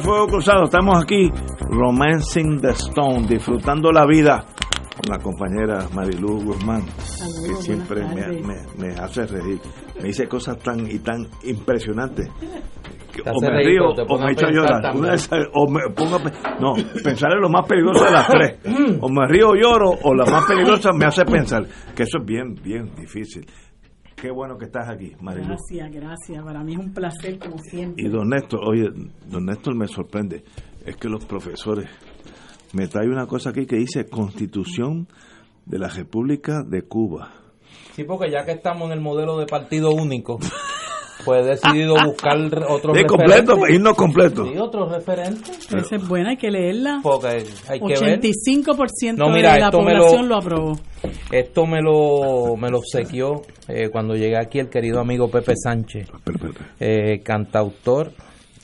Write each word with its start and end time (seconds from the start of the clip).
De 0.00 0.06
Fuego 0.06 0.26
Cruzado, 0.26 0.64
estamos 0.64 1.02
aquí, 1.02 1.30
Romancing 1.60 2.60
the 2.60 2.70
Stone, 2.70 3.26
disfrutando 3.28 3.92
la 3.92 4.06
vida 4.06 4.44
con 4.96 5.10
la 5.10 5.18
compañera 5.18 5.88
Marilu 5.94 6.42
Guzmán, 6.42 6.82
que 6.84 7.54
siempre 7.62 8.02
me, 8.78 8.88
hace 8.94 9.26
reír. 9.26 9.60
Me 9.96 10.08
dice 10.08 10.26
cosas 10.26 10.58
tan 10.58 10.90
y 10.90 10.98
tan 11.00 11.26
impresionantes. 11.44 12.28
o 12.28 13.40
me 13.40 13.62
río 13.62 13.88
o 13.88 14.18
me 14.18 14.32
echo 14.32 14.46
a 14.46 14.50
llorar. 14.50 14.94
O 15.54 15.70
me 15.70 15.80
pongo 15.94 16.18
no, 16.60 16.74
pensar 17.04 17.32
en 17.32 17.40
lo 17.40 17.48
más 17.48 17.66
peligroso 17.66 18.04
de 18.04 18.10
las 18.10 18.28
tres. 18.28 18.58
O 19.00 19.08
me 19.08 19.26
río 19.26 19.48
o 19.50 19.54
lloro, 19.54 19.90
o 20.02 20.14
la 20.14 20.24
más 20.30 20.44
peligrosa 20.46 20.90
me 20.92 21.06
hace 21.06 21.24
pensar. 21.24 21.64
Que 21.94 22.04
eso 22.04 22.18
es 22.18 22.26
bien, 22.26 22.54
bien 22.62 22.94
difícil. 22.94 23.46
Qué 24.20 24.30
bueno 24.30 24.58
que 24.58 24.66
estás 24.66 24.88
aquí, 24.88 25.12
Marilu. 25.20 25.46
Gracias, 25.46 25.90
gracias. 25.90 26.44
Para 26.44 26.62
mí 26.62 26.74
es 26.74 26.78
un 26.78 26.92
placer, 26.92 27.38
como 27.38 27.56
siempre. 27.58 28.04
Y 28.04 28.08
don 28.08 28.28
Néstor, 28.28 28.60
oye, 28.68 28.90
don 29.26 29.46
Néstor 29.46 29.74
me 29.74 29.86
sorprende. 29.86 30.44
Es 30.84 30.96
que 30.96 31.08
los 31.08 31.24
profesores 31.24 31.88
me 32.74 32.86
trae 32.86 33.08
una 33.08 33.26
cosa 33.26 33.50
aquí 33.50 33.66
que 33.66 33.76
dice 33.76 34.06
Constitución 34.08 35.08
de 35.64 35.78
la 35.78 35.88
República 35.88 36.62
de 36.62 36.82
Cuba. 36.82 37.32
Sí, 37.92 38.04
porque 38.04 38.30
ya 38.30 38.44
que 38.44 38.52
estamos 38.52 38.86
en 38.86 38.98
el 38.98 39.00
modelo 39.00 39.38
de 39.38 39.46
partido 39.46 39.92
único, 39.92 40.38
pues 41.30 41.46
he 41.46 41.50
decidido 41.50 41.94
buscar 42.04 42.36
otros 42.68 42.96
de 42.96 43.04
completo, 43.04 43.56
irnos 43.68 43.94
completo. 43.94 44.44
Sí, 44.46 44.58
otros 44.58 44.90
referentes. 44.90 45.72
Esa 45.72 45.94
es 45.94 46.08
buena, 46.08 46.30
hay 46.30 46.36
que 46.36 46.50
leerla. 46.50 46.98
Porque 47.04 47.44
hay 47.68 47.78
que 47.78 47.94
85% 47.94 49.14
no, 49.14 49.28
mira, 49.30 49.54
de 49.54 49.60
la 49.60 49.70
población 49.70 50.28
lo, 50.28 50.36
aprobó. 50.36 50.72
Esto 51.30 51.66
me 51.66 51.80
lo, 51.80 52.56
me 52.56 52.68
lo 52.68 52.78
obsequió 52.78 53.42
eh, 53.68 53.90
cuando 53.90 54.16
llegué 54.16 54.38
aquí 54.38 54.58
el 54.58 54.68
querido 54.68 54.98
amigo 54.98 55.30
Pepe 55.30 55.54
Sánchez, 55.54 56.08
eh, 56.80 57.20
cantautor. 57.22 58.10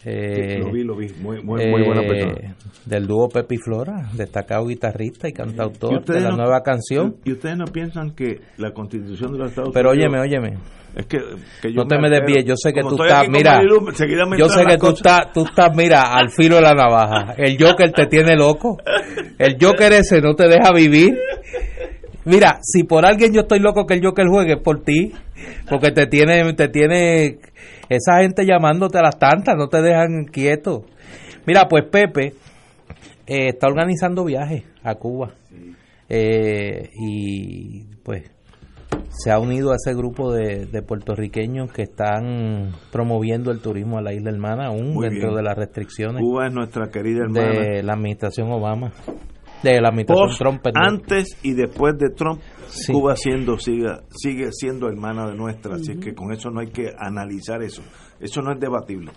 Eh, 0.09 0.61
lo 0.61 0.71
vi, 0.71 0.85
lo 0.85 0.95
vi, 0.95 1.09
muy, 1.21 1.43
muy, 1.43 1.67
muy 1.67 1.83
buena 1.83 2.03
persona. 2.03 2.55
Del 2.85 3.09
dúo 3.09 3.29
Pepe 3.29 3.57
y 3.57 3.59
Flora, 3.59 4.09
destacado 4.13 4.65
guitarrista 4.67 5.29
y 5.29 5.33
cantautor 5.33 6.05
de 6.05 6.21
la 6.21 6.31
nueva 6.31 6.63
canción. 6.63 7.17
¿Y 7.25 7.33
ustedes 7.33 7.57
no 7.57 7.65
piensan 7.65 8.15
que 8.15 8.39
la 8.57 8.71
constitución 8.71 9.33
de 9.33 9.39
los 9.39 9.49
Estados 9.49 9.73
Pero 9.75 9.91
Unidos... 9.91 10.13
óyeme, 10.13 10.21
óyeme, 10.21 10.59
es 10.95 11.07
que, 11.07 11.19
no 11.75 11.87
te 11.87 11.99
me 11.99 12.09
desvíes, 12.09 12.45
yo 12.45 12.55
sé 12.57 12.73
que 12.73 12.83
tú 12.83 13.03
estás, 13.03 13.29
mira, 13.29 13.61
yo 14.39 14.49
sé 14.49 14.65
que 14.65 14.79
tú 14.79 14.91
estás, 14.91 15.33
tú 15.35 15.45
estás, 15.45 15.77
mira, 15.77 16.15
al 16.15 16.31
filo 16.31 16.55
de 16.55 16.63
la 16.63 16.73
navaja. 16.73 17.35
El 17.37 17.59
Joker 17.61 17.91
te 17.91 18.07
tiene 18.07 18.37
loco. 18.37 18.79
El 19.39 19.57
Joker 19.61 19.93
ese 19.93 20.21
no 20.21 20.35
te 20.35 20.47
deja 20.47 20.73
vivir. 20.73 21.19
Mira, 22.25 22.59
si 22.63 22.85
por 22.85 23.05
alguien 23.05 23.33
yo 23.35 23.41
estoy 23.41 23.59
loco 23.59 23.87
que 23.87 23.95
el 23.95 24.05
Joker 24.05 24.27
juegue, 24.29 24.55
es 24.55 24.63
por 24.63 24.85
ti. 24.85 25.13
Porque 25.69 25.91
te 25.91 26.07
tiene, 26.07 26.53
te 26.55 26.69
tiene 26.69 27.39
esa 27.89 28.21
gente 28.21 28.45
llamándote 28.45 28.99
a 28.99 29.03
las 29.03 29.19
tantas, 29.19 29.57
no 29.57 29.69
te 29.69 29.83
dejan 29.83 30.25
quieto. 30.25 30.85
Mira, 31.47 31.67
pues 31.69 31.85
Pepe 31.85 32.35
eh, 33.27 33.49
está 33.49 33.69
organizando 33.69 34.25
viajes 34.25 34.65
a 34.83 34.95
Cuba. 34.95 35.35
Eh, 36.09 36.91
y 36.95 37.85
pues 38.05 38.31
se 39.09 39.31
ha 39.31 39.39
unido 39.39 39.73
a 39.73 39.77
ese 39.77 39.95
grupo 39.95 40.33
de, 40.33 40.83
puertorriqueños 40.87 41.73
que 41.73 41.83
están 41.83 42.73
promoviendo 42.93 43.51
el 43.51 43.61
turismo 43.61 43.99
a 43.99 44.03
la 44.03 44.13
isla 44.13 44.31
hermana, 44.31 44.67
aún 44.67 44.99
dentro 45.01 45.35
de 45.35 45.43
las 45.43 45.57
restricciones. 45.57 46.21
Cuba 46.21 46.47
es 46.47 46.53
nuestra 46.53 46.89
querida 46.91 47.25
hermana. 47.25 47.61
De 47.61 47.83
la 47.83 47.95
administración 47.95 48.53
Obama. 48.53 48.93
De 49.63 49.81
la 49.81 49.89
administración 49.89 50.61
Trump. 50.61 50.67
Antes 50.75 51.39
y 51.43 51.55
después 51.55 51.97
de 51.99 52.11
Trump, 52.11 52.41
Cuba 52.91 53.17
siendo, 53.17 53.59
sigue, 53.59 53.89
sigue 54.11 54.51
siendo 54.53 54.89
hermana 54.89 55.29
de 55.29 55.37
nuestra. 55.37 55.77
Así 55.77 55.97
que 55.99 56.15
con 56.15 56.33
eso 56.33 56.51
no 56.51 56.61
hay 56.61 56.69
que 56.69 56.93
analizar 56.99 57.63
eso. 57.63 57.83
Eso 58.21 58.43
no 58.43 58.53
es 58.53 58.61
debatible. 58.61 59.13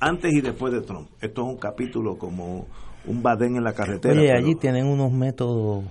Antes 0.00 0.32
y 0.32 0.40
después 0.40 0.72
de 0.72 0.80
Trump. 0.82 1.08
Esto 1.20 1.42
es 1.42 1.48
un 1.48 1.58
capítulo 1.58 2.16
como 2.16 2.66
un 3.06 3.22
badén 3.22 3.56
en 3.56 3.64
la 3.64 3.72
carretera. 3.72 4.20
Oye, 4.20 4.32
allí 4.32 4.54
tienen 4.54 4.86
unos 4.86 5.12
métodos 5.12 5.84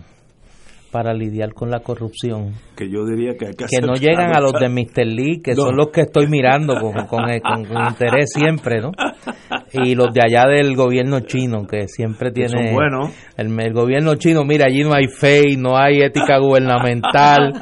para 0.92 1.14
lidiar 1.14 1.54
con 1.54 1.70
la 1.70 1.82
corrupción. 1.82 2.54
Que 2.76 2.90
yo 2.90 3.06
diría 3.06 3.36
que 3.38 3.48
hay 3.48 3.54
que 3.54 3.66
Que 3.66 3.86
no 3.86 3.94
llegan 3.94 4.36
a 4.36 4.40
los 4.40 4.54
de 4.54 4.70
Mr. 4.70 5.06
Lee, 5.06 5.42
que 5.44 5.56
son 5.56 5.76
los 5.76 5.90
que 5.90 6.02
estoy 6.02 6.28
mirando 6.28 6.76
con, 6.80 6.94
con, 7.08 7.30
interés 7.30 8.32
siempre, 8.34 8.82
¿no? 8.82 8.92
Y 9.84 9.96
los 9.96 10.14
de 10.14 10.22
allá 10.22 10.48
del 10.48 10.76
gobierno 10.76 11.22
chino, 11.22 11.66
que 11.68 11.88
siempre 11.88 12.32
tiene... 12.32 12.50
Son 12.50 13.12
El, 13.38 13.60
el, 13.60 13.74
gobierno 13.74 14.16
chino, 14.16 14.44
mira, 14.44 14.66
allí 14.68 14.84
no 14.84 14.94
hay 14.94 15.08
fe, 15.08 15.56
no 15.58 15.78
hay 15.78 16.02
ética 16.02 16.40
gubernamental, 16.40 17.54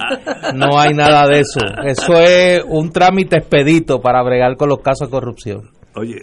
no 0.56 0.80
hay 0.80 0.94
nada 0.94 1.28
de 1.28 1.40
eso. 1.40 1.59
Eso 1.84 2.14
es 2.14 2.64
un 2.68 2.92
trámite 2.92 3.38
expedito 3.38 4.02
para 4.02 4.24
bregar 4.24 4.56
con 4.58 4.70
los 4.70 4.80
casos 4.80 5.08
de 5.08 5.12
corrupción. 5.12 5.70
Oye, 5.96 6.18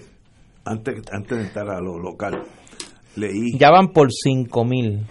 antes, 0.65 1.03
antes 1.13 1.39
de 1.39 1.45
entrar 1.45 1.71
a 1.71 1.81
lo 1.81 1.99
local, 1.99 2.43
leí... 3.17 3.59
Ya 3.59 3.71
van 3.71 3.89
por 3.89 4.11
cinco 4.11 4.65
mil 4.65 5.07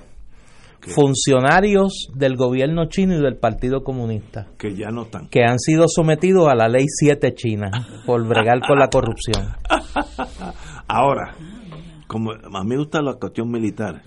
funcionarios 0.82 2.10
del 2.16 2.36
gobierno 2.36 2.86
chino 2.86 3.16
y 3.16 3.22
del 3.22 3.38
Partido 3.38 3.84
Comunista. 3.84 4.48
Que 4.58 4.76
ya 4.76 4.90
no 4.90 5.04
están. 5.04 5.28
Que 5.30 5.44
han 5.44 5.60
sido 5.60 5.86
sometidos 5.88 6.48
a 6.50 6.56
la 6.56 6.68
ley 6.68 6.86
7 6.88 7.34
china 7.34 7.70
por 8.06 8.28
bregar 8.28 8.62
con 8.68 8.80
la 8.80 8.90
corrupción. 8.90 9.50
Ahora, 10.88 11.36
como 12.08 12.32
a 12.32 12.64
mí 12.64 12.70
me 12.70 12.78
gusta 12.78 13.02
la 13.02 13.14
cuestión 13.14 13.50
militar, 13.50 14.02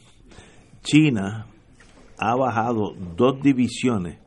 China 0.82 1.46
ha 2.18 2.36
bajado 2.36 2.94
dos 3.16 3.40
divisiones 3.42 4.18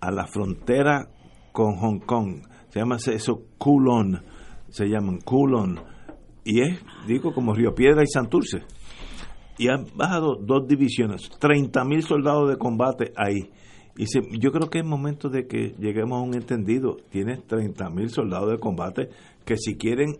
a 0.00 0.10
la 0.10 0.26
frontera 0.26 1.08
con 1.52 1.76
Hong 1.76 2.00
Kong. 2.00 2.42
Se 2.70 2.80
llama 2.80 2.96
eso 2.96 3.42
Kulon, 3.56 4.22
se 4.68 4.86
llaman 4.86 5.18
Kulon. 5.24 5.80
Y 6.44 6.60
es, 6.62 6.80
digo, 7.06 7.32
como 7.32 7.54
Río 7.54 7.74
Piedra 7.74 8.02
y 8.02 8.06
Santurce 8.06 8.64
y 9.58 9.68
han 9.68 9.86
bajado 9.94 10.36
dos 10.36 10.66
divisiones, 10.66 11.28
30 11.38 11.84
mil 11.84 12.02
soldados 12.02 12.48
de 12.48 12.56
combate 12.56 13.12
ahí. 13.16 13.50
Y 13.96 14.06
yo 14.38 14.52
creo 14.52 14.70
que 14.70 14.78
es 14.78 14.84
momento 14.84 15.28
de 15.28 15.48
que 15.48 15.74
lleguemos 15.76 16.20
a 16.20 16.22
un 16.22 16.34
entendido. 16.34 16.98
Tienes 17.10 17.44
30 17.48 17.90
mil 17.90 18.10
soldados 18.10 18.52
de 18.52 18.58
combate 18.58 19.08
que 19.44 19.56
si 19.56 19.76
quieren 19.76 20.16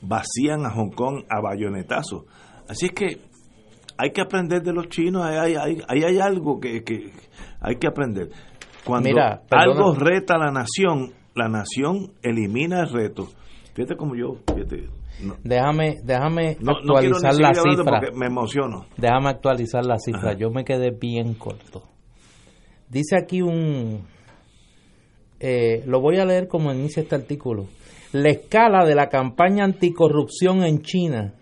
vacían 0.00 0.66
a 0.66 0.70
Hong 0.70 0.90
Kong 0.90 1.22
a 1.30 1.40
bayonetazo. 1.40 2.26
Así 2.68 2.86
es 2.86 2.92
que 2.92 3.20
hay 3.96 4.10
que 4.10 4.20
aprender 4.20 4.62
de 4.62 4.72
los 4.72 4.88
chinos, 4.88 5.22
ahí 5.22 5.54
hay, 5.54 5.78
hay, 5.88 6.18
algo 6.18 6.58
que, 6.58 6.82
que, 6.82 7.12
hay 7.60 7.76
que 7.76 7.86
aprender. 7.86 8.30
Cuando 8.84 9.10
algo 9.50 9.94
reta 9.94 10.34
a 10.34 10.38
la 10.38 10.50
nación, 10.50 11.12
la 11.36 11.48
nación 11.48 12.12
elimina 12.22 12.80
el 12.80 12.90
reto. 12.90 13.28
Fíjate 13.74 13.96
como 13.96 14.16
yo, 14.16 14.36
fíjate, 14.52 14.88
déjame 15.42 15.96
déjame 16.02 16.56
actualizar 16.66 17.34
la 17.34 17.54
cifra. 17.54 18.00
Me 18.14 18.26
emociono. 18.26 18.86
Déjame 18.96 19.30
actualizar 19.30 19.84
la 19.84 19.98
cifra. 19.98 20.34
Yo 20.34 20.50
me 20.50 20.64
quedé 20.64 20.90
bien 20.90 21.34
corto. 21.34 21.82
Dice 22.88 23.16
aquí 23.16 23.42
un. 23.42 24.06
Eh, 25.40 25.82
lo 25.86 26.00
voy 26.00 26.18
a 26.18 26.24
leer 26.24 26.48
como 26.48 26.72
inicia 26.72 27.02
este 27.02 27.16
artículo. 27.16 27.66
La 28.12 28.30
escala 28.30 28.86
de 28.86 28.94
la 28.94 29.08
campaña 29.08 29.64
anticorrupción 29.64 30.62
en 30.64 30.82
China 30.82 31.34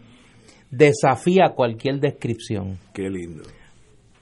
desafía 0.70 1.52
cualquier 1.54 2.00
descripción. 2.00 2.78
Qué 2.94 3.08
lindo. 3.10 3.42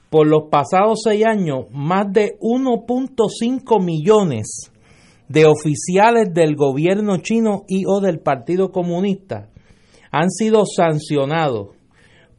Por 0.09 0.27
los 0.27 0.49
pasados 0.51 0.99
seis 1.05 1.25
años, 1.25 1.67
más 1.71 2.11
de 2.11 2.37
1.5 2.41 3.81
millones 3.81 4.70
de 5.31 5.45
oficiales 5.45 6.33
del 6.33 6.55
gobierno 6.55 7.17
chino 7.17 7.63
y 7.67 7.83
o 7.87 7.99
del 8.01 8.19
Partido 8.19 8.71
Comunista 8.71 9.47
han 10.11 10.29
sido 10.29 10.63
sancionados 10.65 11.69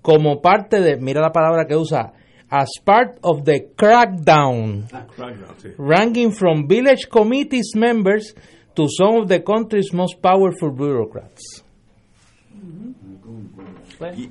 como 0.02 0.40
parte 0.42 0.80
de, 0.80 0.96
mira 0.96 1.20
la 1.20 1.32
palabra 1.32 1.66
que 1.66 1.76
usa, 1.76 2.12
as 2.50 2.68
part 2.84 3.18
of 3.22 3.44
the 3.44 3.70
crackdown, 3.76 4.84
ah, 4.92 5.06
ranking 5.78 6.32
from 6.32 6.66
village 6.68 7.08
committees 7.08 7.72
members 7.74 8.34
to 8.74 8.88
some 8.88 9.22
of 9.22 9.28
the 9.28 9.42
country's 9.42 9.92
most 9.92 10.20
powerful 10.20 10.70
bureaucrats. 10.70 11.64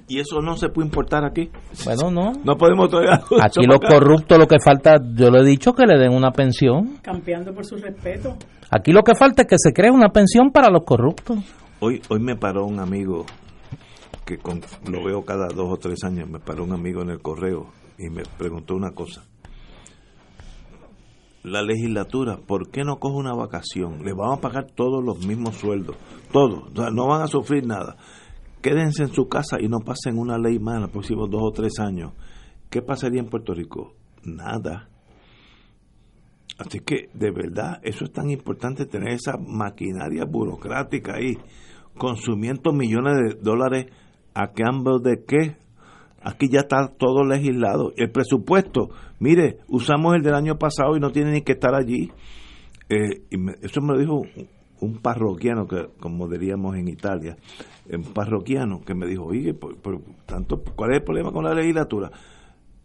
¿Y, 0.08 0.20
eso 0.20 0.42
no 0.42 0.56
se 0.56 0.70
puede 0.70 0.88
importar 0.88 1.26
aquí? 1.26 1.50
Bueno, 1.86 2.12
no. 2.12 2.32
No 2.44 2.56
podemos 2.56 2.90
todavía. 2.90 3.22
Aquí 3.42 3.66
los 3.66 3.80
corruptos 3.80 4.38
lo 4.38 4.48
que 4.48 4.58
falta, 4.64 4.98
yo 5.16 5.30
le 5.30 5.40
he 5.40 5.46
dicho 5.46 5.74
que 5.74 5.86
le 5.86 5.98
den 5.98 6.14
una 6.14 6.32
pensión. 6.32 6.98
Campeando 7.02 7.54
por 7.54 7.66
su 7.66 7.78
respeto. 7.78 8.36
Aquí 8.70 8.92
lo 8.92 9.04
que 9.04 9.16
falta 9.16 9.44
es 9.44 9.48
que 9.48 9.58
se 9.58 9.74
cree 9.74 9.92
una 9.92 10.10
pensión 10.10 10.52
para 10.52 10.70
los 10.70 10.84
corruptos. 10.84 11.40
Hoy, 11.80 12.02
hoy 12.10 12.20
me 12.20 12.36
paró 12.36 12.66
un 12.66 12.80
amigo 12.80 13.26
que 14.26 14.38
lo 14.90 15.04
veo 15.04 15.24
cada 15.26 15.48
dos 15.48 15.72
o 15.72 15.78
tres 15.78 16.04
años, 16.04 16.30
me 16.30 16.40
paró 16.40 16.64
un 16.64 16.74
amigo 16.74 17.02
en 17.02 17.10
el 17.10 17.22
correo 17.22 17.68
y 17.98 18.10
me 18.10 18.24
preguntó 18.38 18.76
una 18.76 18.92
cosa. 18.92 19.24
La 21.44 21.64
legislatura, 21.64 22.38
¿por 22.38 22.70
qué 22.70 22.84
no 22.84 23.00
coge 23.00 23.18
una 23.18 23.34
vacación? 23.34 24.04
Le 24.06 24.14
vamos 24.14 24.38
a 24.38 24.42
pagar 24.42 24.68
todos 24.76 25.04
los 25.04 25.26
mismos 25.26 25.56
sueldos, 25.56 25.98
todos, 26.32 26.72
o 26.72 26.76
sea, 26.76 26.92
no 26.92 27.08
van 27.08 27.24
a 27.24 27.28
sufrir 27.28 27.66
nada 27.66 27.98
quédense 28.62 29.04
en 29.04 29.14
su 29.14 29.28
casa 29.28 29.58
y 29.60 29.68
no 29.68 29.80
pasen 29.80 30.18
una 30.18 30.38
ley 30.38 30.60
más 30.60 30.76
en 30.76 30.82
los 30.82 30.92
próximos 30.92 31.30
dos 31.30 31.42
o 31.44 31.52
tres 31.52 31.80
años. 31.80 32.14
¿Qué 32.70 32.82
pasaría 32.82 33.20
en 33.20 33.30
Puerto 33.30 33.54
Rico? 33.54 33.94
Nada. 34.24 34.88
Así 36.58 36.80
que, 36.80 37.10
de 37.14 37.32
verdad, 37.32 37.80
eso 37.84 38.06
es 38.06 38.12
tan 38.12 38.30
importante 38.30 38.86
tener 38.86 39.14
esa 39.14 39.38
maquinaria 39.38 40.26
burocrática 40.26 41.16
ahí, 41.16 41.38
consumiendo 41.98 42.72
millones 42.72 43.18
de 43.18 43.42
dólares 43.42 43.88
a 44.34 44.52
cambio 44.52 45.00
de 45.00 45.24
qué. 45.26 45.58
Aquí 46.24 46.50
ya 46.50 46.60
está 46.60 46.88
todo 46.88 47.26
legislado. 47.26 47.94
El 47.98 48.12
presupuesto, 48.12 48.90
mire, 49.20 49.58
usamos 49.68 50.16
el 50.16 50.22
del 50.22 50.36
año 50.36 50.58
pasado 50.58 50.96
y 50.96 51.00
no 51.00 51.12
tiene 51.12 51.32
ni 51.32 51.42
que 51.42 51.54
estar 51.54 51.74
allí. 51.74 52.12
Eh, 52.90 53.24
eso 53.62 53.82
me 53.82 53.94
lo 53.94 54.00
dijo 54.00 54.22
un 54.82 54.98
parroquiano, 54.98 55.68
que 55.68 55.88
como 56.00 56.28
diríamos 56.28 56.76
en 56.76 56.88
Italia, 56.88 57.38
un 57.90 58.14
parroquiano 58.14 58.82
que 58.82 58.94
me 58.94 59.08
dijo, 59.08 59.26
oye, 59.26 59.56
tanto, 60.26 60.62
¿cuál 60.76 60.92
es 60.92 60.98
el 60.98 61.04
problema 61.04 61.32
con 61.32 61.46
la 61.46 61.54
legislatura? 61.54 62.12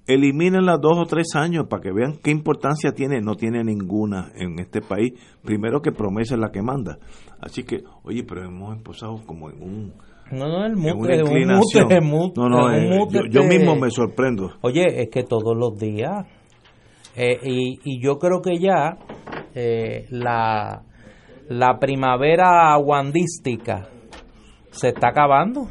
Elimínenla 0.06 0.76
dos 0.76 0.98
o 0.98 1.04
tres 1.06 1.34
años 1.34 1.66
para 1.68 1.82
que 1.82 1.92
vean 1.92 2.18
qué 2.22 2.30
importancia 2.30 2.92
tiene. 2.92 3.20
No 3.20 3.34
tiene 3.34 3.64
ninguna 3.64 4.30
en 4.36 4.60
este 4.60 4.80
país. 4.80 5.14
Primero 5.44 5.82
que 5.82 5.90
promesa 5.90 6.36
es 6.36 6.40
la 6.40 6.52
que 6.52 6.62
manda. 6.62 6.98
Así 7.40 7.64
que, 7.64 7.82
oye, 8.04 8.22
pero 8.22 8.44
hemos 8.44 8.76
empezado 8.76 9.20
como 9.26 9.50
en 9.50 9.60
un... 9.60 9.94
No, 10.30 10.46
no, 10.46 10.64
el 10.64 10.76
mute, 10.76 11.22
un 11.22 12.32
no, 12.36 12.48
no, 12.48 13.28
yo, 13.30 13.42
mismo 13.44 13.76
me 13.76 13.90
sorprendo. 13.90 14.52
Oye, 14.60 15.02
es 15.02 15.08
que 15.08 15.22
todos 15.22 15.56
los 15.56 15.76
días, 15.76 16.26
eh, 17.16 17.38
y, 17.44 17.78
y 17.84 18.02
yo 18.02 18.18
creo 18.18 18.40
que 18.42 18.58
ya 18.58 18.98
eh, 19.54 20.06
la, 20.10 20.82
la 21.48 21.78
primavera 21.78 22.76
wandística 22.78 23.88
se 24.70 24.88
está 24.88 25.08
acabando. 25.08 25.68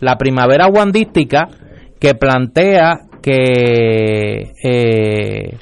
La 0.00 0.16
primavera 0.16 0.66
wandística 0.66 1.48
que 2.00 2.14
plantea 2.14 3.00
que 3.22 4.52
eh, 4.62 5.56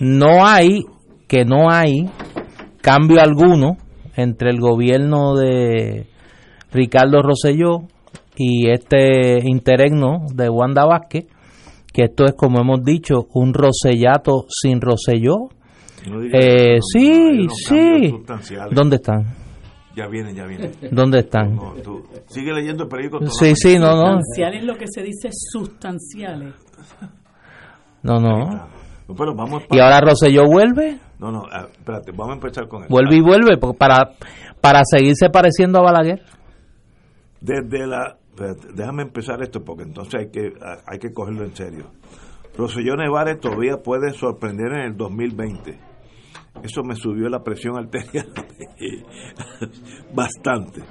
no 0.00 0.46
hay 0.46 0.80
que 1.28 1.44
no 1.44 1.70
hay 1.70 2.08
cambio 2.80 3.20
alguno 3.20 3.76
entre 4.16 4.50
el 4.50 4.60
gobierno 4.60 5.34
de 5.34 6.06
Ricardo 6.72 7.20
Rosselló 7.22 7.88
y 8.36 8.70
este 8.70 9.40
interregno 9.44 10.26
de 10.32 10.48
Wanda 10.48 10.84
Vázquez, 10.84 11.26
que 11.92 12.04
esto 12.04 12.24
es 12.24 12.34
como 12.34 12.60
hemos 12.60 12.84
dicho 12.84 13.26
un 13.34 13.54
rosellato 13.54 14.44
sin 14.48 14.80
Rosselló. 14.80 15.48
Eh, 16.32 16.78
sí, 16.80 17.46
sí. 17.48 18.14
¿Dónde 18.70 18.96
están? 18.96 19.24
Ya 19.96 20.06
vienen, 20.08 20.36
ya 20.36 20.44
vienen. 20.44 20.72
¿Dónde 20.92 21.20
están? 21.20 21.58
sigue 22.26 22.52
leyendo 22.52 22.84
el 22.84 22.88
periódico. 22.88 23.26
Sí, 23.30 23.54
sí, 23.56 23.78
no, 23.78 23.96
no. 23.96 24.18
Sustanciales 24.18 24.64
lo 24.64 24.76
que 24.76 24.86
se 24.88 25.02
dice 25.02 25.30
sustanciales. 25.32 26.54
No, 28.02 28.20
no. 28.20 28.68
Pero 29.16 29.34
vamos 29.34 29.62
¿Y 29.70 29.78
ahora 29.78 30.00
Rosselló 30.00 30.44
vuelve? 30.46 30.98
No, 31.18 31.32
no, 31.32 31.44
ah, 31.50 31.66
espérate, 31.72 32.12
vamos 32.12 32.30
a 32.30 32.34
empezar 32.34 32.68
con 32.68 32.82
él. 32.82 32.88
Vuelve 32.90 33.16
y 33.16 33.20
vuelve 33.20 33.56
para, 33.56 34.12
para 34.60 34.82
seguirse 34.84 35.30
pareciendo 35.30 35.78
a 35.78 35.82
Balaguer. 35.82 36.22
Desde 37.40 37.86
la... 37.86 38.16
déjame 38.74 39.04
empezar 39.04 39.42
esto 39.42 39.64
porque 39.64 39.84
entonces 39.84 40.20
hay 40.20 40.30
que, 40.30 40.52
hay 40.86 40.98
que 40.98 41.12
cogerlo 41.12 41.44
en 41.44 41.56
serio. 41.56 41.86
Rosselló 42.58 42.96
Nevares 42.96 43.40
todavía 43.40 43.78
puede 43.82 44.12
sorprender 44.12 44.72
en 44.72 44.80
el 44.80 44.96
2020 44.96 45.85
eso 46.62 46.82
me 46.82 46.94
subió 46.94 47.28
la 47.28 47.42
presión 47.42 47.76
arterial 47.76 48.32
bastante. 50.14 50.82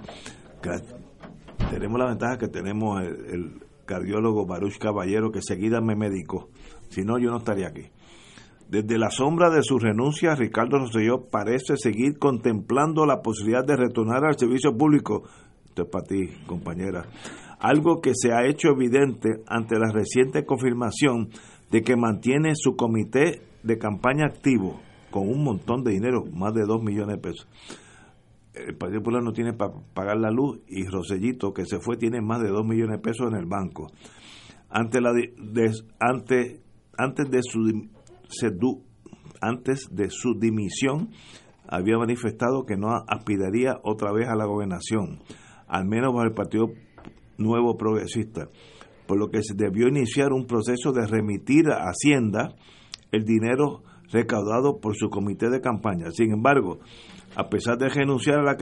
Tenemos 1.70 2.00
la 2.00 2.08
ventaja 2.08 2.38
que 2.38 2.48
tenemos 2.48 3.02
el, 3.02 3.62
cardiólogo 3.86 4.46
Baruch 4.46 4.78
Caballero 4.80 5.32
que 5.32 5.42
seguida 5.42 5.80
me 5.80 5.96
medicó. 5.96 6.50
Si 6.90 7.04
no, 7.04 7.20
yo 7.20 7.30
no 7.30 7.38
estaría 7.38 7.68
aquí. 7.68 7.84
Desde 8.68 8.98
la 8.98 9.12
sombra 9.12 9.52
de 9.52 9.62
su 9.62 9.78
renuncia, 9.78 10.34
Ricardo 10.34 10.80
Rosselló 10.80 11.28
parece 11.30 11.78
seguir 11.78 12.18
contemplando 12.18 13.06
la 13.06 13.22
posibilidad 13.22 13.64
de 13.64 13.76
retornar 13.76 14.26
al 14.26 14.40
servicio 14.40 14.76
público. 14.76 15.24
Esto 15.66 15.84
es 15.84 15.90
para 15.90 16.06
ti, 16.06 16.30
compañera. 16.48 17.06
Algo 17.60 18.02
que 18.02 18.14
se 18.16 18.34
ha 18.34 18.48
hecho 18.48 18.70
evidente 18.70 19.44
ante 19.48 19.78
la 19.78 19.92
reciente 19.92 20.46
confirmación 20.46 21.30
de 21.70 21.84
que 21.84 21.96
mantiene 21.96 22.54
su 22.56 22.76
comité 22.76 23.42
de 23.62 23.78
campaña 23.78 24.26
activo 24.26 24.80
con 25.16 25.30
un 25.30 25.46
montón 25.46 25.82
de 25.86 25.94
dinero, 25.94 26.26
más 26.34 26.54
de 26.54 26.66
2 26.66 26.84
millones 26.84 27.16
de 27.16 27.22
pesos. 27.22 27.48
El 28.54 28.76
Partido 28.76 29.00
Popular 29.00 29.24
no 29.24 29.32
tiene 29.32 29.54
para 29.54 29.72
pagar 29.94 30.18
la 30.18 30.30
luz 30.30 30.60
y 30.68 30.86
Rosellito, 30.88 31.54
que 31.54 31.66
se 31.66 31.80
fue, 31.80 31.96
tiene 31.96 32.20
más 32.20 32.42
de 32.42 32.50
2 32.50 32.66
millones 32.66 32.98
de 32.98 33.02
pesos 33.02 33.32
en 33.32 33.38
el 33.38 33.46
banco. 33.46 33.88
Ante 34.70 35.00
la 35.00 35.14
de, 35.14 35.34
ante, 36.02 36.60
antes 36.98 37.32
de 37.32 37.40
su 37.44 37.88
antes 39.40 39.88
de 39.90 40.10
su 40.10 40.38
dimisión 40.38 41.12
había 41.66 41.98
manifestado 41.98 42.66
que 42.66 42.76
no 42.76 42.90
aspiraría 43.08 43.80
otra 43.84 44.12
vez 44.12 44.28
a 44.28 44.36
la 44.36 44.46
gobernación, 44.46 45.22
al 45.70 45.86
menos 45.86 46.14
bajo 46.14 46.26
el 46.26 46.34
Partido 46.34 46.72
Nuevo 47.38 47.78
Progresista, 47.78 48.50
por 49.08 49.18
lo 49.18 49.30
que 49.30 49.44
se 49.44 49.54
debió 49.56 49.88
iniciar 49.88 50.34
un 50.34 50.46
proceso 50.46 50.92
de 50.92 51.08
remitir 51.08 51.70
a 51.70 51.86
Hacienda 51.86 52.54
el 53.14 53.24
dinero 53.24 53.82
recaudado 54.16 54.80
por 54.80 54.96
su 54.96 55.10
comité 55.10 55.50
de 55.50 55.60
campaña. 55.60 56.10
Sin 56.12 56.32
embargo, 56.32 56.80
a 57.36 57.50
pesar 57.50 57.78
de 57.78 57.90
renunciar 57.90 58.40
a 58.40 58.44
la, 58.44 58.56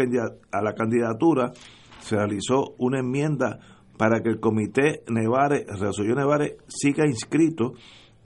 a 0.52 0.62
la 0.62 0.74
candidatura, 0.74 1.54
se 2.00 2.16
realizó 2.16 2.74
una 2.80 3.00
enmienda 3.00 3.60
para 3.98 4.22
que 4.22 4.30
el 4.30 4.40
comité 4.40 5.04
Nevare, 5.10 5.66
Resolvió 5.80 6.16
Nevare, 6.16 6.58
siga 6.68 7.06
inscrito 7.06 7.74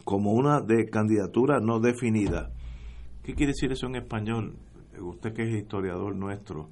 como 0.05 0.31
una 0.31 0.61
de 0.61 0.85
candidatura 0.89 1.59
no 1.61 1.79
definida. 1.79 2.49
¿Qué 3.23 3.35
quiere 3.35 3.51
decir 3.51 3.71
eso 3.73 3.87
en 3.87 3.95
español? 3.95 4.55
Usted 4.99 5.33
que 5.33 5.43
es 5.43 5.49
historiador 5.49 6.15
nuestro 6.15 6.69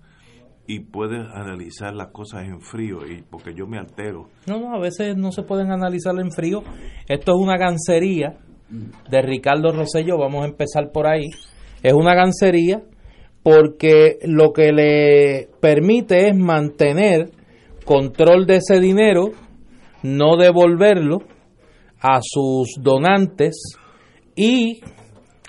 y 0.67 0.79
puede 0.79 1.17
analizar 1.17 1.93
las 1.93 2.07
cosas 2.07 2.45
en 2.45 2.59
frío, 2.61 3.05
y 3.05 3.21
porque 3.21 3.53
yo 3.53 3.67
me 3.67 3.77
altero. 3.77 4.29
No, 4.47 4.59
no, 4.59 4.73
a 4.73 4.79
veces 4.79 5.15
no 5.15 5.31
se 5.31 5.43
pueden 5.43 5.71
analizar 5.71 6.17
en 6.17 6.31
frío. 6.31 6.63
Esto 7.07 7.33
es 7.35 7.43
una 7.43 7.57
gancería 7.57 8.39
de 8.69 9.21
Ricardo 9.21 9.71
Rosello, 9.71 10.17
vamos 10.17 10.43
a 10.43 10.47
empezar 10.47 10.91
por 10.91 11.07
ahí, 11.07 11.29
es 11.83 11.93
una 11.93 12.15
gancería 12.15 12.81
porque 13.43 14.17
lo 14.23 14.53
que 14.53 14.71
le 14.71 15.49
permite 15.61 16.29
es 16.29 16.35
mantener 16.35 17.29
control 17.85 18.47
de 18.47 18.55
ese 18.55 18.79
dinero, 18.79 19.29
no 20.01 20.35
devolverlo 20.35 21.19
a 22.01 22.19
sus 22.23 22.75
donantes 22.81 23.77
y 24.35 24.81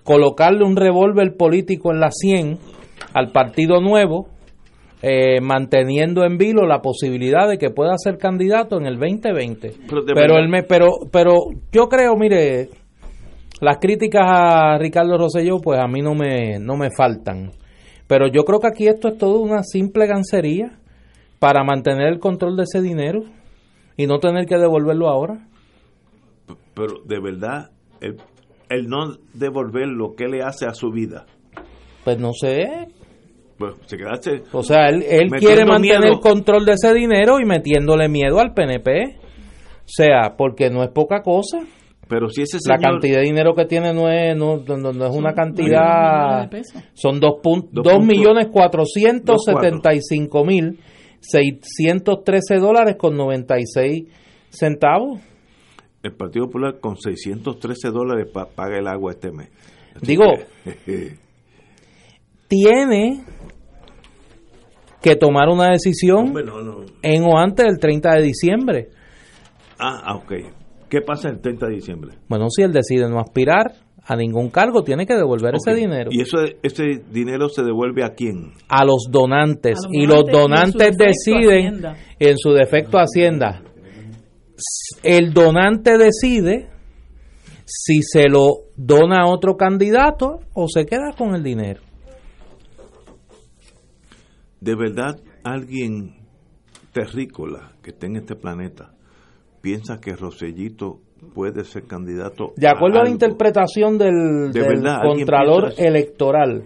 colocarle 0.04 0.64
un 0.64 0.76
revólver 0.76 1.37
político 1.37 1.90
en 1.90 2.00
la 2.00 2.11
100 2.11 2.58
al 3.14 3.32
Partido 3.32 3.80
Nuevo, 3.80 4.28
eh, 5.02 5.40
manteniendo 5.40 6.25
en 6.25 6.37
vilo 6.37 6.66
la 6.66 6.82
posibilidad 6.82 7.49
de 7.49 7.56
que 7.56 7.70
pueda 7.70 7.94
ser 7.96 8.18
candidato 8.18 8.78
en 8.78 8.87
el 8.87 8.99
2020. 8.99 9.73
Pero, 9.88 10.02
pero, 10.14 10.49
me, 10.49 10.62
pero, 10.62 10.88
pero 11.11 11.35
yo 11.73 11.88
creo, 11.88 12.14
mire, 12.16 12.68
las 13.60 13.78
críticas 13.78 14.22
a 14.26 14.78
Ricardo 14.78 15.16
Rosselló, 15.16 15.58
pues 15.60 15.80
a 15.80 15.86
mí 15.86 16.02
no 16.02 16.14
me, 16.14 16.58
no 16.58 16.76
me 16.76 16.90
faltan. 16.90 17.52
Pero 18.06 18.28
yo 18.28 18.44
creo 18.44 18.60
que 18.60 18.68
aquí 18.68 18.86
esto 18.86 19.08
es 19.08 19.18
todo 19.18 19.40
una 19.40 19.62
simple 19.62 20.06
gancería 20.06 20.78
para 21.38 21.64
mantener 21.64 22.08
el 22.08 22.18
control 22.18 22.56
de 22.56 22.64
ese 22.64 22.80
dinero 22.80 23.22
y 23.96 24.06
no 24.06 24.18
tener 24.18 24.46
que 24.46 24.56
devolverlo 24.56 25.08
ahora. 25.08 25.46
Pero 26.75 27.00
de 27.04 27.20
verdad, 27.20 27.70
el, 28.00 28.16
el 28.68 28.86
no 28.88 29.16
devolver 29.32 29.88
lo 29.88 30.14
que 30.14 30.26
le 30.28 30.42
hace 30.42 30.66
a 30.66 30.75
su 30.75 30.90
vida, 30.90 31.26
Pues 32.04 32.18
no 32.18 32.32
sé. 32.32 32.88
Pues 33.58 33.75
se 33.86 33.96
quedaste. 33.96 34.42
O 34.52 34.62
sea, 34.62 34.88
él, 34.88 35.02
él 35.08 35.30
quiere 35.38 35.64
mantener 35.64 36.04
el 36.04 36.20
control 36.20 36.66
de 36.66 36.72
ese 36.72 36.92
dinero 36.92 37.40
y 37.40 37.46
metiéndole 37.46 38.06
miedo 38.08 38.38
al 38.38 38.52
PNP. 38.52 39.16
O 39.18 39.88
sea, 39.88 40.34
porque 40.36 40.68
no 40.68 40.82
es 40.82 40.90
poca 40.90 41.22
cosa. 41.22 41.60
Pero 42.08 42.28
si 42.28 42.42
ese 42.42 42.58
La 42.68 42.78
cantidad 42.78 43.18
de 43.18 43.25
dinero 43.25 43.54
que 43.54 43.64
tiene 43.64 43.92
no 43.92 44.08
es, 44.08 44.36
no, 44.36 44.58
no, 44.58 45.06
es 45.06 45.14
una 45.14 45.34
cantidad... 45.34 46.48
Son 46.94 47.18
dos, 47.18 47.40
dos 47.72 48.04
millones 48.04 48.48
cuatrocientos 48.52 49.44
setenta 49.44 49.92
y 49.92 50.00
cinco 50.00 50.44
mil 50.44 50.78
seiscientos 51.20 52.22
trece 52.25 52.58
dólares 52.58 52.96
con 52.96 53.16
noventa 53.16 53.58
y 53.58 53.66
seis 53.66 54.04
centavos. 54.50 55.20
El 56.02 56.12
Partido 56.12 56.46
Popular 56.46 56.78
con 56.80 56.96
613 56.96 57.90
dólares 57.90 58.28
paga 58.32 58.78
el 58.78 58.86
agua 58.86 59.12
este 59.12 59.32
mes. 59.32 59.50
Digo, 60.00 60.25
tiene 62.48 63.25
que 65.02 65.16
tomar 65.16 65.48
una 65.48 65.70
decisión 65.70 66.32
en 67.02 67.25
o 67.25 67.38
antes 67.38 67.66
del 67.66 67.78
30 67.78 68.14
de 68.14 68.22
diciembre. 68.22 68.88
Ah, 69.78 70.00
ah, 70.04 70.16
ok. 70.16 70.32
¿Qué 70.88 71.00
pasa 71.00 71.28
el 71.28 71.40
30 71.40 71.66
de 71.66 71.75
diciembre? 71.75 72.12
Bueno, 72.28 72.49
si 72.49 72.62
él 72.62 72.73
decide 72.73 73.09
no 73.09 73.19
aspirar 73.19 73.75
a 74.05 74.14
ningún 74.14 74.50
cargo, 74.50 74.85
tiene 74.85 75.05
que 75.05 75.14
devolver 75.14 75.55
ese 75.57 75.75
dinero. 75.75 76.11
¿Y 76.12 76.21
eso, 76.21 76.38
ese 76.62 77.02
dinero 77.11 77.49
se 77.49 77.64
devuelve 77.64 78.05
a 78.05 78.11
quién? 78.14 78.52
A 78.69 78.85
los 78.85 79.09
donantes. 79.11 79.78
y 79.90 80.07
los 80.07 80.25
donantes 80.31 80.97
deciden, 80.97 81.83
en 82.19 82.38
su 82.38 82.52
defecto 82.52 82.99
Hacienda, 82.99 83.62
el 85.02 85.33
donante 85.33 85.99
decide 85.99 86.69
si 87.64 88.02
se 88.02 88.28
lo 88.28 88.66
dona 88.76 89.23
a 89.23 89.28
otro 89.28 89.57
candidato 89.57 90.38
o 90.55 90.69
se 90.69 90.87
queda 90.87 91.12
con 91.19 91.35
el 91.35 91.43
dinero. 91.43 91.83
¿De 94.61 94.76
verdad 94.76 95.19
alguien 95.43 96.14
terrícola 96.93 97.73
que 97.83 97.90
esté 97.90 98.07
en 98.07 98.16
este 98.16 98.37
planeta 98.37 98.96
piensa 99.66 99.99
que 100.00 100.14
Rosellito 100.14 101.00
puede 101.35 101.64
ser 101.64 101.88
candidato. 101.88 102.52
De 102.56 102.68
acuerdo 102.68 103.00
a, 103.00 103.02
la 103.02 103.11
interpretación 103.11 103.99
del, 103.99 104.52
Contralor 105.02 105.73
Electoral, 105.76 106.62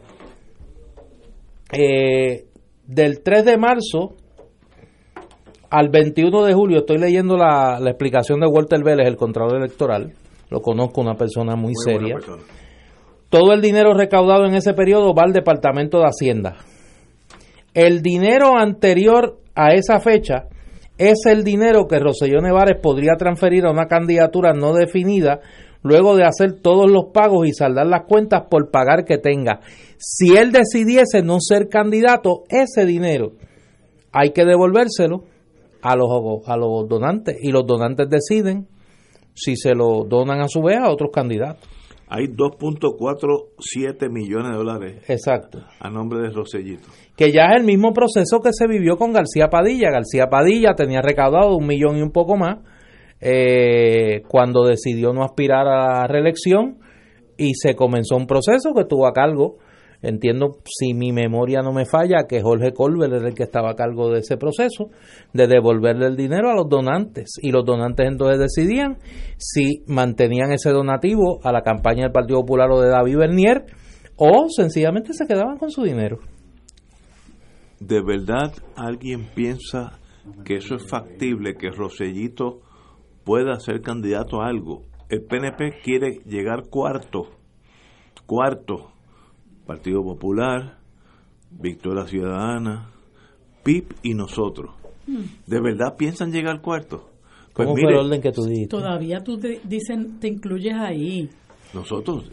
eh, 1.73 2.45
del 2.87 3.23
3 3.23 3.45
de 3.47 3.57
marzo 3.57 4.17
al 5.71 5.89
21 5.89 6.45
de 6.45 6.53
julio, 6.53 6.81
estoy 6.81 6.99
leyendo 6.99 7.39
la, 7.39 7.79
explicación 7.87 8.39
de 8.41 8.49
Walter 8.49 8.85
Vélez, 8.85 9.07
el 9.07 9.17
Contralor 9.17 9.57
Electoral, 9.57 10.13
lo 10.51 10.61
conozco, 10.61 11.01
una 11.01 11.15
persona 11.15 11.57
muy, 11.57 11.73
seria. 11.75 12.17
Todo 13.31 13.55
el 13.55 13.63
dinero 13.63 13.95
recaudado 13.95 14.45
en 14.45 14.57
ese 14.57 14.75
periodo 14.75 15.15
va 15.15 15.23
al 15.23 15.33
Departamento 15.33 16.01
de 16.01 16.05
Hacienda. 16.05 16.57
El 17.73 18.03
dinero 18.03 18.59
anterior 18.59 19.39
a 19.55 19.71
esa 19.71 20.01
fecha 20.01 20.49
es 21.01 21.25
el 21.25 21.45
dinero 21.45 21.87
que 21.89 21.99
Roselló 21.99 22.43
Nevares 22.43 22.79
podría 22.79 23.15
transferir 23.17 23.65
a 23.65 23.71
una 23.71 23.87
candidatura 23.87 24.53
no 24.53 24.75
definida 24.75 25.41
luego 25.83 26.15
de 26.15 26.25
hacer 26.25 26.61
todos 26.61 26.91
los 26.91 27.07
pagos 27.15 27.49
y 27.49 27.53
saldar 27.53 27.87
las 27.87 28.05
cuentas 28.07 28.43
por 28.51 28.71
pagar 28.71 29.07
que 29.07 29.17
tenga. 29.17 29.61
Si 29.97 30.37
él 30.37 30.53
decidiese 30.53 31.23
no 31.23 31.39
ser 31.41 31.71
candidato, 31.71 32.45
ese 32.51 32.85
dinero 32.85 33.33
hay 34.13 34.33
que 34.33 34.45
devolvérselo 34.45 35.25
a 35.81 35.97
los, 35.97 36.47
a 36.47 36.57
los 36.59 36.87
donantes 36.87 37.39
y 37.41 37.51
los 37.51 37.65
donantes 37.67 38.07
deciden 38.11 38.69
si 39.33 39.57
se 39.57 39.75
lo 39.75 40.05
donan 40.05 40.43
a 40.43 40.49
su 40.49 40.61
vez 40.61 40.77
a 40.77 40.91
otros 40.91 41.11
candidatos. 41.11 41.67
Hay 42.11 42.27
2.47 42.27 44.11
millones 44.11 44.51
de 44.51 44.57
dólares 44.57 45.05
Exacto. 45.09 45.61
a 45.79 45.91
nombre 45.91 46.21
de 46.21 46.31
Rosellito 46.31 46.89
que 47.21 47.33
ya 47.33 47.51
es 47.51 47.61
el 47.61 47.67
mismo 47.67 47.93
proceso 47.93 48.41
que 48.41 48.49
se 48.51 48.67
vivió 48.67 48.97
con 48.97 49.13
García 49.13 49.51
Padilla. 49.51 49.91
García 49.91 50.31
Padilla 50.31 50.73
tenía 50.75 51.03
recaudado 51.03 51.55
un 51.55 51.67
millón 51.67 51.99
y 51.99 52.01
un 52.01 52.13
poco 52.13 52.39
más 52.39 52.61
eh, 53.21 54.23
cuando 54.27 54.65
decidió 54.65 55.13
no 55.13 55.23
aspirar 55.23 55.67
a 55.67 56.01
la 56.01 56.07
reelección 56.07 56.79
y 57.37 57.53
se 57.57 57.75
comenzó 57.75 58.17
un 58.17 58.27
proceso 58.27 58.73
que 58.75 58.87
tuvo 58.87 59.07
a 59.07 59.13
cargo, 59.13 59.59
entiendo 60.03 60.59
si 60.65 60.95
mi 60.95 61.13
memoria 61.13 61.61
no 61.61 61.73
me 61.73 61.85
falla, 61.85 62.27
que 62.29 62.43
Jorge 62.43 62.73
Colbert 62.73 63.13
era 63.13 63.29
el 63.29 63.35
que 63.35 63.43
estaba 63.43 63.71
a 63.71 63.75
cargo 63.75 64.11
de 64.11 64.21
ese 64.21 64.37
proceso, 64.37 64.91
de 65.33 65.47
devolverle 65.47 66.07
el 66.07 66.17
dinero 66.17 66.51
a 66.51 66.55
los 66.55 66.69
donantes. 66.69 67.39
Y 67.41 67.51
los 67.51 67.65
donantes 67.65 68.07
entonces 68.07 68.39
decidían 68.39 68.99
si 69.37 69.83
mantenían 69.87 70.53
ese 70.53 70.71
donativo 70.71 71.41
a 71.43 71.53
la 71.53 71.63
campaña 71.63 72.03
del 72.03 72.13
Partido 72.13 72.41
Popular 72.41 72.71
o 72.71 72.81
de 72.81 72.89
David 72.89 73.19
Bernier 73.19 73.65
o 74.17 74.49
sencillamente 74.49 75.15
se 75.15 75.27
quedaban 75.27 75.57
con 75.57 75.71
su 75.71 75.83
dinero. 75.83 76.19
¿de 77.81 78.03
verdad 78.03 78.53
alguien 78.77 79.31
piensa 79.35 79.99
que 80.45 80.57
eso 80.57 80.77
es 80.77 80.87
factible, 80.87 81.57
que 81.57 81.71
Rosellito 81.71 82.61
pueda 83.25 83.59
ser 83.59 83.81
candidato 83.81 84.43
a 84.43 84.49
algo? 84.49 84.85
El 85.09 85.25
PNP 85.25 85.81
quiere 85.83 86.21
llegar 86.27 86.69
cuarto, 86.71 87.31
cuarto, 88.27 88.93
Partido 89.71 90.03
Popular, 90.03 90.79
Victoria 91.49 92.05
Ciudadana, 92.05 92.91
PIP 93.63 93.93
y 94.03 94.15
nosotros. 94.15 94.75
¿De 95.47 95.61
verdad 95.61 95.95
piensan 95.97 96.33
llegar 96.33 96.61
cuarto? 96.61 97.09
Pues 97.55 97.69
¿Cómo 97.69 97.77
fue 97.77 97.93
el 97.93 97.99
orden 97.99 98.21
que 98.21 98.33
tú 98.33 98.43
dijiste? 98.47 98.77
Todavía 98.77 99.21
tú 99.21 99.39
te, 99.39 99.61
dicen, 99.63 100.19
te 100.19 100.27
incluyes 100.27 100.75
ahí. 100.75 101.31
Nosotros, 101.73 102.29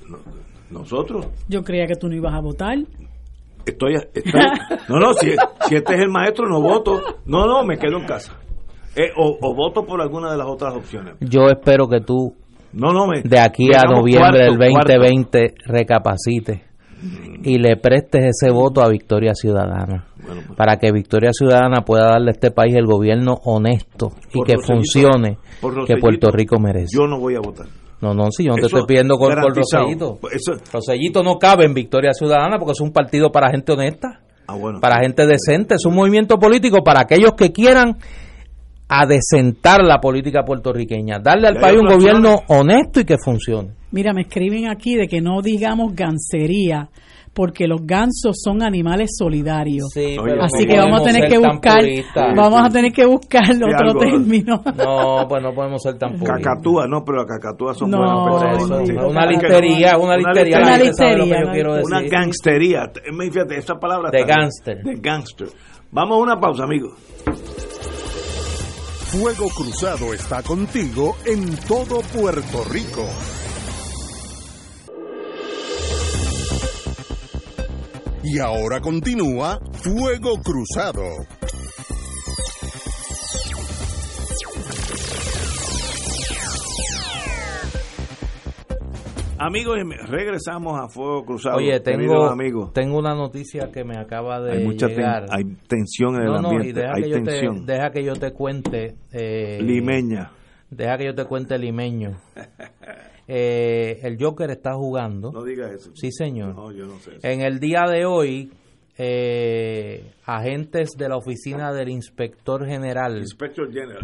nosotros. 0.71 1.27
Yo 1.47 1.61
creía 1.63 1.85
que 1.85 1.93
tú 1.93 2.07
no 2.07 2.15
ibas 2.15 2.33
a 2.33 2.39
votar. 2.39 2.75
Estoy, 3.67 3.93
no, 4.89 4.99
no, 4.99 5.13
si, 5.13 5.29
este 5.75 5.93
es 5.93 6.01
el 6.01 6.09
maestro, 6.09 6.49
no 6.49 6.59
voto. 6.59 6.99
No, 7.27 7.45
no, 7.45 7.63
me 7.63 7.77
quedo 7.77 7.99
en 7.99 8.07
casa. 8.07 8.35
Eh, 8.95 9.11
o, 9.15 9.53
voto 9.53 9.85
por 9.85 10.01
alguna 10.01 10.31
de 10.31 10.37
las 10.37 10.47
otras 10.47 10.73
opciones. 10.73 11.17
Yo 11.19 11.49
espero 11.49 11.87
que 11.87 12.01
tú, 12.01 12.33
no, 12.73 12.93
no, 12.93 13.05
me, 13.05 13.21
de 13.21 13.39
aquí 13.39 13.67
a 13.75 13.83
noviembre 13.83 14.39
del 14.39 14.57
2020, 14.57 15.53
recapacites 15.67 16.66
y 17.43 17.57
le 17.59 17.77
prestes 17.77 18.25
ese 18.25 18.51
voto 18.51 18.81
a 18.81 18.89
Victoria 18.89 19.33
Ciudadana. 19.33 20.07
Pues. 20.27 20.57
para 20.57 20.77
que 20.77 20.91
Victoria 20.91 21.31
Ciudadana 21.31 21.81
pueda 21.85 22.07
darle 22.11 22.31
a 22.31 22.33
este 22.33 22.51
país 22.51 22.75
el 22.75 22.85
gobierno 22.85 23.39
honesto 23.45 24.11
y 24.33 24.43
que 24.43 24.57
funcione 24.57 25.37
que 25.85 25.97
Puerto 25.97 26.29
Rico 26.31 26.59
merece. 26.59 26.97
Yo 26.97 27.07
no 27.07 27.19
voy 27.19 27.35
a 27.35 27.39
votar. 27.39 27.67
No, 28.01 28.13
no, 28.13 28.29
si 28.31 28.43
yo 28.43 28.51
no 28.51 28.57
te 28.57 28.65
estoy 28.65 28.85
pidiendo 28.85 29.17
con, 29.17 29.33
por 29.33 29.55
Rosellito. 29.55 30.17
Pues 30.19 30.43
Rosellito 30.71 31.23
no 31.23 31.37
cabe 31.39 31.65
en 31.65 31.73
Victoria 31.73 32.11
Ciudadana 32.13 32.57
porque 32.59 32.73
es 32.73 32.81
un 32.81 32.91
partido 32.91 33.31
para 33.31 33.49
gente 33.49 33.71
honesta, 33.71 34.21
ah, 34.47 34.55
para 34.81 35.01
gente 35.01 35.25
decente, 35.25 35.75
es 35.75 35.85
un 35.85 35.95
movimiento 35.95 36.37
político 36.37 36.83
para 36.83 37.01
aquellos 37.01 37.31
que 37.33 37.51
quieran 37.51 37.97
adecentar 38.89 39.81
la 39.83 39.99
política 39.99 40.43
puertorriqueña, 40.43 41.19
darle 41.19 41.47
al 41.47 41.57
país 41.57 41.79
un 41.79 41.87
gobierno 41.87 42.35
honesto 42.47 42.99
y 42.99 43.05
que 43.05 43.17
funcione. 43.17 43.76
Mira, 43.91 44.13
me 44.13 44.21
escriben 44.21 44.69
aquí 44.69 44.95
de 44.95 45.07
que 45.07 45.21
no 45.21 45.41
digamos 45.41 45.95
gancería 45.95 46.89
porque 47.37 47.67
los 47.67 47.85
gansos 47.85 48.35
son 48.43 48.63
animales 48.63 49.11
solidarios. 49.15 49.85
Así 50.41 50.65
que 50.65 50.75
vamos 50.75 51.01
a 51.01 51.03
tener 51.03 51.29
que 51.29 51.37
buscar, 51.37 51.83
vamos 52.35 52.61
a 52.65 52.69
tener 52.71 52.91
que 52.91 53.05
buscar 53.05 53.43
otro 53.51 53.99
término. 53.99 54.63
No, 54.77 55.27
pues 55.27 55.43
no 55.43 55.53
podemos 55.53 55.81
ser 55.81 55.97
tan 55.97 56.17
puristas. 56.17 56.41
Cacatúa, 56.41 56.87
no, 56.87 57.03
pero 57.03 57.19
las 57.19 57.27
cacatúas 57.27 57.77
son 57.77 57.91
buenas 57.91 58.41
personas. 58.41 58.89
Una 59.07 59.25
listería, 59.25 59.97
una 59.97 60.17
listería. 60.17 60.57
Una 60.57 60.77
listería. 60.77 61.83
Una 61.83 62.01
gangstería. 62.01 62.91
Fíjate, 63.31 63.57
esa 63.57 63.75
palabra. 63.75 64.09
De 64.11 64.23
gangster. 64.23 64.81
De 64.83 64.95
gangster. 64.95 65.47
Vamos 65.91 66.17
a 66.17 66.21
una 66.21 66.39
pausa, 66.39 66.63
amigos. 66.63 66.93
Fuego 69.11 69.47
Cruzado 69.55 70.13
está 70.13 70.41
contigo 70.41 71.15
en 71.25 71.55
todo 71.67 72.01
Puerto 72.13 72.63
Rico. 72.71 73.05
Y 78.23 78.39
ahora 78.39 78.81
continúa 78.81 79.59
Fuego 79.73 80.41
Cruzado. 80.43 81.03
Amigos, 89.39 89.77
regresamos 90.07 90.79
a 90.79 90.87
Fuego 90.89 91.23
Cruzado. 91.23 91.57
Oye, 91.57 91.79
tengo, 91.79 92.71
tengo 92.73 92.97
una 92.97 93.13
noticia 93.13 93.71
que 93.71 93.83
me 93.83 93.97
acaba 93.97 94.41
de 94.41 94.53
hay 94.53 94.65
mucha 94.65 94.87
llegar. 94.87 95.27
hay 95.29 95.43
tensión 95.67 96.15
en 96.15 96.23
el 96.23 96.35
ambiente. 96.35 96.73
deja, 96.73 96.93
hay 96.95 97.03
que 97.03 97.21
tensión. 97.21 97.65
Te, 97.65 97.73
deja 97.73 97.91
que 97.91 98.03
yo 98.03 98.13
te 98.13 98.33
cuente. 98.33 98.95
Eh, 99.11 99.59
limeña. 99.61 100.31
Deja 100.71 100.97
que 100.97 101.05
yo 101.05 101.15
te 101.15 101.25
cuente 101.25 101.57
limeño. 101.57 102.17
Eh, 103.27 103.99
el 104.03 104.17
Joker 104.19 104.49
está 104.51 104.73
jugando. 104.73 105.31
No 105.31 105.43
digas 105.43 105.71
eso. 105.71 105.91
Sí, 105.95 106.11
señor. 106.11 106.55
No, 106.55 106.71
yo 106.71 106.85
no 106.85 106.97
sé 106.99 107.17
En 107.23 107.41
el 107.41 107.59
día 107.59 107.83
de 107.89 108.05
hoy, 108.05 108.51
eh, 108.97 110.13
agentes 110.25 110.91
de 110.97 111.09
la 111.09 111.17
oficina 111.17 111.73
del 111.73 111.89
inspector 111.89 112.65
general, 112.65 113.25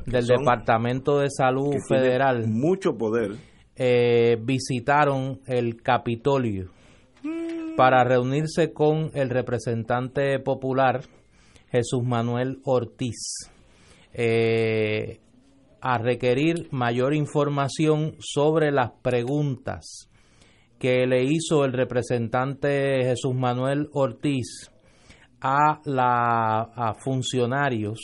del 0.05 0.27
Departamento 0.27 1.19
de 1.19 1.29
Salud 1.29 1.75
Federal, 1.87 2.47
mucho 2.47 2.97
poder, 2.97 3.31
eh, 3.75 4.37
visitaron 4.41 5.39
el 5.47 5.81
Capitolio 5.81 6.69
para 7.77 8.03
reunirse 8.03 8.71
con 8.71 9.09
el 9.13 9.29
representante 9.29 10.37
popular 10.39 11.01
Jesús 11.71 12.03
Manuel 12.03 12.59
Ortiz 12.65 13.49
eh, 14.13 15.19
a 15.85 15.97
requerir 15.97 16.69
mayor 16.71 17.13
información 17.13 18.15
sobre 18.19 18.71
las 18.71 18.91
preguntas 19.01 20.09
que 20.79 21.05
le 21.05 21.25
hizo 21.25 21.65
el 21.65 21.73
representante 21.73 23.03
Jesús 23.03 23.35
Manuel 23.35 23.89
Ortiz 23.91 24.71
a, 25.41 25.81
la, 25.83 26.95
funcionarios 27.03 27.99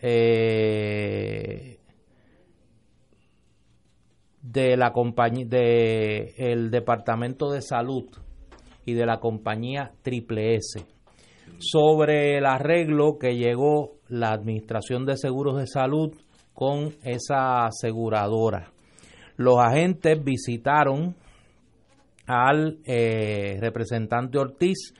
eh, 0.00 1.78
de 4.42 4.76
la 4.76 4.92
compañía 4.92 5.46
de 5.46 6.34
el 6.36 6.72
departamento 6.72 7.52
de 7.52 7.62
salud 7.62 8.06
y 8.84 8.94
de 8.94 9.06
la 9.06 9.20
compañía 9.20 9.92
Triple 10.02 10.56
S. 10.56 10.84
Sobre 11.58 12.38
el 12.38 12.44
arreglo 12.44 13.18
que 13.20 13.36
llegó 13.36 14.00
la 14.08 14.32
Administración 14.32 15.06
de 15.06 15.16
Seguros 15.16 15.58
de 15.58 15.68
Salud 15.68 16.12
con 16.54 16.94
esa 17.02 17.66
aseguradora. 17.66 18.72
Los 19.36 19.58
agentes 19.58 20.22
visitaron 20.22 21.14
al 22.26 22.78
eh, 22.84 23.58
representante 23.60 24.38
Ortiz 24.38 24.94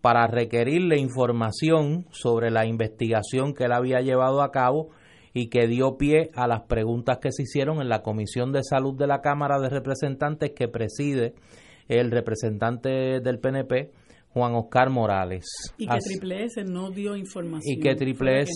para 0.00 0.26
requerirle 0.26 0.98
información 0.98 2.06
sobre 2.10 2.50
la 2.50 2.66
investigación 2.66 3.54
que 3.54 3.64
él 3.64 3.72
había 3.72 4.00
llevado 4.00 4.42
a 4.42 4.50
cabo 4.50 4.90
y 5.32 5.48
que 5.48 5.66
dio 5.66 5.96
pie 5.96 6.30
a 6.34 6.46
las 6.46 6.62
preguntas 6.62 7.18
que 7.18 7.32
se 7.32 7.42
hicieron 7.42 7.80
en 7.80 7.88
la 7.88 8.02
Comisión 8.02 8.52
de 8.52 8.62
Salud 8.62 8.96
de 8.96 9.06
la 9.06 9.20
Cámara 9.20 9.58
de 9.58 9.68
Representantes 9.68 10.52
que 10.54 10.68
preside 10.68 11.34
el 11.88 12.10
representante 12.10 13.20
del 13.20 13.40
PNP, 13.40 13.90
Juan 14.34 14.56
Oscar 14.56 14.90
Morales. 14.90 15.46
Y 15.78 15.86
que 15.86 15.98
Triple 15.98 16.44
S 16.44 16.64
no 16.64 16.90
dio 16.90 17.16
información. 17.16 17.62
Y 17.64 17.78
que 17.78 17.94
Triple 17.94 18.40
S, 18.40 18.50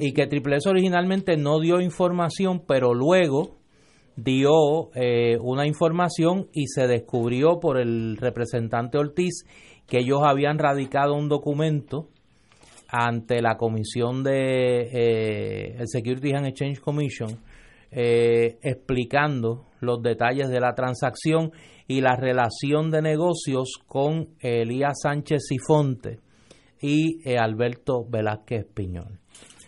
y 0.00 0.12
que 0.12 0.26
Triple 0.26 0.56
S 0.56 0.68
originalmente 0.68 1.36
no 1.36 1.60
dio 1.60 1.78
información, 1.82 2.64
pero 2.66 2.94
luego 2.94 3.58
dio 4.16 4.90
eh, 4.94 5.36
una 5.40 5.66
información 5.66 6.48
y 6.54 6.68
se 6.68 6.86
descubrió 6.86 7.60
por 7.60 7.78
el 7.78 8.16
representante 8.16 8.96
Ortiz 8.96 9.44
que 9.86 9.98
ellos 9.98 10.22
habían 10.24 10.58
radicado 10.58 11.14
un 11.14 11.28
documento 11.28 12.08
ante 12.88 13.42
la 13.42 13.56
comisión 13.56 14.24
de 14.24 14.88
eh, 14.90 15.76
el 15.78 15.86
Securities 15.86 16.34
and 16.34 16.46
Exchange 16.46 16.80
Commission 16.80 17.38
eh, 17.92 18.58
explicando 18.62 19.66
los 19.80 20.02
detalles 20.02 20.48
de 20.48 20.60
la 20.60 20.74
transacción 20.74 21.52
y 21.90 22.00
la 22.00 22.14
relación 22.14 22.92
de 22.92 23.02
negocios 23.02 23.72
con 23.84 24.28
Elías 24.38 25.00
Sánchez 25.02 25.42
Sifonte 25.48 26.20
y 26.80 27.18
eh, 27.28 27.36
Alberto 27.36 28.04
Velázquez 28.08 28.64
Piñol. 28.72 29.18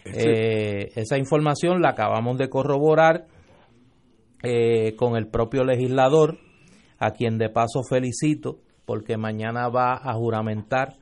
esa 0.05 1.19
información 1.19 1.83
la 1.83 1.91
acabamos 1.91 2.39
de 2.39 2.49
corroborar 2.49 3.27
con 4.97 5.17
el 5.17 5.29
propio 5.29 5.65
legislador, 5.65 6.39
a 6.99 7.11
quien 7.11 7.39
de 7.39 7.49
paso 7.49 7.83
felicito 7.89 8.59
porque 8.85 9.17
mañana 9.17 9.69
va 9.69 9.95
a 9.95 10.15
juramentar 10.15 10.95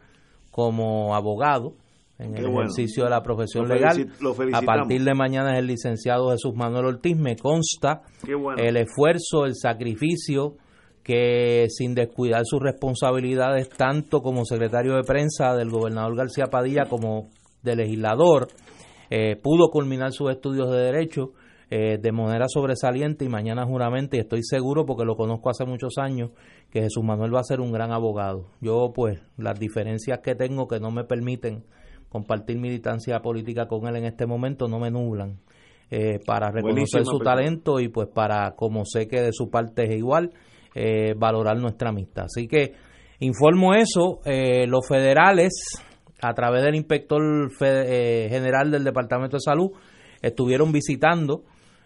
como 0.50 1.14
abogado 1.14 1.74
en 2.18 2.34
el 2.34 2.46
ejercicio 2.46 3.04
de 3.04 3.10
la 3.10 3.22
profesión 3.22 3.68
legal. 3.68 4.10
a 4.54 4.62
partir 4.62 5.04
de 5.04 5.14
mañana 5.14 5.52
es 5.52 5.58
el 5.58 5.66
licenciado 5.66 6.30
Jesús 6.30 6.54
Manuel 6.54 6.86
Ortiz. 6.86 7.16
Me 7.16 7.36
consta 7.36 8.02
el 8.56 8.76
esfuerzo, 8.78 9.44
el 9.44 9.54
sacrificio 9.54 10.56
que 11.10 11.66
sin 11.70 11.96
descuidar 11.96 12.42
sus 12.44 12.60
responsabilidades 12.60 13.68
tanto 13.68 14.20
como 14.20 14.44
secretario 14.44 14.94
de 14.94 15.02
prensa 15.02 15.56
del 15.56 15.68
gobernador 15.68 16.14
García 16.14 16.46
Padilla 16.46 16.84
como 16.88 17.30
de 17.64 17.74
legislador, 17.74 18.46
eh, 19.10 19.34
pudo 19.34 19.70
culminar 19.70 20.12
sus 20.12 20.30
estudios 20.30 20.70
de 20.70 20.78
derecho 20.78 21.32
eh, 21.68 21.98
de 22.00 22.12
manera 22.12 22.46
sobresaliente 22.48 23.24
y 23.24 23.28
mañana 23.28 23.66
juramente, 23.66 24.18
y 24.18 24.20
estoy 24.20 24.44
seguro 24.44 24.86
porque 24.86 25.04
lo 25.04 25.16
conozco 25.16 25.50
hace 25.50 25.64
muchos 25.64 25.94
años, 25.98 26.30
que 26.70 26.82
Jesús 26.82 27.02
Manuel 27.02 27.34
va 27.34 27.40
a 27.40 27.44
ser 27.44 27.60
un 27.60 27.72
gran 27.72 27.90
abogado. 27.90 28.46
Yo 28.60 28.92
pues 28.94 29.20
las 29.36 29.58
diferencias 29.58 30.20
que 30.20 30.36
tengo 30.36 30.68
que 30.68 30.78
no 30.78 30.92
me 30.92 31.02
permiten 31.02 31.64
compartir 32.08 32.56
militancia 32.56 33.18
política 33.18 33.66
con 33.66 33.88
él 33.88 33.96
en 33.96 34.04
este 34.04 34.26
momento 34.26 34.68
no 34.68 34.78
me 34.78 34.92
nublan. 34.92 35.40
Eh, 35.92 36.20
para 36.24 36.52
reconocer 36.52 37.04
su 37.04 37.18
talento 37.18 37.80
y 37.80 37.88
pues 37.88 38.06
para, 38.06 38.52
como 38.52 38.84
sé 38.84 39.08
que 39.08 39.20
de 39.22 39.32
su 39.32 39.50
parte 39.50 39.86
es 39.86 39.98
igual, 39.98 40.30
eh, 40.74 41.14
valorar 41.16 41.58
nuestra 41.58 41.90
amistad. 41.90 42.24
Así 42.24 42.46
que 42.46 42.74
informo 43.20 43.74
eso, 43.74 44.20
los 44.24 44.88
federales, 44.88 45.52
a 46.22 46.32
través 46.32 46.62
del 46.62 46.74
inspector 46.74 47.20
general 47.58 48.70
del 48.70 48.84
Departamento 48.84 49.36
de 49.36 49.40
Salud, 49.40 49.72
estuvieron 50.22 50.72
visitando 50.72 51.44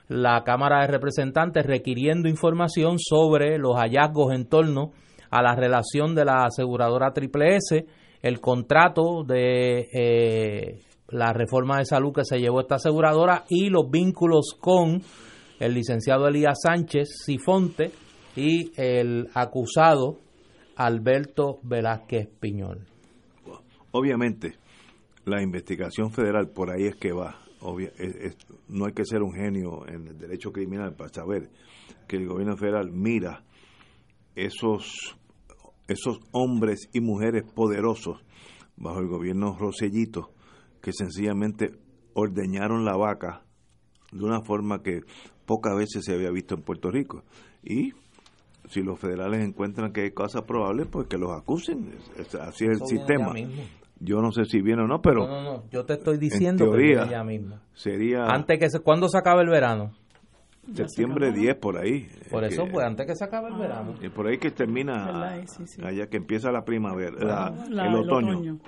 la 0.08 0.42
Cámara 0.44 0.82
de 0.82 0.88
Representantes 0.88 1.64
requiriendo 1.64 2.28
información 2.28 2.98
sobre 2.98 3.58
los 3.58 3.76
hallazgos 3.76 4.34
en 4.34 4.46
torno 4.46 4.92
a 5.30 5.42
la 5.42 5.54
relación 5.54 6.14
de 6.14 6.24
la 6.24 6.44
aseguradora 6.44 7.12
Triple 7.12 7.56
S, 7.56 7.86
el 8.22 8.40
contrato 8.40 9.24
de 9.26 9.88
eh, 9.92 10.80
la 11.08 11.32
reforma 11.32 11.78
de 11.78 11.86
salud 11.86 12.12
que 12.12 12.24
se 12.24 12.38
llevó 12.38 12.60
esta 12.60 12.76
aseguradora 12.76 13.44
y 13.48 13.68
los 13.68 13.90
vínculos 13.90 14.56
con 14.60 15.02
el 15.58 15.74
licenciado 15.74 16.28
Elías 16.28 16.58
Sánchez 16.62 17.08
Sifonte 17.24 17.90
y 18.36 18.72
el 18.76 19.28
acusado 19.34 20.18
Alberto 20.76 21.60
Velázquez 21.62 22.28
Piñol. 22.40 22.86
Obviamente, 23.92 24.54
la 25.24 25.42
investigación 25.42 26.10
federal 26.10 26.50
por 26.50 26.70
ahí 26.70 26.86
es 26.86 26.96
que 26.96 27.12
va 27.12 27.44
no 28.68 28.86
hay 28.86 28.92
que 28.92 29.04
ser 29.04 29.22
un 29.22 29.32
genio 29.32 29.86
en 29.88 30.06
el 30.08 30.18
derecho 30.18 30.52
criminal 30.52 30.94
para 30.94 31.12
saber 31.12 31.50
que 32.06 32.16
el 32.16 32.26
gobierno 32.26 32.56
federal 32.56 32.90
mira 32.92 33.42
esos, 34.34 35.16
esos 35.88 36.20
hombres 36.32 36.88
y 36.92 37.00
mujeres 37.00 37.44
poderosos 37.54 38.22
bajo 38.76 39.00
el 39.00 39.08
gobierno 39.08 39.56
Rosellito 39.58 40.30
que 40.82 40.92
sencillamente 40.92 41.72
ordeñaron 42.12 42.84
la 42.84 42.96
vaca 42.96 43.42
de 44.12 44.24
una 44.24 44.42
forma 44.42 44.82
que 44.82 45.00
pocas 45.46 45.74
veces 45.76 46.04
se 46.04 46.12
había 46.12 46.30
visto 46.30 46.54
en 46.54 46.62
Puerto 46.62 46.90
Rico. 46.90 47.24
Y 47.62 47.92
si 48.68 48.82
los 48.82 48.98
federales 48.98 49.44
encuentran 49.44 49.92
que 49.92 50.02
hay 50.02 50.10
cosas 50.10 50.42
probables, 50.42 50.86
pues 50.90 51.06
que 51.06 51.18
los 51.18 51.30
acusen. 51.30 51.96
Así 52.40 52.64
es 52.64 52.80
el 52.80 52.86
sistema. 52.86 53.32
Yo 54.00 54.20
no 54.20 54.32
sé 54.32 54.44
si 54.44 54.60
viene 54.60 54.82
o 54.82 54.86
no, 54.86 55.00
pero. 55.00 55.26
No, 55.26 55.42
no, 55.42 55.64
Yo 55.70 55.84
te 55.84 55.94
estoy 55.94 56.18
diciendo 56.18 56.72
que 56.72 56.94
ya 57.08 57.24
mismo. 57.24 57.58
Sería. 57.72 58.26
Antes 58.26 58.58
que 58.58 58.68
se, 58.68 58.80
¿Cuándo 58.80 59.08
se 59.08 59.18
acabe 59.18 59.42
el 59.42 59.48
verano? 59.48 59.92
Septiembre 60.72 61.30
10 61.32 61.56
por 61.56 61.76
ahí. 61.76 62.08
Por 62.30 62.44
eso, 62.44 62.64
pues 62.70 62.86
antes 62.86 63.06
que 63.06 63.14
se 63.14 63.24
acabe 63.24 63.48
el 63.48 63.54
verano. 63.54 63.94
Y 64.00 64.08
por 64.08 64.26
ahí 64.26 64.38
que 64.38 64.50
termina, 64.50 65.34
allá 65.82 66.06
que 66.08 66.16
empieza 66.16 66.50
la 66.50 66.64
primavera, 66.64 67.52
el 67.68 67.94
otoño. 67.94 68.58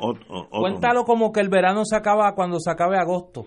Cuéntalo 0.50 1.04
como 1.04 1.32
que 1.32 1.40
el 1.40 1.48
verano 1.48 1.82
se 1.84 1.96
acaba 1.96 2.34
cuando 2.34 2.60
se 2.60 2.70
acabe 2.70 2.98
agosto. 2.98 3.46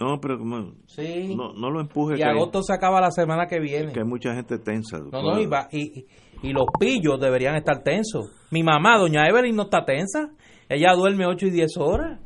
No, 0.00 0.18
pero 0.20 0.38
como, 0.38 0.72
sí. 0.86 1.34
no, 1.36 1.52
no 1.52 1.70
lo 1.70 1.80
empuje. 1.80 2.18
Y 2.18 2.22
agosto 2.22 2.62
se 2.62 2.72
acaba 2.72 3.00
la 3.00 3.10
semana 3.10 3.46
que 3.46 3.60
viene. 3.60 3.92
Que 3.92 4.00
hay 4.00 4.06
mucha 4.06 4.34
gente 4.34 4.58
tensa. 4.58 4.98
No, 4.98 5.22
no, 5.22 5.40
y, 5.40 5.48
y, 5.72 6.06
y, 6.42 6.52
los 6.52 6.66
pillos 6.78 7.20
deberían 7.20 7.54
estar 7.54 7.82
tensos. 7.82 8.30
Mi 8.50 8.62
mamá, 8.62 8.98
doña 8.98 9.26
Evelyn, 9.28 9.54
no 9.54 9.64
está 9.64 9.84
tensa. 9.84 10.30
Ella 10.68 10.94
duerme 10.94 11.26
8 11.26 11.46
y 11.46 11.50
10 11.50 11.76
horas. 11.78 12.20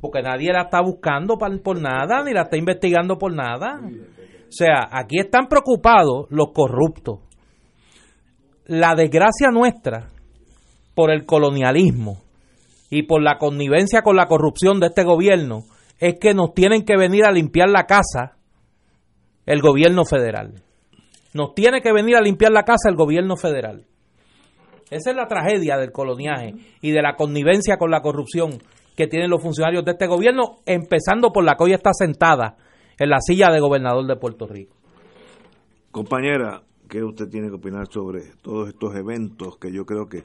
Porque 0.00 0.22
nadie 0.22 0.52
la 0.52 0.62
está 0.62 0.80
buscando 0.80 1.36
por 1.36 1.80
nada, 1.80 2.24
ni 2.24 2.32
la 2.32 2.42
está 2.42 2.56
investigando 2.56 3.18
por 3.18 3.32
nada. 3.32 3.80
O 3.80 4.50
sea, 4.50 4.88
aquí 4.90 5.20
están 5.20 5.46
preocupados 5.46 6.26
los 6.30 6.48
corruptos. 6.52 7.20
La 8.66 8.94
desgracia 8.94 9.50
nuestra 9.52 10.08
por 10.94 11.10
el 11.10 11.24
colonialismo 11.24 12.18
y 12.90 13.04
por 13.04 13.22
la 13.22 13.38
connivencia 13.38 14.02
con 14.02 14.16
la 14.16 14.26
corrupción 14.26 14.80
de 14.80 14.88
este 14.88 15.04
gobierno 15.04 15.62
es 16.02 16.18
que 16.18 16.34
nos 16.34 16.52
tienen 16.52 16.84
que 16.84 16.96
venir 16.96 17.24
a 17.24 17.30
limpiar 17.30 17.70
la 17.70 17.86
casa 17.86 18.36
el 19.46 19.60
gobierno 19.60 20.04
federal. 20.04 20.60
Nos 21.32 21.54
tiene 21.54 21.80
que 21.80 21.92
venir 21.92 22.16
a 22.16 22.20
limpiar 22.20 22.50
la 22.50 22.64
casa 22.64 22.88
el 22.88 22.96
gobierno 22.96 23.36
federal. 23.36 23.86
Esa 24.90 25.10
es 25.10 25.16
la 25.16 25.28
tragedia 25.28 25.76
del 25.76 25.92
coloniaje 25.92 26.54
y 26.80 26.90
de 26.90 27.02
la 27.02 27.14
connivencia 27.14 27.76
con 27.76 27.92
la 27.92 28.00
corrupción 28.00 28.58
que 28.96 29.06
tienen 29.06 29.30
los 29.30 29.40
funcionarios 29.40 29.84
de 29.84 29.92
este 29.92 30.08
gobierno, 30.08 30.58
empezando 30.66 31.30
por 31.30 31.44
la 31.44 31.54
que 31.54 31.64
hoy 31.64 31.72
está 31.72 31.92
sentada 31.92 32.56
en 32.98 33.08
la 33.08 33.20
silla 33.20 33.52
de 33.52 33.60
gobernador 33.60 34.04
de 34.04 34.16
Puerto 34.16 34.48
Rico. 34.48 34.74
Compañera, 35.92 36.62
¿qué 36.88 37.04
usted 37.04 37.28
tiene 37.28 37.46
que 37.46 37.54
opinar 37.54 37.86
sobre 37.88 38.22
todos 38.42 38.70
estos 38.70 38.96
eventos 38.96 39.56
que 39.56 39.72
yo 39.72 39.84
creo 39.84 40.08
que, 40.08 40.24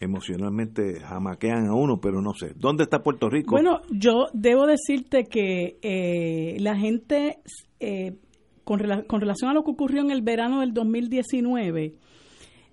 emocionalmente 0.00 1.00
jamaquean 1.00 1.66
a 1.66 1.74
uno, 1.74 2.00
pero 2.00 2.20
no 2.20 2.34
sé. 2.34 2.52
¿Dónde 2.56 2.84
está 2.84 3.02
Puerto 3.02 3.30
Rico? 3.30 3.52
Bueno, 3.52 3.80
yo 3.90 4.26
debo 4.32 4.66
decirte 4.66 5.24
que 5.24 5.78
eh, 5.82 6.56
la 6.60 6.76
gente, 6.76 7.38
eh, 7.80 8.16
con, 8.64 8.80
con 9.06 9.20
relación 9.20 9.50
a 9.50 9.54
lo 9.54 9.64
que 9.64 9.70
ocurrió 9.70 10.02
en 10.02 10.10
el 10.10 10.22
verano 10.22 10.60
del 10.60 10.74
2019, 10.74 11.94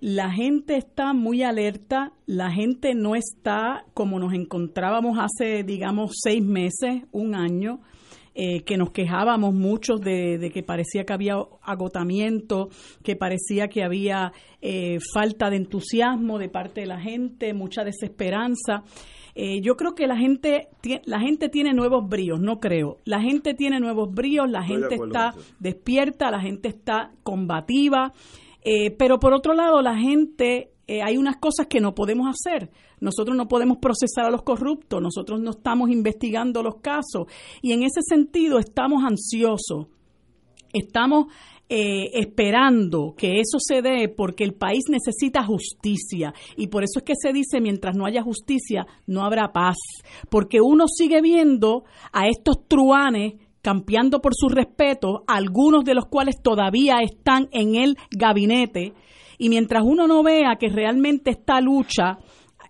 la 0.00 0.30
gente 0.30 0.76
está 0.76 1.14
muy 1.14 1.42
alerta, 1.42 2.12
la 2.26 2.50
gente 2.50 2.94
no 2.94 3.14
está 3.14 3.86
como 3.94 4.18
nos 4.18 4.34
encontrábamos 4.34 5.18
hace, 5.18 5.62
digamos, 5.62 6.12
seis 6.22 6.44
meses, 6.44 7.04
un 7.10 7.34
año, 7.34 7.80
eh, 8.34 8.62
que 8.62 8.76
nos 8.76 8.90
quejábamos 8.90 9.54
muchos 9.54 10.00
de, 10.00 10.50
que 10.52 10.62
parecía 10.62 11.04
que 11.04 11.12
había 11.12 11.36
agotamiento, 11.62 12.68
que 13.02 13.16
parecía 13.16 13.68
que 13.68 13.84
había 13.84 14.32
eh, 14.60 14.98
falta 15.12 15.50
de 15.50 15.56
entusiasmo 15.56 16.38
de 16.38 16.48
parte 16.48 16.82
de 16.82 16.86
la 16.86 17.00
gente, 17.00 17.54
mucha 17.54 17.84
desesperanza. 17.84 18.82
Eh, 19.36 19.60
yo 19.60 19.76
creo 19.76 19.94
que 19.94 20.06
la 20.06 20.16
gente, 20.16 20.68
la 21.04 21.18
gente 21.18 21.48
tiene 21.48 21.72
nuevos 21.72 22.08
bríos, 22.08 22.40
no 22.40 22.60
creo. 22.60 22.98
La 23.04 23.20
gente 23.20 23.54
tiene 23.54 23.80
nuevos 23.80 24.12
bríos, 24.12 24.48
la 24.48 24.62
gente 24.62 24.94
está 24.94 25.34
despierta, 25.58 26.30
la 26.30 26.40
gente 26.40 26.68
está 26.68 27.10
combativa. 27.24 28.12
Eh, 28.62 28.92
pero 28.92 29.18
por 29.18 29.34
otro 29.34 29.52
lado, 29.54 29.82
la 29.82 29.96
gente, 29.96 30.70
eh, 30.86 31.02
hay 31.02 31.16
unas 31.16 31.36
cosas 31.36 31.66
que 31.66 31.80
no 31.80 31.94
podemos 31.94 32.28
hacer. 32.28 32.70
Nosotros 33.04 33.36
no 33.36 33.48
podemos 33.48 33.76
procesar 33.76 34.24
a 34.24 34.30
los 34.30 34.42
corruptos, 34.42 35.02
nosotros 35.02 35.38
no 35.38 35.50
estamos 35.50 35.90
investigando 35.90 36.62
los 36.62 36.76
casos. 36.76 37.26
Y 37.60 37.72
en 37.72 37.82
ese 37.82 38.00
sentido 38.00 38.58
estamos 38.58 39.04
ansiosos. 39.04 39.88
Estamos 40.72 41.26
eh, 41.68 42.10
esperando 42.14 43.14
que 43.14 43.40
eso 43.40 43.58
se 43.58 43.82
dé 43.82 44.08
porque 44.08 44.42
el 44.42 44.54
país 44.54 44.84
necesita 44.88 45.44
justicia. 45.44 46.32
Y 46.56 46.68
por 46.68 46.82
eso 46.82 47.00
es 47.00 47.04
que 47.04 47.12
se 47.14 47.34
dice 47.34 47.60
mientras 47.60 47.94
no 47.94 48.06
haya 48.06 48.22
justicia 48.22 48.86
no 49.06 49.22
habrá 49.22 49.52
paz. 49.52 49.76
Porque 50.30 50.62
uno 50.62 50.86
sigue 50.88 51.20
viendo 51.20 51.84
a 52.10 52.26
estos 52.26 52.66
truanes 52.66 53.34
campeando 53.60 54.22
por 54.22 54.32
su 54.34 54.48
respeto, 54.48 55.24
algunos 55.26 55.84
de 55.84 55.94
los 55.94 56.06
cuales 56.06 56.36
todavía 56.42 56.96
están 57.02 57.48
en 57.50 57.76
el 57.76 57.96
gabinete, 58.10 58.92
y 59.38 59.48
mientras 59.48 59.82
uno 59.84 60.06
no 60.06 60.22
vea 60.22 60.56
que 60.58 60.68
realmente 60.68 61.30
esta 61.30 61.60
lucha 61.60 62.18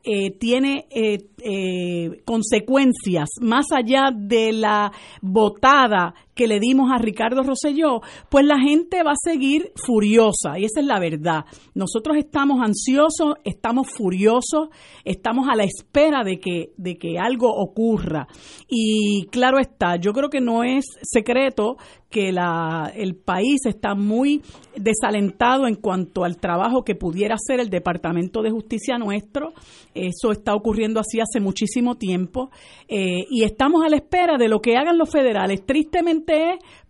eh, 0.07 0.33
tiene 0.33 0.87
eh, 0.90 1.19
eh, 1.43 2.23
consecuencias 2.27 3.31
más 3.40 3.73
allá 3.73 4.11
de 4.14 4.53
la 4.53 4.93
votada 5.23 6.14
que 6.35 6.47
le 6.47 6.61
dimos 6.61 6.90
a 6.92 6.99
Ricardo 6.99 7.42
Rosselló, 7.42 8.01
pues 8.29 8.44
la 8.44 8.59
gente 8.59 9.03
va 9.03 9.12
a 9.12 9.31
seguir 9.31 9.73
furiosa 9.75 10.59
y 10.59 10.64
esa 10.64 10.81
es 10.81 10.87
la 10.87 10.99
verdad. 10.99 11.44
Nosotros 11.75 12.16
estamos 12.16 12.61
ansiosos, 12.61 13.35
estamos 13.44 13.88
furiosos, 13.90 14.68
estamos 15.05 15.49
a 15.49 15.57
la 15.57 15.64
espera 15.64 16.25
de 16.25 16.38
que, 16.38 16.73
de 16.77 16.97
que 16.97 17.18
algo 17.18 17.49
ocurra. 17.51 18.27
Y 18.68 19.27
claro 19.31 19.59
está, 19.59 19.97
yo 19.97 20.12
creo 20.12 20.31
que 20.31 20.40
no 20.40 20.64
es 20.64 20.85
secreto 21.03 21.77
que 22.14 22.29
el 22.29 23.16
país 23.16 23.66
está 23.66 23.97
muy 23.97 24.40
desalentado 24.77 25.66
en 25.66 25.75
cuanto 25.75 26.23
al 26.23 26.37
trabajo 26.37 26.85
que 26.85 26.94
pudiera 26.94 27.35
hacer 27.35 27.59
el 27.59 27.70
Departamento 27.70 28.40
de 28.40 28.53
Justicia 28.53 28.99
nuestro. 28.99 29.53
Eso 29.94 30.31
está 30.31 30.55
ocurriendo 30.55 31.01
así 31.01 31.18
hace 31.18 31.40
muchísimo 31.40 31.97
tiempo 31.97 32.51
eh, 32.87 33.25
y 33.29 33.42
estamos 33.42 33.85
a 33.85 33.88
la 33.88 33.97
espera 33.97 34.38
de 34.38 34.47
lo 34.47 34.61
que 34.61 34.77
hagan 34.77 34.97
los 34.97 35.11
federales. 35.11 35.66
Tristemente 35.66 36.24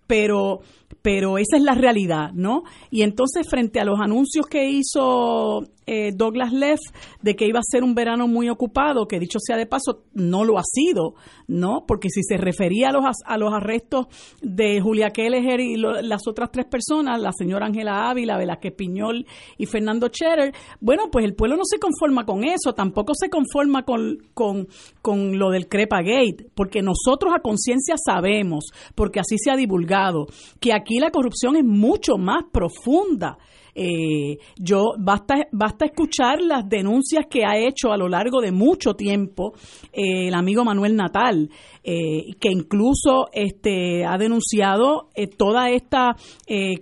pero 0.07 0.61
pero 1.05 1.37
esa 1.37 1.59
es 1.59 1.63
la 1.63 1.75
realidad, 1.75 2.33
¿no? 2.33 2.63
Y 2.91 3.03
entonces 3.03 3.47
frente 3.47 3.79
a 3.79 3.85
los 3.85 4.01
anuncios 4.01 4.47
que 4.47 4.71
hizo 4.71 5.61
eh, 5.87 6.13
Douglas 6.15 6.51
Leff 6.51 6.81
de 7.21 7.37
que 7.37 7.47
iba 7.47 7.59
a 7.59 7.63
ser 7.63 7.85
un 7.85 7.95
verano 7.95 8.27
muy 8.27 8.49
ocupado, 8.49 9.07
que 9.07 9.19
dicho 9.19 9.39
sea 9.39 9.59
de 9.59 9.67
paso, 9.67 10.05
no 10.15 10.45
lo 10.45 10.59
ha 10.59 10.63
sido, 10.65 11.15
¿no? 11.47 11.85
Porque 11.87 12.09
si 12.09 12.23
se 12.23 12.39
refería 12.39 12.89
a 12.89 12.93
los, 12.93 13.05
a 13.27 13.37
los 13.37 13.53
arrestos 13.53 14.07
de 14.41 14.81
Julia 14.81 15.11
Kelleher 15.11 15.61
y 15.61 15.77
las 15.77 16.27
otras 16.27 16.51
tres 16.51 16.65
personas, 16.65 17.21
la 17.21 17.33
señora 17.33 17.67
Ángela 17.67 18.09
Ávila, 18.09 18.39
Velázquez 18.39 18.73
Piñol 18.73 19.27
y 19.59 19.67
Fernando 19.67 20.09
Scherer, 20.09 20.55
bueno, 20.81 21.11
pues 21.13 21.27
el 21.27 21.35
pueblo 21.35 21.57
no 21.57 21.65
se 21.65 21.79
conforma 21.79 22.25
con 22.25 22.45
eso, 22.45 22.73
tampoco 22.73 23.13
se 23.15 23.29
conforma 23.29 23.85
con, 23.85 24.19
con, 24.33 24.69
con 25.03 25.39
lo 25.39 25.51
del 25.51 25.69
Crepa 25.69 26.01
Gate, 26.01 26.47
porque 26.55 26.81
nosotros 26.81 27.35
a 27.37 27.43
conciencia 27.43 27.97
sabemos, 28.03 28.71
porque 28.95 29.21
así 29.21 29.37
se 29.37 29.51
ha 29.51 29.57
divulgado, 29.57 30.29
que 30.61 30.73
aquí 30.73 30.94
la 30.99 31.11
corrupción 31.11 31.57
es 31.57 31.65
mucho 31.65 32.17
más 32.17 32.45
profunda 32.53 33.39
eh, 33.75 34.39
yo 34.57 34.95
basta, 34.99 35.47
basta 35.51 35.87
escuchar 35.87 36.41
las 36.41 36.69
denuncias 36.69 37.27
que 37.29 37.45
ha 37.45 37.59
hecho 37.59 37.93
a 37.93 37.97
lo 37.97 38.09
largo 38.09 38.41
de 38.41 38.53
mucho 38.53 38.95
tiempo 38.95 39.55
eh, 39.93 40.29
el 40.29 40.35
amigo 40.35 40.65
Manuel 40.65 40.97
Natal, 40.97 41.51
eh, 41.83 42.35
que 42.41 42.51
incluso 42.51 43.27
este, 43.33 44.05
ha 44.05 44.17
denunciado 44.17 45.09
eh, 45.15 45.27
toda 45.27 45.71
esta 45.71 46.17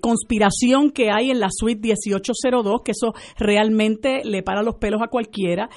conspiración 0.01 0.91
que 0.91 1.11
hay 1.11 1.31
en 1.31 1.41
la 1.41 1.49
suite 1.51 1.81
1802, 1.81 2.83
que 2.85 2.93
eso 2.93 3.15
realmente 3.39 4.23
le 4.25 4.43
para 4.43 4.63
los 4.63 4.77
pelos 4.77 5.01
a 5.03 5.09
cualquiera, 5.09 5.69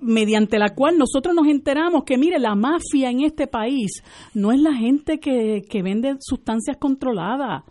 mediante 0.00 0.58
la 0.58 0.74
cual 0.74 0.98
nosotros 0.98 1.34
nos 1.34 1.46
enteramos 1.46 2.04
que, 2.04 2.18
mire, 2.18 2.38
la 2.38 2.54
mafia 2.54 3.10
en 3.10 3.20
este 3.20 3.46
país 3.46 4.02
no 4.34 4.52
es 4.52 4.60
la 4.60 4.74
gente 4.74 5.18
que, 5.18 5.62
que 5.68 5.82
vende 5.82 6.16
sustancias 6.20 6.76
controladas. 6.78 7.64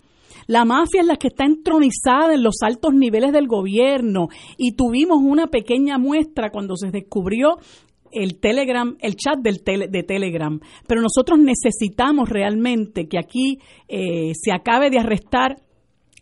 La 0.49 0.65
mafia 0.65 1.01
es 1.01 1.05
la 1.05 1.17
que 1.17 1.27
está 1.27 1.45
entronizada 1.45 2.33
en 2.33 2.41
los 2.41 2.63
altos 2.63 2.95
niveles 2.95 3.31
del 3.31 3.47
gobierno 3.47 4.29
y 4.57 4.71
tuvimos 4.71 5.19
una 5.21 5.45
pequeña 5.45 5.99
muestra 5.99 6.49
cuando 6.49 6.75
se 6.75 6.89
descubrió 6.89 7.59
el 8.12 8.39
Telegram, 8.39 8.97
el 8.99 9.15
chat 9.15 9.38
del 9.43 9.57
de 9.63 10.01
Telegram. 10.01 10.59
Pero 10.88 11.01
nosotros 11.01 11.38
necesitamos 11.38 12.29
realmente 12.29 13.07
que 13.07 13.19
aquí 13.19 13.59
eh, 13.88 14.31
se 14.33 14.51
acabe 14.51 14.89
de 14.89 14.97
arrestar 14.97 15.62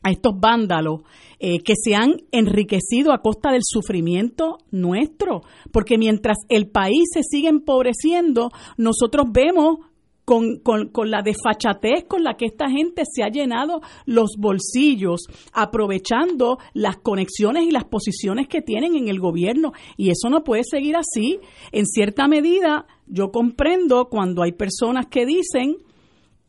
a 0.03 0.11
estos 0.11 0.33
vándalos 0.37 1.03
eh, 1.39 1.59
que 1.59 1.75
se 1.81 1.95
han 1.95 2.17
enriquecido 2.33 3.13
a 3.13 3.21
costa 3.21 3.53
del 3.53 3.61
sufrimiento 3.63 4.57
nuestro, 4.71 5.43
porque 5.71 5.97
mientras 5.97 6.35
el 6.49 6.67
país 6.67 7.05
se 7.13 7.21
sigue 7.23 7.47
empobreciendo, 7.47 8.49
nosotros 8.75 9.27
vemos 9.31 9.86
con, 10.27 10.57
con, 10.57 10.89
con, 10.89 11.09
la 11.09 11.21
desfachatez 11.21 12.03
con 12.05 12.21
la 12.21 12.35
que 12.35 12.47
esta 12.47 12.69
gente 12.69 13.03
se 13.09 13.23
ha 13.23 13.29
llenado 13.29 13.79
los 14.05 14.31
bolsillos, 14.37 15.21
aprovechando 15.53 16.57
las 16.73 16.97
conexiones 16.97 17.63
y 17.63 17.71
las 17.71 17.85
posiciones 17.85 18.49
que 18.49 18.61
tienen 18.61 18.97
en 18.97 19.07
el 19.07 19.21
gobierno. 19.21 19.71
Y 19.95 20.09
eso 20.09 20.29
no 20.29 20.43
puede 20.43 20.63
seguir 20.69 20.97
así. 20.97 21.39
En 21.71 21.85
cierta 21.85 22.27
medida, 22.27 22.87
yo 23.05 23.31
comprendo 23.31 24.09
cuando 24.09 24.43
hay 24.43 24.51
personas 24.51 25.05
que 25.05 25.25
dicen 25.25 25.77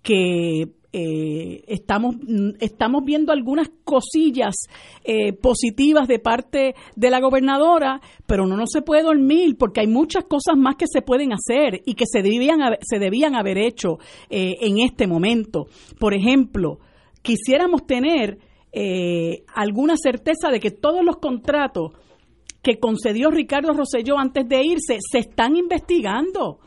que 0.02 0.72
eh, 0.90 1.64
estamos, 1.66 2.16
estamos 2.60 3.04
viendo 3.04 3.30
algunas 3.30 3.68
cosillas 3.84 4.54
eh, 5.04 5.34
positivas 5.34 6.08
de 6.08 6.18
parte 6.18 6.74
de 6.96 7.10
la 7.10 7.20
gobernadora, 7.20 8.00
pero 8.26 8.46
no, 8.46 8.56
no 8.56 8.66
se 8.66 8.80
puede 8.80 9.02
dormir 9.02 9.56
porque 9.58 9.80
hay 9.80 9.86
muchas 9.86 10.24
cosas 10.24 10.56
más 10.56 10.76
que 10.76 10.86
se 10.90 11.02
pueden 11.02 11.34
hacer 11.34 11.82
y 11.84 11.92
que 11.92 12.06
se 12.06 12.22
debían 12.22 12.60
se 12.80 12.98
debían 12.98 13.34
haber 13.34 13.58
hecho 13.58 13.98
eh, 14.30 14.54
en 14.62 14.78
este 14.78 15.06
momento. 15.06 15.66
Por 15.98 16.14
ejemplo, 16.14 16.78
quisiéramos 17.22 17.86
tener 17.86 18.38
alguna 19.56 19.96
certeza 19.96 20.50
de 20.50 20.60
que 20.60 20.70
todos 20.70 21.04
los 21.04 21.16
contratos 21.16 21.92
que 22.62 22.78
concedió 22.78 23.30
Ricardo 23.30 23.72
Rosselló 23.72 24.18
antes 24.18 24.46
de 24.48 24.62
irse 24.62 24.98
se 25.00 25.18
están 25.18 25.56
investigando. 25.56 26.60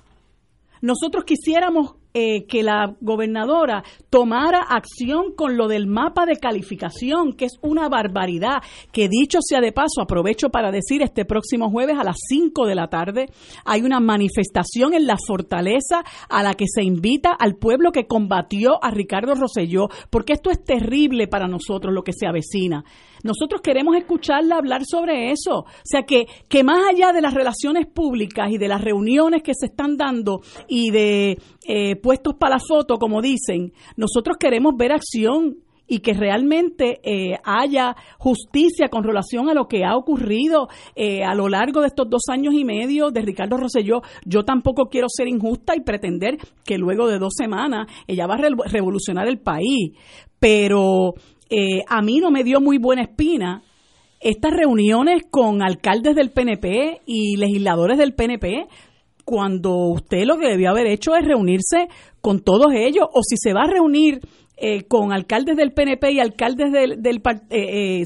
Nosotros 0.82 1.24
quisiéramos 1.24 2.01
eh, 2.13 2.45
que 2.45 2.62
la 2.63 2.95
gobernadora 3.00 3.84
tomara 4.10 4.63
acción 4.63 5.34
con 5.36 5.56
lo 5.56 5.67
del 5.67 5.88
mapa 5.88 6.26
de 6.26 6.36
calificación, 6.36 7.34
que 7.34 7.45
es 7.45 7.54
una 7.62 7.88
barbaridad, 7.88 8.62
que 8.91 9.08
dicho 9.08 9.39
sea 9.41 9.62
de 9.62 9.71
paso, 9.71 10.02
aprovecho 10.02 10.50
para 10.50 10.71
decir, 10.71 11.02
este 11.02 11.26
próximo 11.26 11.69
jueves 11.69 11.97
a 11.97 12.04
las 12.04 12.17
5 12.28 12.65
de 12.65 12.76
la 12.76 12.88
tarde 12.88 13.30
hay 13.65 13.82
una 13.82 14.00
manifestación 14.00 14.93
en 14.93 15.08
la 15.08 15.15
fortaleza 15.26 16.04
a 16.30 16.43
la 16.43 16.54
que 16.54 16.65
se 16.67 16.84
invita 16.84 17.32
al 17.32 17.56
pueblo 17.56 17.91
que 17.91 18.08
combatió 18.08 18.84
a 18.84 18.91
Ricardo 18.91 19.34
Rosselló, 19.36 19.88
porque 20.10 20.34
esto 20.34 20.50
es 20.52 20.63
terrible 20.63 21.28
para 21.28 21.47
nosotros 21.47 21.93
lo 21.93 22.04
que 22.04 22.13
se 22.13 22.28
avecina. 22.28 22.84
Nosotros 23.24 23.62
queremos 23.62 23.95
escucharla 23.95 24.58
hablar 24.58 24.82
sobre 24.86 25.32
eso. 25.32 25.60
O 25.60 25.65
sea, 25.84 26.04
que, 26.04 26.26
que 26.47 26.63
más 26.63 26.89
allá 26.89 27.12
de 27.13 27.21
las 27.21 27.34
relaciones 27.34 27.86
públicas 27.88 28.50
y 28.52 28.58
de 28.58 28.67
las 28.67 28.82
reuniones 28.82 29.43
que 29.43 29.54
se 29.54 29.67
están 29.67 29.95
dando 29.95 30.41
y 30.67 30.91
de 30.91 31.38
eh, 31.67 31.95
puestos 32.02 32.36
para 32.36 32.56
la 32.56 32.62
foto, 32.66 32.98
como 32.98 33.22
dicen, 33.22 33.74
nosotros 33.96 34.38
queremos 34.40 34.74
ver 34.78 34.92
acción 34.92 35.58
y 35.92 36.00
que 36.00 36.14
realmente 36.14 37.02
eh, 37.04 37.38
haya 37.44 37.98
justicia 38.18 38.88
con 38.88 39.04
relación 39.04 39.50
a 39.50 39.54
lo 39.54 39.68
que 39.68 39.84
ha 39.84 39.98
ocurrido 39.98 40.70
eh, 40.96 41.26
a 41.26 41.36
lo 41.36 41.50
largo 41.50 41.82
de 41.82 41.88
estos 41.88 42.10
dos 42.10 42.22
años 42.30 42.54
y 42.54 42.64
medio 42.64 43.12
de 43.12 43.22
Ricardo 43.22 43.58
Rosselló. 43.58 44.02
Yo 44.24 44.46
tampoco 44.46 44.86
quiero 44.86 45.08
ser 45.10 45.28
injusta 45.28 45.76
y 45.76 45.82
pretender 45.82 46.38
que 46.64 46.78
luego 46.78 47.08
de 47.08 47.20
dos 47.20 47.34
semanas 47.38 47.88
ella 48.08 48.26
va 48.26 48.36
a 48.36 48.70
revolucionar 48.70 49.28
el 49.28 49.40
país, 49.40 49.92
pero 50.40 51.14
eh, 51.50 51.82
a 51.86 52.02
mí 52.02 52.20
no 52.20 52.32
me 52.32 52.46
dio 52.46 52.62
muy 52.62 52.78
buena 52.78 53.02
espina 53.02 53.62
estas 54.22 54.54
reuniones 54.54 55.24
con 55.30 55.62
alcaldes 55.62 56.16
del 56.16 56.32
PNP 56.32 57.02
y 57.06 57.36
legisladores 57.36 57.98
del 57.98 58.14
PNP 58.14 58.68
cuando 59.26 59.76
usted 59.88 60.24
lo 60.26 60.38
que 60.38 60.48
debió 60.48 60.70
haber 60.70 60.88
hecho 60.88 61.16
es 61.16 61.26
reunirse 61.26 61.88
con 62.22 62.42
todos 62.42 62.74
ellos 62.74 63.06
o 63.12 63.22
si 63.24 63.36
se 63.38 63.54
va 63.54 63.64
a 63.64 63.72
reunir 63.72 64.20
eh, 64.58 64.84
con 64.84 65.12
alcaldes 65.12 65.58
del 65.58 65.74
PNP 65.74 66.12
y 66.12 66.20
alcaldes 66.20 66.72
del, 66.72 67.02
del 67.02 67.22
eh, 67.50 68.04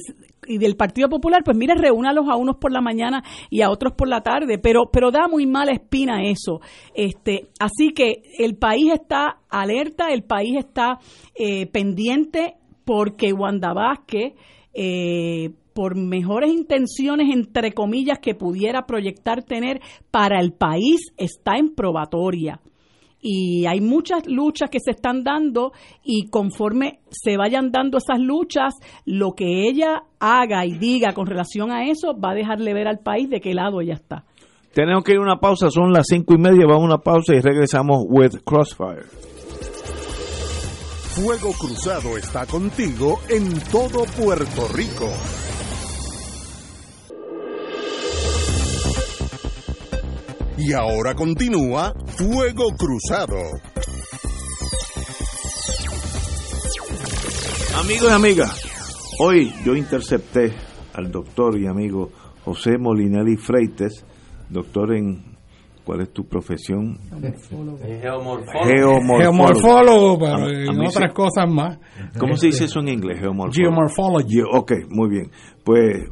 y 0.48 0.58
del 0.58 0.76
Partido 0.76 1.10
Popular, 1.10 1.42
pues 1.44 1.58
mire, 1.58 1.76
reúnalos 1.76 2.28
a 2.30 2.36
unos 2.36 2.58
por 2.58 2.72
la 2.72 2.82
mañana 2.82 3.24
y 3.50 3.62
a 3.62 3.70
otros 3.70 3.94
por 3.94 4.08
la 4.08 4.22
tarde, 4.22 4.58
pero, 4.58 4.90
pero 4.92 5.12
da 5.12 5.28
muy 5.28 5.46
mala 5.46 5.72
espina 5.72 6.24
eso. 6.24 6.62
Este, 6.94 7.48
así 7.60 7.94
que 7.94 8.22
el 8.38 8.56
país 8.56 8.94
está 8.94 9.40
alerta, 9.50 10.10
el 10.10 10.24
país 10.24 10.58
está 10.58 11.00
eh, 11.36 11.68
pendiente 11.68 12.56
porque 12.86 13.34
Wanda 13.34 13.74
Vázquez, 13.74 14.34
eh, 14.74 15.50
por 15.76 15.98
mejores 15.98 16.52
intenciones, 16.52 17.28
entre 17.36 17.74
comillas, 17.74 18.20
que 18.20 18.34
pudiera 18.34 18.86
proyectar 18.86 19.44
tener 19.44 19.82
para 20.10 20.40
el 20.40 20.54
país, 20.54 21.12
está 21.18 21.58
en 21.58 21.76
probatoria 21.76 22.62
y 23.28 23.66
hay 23.66 23.82
muchas 23.82 24.28
luchas 24.28 24.70
que 24.70 24.80
se 24.80 24.92
están 24.92 25.24
dando 25.24 25.72
y 26.04 26.28
conforme 26.30 27.00
se 27.10 27.38
vayan 27.38 27.72
dando 27.72 27.98
esas 27.98 28.20
luchas, 28.20 28.76
lo 29.04 29.34
que 29.34 29.68
ella 29.68 30.04
haga 30.20 30.64
y 30.64 30.78
diga 30.78 31.14
con 31.14 31.26
relación 31.26 31.72
a 31.72 31.90
eso 31.90 32.16
va 32.18 32.32
a 32.32 32.36
dejarle 32.36 32.74
ver 32.76 32.88
al 32.88 33.00
país 33.00 33.28
de 33.28 33.42
qué 33.42 33.56
lado 33.56 33.82
ella 33.82 33.96
está. 33.96 34.26
Tenemos 34.74 35.04
que 35.04 35.14
ir 35.14 35.18
a 35.18 35.22
una 35.22 35.40
pausa, 35.40 35.72
son 35.72 35.92
las 35.92 36.06
cinco 36.08 36.36
y 36.36 36.38
media, 36.38 36.68
vamos 36.68 36.84
a 36.84 36.86
una 36.86 36.98
pausa 37.00 37.34
y 37.34 37.40
regresamos 37.42 38.06
with 38.08 38.44
Crossfire. 38.46 39.06
Fuego 41.16 41.52
Cruzado 41.54 42.18
está 42.18 42.46
contigo 42.46 43.20
en 43.30 43.60
todo 43.72 44.04
Puerto 44.18 44.68
Rico. 44.72 45.10
Y 50.58 50.72
ahora 50.74 51.14
continúa 51.16 51.94
Fuego 52.18 52.70
Cruzado. 52.78 53.36
Amigos 57.78 58.10
y 58.10 58.14
amigas, 58.14 59.16
hoy 59.20 59.54
yo 59.66 59.76
intercepté 59.76 60.54
al 60.94 61.12
doctor 61.12 61.60
y 61.60 61.68
amigo 61.68 62.10
José 62.46 62.78
Molinelli 62.80 63.36
Freites, 63.36 64.06
doctor 64.50 64.96
en 64.96 65.36
¿Cuál 65.86 66.02
es 66.02 66.12
tu 66.12 66.28
profesión? 66.28 66.98
Geomorfólogo. 68.02 69.20
Geomorfólogo, 69.20 70.18
pero 70.20 70.50
en 70.50 70.80
otras 70.82 71.14
cosas 71.14 71.48
más. 71.48 71.78
¿Cómo 72.18 72.36
se 72.38 72.48
dice 72.48 72.66
eso 72.66 72.80
en 72.80 72.88
inglés? 72.88 73.20
Geomorfólogo. 73.20 74.26
ok, 74.52 74.72
muy 74.90 75.10
bien. 75.10 75.32
Pues 75.64 76.10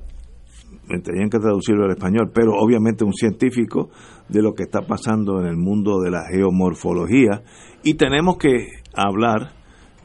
tenían 1.03 1.29
que 1.29 1.39
traducirlo 1.39 1.85
al 1.85 1.91
español, 1.91 2.31
pero 2.33 2.53
obviamente 2.53 3.03
un 3.03 3.13
científico 3.13 3.89
de 4.29 4.41
lo 4.41 4.53
que 4.53 4.63
está 4.63 4.81
pasando 4.81 5.39
en 5.39 5.47
el 5.47 5.57
mundo 5.57 5.99
de 6.01 6.11
la 6.11 6.25
geomorfología 6.29 7.41
y 7.83 7.95
tenemos 7.95 8.37
que 8.37 8.67
hablar 8.93 9.53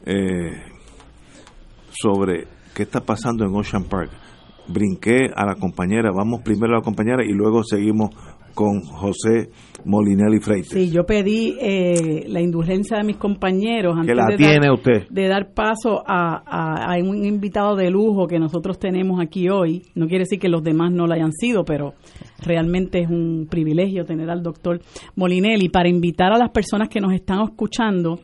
eh, 0.06 0.52
sobre 1.90 2.46
qué 2.74 2.84
está 2.84 3.00
pasando 3.00 3.44
en 3.44 3.54
Ocean 3.54 3.84
Park. 3.84 4.10
Brinqué 4.68 5.30
a 5.34 5.46
la 5.46 5.54
compañera, 5.54 6.10
vamos 6.14 6.42
primero 6.42 6.74
a 6.74 6.78
la 6.78 6.84
compañera 6.84 7.24
y 7.24 7.32
luego 7.32 7.62
seguimos 7.64 8.10
con 8.58 8.80
José 8.80 9.50
Molinelli 9.84 10.40
Freites. 10.40 10.70
Sí, 10.70 10.90
yo 10.90 11.04
pedí 11.06 11.54
eh, 11.60 12.24
la 12.26 12.40
indulgencia 12.40 12.96
de 12.96 13.04
mis 13.04 13.16
compañeros 13.16 13.96
antes 13.96 14.16
la 14.16 14.26
de, 14.26 14.36
tiene 14.36 14.66
dar, 14.66 14.72
usted. 14.72 15.08
de 15.08 15.28
dar 15.28 15.54
paso 15.54 16.02
a, 16.04 16.42
a, 16.92 16.96
un 16.98 17.24
invitado 17.24 17.76
de 17.76 17.88
lujo 17.88 18.26
que 18.26 18.40
nosotros 18.40 18.80
tenemos 18.80 19.20
aquí 19.20 19.48
hoy. 19.48 19.84
No 19.94 20.08
quiere 20.08 20.24
decir 20.24 20.40
que 20.40 20.48
los 20.48 20.64
demás 20.64 20.90
no 20.90 21.06
lo 21.06 21.14
hayan 21.14 21.30
sido, 21.30 21.64
pero 21.64 21.94
realmente 22.44 22.98
es 22.98 23.08
un 23.08 23.46
privilegio 23.48 24.04
tener 24.04 24.28
al 24.28 24.42
doctor 24.42 24.80
Molinelli 25.14 25.68
para 25.68 25.88
invitar 25.88 26.32
a 26.32 26.36
las 26.36 26.50
personas 26.50 26.88
que 26.88 27.00
nos 27.00 27.12
están 27.12 27.40
escuchando. 27.42 28.18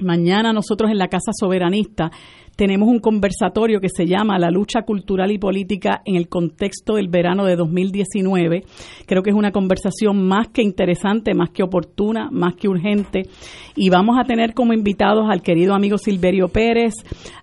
Mañana 0.00 0.52
nosotros 0.52 0.90
en 0.90 0.98
la 0.98 1.06
Casa 1.06 1.30
Soberanista 1.38 2.10
tenemos 2.58 2.88
un 2.88 2.98
conversatorio 2.98 3.80
que 3.80 3.88
se 3.88 4.04
llama 4.04 4.36
La 4.36 4.50
lucha 4.50 4.82
cultural 4.82 5.30
y 5.30 5.38
política 5.38 6.02
en 6.04 6.16
el 6.16 6.28
contexto 6.28 6.96
del 6.96 7.06
verano 7.06 7.44
de 7.44 7.54
2019. 7.54 8.64
Creo 9.06 9.22
que 9.22 9.30
es 9.30 9.36
una 9.36 9.52
conversación 9.52 10.26
más 10.26 10.48
que 10.48 10.62
interesante, 10.62 11.34
más 11.34 11.50
que 11.50 11.62
oportuna, 11.62 12.30
más 12.32 12.56
que 12.56 12.66
urgente. 12.66 13.28
Y 13.80 13.90
vamos 13.90 14.18
a 14.18 14.24
tener 14.24 14.54
como 14.54 14.72
invitados 14.72 15.30
al 15.30 15.40
querido 15.40 15.72
amigo 15.72 15.98
Silverio 15.98 16.48
Pérez, 16.48 16.94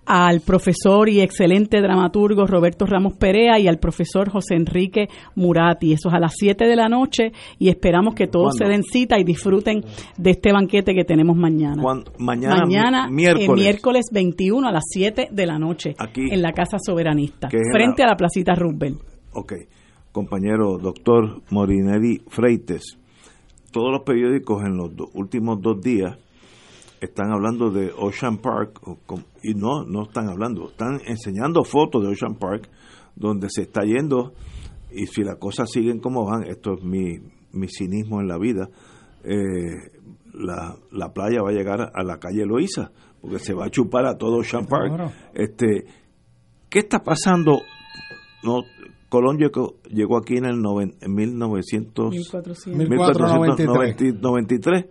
al 0.04 0.42
profesor 0.42 1.08
y 1.08 1.22
excelente 1.22 1.80
dramaturgo 1.80 2.46
Roberto 2.46 2.84
Ramos 2.84 3.14
Perea 3.14 3.58
y 3.58 3.68
al 3.68 3.78
profesor 3.78 4.28
José 4.28 4.54
Enrique 4.54 5.08
Murati. 5.34 5.94
Eso 5.94 6.10
es 6.10 6.14
a 6.14 6.20
las 6.20 6.34
7 6.36 6.66
de 6.66 6.76
la 6.76 6.90
noche 6.90 7.32
y 7.58 7.70
esperamos 7.70 8.14
que 8.14 8.26
todos 8.26 8.54
se 8.54 8.66
den 8.66 8.82
cita 8.82 9.18
y 9.18 9.24
disfruten 9.24 9.82
de 10.18 10.30
este 10.30 10.52
banquete 10.52 10.94
que 10.94 11.04
tenemos 11.04 11.38
mañana. 11.38 11.82
Mañana, 12.18 12.56
mañana 12.56 13.08
miércoles. 13.08 13.64
miércoles 13.64 14.04
21 14.12 14.68
a 14.68 14.72
las 14.72 14.84
7 14.90 15.28
de 15.32 15.46
la 15.46 15.58
noche 15.58 15.94
en 16.16 16.42
la 16.42 16.52
Casa 16.52 16.76
Soberanista, 16.78 17.48
frente 17.48 18.02
a 18.02 18.08
la 18.08 18.14
Placita 18.14 18.54
Roosevelt. 18.54 19.00
Ok, 19.32 19.54
compañero 20.12 20.76
doctor 20.76 21.40
Morinelli 21.48 22.20
Freites, 22.28 22.98
todos 23.72 23.90
los 23.90 24.02
periódicos 24.02 24.62
en 24.66 24.76
los 24.76 24.90
últimos 25.14 25.62
dos 25.62 25.80
días 25.80 26.18
están 27.00 27.32
hablando 27.32 27.70
de 27.70 27.92
Ocean 27.96 28.38
Park 28.38 28.80
y 29.42 29.54
no, 29.54 29.84
no 29.84 30.04
están 30.04 30.28
hablando, 30.28 30.70
están 30.70 31.00
enseñando 31.06 31.64
fotos 31.64 32.02
de 32.02 32.10
Ocean 32.10 32.36
Park 32.36 32.68
donde 33.14 33.48
se 33.50 33.62
está 33.62 33.82
yendo 33.82 34.32
y 34.90 35.06
si 35.06 35.22
las 35.22 35.36
cosas 35.36 35.70
siguen 35.70 36.00
como 36.00 36.24
van, 36.24 36.44
esto 36.44 36.74
es 36.74 36.82
mi, 36.82 37.18
mi 37.52 37.68
cinismo 37.68 38.20
en 38.20 38.28
la 38.28 38.38
vida, 38.38 38.68
eh, 39.24 39.90
la, 40.34 40.76
la 40.90 41.12
playa 41.12 41.42
va 41.42 41.50
a 41.50 41.52
llegar 41.52 41.92
a 41.94 42.02
la 42.02 42.18
calle 42.18 42.46
Loíza 42.46 42.90
porque 43.20 43.38
se 43.38 43.54
va 43.54 43.66
a 43.66 43.70
chupar 43.70 44.06
a 44.06 44.16
todo 44.16 44.38
Ocean 44.38 44.66
Park. 44.66 45.12
Este, 45.34 45.86
¿Qué 46.68 46.80
está 46.80 47.02
pasando? 47.02 47.60
No, 48.42 48.62
Colón 49.08 49.38
llegó, 49.38 49.76
llegó 49.88 50.18
aquí 50.18 50.36
en 50.36 50.44
el 50.44 50.62
en 51.00 51.14
1900, 51.14 52.14
1493 52.66 54.86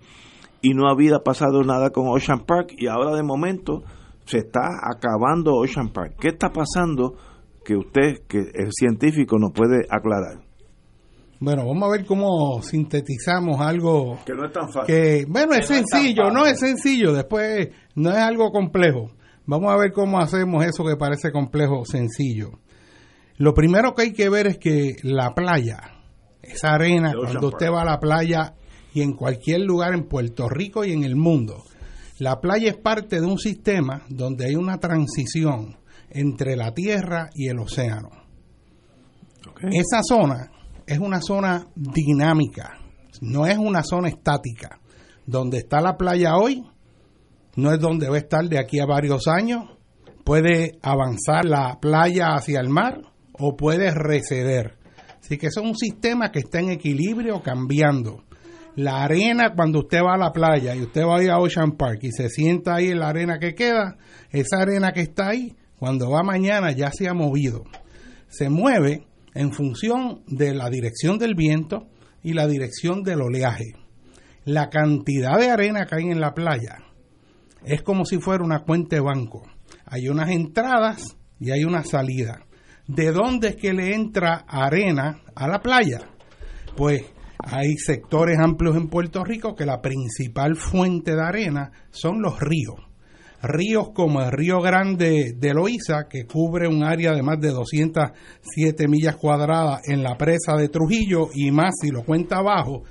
y 0.66 0.74
no 0.74 0.90
había 0.90 1.20
pasado 1.20 1.62
nada 1.64 1.92
con 1.92 2.08
Ocean 2.08 2.44
Park 2.44 2.74
y 2.76 2.88
ahora 2.88 3.16
de 3.16 3.22
momento 3.22 3.84
se 4.26 4.40
está 4.40 4.62
acabando 4.82 5.54
Ocean 5.54 5.90
Park. 5.90 6.16
¿Qué 6.20 6.30
está 6.30 6.50
pasando 6.50 7.14
que 7.64 7.76
usted, 7.76 8.24
que 8.28 8.40
es 8.40 8.74
científico, 8.76 9.38
nos 9.38 9.52
puede 9.52 9.86
aclarar? 9.88 10.44
Bueno, 11.40 11.68
vamos 11.68 11.84
a 11.84 11.92
ver 11.92 12.06
cómo 12.08 12.64
sintetizamos 12.64 13.62
algo 13.62 14.18
que 14.26 14.34
no 14.34 14.48
es 14.48 14.54
tan 14.54 14.72
fácil. 14.72 14.88
Que, 14.88 15.26
bueno, 15.30 15.54
es 15.54 15.68
sencillo, 15.68 16.32
no, 16.32 16.48
es 16.48 16.60
sencillo, 16.60 17.14
después 17.14 17.70
no 17.94 18.10
es 18.10 18.18
algo 18.18 18.50
complejo. 18.50 19.12
Vamos 19.46 19.72
a 19.72 19.78
ver 19.78 19.92
cómo 19.92 20.20
hacemos 20.20 20.66
eso 20.66 20.84
que 20.84 20.96
parece 20.96 21.32
complejo, 21.32 21.86
sencillo. 21.86 22.54
Lo 23.38 23.54
primero 23.54 23.94
que 23.94 24.02
hay 24.02 24.14
que 24.14 24.30
ver 24.30 24.48
es 24.48 24.58
que 24.58 24.96
la 25.04 25.36
playa, 25.36 25.78
esa 26.42 26.74
arena, 26.74 27.14
cuando 27.16 27.50
usted 27.50 27.72
va 27.72 27.84
a 27.84 27.86
la 27.86 28.00
playa 28.00 28.56
y 28.96 29.02
en 29.02 29.12
cualquier 29.12 29.60
lugar 29.60 29.94
en 29.94 30.08
Puerto 30.08 30.48
Rico 30.48 30.86
y 30.86 30.94
en 30.94 31.04
el 31.04 31.18
mundo, 31.18 31.66
la 32.18 32.40
playa 32.40 32.70
es 32.70 32.78
parte 32.78 33.20
de 33.20 33.28
un 33.28 33.38
sistema 33.38 34.04
donde 34.08 34.46
hay 34.46 34.56
una 34.56 34.78
transición 34.78 35.78
entre 36.10 36.56
la 36.56 36.74
tierra 36.74 37.30
y 37.36 37.50
el 37.50 37.60
océano. 37.60 38.10
Esa 39.70 40.02
zona 40.02 40.50
es 40.88 40.98
una 40.98 41.20
zona 41.22 41.68
dinámica, 41.76 42.80
no 43.20 43.46
es 43.46 43.58
una 43.58 43.84
zona 43.84 44.08
estática. 44.08 44.80
Donde 45.26 45.58
está 45.58 45.82
la 45.82 45.98
playa 45.98 46.38
hoy, 46.38 46.64
no 47.58 47.74
es 47.74 47.80
donde 47.82 48.08
va 48.08 48.16
a 48.16 48.20
estar 48.20 48.48
de 48.48 48.60
aquí 48.60 48.80
a 48.80 48.86
varios 48.86 49.28
años. 49.28 49.66
Puede 50.24 50.80
avanzar 50.82 51.44
la 51.44 51.80
playa 51.82 52.36
hacia 52.36 52.62
el 52.62 52.70
mar 52.70 53.02
o 53.34 53.58
puede 53.58 53.92
receder. 53.92 54.78
Así 55.20 55.38
que 55.38 55.48
es 55.48 55.58
un 55.58 55.76
sistema 55.76 56.32
que 56.32 56.40
está 56.40 56.60
en 56.60 56.70
equilibrio 56.70 57.42
cambiando. 57.42 58.24
La 58.76 59.04
arena, 59.04 59.54
cuando 59.56 59.80
usted 59.80 60.02
va 60.02 60.16
a 60.16 60.18
la 60.18 60.34
playa 60.34 60.76
y 60.76 60.82
usted 60.82 61.06
va 61.06 61.18
a 61.18 61.24
ir 61.24 61.32
a 61.32 61.40
Ocean 61.40 61.78
Park 61.78 62.00
y 62.02 62.12
se 62.12 62.30
sienta 62.30 62.76
ahí 62.76 62.90
en 62.90 63.00
la 63.00 63.10
arena 63.10 63.40
que 63.40 63.56
queda, 63.56 63.98
esa 64.32 64.58
arena 64.62 64.92
que 64.92 65.02
está 65.02 65.30
ahí, 65.30 65.56
cuando 65.78 66.10
va 66.10 66.24
mañana 66.24 66.72
ya 66.72 66.92
se 66.92 67.08
ha 67.08 67.14
movido. 67.14 67.64
Se 68.28 68.50
mueve 68.50 69.08
en 69.34 69.54
función 69.54 70.24
de 70.28 70.54
la 70.54 70.70
dirección 70.70 71.18
del 71.18 71.36
viento 71.36 71.88
y 72.22 72.34
la 72.34 72.48
dirección 72.48 73.04
del 73.04 73.22
oleaje. 73.22 73.76
La 74.44 74.70
cantidad 74.70 75.38
de 75.40 75.50
arena 75.50 75.86
que 75.86 75.96
hay 75.96 76.10
en 76.10 76.20
la 76.20 76.34
playa 76.34 76.80
es 77.64 77.82
como 77.82 78.06
si 78.06 78.20
fuera 78.20 78.44
una 78.44 78.64
cuenta 78.64 78.98
de 78.98 79.02
banco. 79.02 79.44
Hay 79.86 80.10
unas 80.10 80.30
entradas 80.30 81.18
y 81.40 81.52
hay 81.52 81.64
una 81.64 81.84
salida. 81.84 82.46
¿De 82.88 83.12
dónde 83.12 83.50
es 83.50 83.56
que 83.56 83.74
le 83.74 83.96
entra 83.96 84.46
arena 84.48 85.22
a 85.34 85.48
la 85.48 85.62
playa? 85.62 86.02
Pues 86.76 87.04
hay 87.40 87.76
sectores 87.78 88.38
amplios 88.40 88.76
en 88.76 88.88
Puerto 88.88 89.24
Rico 89.24 89.56
que 89.56 89.66
la 89.66 89.82
principal 89.82 90.56
fuente 90.56 91.16
de 91.16 91.24
arena 91.24 91.72
son 91.92 92.22
los 92.22 92.40
ríos 92.40 92.76
ríos 93.46 93.90
como 93.94 94.22
el 94.22 94.32
río 94.32 94.62
Grande 94.62 95.34
de 95.38 95.54
Loíza, 95.54 96.08
que 96.10 96.26
cubre 96.26 96.68
un 96.68 96.84
área 96.84 97.14
de 97.14 97.24
más 97.24 97.40
de 97.40 97.52
207 97.52 98.88
millas 98.88 99.16
cuadradas 99.16 99.82
en 99.88 100.04
la 100.04 100.18
presa 100.18 100.56
de 100.58 100.70
Trujillo 100.70 101.30
y 101.34 101.52
más 101.52 101.76
si 101.82 101.90
lo 101.90 102.04
cuenta 102.04 102.38
abajo, 102.38 102.84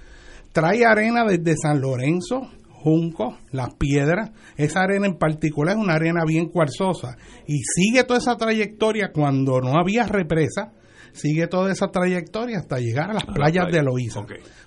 trae 0.52 0.84
arena 0.84 1.24
desde 1.24 1.56
San 1.56 1.80
Lorenzo, 1.80 2.48
juncos, 2.70 3.34
las 3.50 3.74
piedras. 3.74 4.30
Esa 4.56 4.82
arena 4.82 5.06
en 5.06 5.18
particular 5.18 5.76
es 5.76 5.82
una 5.82 5.94
arena 5.94 6.24
bien 6.26 6.48
cuarzosa 6.48 7.16
y 7.46 7.60
sigue 7.64 8.04
toda 8.04 8.18
esa 8.18 8.36
trayectoria 8.36 9.10
cuando 9.12 9.60
no 9.60 9.78
había 9.78 10.06
represa, 10.06 10.72
sigue 11.14 11.46
toda 11.46 11.72
esa 11.72 11.88
trayectoria 11.88 12.58
hasta 12.58 12.78
llegar 12.78 13.10
a 13.10 13.14
las 13.14 13.24
playas 13.24 13.70
de 13.70 13.82
Loíza. 13.82 14.20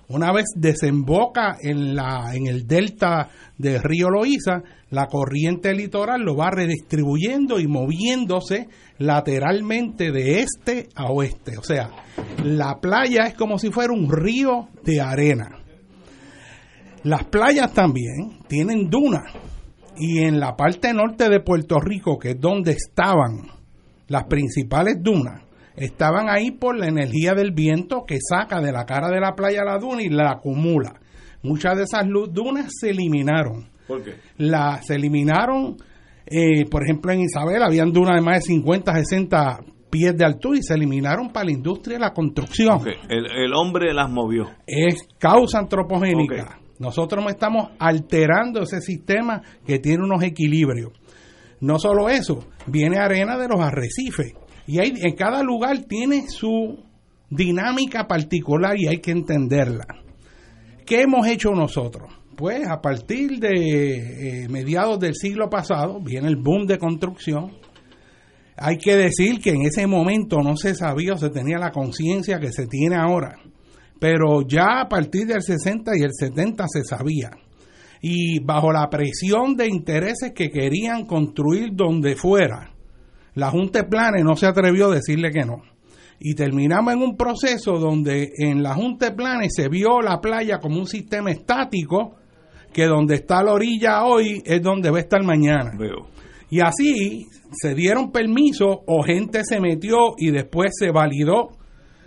Una 0.08 0.32
vez 0.32 0.46
desemboca 0.56 1.56
en, 1.60 1.94
la, 1.94 2.34
en 2.34 2.46
el 2.46 2.66
delta 2.66 3.28
del 3.58 3.82
río 3.82 4.08
Loíza, 4.08 4.62
la 4.90 5.06
corriente 5.06 5.74
litoral 5.74 6.22
lo 6.22 6.34
va 6.34 6.50
redistribuyendo 6.50 7.60
y 7.60 7.66
moviéndose 7.66 8.68
lateralmente 8.96 10.10
de 10.10 10.40
este 10.40 10.88
a 10.94 11.12
oeste. 11.12 11.58
O 11.58 11.62
sea, 11.62 11.90
la 12.42 12.80
playa 12.80 13.26
es 13.26 13.34
como 13.34 13.58
si 13.58 13.70
fuera 13.70 13.92
un 13.92 14.10
río 14.10 14.68
de 14.82 15.00
arena. 15.00 15.58
Las 17.04 17.24
playas 17.24 17.72
también 17.74 18.40
tienen 18.48 18.88
dunas 18.88 19.32
y 19.98 20.20
en 20.20 20.40
la 20.40 20.56
parte 20.56 20.92
norte 20.94 21.28
de 21.28 21.40
Puerto 21.40 21.80
Rico, 21.80 22.18
que 22.18 22.30
es 22.30 22.40
donde 22.40 22.72
estaban 22.72 23.50
las 24.06 24.24
principales 24.24 24.96
dunas, 25.00 25.42
estaban 25.80 26.28
ahí 26.28 26.50
por 26.50 26.76
la 26.78 26.86
energía 26.86 27.34
del 27.34 27.52
viento 27.52 28.04
que 28.06 28.18
saca 28.20 28.60
de 28.60 28.72
la 28.72 28.84
cara 28.84 29.08
de 29.08 29.20
la 29.20 29.34
playa 29.34 29.64
la 29.64 29.78
duna 29.78 30.02
y 30.02 30.08
la 30.08 30.32
acumula. 30.32 31.00
Muchas 31.42 31.76
de 31.76 31.84
esas 31.84 32.06
dunas 32.30 32.72
se 32.80 32.90
eliminaron. 32.90 33.68
¿Por 33.86 34.02
qué? 34.02 34.14
La, 34.36 34.80
se 34.82 34.94
eliminaron, 34.94 35.76
eh, 36.26 36.66
por 36.70 36.82
ejemplo, 36.82 37.12
en 37.12 37.20
Isabel 37.20 37.62
habían 37.62 37.92
dunas 37.92 38.16
de 38.16 38.22
más 38.22 38.40
de 38.40 38.52
50, 38.52 38.92
60 38.92 39.60
pies 39.90 40.16
de 40.16 40.24
altura 40.24 40.58
y 40.58 40.62
se 40.62 40.74
eliminaron 40.74 41.30
para 41.30 41.46
la 41.46 41.52
industria 41.52 41.96
de 41.96 42.00
la 42.00 42.12
construcción. 42.12 42.80
El, 43.08 43.54
hombre 43.54 43.94
las 43.94 44.10
movió. 44.10 44.50
Es 44.66 45.08
causa 45.18 45.58
antropogénica. 45.58 46.60
Nosotros 46.78 47.24
no 47.24 47.30
estamos 47.30 47.70
alterando 47.78 48.62
ese 48.62 48.80
sistema 48.80 49.42
que 49.66 49.78
tiene 49.78 50.04
unos 50.04 50.22
equilibrios. 50.22 50.92
No 51.60 51.78
solo 51.78 52.08
eso, 52.08 52.44
viene 52.66 52.98
arena 52.98 53.36
de 53.36 53.48
los 53.48 53.60
arrecifes. 53.60 54.34
Y 54.68 54.78
hay, 54.78 54.92
en 55.02 55.16
cada 55.16 55.42
lugar 55.42 55.84
tiene 55.88 56.28
su 56.28 56.78
dinámica 57.28 58.06
particular 58.06 58.78
y 58.78 58.86
hay 58.86 58.98
que 58.98 59.10
entenderla. 59.10 59.86
¿Qué 60.86 61.02
hemos 61.02 61.26
hecho 61.26 61.50
nosotros? 61.50 62.12
Pues 62.36 62.68
a 62.68 62.80
partir 62.80 63.40
de 63.40 64.44
eh, 64.44 64.48
mediados 64.48 65.00
del 65.00 65.16
siglo 65.16 65.50
pasado 65.50 66.00
viene 66.00 66.28
el 66.28 66.36
boom 66.36 66.66
de 66.66 66.78
construcción. 66.78 67.50
Hay 68.56 68.78
que 68.78 68.94
decir 68.94 69.40
que 69.40 69.50
en 69.50 69.62
ese 69.62 69.88
momento 69.88 70.38
no 70.42 70.56
se 70.56 70.76
sabía 70.76 71.14
o 71.14 71.16
se 71.16 71.30
tenía 71.30 71.58
la 71.58 71.72
conciencia 71.72 72.38
que 72.38 72.52
se 72.52 72.68
tiene 72.68 72.94
ahora 72.94 73.40
pero 73.98 74.46
ya 74.46 74.80
a 74.82 74.88
partir 74.88 75.26
del 75.26 75.42
60 75.42 75.92
y 75.96 76.02
el 76.02 76.12
70 76.12 76.64
se 76.68 76.84
sabía. 76.84 77.30
Y 78.00 78.40
bajo 78.40 78.72
la 78.72 78.88
presión 78.88 79.56
de 79.56 79.66
intereses 79.66 80.32
que 80.34 80.50
querían 80.50 81.04
construir 81.04 81.70
donde 81.72 82.14
fuera, 82.14 82.70
la 83.38 83.50
Junta 83.50 83.80
de 83.80 83.88
Planes 83.88 84.24
no 84.24 84.36
se 84.36 84.46
atrevió 84.46 84.90
a 84.90 84.96
decirle 84.96 85.30
que 85.30 85.44
no. 85.44 85.62
Y 86.20 86.34
terminamos 86.34 86.92
en 86.92 87.02
un 87.02 87.16
proceso 87.16 87.78
donde 87.78 88.32
en 88.38 88.62
la 88.62 88.74
Junta 88.74 89.10
de 89.10 89.16
Planes 89.16 89.52
se 89.54 89.68
vio 89.68 90.00
la 90.00 90.20
playa 90.20 90.58
como 90.58 90.78
un 90.78 90.86
sistema 90.86 91.30
estático, 91.30 92.16
que 92.72 92.86
donde 92.86 93.14
está 93.14 93.42
la 93.42 93.52
orilla 93.52 94.04
hoy 94.04 94.42
es 94.44 94.60
donde 94.60 94.90
va 94.90 94.98
a 94.98 95.02
estar 95.02 95.22
mañana. 95.22 95.72
Y 96.50 96.60
así 96.60 97.28
se 97.52 97.74
dieron 97.74 98.10
permisos 98.10 98.78
o 98.86 99.02
gente 99.04 99.42
se 99.44 99.60
metió 99.60 100.14
y 100.16 100.30
después 100.32 100.72
se 100.76 100.90
validó 100.90 101.50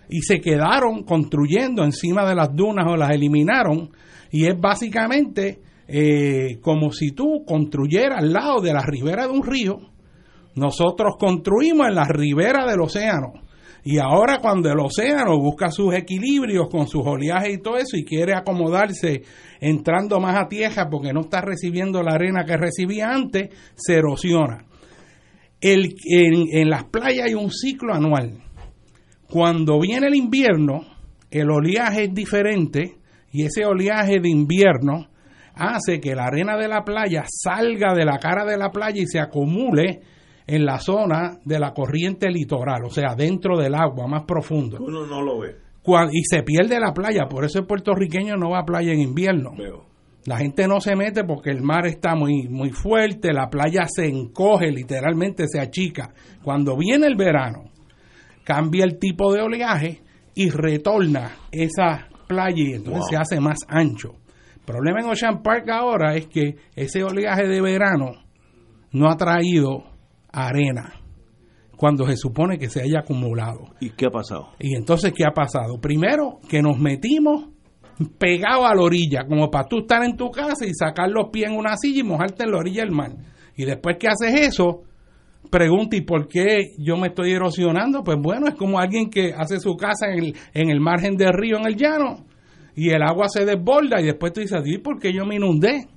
y 0.09 0.21
se 0.23 0.41
quedaron 0.41 1.03
construyendo 1.03 1.85
encima 1.85 2.27
de 2.27 2.35
las 2.35 2.53
dunas 2.53 2.85
o 2.89 2.97
las 2.97 3.11
eliminaron 3.11 3.91
y 4.29 4.47
es 4.47 4.59
básicamente 4.59 5.61
eh, 5.87 6.59
como 6.61 6.91
si 6.91 7.11
tú 7.11 7.43
construyeras 7.45 8.19
al 8.19 8.33
lado 8.33 8.61
de 8.61 8.73
la 8.73 8.81
ribera 8.81 9.27
de 9.27 9.33
un 9.33 9.43
río. 9.43 9.90
Nosotros 10.55 11.15
construimos 11.17 11.87
en 11.87 11.95
la 11.95 12.05
ribera 12.05 12.65
del 12.65 12.81
océano. 12.81 13.33
Y 13.83 13.97
ahora 13.97 14.39
cuando 14.39 14.69
el 14.69 14.79
océano 14.79 15.39
busca 15.39 15.71
sus 15.71 15.93
equilibrios 15.95 16.69
con 16.69 16.87
sus 16.87 17.01
oleajes 17.03 17.55
y 17.55 17.61
todo 17.61 17.77
eso 17.77 17.97
y 17.97 18.05
quiere 18.05 18.35
acomodarse 18.35 19.23
entrando 19.59 20.19
más 20.19 20.35
a 20.35 20.47
tierra 20.47 20.87
porque 20.89 21.13
no 21.13 21.21
está 21.21 21.41
recibiendo 21.41 22.03
la 22.03 22.13
arena 22.13 22.45
que 22.45 22.57
recibía 22.57 23.09
antes, 23.09 23.49
se 23.75 23.95
erosiona. 23.95 24.65
El, 25.59 25.95
en, 26.05 26.45
en 26.51 26.69
las 26.69 26.83
playas 26.85 27.27
hay 27.27 27.33
un 27.33 27.51
ciclo 27.51 27.93
anual 27.93 28.43
cuando 29.31 29.79
viene 29.79 30.07
el 30.07 30.15
invierno, 30.15 30.81
el 31.31 31.49
oleaje 31.49 32.03
es 32.03 32.13
diferente 32.13 32.97
y 33.31 33.45
ese 33.45 33.65
oleaje 33.65 34.19
de 34.19 34.29
invierno 34.29 35.07
hace 35.55 36.01
que 36.01 36.13
la 36.15 36.25
arena 36.25 36.57
de 36.57 36.67
la 36.67 36.83
playa 36.83 37.23
salga 37.25 37.93
de 37.93 38.03
la 38.03 38.19
cara 38.19 38.43
de 38.43 38.57
la 38.57 38.71
playa 38.71 39.01
y 39.01 39.07
se 39.07 39.21
acumule 39.21 40.01
en 40.51 40.65
la 40.65 40.79
zona 40.79 41.37
de 41.45 41.59
la 41.59 41.71
corriente 41.71 42.29
litoral, 42.29 42.83
o 42.83 42.89
sea, 42.89 43.15
dentro 43.15 43.57
del 43.57 43.73
agua, 43.73 44.05
más 44.05 44.23
profundo. 44.23 44.79
Uno 44.81 45.05
no 45.05 45.21
lo 45.21 45.39
ve. 45.39 45.55
y 46.11 46.23
se 46.25 46.43
pierde 46.43 46.77
la 46.77 46.93
playa, 46.93 47.25
por 47.29 47.45
eso 47.45 47.59
el 47.59 47.65
puertorriqueño 47.65 48.35
no 48.35 48.49
va 48.49 48.59
a 48.59 48.65
playa 48.65 48.91
en 48.91 48.99
invierno. 48.99 49.53
La 50.25 50.37
gente 50.37 50.67
no 50.67 50.81
se 50.81 50.97
mete 50.97 51.23
porque 51.23 51.51
el 51.51 51.61
mar 51.61 51.87
está 51.87 52.15
muy, 52.15 52.49
muy 52.49 52.71
fuerte, 52.71 53.31
la 53.31 53.49
playa 53.49 53.85
se 53.87 54.07
encoge, 54.07 54.71
literalmente 54.71 55.45
se 55.47 55.61
achica. 55.61 56.13
Cuando 56.43 56.75
viene 56.75 57.07
el 57.07 57.15
verano, 57.15 57.71
cambia 58.43 58.83
el 58.83 58.99
tipo 58.99 59.33
de 59.33 59.41
oleaje 59.41 60.01
y 60.35 60.49
retorna 60.49 61.31
esa 61.49 62.09
playa 62.27 62.57
y 62.57 62.73
entonces 62.73 63.05
se 63.09 63.15
hace 63.15 63.39
más 63.39 63.59
ancho. 63.69 64.15
El 64.55 64.65
problema 64.65 64.99
en 64.99 65.09
Ocean 65.09 65.41
Park 65.41 65.69
ahora 65.69 66.13
es 66.15 66.27
que 66.27 66.57
ese 66.75 67.05
oleaje 67.05 67.47
de 67.47 67.61
verano 67.61 68.11
no 68.91 69.09
ha 69.09 69.15
traído 69.15 69.90
arena 70.31 70.93
cuando 71.75 72.05
se 72.05 72.15
supone 72.15 72.59
que 72.59 72.69
se 72.69 72.81
haya 72.81 72.99
acumulado. 72.99 73.73
¿Y 73.79 73.89
qué 73.89 74.05
ha 74.05 74.11
pasado? 74.11 74.49
Y 74.59 74.75
entonces, 74.75 75.13
¿qué 75.15 75.25
ha 75.25 75.31
pasado? 75.31 75.81
Primero, 75.81 76.39
que 76.47 76.61
nos 76.61 76.77
metimos 76.77 77.49
pegados 78.19 78.65
a 78.65 78.75
la 78.75 78.81
orilla, 78.81 79.25
como 79.27 79.49
para 79.49 79.67
tú 79.67 79.79
estar 79.79 80.03
en 80.03 80.15
tu 80.15 80.29
casa 80.29 80.65
y 80.65 80.73
sacar 80.73 81.09
los 81.09 81.29
pies 81.31 81.49
en 81.49 81.57
una 81.57 81.75
silla 81.77 82.01
y 82.01 82.03
mojarte 82.03 82.43
en 82.43 82.51
la 82.51 82.57
orilla 82.57 82.83
del 82.83 82.91
mar. 82.91 83.11
Y 83.55 83.65
después 83.65 83.97
que 83.99 84.07
haces 84.07 84.33
eso, 84.47 84.83
pregunta, 85.49 85.95
¿y 85.95 86.01
por 86.01 86.27
qué 86.27 86.71
yo 86.77 86.97
me 86.97 87.07
estoy 87.07 87.31
erosionando? 87.31 88.03
Pues 88.03 88.17
bueno, 88.21 88.47
es 88.47 88.55
como 88.55 88.79
alguien 88.79 89.09
que 89.09 89.33
hace 89.35 89.59
su 89.59 89.75
casa 89.75 90.11
en 90.11 90.23
el, 90.23 90.35
en 90.53 90.69
el 90.69 90.79
margen 90.79 91.15
del 91.15 91.33
río, 91.33 91.57
en 91.57 91.67
el 91.67 91.75
llano, 91.75 92.25
y 92.75 92.89
el 92.89 93.01
agua 93.01 93.27
se 93.27 93.45
desborda 93.45 93.99
y 93.99 94.05
después 94.05 94.33
tú 94.33 94.41
dices, 94.41 94.61
¿y 94.65 94.77
por 94.77 94.99
qué 94.99 95.11
yo 95.13 95.25
me 95.25 95.35
inundé? 95.35 95.87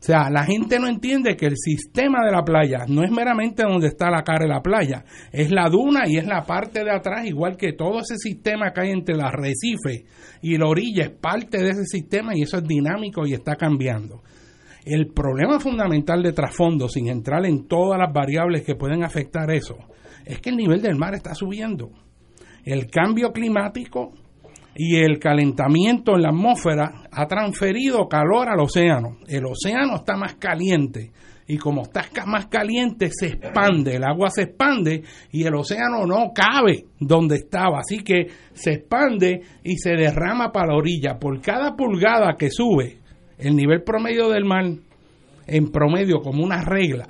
O 0.00 0.02
sea, 0.02 0.30
la 0.30 0.44
gente 0.44 0.78
no 0.78 0.88
entiende 0.88 1.36
que 1.36 1.44
el 1.44 1.58
sistema 1.58 2.24
de 2.24 2.32
la 2.32 2.42
playa 2.42 2.86
no 2.88 3.04
es 3.04 3.10
meramente 3.10 3.64
donde 3.64 3.88
está 3.88 4.08
la 4.10 4.22
cara 4.22 4.46
de 4.46 4.48
la 4.48 4.62
playa, 4.62 5.04
es 5.30 5.50
la 5.50 5.68
duna 5.68 6.08
y 6.08 6.16
es 6.16 6.26
la 6.26 6.42
parte 6.44 6.82
de 6.82 6.90
atrás, 6.90 7.26
igual 7.26 7.58
que 7.58 7.74
todo 7.74 8.00
ese 8.00 8.16
sistema 8.16 8.72
que 8.72 8.80
hay 8.80 8.90
entre 8.92 9.14
el 9.14 9.20
arrecife 9.20 10.06
y 10.40 10.56
la 10.56 10.68
orilla 10.68 11.04
es 11.04 11.10
parte 11.10 11.62
de 11.62 11.68
ese 11.68 11.84
sistema 11.84 12.34
y 12.34 12.42
eso 12.42 12.56
es 12.56 12.64
dinámico 12.64 13.26
y 13.26 13.34
está 13.34 13.56
cambiando. 13.56 14.22
El 14.86 15.08
problema 15.08 15.60
fundamental 15.60 16.22
de 16.22 16.32
trasfondo, 16.32 16.88
sin 16.88 17.08
entrar 17.08 17.44
en 17.44 17.68
todas 17.68 17.98
las 17.98 18.10
variables 18.10 18.62
que 18.62 18.76
pueden 18.76 19.04
afectar 19.04 19.50
eso, 19.50 19.76
es 20.24 20.40
que 20.40 20.48
el 20.48 20.56
nivel 20.56 20.80
del 20.80 20.96
mar 20.96 21.14
está 21.14 21.34
subiendo. 21.34 21.90
El 22.64 22.86
cambio 22.90 23.32
climático 23.32 24.14
y 24.82 24.96
el 24.96 25.18
calentamiento 25.18 26.14
en 26.14 26.22
la 26.22 26.30
atmósfera 26.30 27.02
ha 27.12 27.26
transferido 27.26 28.08
calor 28.08 28.48
al 28.48 28.60
océano. 28.60 29.18
El 29.28 29.44
océano 29.44 29.96
está 29.96 30.16
más 30.16 30.36
caliente 30.36 31.12
y 31.46 31.58
como 31.58 31.82
está 31.82 32.06
más 32.24 32.46
caliente 32.46 33.10
se 33.10 33.26
expande, 33.26 33.96
el 33.96 34.04
agua 34.04 34.30
se 34.30 34.44
expande 34.44 35.02
y 35.32 35.44
el 35.44 35.54
océano 35.54 36.06
no 36.06 36.32
cabe 36.34 36.86
donde 36.98 37.36
estaba, 37.36 37.80
así 37.80 37.98
que 37.98 38.28
se 38.54 38.72
expande 38.72 39.42
y 39.62 39.76
se 39.76 39.90
derrama 39.90 40.50
para 40.50 40.68
la 40.68 40.78
orilla. 40.78 41.18
Por 41.18 41.42
cada 41.42 41.76
pulgada 41.76 42.36
que 42.38 42.48
sube, 42.48 43.00
el 43.36 43.56
nivel 43.56 43.82
promedio 43.82 44.30
del 44.30 44.46
mar, 44.46 44.64
en 45.46 45.70
promedio 45.70 46.20
como 46.22 46.42
una 46.42 46.62
regla, 46.64 47.06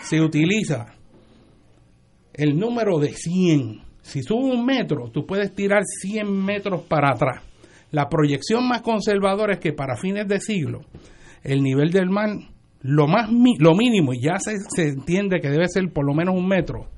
se 0.00 0.18
utiliza 0.22 0.94
el 2.32 2.58
número 2.58 2.98
de 2.98 3.12
100. 3.12 3.91
Si 4.02 4.22
sube 4.22 4.54
un 4.54 4.64
metro, 4.64 5.10
tú 5.10 5.26
puedes 5.26 5.54
tirar 5.54 5.82
100 5.84 6.30
metros 6.44 6.82
para 6.82 7.10
atrás. 7.10 7.42
La 7.90 8.08
proyección 8.08 8.68
más 8.68 8.82
conservadora 8.82 9.54
es 9.54 9.60
que 9.60 9.72
para 9.72 9.96
fines 9.96 10.26
de 10.28 10.40
siglo, 10.40 10.80
el 11.42 11.62
nivel 11.62 11.90
del 11.90 12.10
mar, 12.10 12.30
lo, 12.82 13.06
más, 13.06 13.30
lo 13.30 13.74
mínimo, 13.74 14.12
y 14.12 14.20
ya 14.20 14.38
se, 14.38 14.56
se 14.74 14.88
entiende 14.88 15.40
que 15.40 15.50
debe 15.50 15.68
ser 15.68 15.90
por 15.92 16.04
lo 16.04 16.14
menos 16.14 16.34
un 16.34 16.48
metro, 16.48 16.88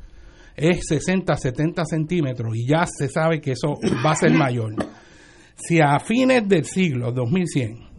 es 0.56 0.86
60, 0.88 1.34
70 1.36 1.84
centímetros, 1.84 2.56
y 2.56 2.66
ya 2.66 2.84
se 2.86 3.08
sabe 3.08 3.40
que 3.40 3.52
eso 3.52 3.74
va 4.04 4.12
a 4.12 4.16
ser 4.16 4.32
mayor. 4.32 4.74
Si 5.56 5.80
a 5.80 5.98
fines 5.98 6.48
del 6.48 6.64
siglo 6.64 7.12
2100 7.12 7.94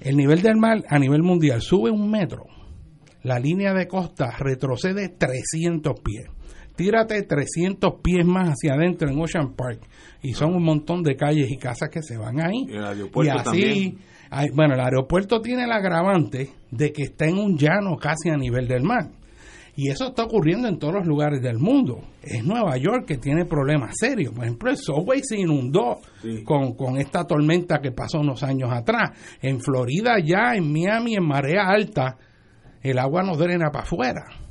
el 0.00 0.16
nivel 0.16 0.42
del 0.42 0.56
mar 0.56 0.84
a 0.88 0.98
nivel 0.98 1.22
mundial 1.22 1.60
sube 1.60 1.90
un 1.90 2.10
metro, 2.10 2.46
la 3.22 3.38
línea 3.38 3.74
de 3.74 3.88
costa 3.88 4.30
retrocede 4.38 5.08
300 5.08 6.00
pies. 6.00 6.26
Tírate 6.78 7.24
300 7.24 7.94
pies 8.00 8.24
más 8.24 8.50
hacia 8.50 8.74
adentro 8.74 9.10
en 9.10 9.20
Ocean 9.20 9.52
Park 9.54 9.80
y 10.22 10.32
son 10.32 10.54
un 10.54 10.62
montón 10.62 11.02
de 11.02 11.16
calles 11.16 11.50
y 11.50 11.56
casas 11.56 11.88
que 11.90 12.02
se 12.02 12.16
van 12.16 12.40
ahí. 12.40 12.66
Y, 12.68 13.28
así, 13.28 13.98
bueno, 14.54 14.74
el 14.74 14.80
aeropuerto 14.80 15.40
tiene 15.40 15.64
el 15.64 15.72
agravante 15.72 16.50
de 16.70 16.92
que 16.92 17.02
está 17.02 17.26
en 17.26 17.38
un 17.38 17.58
llano 17.58 17.96
casi 17.96 18.30
a 18.30 18.36
nivel 18.36 18.68
del 18.68 18.84
mar. 18.84 19.10
Y 19.74 19.90
eso 19.90 20.08
está 20.08 20.24
ocurriendo 20.24 20.68
en 20.68 20.78
todos 20.78 20.94
los 20.94 21.06
lugares 21.06 21.42
del 21.42 21.58
mundo. 21.58 22.00
Es 22.22 22.44
Nueva 22.44 22.76
York 22.76 23.06
que 23.06 23.16
tiene 23.16 23.44
problemas 23.44 23.94
serios. 23.98 24.32
Por 24.32 24.44
ejemplo, 24.44 24.70
el 24.70 24.76
subway 24.76 25.20
se 25.22 25.38
inundó 25.38 25.98
con, 26.44 26.74
con, 26.74 26.96
esta 26.96 27.24
tormenta 27.24 27.80
que 27.80 27.90
pasó 27.90 28.20
unos 28.20 28.42
años 28.44 28.70
atrás. 28.72 29.10
En 29.40 29.60
Florida 29.60 30.18
ya, 30.24 30.54
en 30.54 30.72
Miami, 30.72 31.14
en 31.14 31.24
marea 31.24 31.68
alta, 31.68 32.16
el 32.82 32.98
agua 32.98 33.22
nos 33.22 33.38
drena 33.38 33.70
para 33.70 33.84
afuera. 33.84 34.47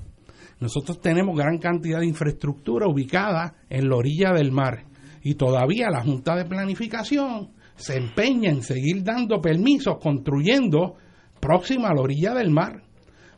Nosotros 0.59 0.99
tenemos 0.99 1.37
gran 1.37 1.59
cantidad 1.59 1.99
de 1.99 2.07
infraestructura 2.07 2.87
ubicada 2.87 3.55
en 3.69 3.89
la 3.89 3.95
orilla 3.95 4.31
del 4.33 4.51
mar 4.51 4.85
y 5.21 5.35
todavía 5.35 5.89
la 5.89 6.03
Junta 6.03 6.35
de 6.35 6.45
Planificación 6.45 7.49
se 7.75 7.97
empeña 7.97 8.49
en 8.49 8.63
seguir 8.63 9.03
dando 9.03 9.39
permisos 9.39 9.97
construyendo 10.01 10.95
próxima 11.39 11.89
a 11.89 11.93
la 11.93 12.01
orilla 12.01 12.33
del 12.33 12.49
mar. 12.49 12.81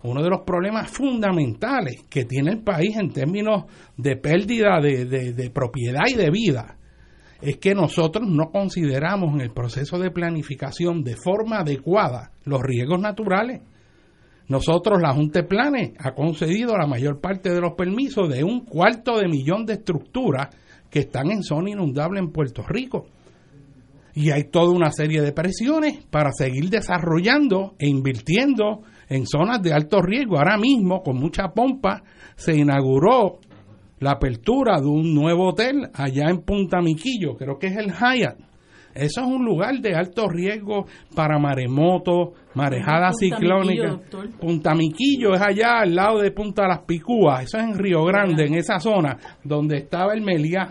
Uno 0.01 0.23
de 0.23 0.29
los 0.29 0.41
problemas 0.41 0.89
fundamentales 0.89 2.03
que 2.09 2.23
tiene 2.23 2.51
el 2.51 2.63
país 2.63 2.95
en 2.95 3.11
términos 3.11 3.65
de 3.97 4.15
pérdida 4.15 4.79
de, 4.79 5.05
de 5.05 5.49
propiedad 5.49 6.03
y 6.07 6.15
de 6.15 6.29
vida 6.29 6.77
es 7.41 7.57
que 7.57 7.73
nosotros 7.73 8.27
no 8.27 8.49
consideramos 8.51 9.33
en 9.33 9.41
el 9.41 9.51
proceso 9.51 9.97
de 9.97 10.11
planificación 10.11 11.03
de 11.03 11.15
forma 11.15 11.59
adecuada 11.59 12.31
los 12.43 12.61
riesgos 12.61 12.99
naturales. 12.99 13.61
Nosotros, 14.49 14.99
la 14.99 15.13
Junta 15.13 15.41
de 15.41 15.47
Planes, 15.47 15.91
ha 15.99 16.13
concedido 16.15 16.75
la 16.75 16.87
mayor 16.87 17.21
parte 17.21 17.51
de 17.53 17.61
los 17.61 17.73
permisos 17.73 18.27
de 18.29 18.43
un 18.43 18.65
cuarto 18.65 19.19
de 19.19 19.27
millón 19.27 19.65
de 19.65 19.73
estructuras 19.73 20.49
que 20.89 20.99
están 20.99 21.29
en 21.29 21.43
zona 21.43 21.69
inundable 21.69 22.19
en 22.19 22.31
Puerto 22.31 22.63
Rico. 22.67 23.05
Y 24.15 24.31
hay 24.31 24.45
toda 24.45 24.71
una 24.71 24.91
serie 24.91 25.21
de 25.21 25.33
presiones 25.33 26.03
para 26.09 26.31
seguir 26.31 26.71
desarrollando 26.71 27.75
e 27.77 27.87
invirtiendo 27.87 28.81
en 29.07 29.27
zonas 29.27 29.61
de 29.61 29.71
alto 29.71 30.01
riesgo. 30.01 30.39
Ahora 30.39 30.57
mismo, 30.57 31.03
con 31.03 31.17
mucha 31.17 31.49
pompa, 31.49 32.01
se 32.35 32.57
inauguró 32.57 33.37
la 33.99 34.13
apertura 34.13 34.81
de 34.81 34.87
un 34.87 35.13
nuevo 35.13 35.49
hotel 35.49 35.89
allá 35.93 36.27
en 36.27 36.41
Punta 36.41 36.81
Miquillo, 36.81 37.35
creo 37.37 37.59
que 37.59 37.67
es 37.67 37.77
el 37.77 37.91
Hyatt, 37.91 38.48
eso 38.93 39.21
es 39.21 39.27
un 39.27 39.45
lugar 39.45 39.79
de 39.79 39.95
alto 39.95 40.27
riesgo 40.27 40.85
para 41.15 41.37
maremotos, 41.39 42.29
marejadas 42.53 43.17
ciclónicas. 43.19 43.99
Punta 44.39 44.73
Miquillo 44.73 45.33
es 45.35 45.41
allá 45.41 45.79
al 45.81 45.95
lado 45.95 46.19
de 46.19 46.31
Punta 46.31 46.67
Las 46.67 46.79
Picúas, 46.79 47.43
eso 47.43 47.57
es 47.57 47.63
en 47.63 47.77
Río 47.77 48.03
Grande, 48.03 48.45
en 48.45 48.55
esa 48.55 48.79
zona 48.79 49.17
donde 49.43 49.77
estaba 49.77 50.13
el 50.13 50.21
Meliá. 50.21 50.69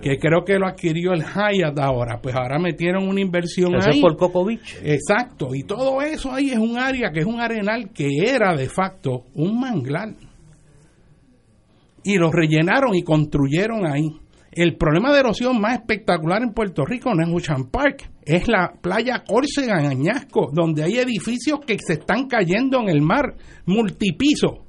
que 0.00 0.16
creo 0.18 0.44
que 0.44 0.58
lo 0.58 0.68
adquirió 0.68 1.12
el 1.12 1.24
Hyatt 1.24 1.78
ahora, 1.80 2.20
pues 2.22 2.36
ahora 2.36 2.58
metieron 2.58 3.08
una 3.08 3.20
inversión 3.20 3.74
eso 3.74 3.90
ahí. 3.90 4.00
por 4.00 4.16
Coco 4.16 4.44
Beach. 4.44 4.76
Exacto, 4.84 5.54
y 5.54 5.64
todo 5.64 6.02
eso 6.02 6.32
ahí 6.32 6.50
es 6.50 6.58
un 6.58 6.78
área 6.78 7.10
que 7.10 7.20
es 7.20 7.26
un 7.26 7.40
arenal 7.40 7.90
que 7.92 8.08
era 8.28 8.54
de 8.54 8.68
facto 8.68 9.24
un 9.34 9.58
manglar. 9.58 10.10
Y 12.04 12.18
lo 12.18 12.30
rellenaron 12.30 12.94
y 12.94 13.02
construyeron 13.02 13.86
ahí. 13.86 14.23
El 14.56 14.76
problema 14.76 15.12
de 15.12 15.18
erosión 15.18 15.60
más 15.60 15.74
espectacular 15.74 16.42
en 16.42 16.52
Puerto 16.52 16.84
Rico 16.84 17.12
no 17.12 17.22
es 17.22 17.28
Ocean 17.28 17.70
Park, 17.70 18.08
es 18.24 18.46
la 18.46 18.72
playa 18.80 19.24
Córcega 19.26 19.80
en 19.80 19.86
Añasco, 19.86 20.48
donde 20.52 20.84
hay 20.84 20.98
edificios 20.98 21.58
que 21.66 21.76
se 21.84 21.94
están 21.94 22.28
cayendo 22.28 22.80
en 22.80 22.88
el 22.88 23.02
mar, 23.02 23.34
multipiso, 23.66 24.64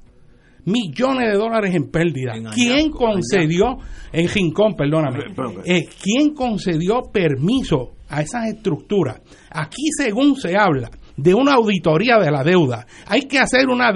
millones 0.64 1.30
de 1.30 1.38
dólares 1.38 1.72
en 1.72 1.88
pérdida. 1.88 2.32
¿Quién 2.52 2.90
concedió, 2.90 3.76
en 4.12 4.28
Rincón, 4.28 4.74
perdóname, 4.74 5.20
eh, 5.64 5.84
quién 6.02 6.34
concedió 6.34 7.02
permiso 7.12 7.92
a 8.08 8.22
esas 8.22 8.48
estructuras? 8.48 9.20
Aquí, 9.50 9.84
según 9.96 10.34
se 10.34 10.56
habla, 10.56 10.90
de 11.16 11.32
una 11.32 11.54
auditoría 11.54 12.18
de 12.18 12.32
la 12.32 12.42
deuda. 12.42 12.86
Hay 13.06 13.22
que 13.22 13.38
hacer 13.38 13.68
una 13.68 13.92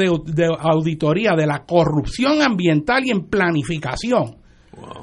auditoría 0.61 1.33
de 1.37 1.47
la 1.47 1.65
corrupción 1.67 2.41
ambiental 2.43 3.05
y 3.05 3.11
en 3.11 3.27
planificación 3.27 4.40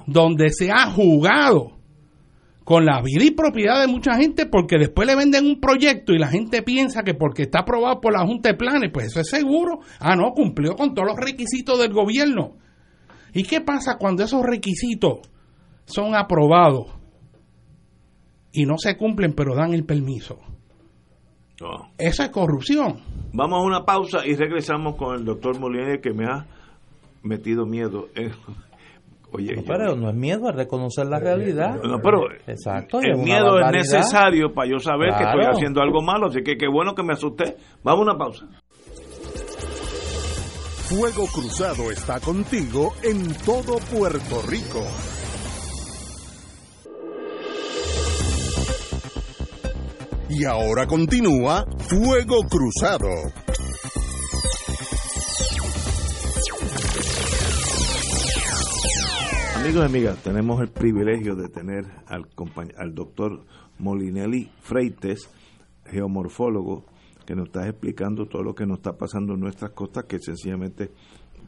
donde 0.05 0.49
se 0.49 0.71
ha 0.71 0.91
jugado 0.91 1.77
con 2.67 2.85
la 2.85 3.01
vida 3.01 3.23
y 3.23 3.31
propiedad 3.31 3.79
de 3.79 3.87
mucha 3.87 4.15
gente 4.15 4.45
porque 4.45 4.77
después 4.77 5.07
le 5.07 5.15
venden 5.15 5.45
un 5.45 5.61
proyecto 5.61 6.11
y 6.11 6.19
la 6.19 6.27
gente 6.27 6.61
piensa 6.63 7.03
que 7.03 7.13
porque 7.13 7.43
está 7.43 7.59
aprobado 7.59 8.01
por 8.01 8.11
la 8.11 8.25
Junta 8.25 8.49
de 8.49 8.57
Planes, 8.57 8.91
pues 8.91 9.05
eso 9.05 9.21
es 9.21 9.29
seguro. 9.29 9.79
Ah, 10.01 10.17
no, 10.17 10.33
cumplió 10.33 10.75
con 10.75 10.93
todos 10.93 11.07
los 11.07 11.17
requisitos 11.17 11.79
del 11.79 11.93
gobierno. 11.93 12.57
¿Y 13.33 13.43
qué 13.43 13.61
pasa 13.61 13.97
cuando 13.97 14.23
esos 14.23 14.43
requisitos 14.43 15.19
son 15.85 16.13
aprobados 16.13 16.87
y 18.51 18.65
no 18.65 18.77
se 18.77 18.97
cumplen 18.97 19.33
pero 19.33 19.55
dan 19.55 19.73
el 19.73 19.85
permiso? 19.85 20.39
Esa 21.97 22.25
es 22.25 22.29
corrupción. 22.31 22.99
Vamos 23.33 23.59
a 23.59 23.65
una 23.65 23.85
pausa 23.85 24.25
y 24.25 24.35
regresamos 24.35 24.95
con 24.95 25.15
el 25.15 25.23
doctor 25.23 25.59
Molina 25.59 25.99
que 26.01 26.11
me 26.11 26.25
ha 26.25 26.45
metido 27.23 27.65
miedo. 27.65 28.09
En 28.13 28.31
Oye, 29.31 29.61
pero 29.67 29.95
no 29.95 30.09
es 30.09 30.15
miedo 30.15 30.47
a 30.47 30.51
reconocer 30.51 31.05
la 31.07 31.19
realidad. 31.19 31.81
No, 31.83 31.99
pero 32.01 32.21
Exacto, 32.47 32.99
el 33.01 33.17
miedo 33.17 33.59
es 33.59 33.71
necesario 33.71 34.53
para 34.53 34.69
yo 34.69 34.79
saber 34.79 35.09
que 35.17 35.23
estoy 35.23 35.45
haciendo 35.45 35.81
algo 35.81 36.01
malo, 36.01 36.27
así 36.27 36.41
que 36.43 36.55
qué 36.55 36.67
bueno 36.67 36.95
que 36.95 37.03
me 37.03 37.13
asusté. 37.13 37.57
Vamos 37.83 38.07
a 38.07 38.11
una 38.11 38.17
pausa. 38.17 38.45
Fuego 40.89 41.27
Cruzado 41.27 41.91
está 41.91 42.21
contigo 42.21 42.93
en 43.03 43.33
todo 43.45 43.77
Puerto 43.91 44.41
Rico. 44.47 44.81
Y 50.29 50.45
ahora 50.45 50.87
continúa 50.87 51.65
Fuego 51.89 52.37
Cruzado. 52.49 53.09
Amigos 59.59 59.81
y 59.81 59.85
amigas, 59.85 60.23
tenemos 60.23 60.61
el 60.61 60.69
privilegio 60.69 61.35
de 61.35 61.49
tener 61.49 61.85
al, 62.05 62.93
doctor 62.93 63.43
Molinelli 63.79 64.51
Freites, 64.61 65.29
geomorfólogo, 65.83 66.85
que 67.25 67.35
nos 67.35 67.47
está 67.47 67.67
explicando 67.67 68.27
todo 68.27 68.43
lo 68.43 68.53
que 68.53 68.67
nos 68.67 68.77
está 68.77 68.93
pasando 68.93 69.33
en 69.33 69.39
nuestras 69.39 69.71
costas, 69.71 70.05
que 70.05 70.19
sencillamente 70.19 70.91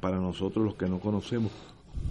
para 0.01 0.20
nosotros 0.20 0.66
los 0.66 0.76
que 0.76 0.88
no 0.88 0.99
conocemos 0.99 1.51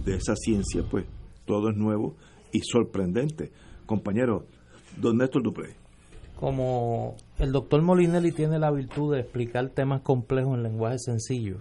de 0.05 0.15
esa 0.15 0.35
ciencia, 0.37 0.83
pues 0.89 1.05
todo 1.45 1.69
es 1.69 1.75
nuevo 1.75 2.15
y 2.53 2.61
sorprendente. 2.61 3.51
Compañero, 3.85 4.45
don 4.97 5.17
Néstor 5.17 5.43
Dupré. 5.43 5.75
Como 6.39 7.17
el 7.39 7.51
doctor 7.51 7.81
Molinelli 7.81 8.31
tiene 8.31 8.57
la 8.57 8.71
virtud 8.71 9.15
de 9.15 9.19
explicar 9.19 9.69
temas 9.71 9.99
complejos 10.01 10.55
en 10.55 10.63
lenguaje 10.63 10.97
sencillo, 10.97 11.57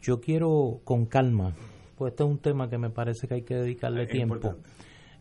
yo 0.00 0.20
quiero 0.20 0.80
con 0.84 1.04
calma 1.04 1.54
pues 1.96 2.12
este 2.12 2.24
es 2.24 2.30
un 2.30 2.38
tema 2.38 2.68
que 2.68 2.78
me 2.78 2.90
parece 2.90 3.26
que 3.26 3.34
hay 3.34 3.42
que 3.42 3.54
dedicarle 3.54 4.06
tiempo. 4.06 4.54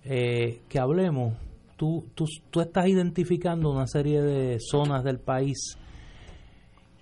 Eh, 0.04 0.62
que 0.68 0.80
hablemos, 0.80 1.38
tú, 1.78 2.06
tú, 2.14 2.26
tú 2.52 2.62
estás 2.62 2.88
identificando 2.88 3.72
una 3.72 3.88
serie 3.88 4.22
de 4.22 4.58
zonas 4.60 5.04
del 5.04 5.20
país 5.20 5.78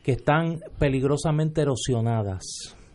que 0.03 0.13
están 0.13 0.59
peligrosamente 0.77 1.61
erosionadas 1.61 2.43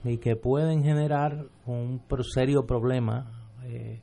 y 0.05 0.19
que 0.19 0.37
pueden 0.37 0.83
generar 0.83 1.47
un 1.67 2.01
serio 2.23 2.65
problema, 2.65 3.51
eh, 3.67 4.03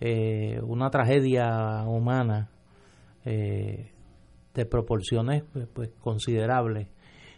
eh, 0.00 0.60
una 0.62 0.90
tragedia 0.90 1.84
humana 1.86 2.50
de 3.24 4.66
proporciones 4.66 5.44
pues, 5.50 5.66
pues 5.72 5.90
considerables 5.98 6.88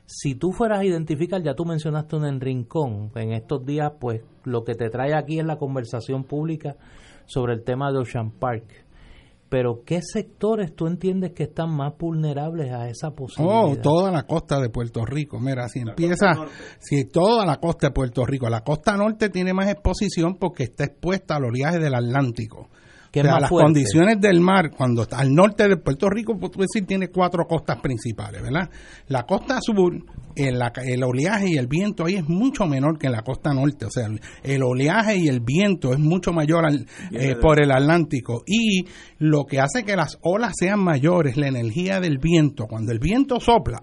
si 0.06 0.36
tú 0.36 0.52
fueras 0.52 0.80
a 0.80 0.84
identificar, 0.84 1.42
ya 1.42 1.54
tú 1.54 1.64
mencionaste 1.64 2.16
un 2.16 2.26
en 2.26 2.40
Rincón, 2.40 3.10
en 3.16 3.32
estos 3.32 3.66
días, 3.66 3.92
pues 4.00 4.22
lo 4.46 4.64
que 4.64 4.74
te 4.74 4.88
trae 4.88 5.14
aquí 5.14 5.38
es 5.38 5.44
la 5.44 5.58
conversación 5.58 6.24
pública 6.24 6.76
sobre 7.26 7.52
el 7.52 7.64
tema 7.64 7.92
de 7.92 7.98
Ocean 7.98 8.30
Park. 8.30 8.86
Pero 9.48 9.82
¿qué 9.84 10.00
sectores 10.02 10.74
tú 10.74 10.86
entiendes 10.86 11.32
que 11.32 11.44
están 11.44 11.70
más 11.70 11.92
vulnerables 11.98 12.72
a 12.72 12.88
esa 12.88 13.10
posibilidad? 13.10 13.64
Oh, 13.64 13.76
toda 13.76 14.10
la 14.10 14.24
costa 14.24 14.60
de 14.60 14.70
Puerto 14.70 15.04
Rico. 15.04 15.38
Mira, 15.38 15.68
si 15.68 15.80
empieza, 15.80 16.32
si 16.80 17.04
toda 17.04 17.44
la 17.46 17.56
costa 17.56 17.88
de 17.88 17.92
Puerto 17.92 18.24
Rico, 18.24 18.48
la 18.48 18.62
costa 18.62 18.96
norte 18.96 19.28
tiene 19.28 19.52
más 19.52 19.68
exposición 19.68 20.36
porque 20.40 20.64
está 20.64 20.84
expuesta 20.84 21.36
al 21.36 21.44
oleaje 21.44 21.78
del 21.78 21.94
Atlántico 21.94 22.70
las 23.12 23.48
condiciones 23.48 24.20
del 24.20 24.40
mar, 24.40 24.70
cuando 24.76 25.02
está 25.02 25.18
al 25.18 25.32
norte 25.32 25.68
de 25.68 25.76
Puerto 25.76 26.08
Rico, 26.08 26.38
pues, 26.38 26.52
decir, 26.56 26.86
tiene 26.86 27.08
cuatro 27.08 27.46
costas 27.46 27.80
principales, 27.80 28.42
¿verdad? 28.42 28.68
La 29.08 29.24
costa 29.24 29.58
sur, 29.60 29.94
el, 30.34 30.60
el, 30.84 31.04
oleaje 31.04 31.50
y 31.50 31.56
el 31.56 31.66
viento 31.66 32.04
ahí 32.04 32.14
es 32.14 32.28
mucho 32.28 32.66
menor 32.66 32.98
que 32.98 33.06
en 33.06 33.12
la 33.12 33.22
costa 33.22 33.52
norte, 33.52 33.86
o 33.86 33.90
sea, 33.90 34.08
el, 34.42 34.62
oleaje 34.62 35.16
y 35.16 35.28
el 35.28 35.40
viento 35.40 35.92
es 35.92 35.98
mucho 35.98 36.32
mayor 36.32 36.64
eh, 37.12 37.36
por 37.40 37.62
el 37.62 37.70
Atlántico. 37.70 38.42
Y 38.46 38.86
lo 39.18 39.44
que 39.44 39.60
hace 39.60 39.84
que 39.84 39.96
las 39.96 40.18
olas 40.22 40.52
sean 40.58 40.80
mayores, 40.80 41.36
la 41.36 41.48
energía 41.48 42.00
del 42.00 42.18
viento, 42.18 42.66
cuando 42.66 42.92
el 42.92 42.98
viento 42.98 43.40
sopla, 43.40 43.80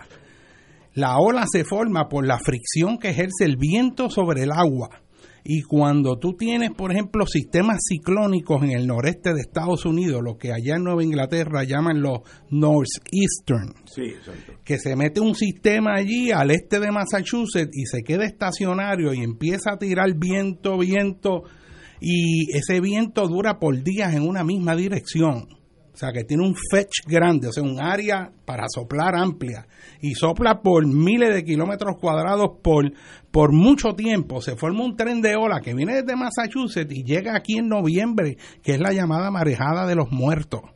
la 0.95 1.17
ola 1.17 1.45
se 1.51 1.63
forma 1.63 2.07
por 2.07 2.25
la 2.25 2.37
fricción 2.37 2.99
que 2.99 3.09
ejerce 3.09 3.45
el 3.45 3.57
viento 3.57 4.09
sobre 4.09 4.43
el 4.43 4.51
agua 4.51 5.02
Y 5.45 5.63
cuando 5.63 6.17
tú 6.17 6.33
tienes, 6.37 6.71
por 6.71 6.91
ejemplo, 6.91 7.25
sistemas 7.27 7.79
ciclónicos 7.87 8.63
en 8.63 8.71
el 8.71 8.87
noreste 8.87 9.33
de 9.33 9.41
Estados 9.41 9.85
Unidos, 9.85 10.21
lo 10.23 10.37
que 10.37 10.53
allá 10.53 10.77
en 10.77 10.83
Nueva 10.83 11.03
Inglaterra 11.03 11.63
llaman 11.65 12.01
los 12.01 12.19
Northeastern, 12.49 13.73
que 14.63 14.79
se 14.79 14.95
mete 14.95 15.19
un 15.19 15.35
sistema 15.35 15.95
allí 15.95 16.31
al 16.31 16.51
este 16.51 16.79
de 16.79 16.91
Massachusetts 16.91 17.75
y 17.75 17.85
se 17.85 18.03
queda 18.03 18.25
estacionario 18.25 19.13
y 19.13 19.21
empieza 19.21 19.73
a 19.73 19.77
tirar 19.77 20.13
viento, 20.15 20.77
viento, 20.77 21.43
y 21.99 22.55
ese 22.55 22.79
viento 22.79 23.27
dura 23.27 23.59
por 23.59 23.83
días 23.83 24.13
en 24.13 24.27
una 24.27 24.45
misma 24.45 24.75
dirección 24.75 25.62
o 25.93 25.97
sea, 25.97 26.11
que 26.11 26.23
tiene 26.23 26.43
un 26.43 26.55
fetch 26.71 27.05
grande, 27.05 27.49
o 27.49 27.51
sea, 27.51 27.61
un 27.61 27.79
área 27.79 28.31
para 28.45 28.63
soplar 28.67 29.15
amplia. 29.15 29.67
Y 30.01 30.15
sopla 30.15 30.61
por 30.61 30.87
miles 30.87 31.33
de 31.35 31.43
kilómetros 31.43 31.97
cuadrados 31.99 32.57
por, 32.63 32.91
por 33.29 33.53
mucho 33.53 33.93
tiempo. 33.93 34.41
Se 34.41 34.55
forma 34.55 34.83
un 34.83 34.95
tren 34.95 35.21
de 35.21 35.35
ola 35.35 35.61
que 35.61 35.75
viene 35.75 36.01
desde 36.01 36.15
Massachusetts 36.15 36.91
y 36.91 37.03
llega 37.03 37.35
aquí 37.35 37.59
en 37.59 37.67
noviembre, 37.67 38.37
que 38.63 38.73
es 38.73 38.79
la 38.79 38.91
llamada 38.91 39.29
marejada 39.29 39.85
de 39.85 39.95
los 39.95 40.11
muertos 40.11 40.72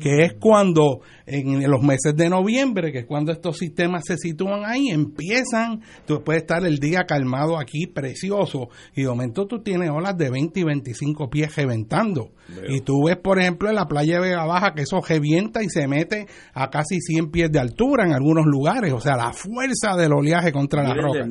que 0.00 0.24
es 0.24 0.34
cuando 0.34 1.00
en 1.26 1.68
los 1.70 1.82
meses 1.82 2.14
de 2.16 2.28
noviembre, 2.30 2.92
que 2.92 3.00
es 3.00 3.06
cuando 3.06 3.32
estos 3.32 3.58
sistemas 3.58 4.04
se 4.06 4.16
sitúan 4.16 4.64
ahí, 4.64 4.88
empiezan, 4.88 5.82
tú 6.06 6.22
puedes 6.22 6.42
estar 6.42 6.64
el 6.64 6.78
día 6.78 7.04
calmado 7.06 7.58
aquí, 7.58 7.86
precioso, 7.86 8.68
y 8.94 9.02
de 9.02 9.08
momento 9.08 9.46
tú 9.46 9.62
tienes 9.62 9.90
olas 9.90 10.16
de 10.16 10.30
20 10.30 10.60
y 10.60 10.64
25 10.64 11.28
pies 11.28 11.54
reventando. 11.56 12.30
Y 12.68 12.80
tú 12.80 13.04
ves, 13.06 13.18
por 13.18 13.38
ejemplo, 13.38 13.68
en 13.68 13.74
la 13.74 13.86
playa 13.86 14.14
de 14.14 14.20
Vega 14.20 14.46
Baja 14.46 14.72
que 14.74 14.82
eso 14.82 15.00
revienta 15.06 15.62
y 15.62 15.68
se 15.68 15.86
mete 15.86 16.26
a 16.54 16.70
casi 16.70 16.98
100 16.98 17.30
pies 17.30 17.52
de 17.52 17.58
altura 17.58 18.06
en 18.06 18.14
algunos 18.14 18.46
lugares, 18.46 18.92
o 18.92 19.00
sea, 19.00 19.16
la 19.16 19.32
fuerza 19.32 19.96
del 19.96 20.12
oleaje 20.12 20.50
contra 20.52 20.82
la 20.82 20.94
roca. 20.94 21.26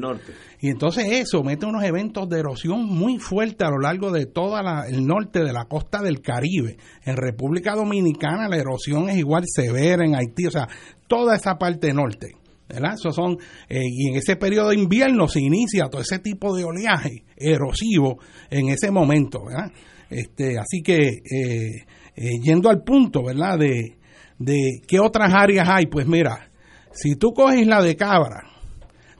Y 0.59 0.69
entonces 0.69 1.05
eso 1.11 1.43
mete 1.43 1.65
unos 1.65 1.83
eventos 1.83 2.27
de 2.29 2.39
erosión 2.39 2.85
muy 2.85 3.19
fuertes 3.19 3.67
a 3.67 3.71
lo 3.71 3.79
largo 3.79 4.11
de 4.11 4.25
todo 4.25 4.57
el 4.87 5.05
norte 5.05 5.43
de 5.43 5.53
la 5.53 5.65
costa 5.65 6.01
del 6.01 6.21
Caribe. 6.21 6.77
En 7.05 7.15
República 7.15 7.75
Dominicana 7.75 8.49
la 8.49 8.57
erosión 8.57 9.09
es 9.09 9.17
igual 9.17 9.43
severa, 9.45 10.03
en 10.03 10.15
Haití, 10.15 10.47
o 10.47 10.51
sea, 10.51 10.67
toda 11.07 11.35
esa 11.35 11.57
parte 11.57 11.93
norte. 11.93 12.35
¿verdad? 12.67 12.95
Eso 12.95 13.11
son, 13.11 13.37
eh, 13.69 13.83
y 13.85 14.09
en 14.09 14.15
ese 14.15 14.35
periodo 14.35 14.69
de 14.69 14.75
invierno 14.75 15.27
se 15.27 15.39
inicia 15.39 15.89
todo 15.89 16.01
ese 16.01 16.19
tipo 16.19 16.55
de 16.55 16.65
oleaje 16.65 17.23
erosivo 17.37 18.19
en 18.49 18.69
ese 18.69 18.91
momento. 18.91 19.45
¿verdad? 19.45 19.71
Este, 20.09 20.57
así 20.57 20.81
que, 20.81 20.97
eh, 20.97 21.85
eh, 22.15 22.31
yendo 22.43 22.69
al 22.69 22.83
punto, 22.83 23.23
¿verdad? 23.23 23.59
De, 23.59 23.97
de 24.39 24.81
qué 24.87 24.99
otras 24.99 25.33
áreas 25.33 25.67
hay, 25.69 25.85
pues 25.85 26.07
mira, 26.07 26.49
si 26.91 27.15
tú 27.15 27.31
coges 27.31 27.65
la 27.67 27.81
de 27.81 27.95
Cabra, 27.95 28.43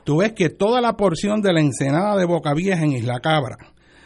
tú 0.08 0.20
ves 0.20 0.32
que 0.32 0.50
toda 0.50 0.80
la 0.80 0.94
porción 0.94 1.42
de 1.42 1.52
la 1.52 1.60
ensenada 1.60 2.16
de 2.16 2.24
Boca 2.24 2.54
Vieja 2.54 2.82
en 2.82 2.94
Isla 2.94 3.20
Cabra, 3.20 3.58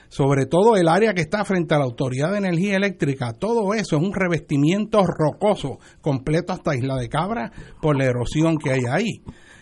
sobre 0.09 0.47
todo 0.47 0.75
el 0.75 0.87
área 0.87 1.13
que 1.13 1.21
está 1.21 1.45
frente 1.45 1.75
a 1.75 1.77
la 1.77 1.83
Autoridad 1.83 2.31
de 2.31 2.39
Energía 2.39 2.75
Eléctrica, 2.75 3.33
todo 3.33 3.75
eso 3.75 3.97
es 3.97 4.01
un 4.01 4.11
revestimiento 4.11 5.05
rocoso 5.05 5.77
completo 6.01 6.53
hasta 6.53 6.75
Isla 6.75 6.95
de 6.95 7.07
Cabra 7.07 7.51
por 7.79 7.95
la 7.95 8.05
erosión 8.05 8.57
que 8.57 8.71
hay 8.71 8.81
ahí. 8.89 9.21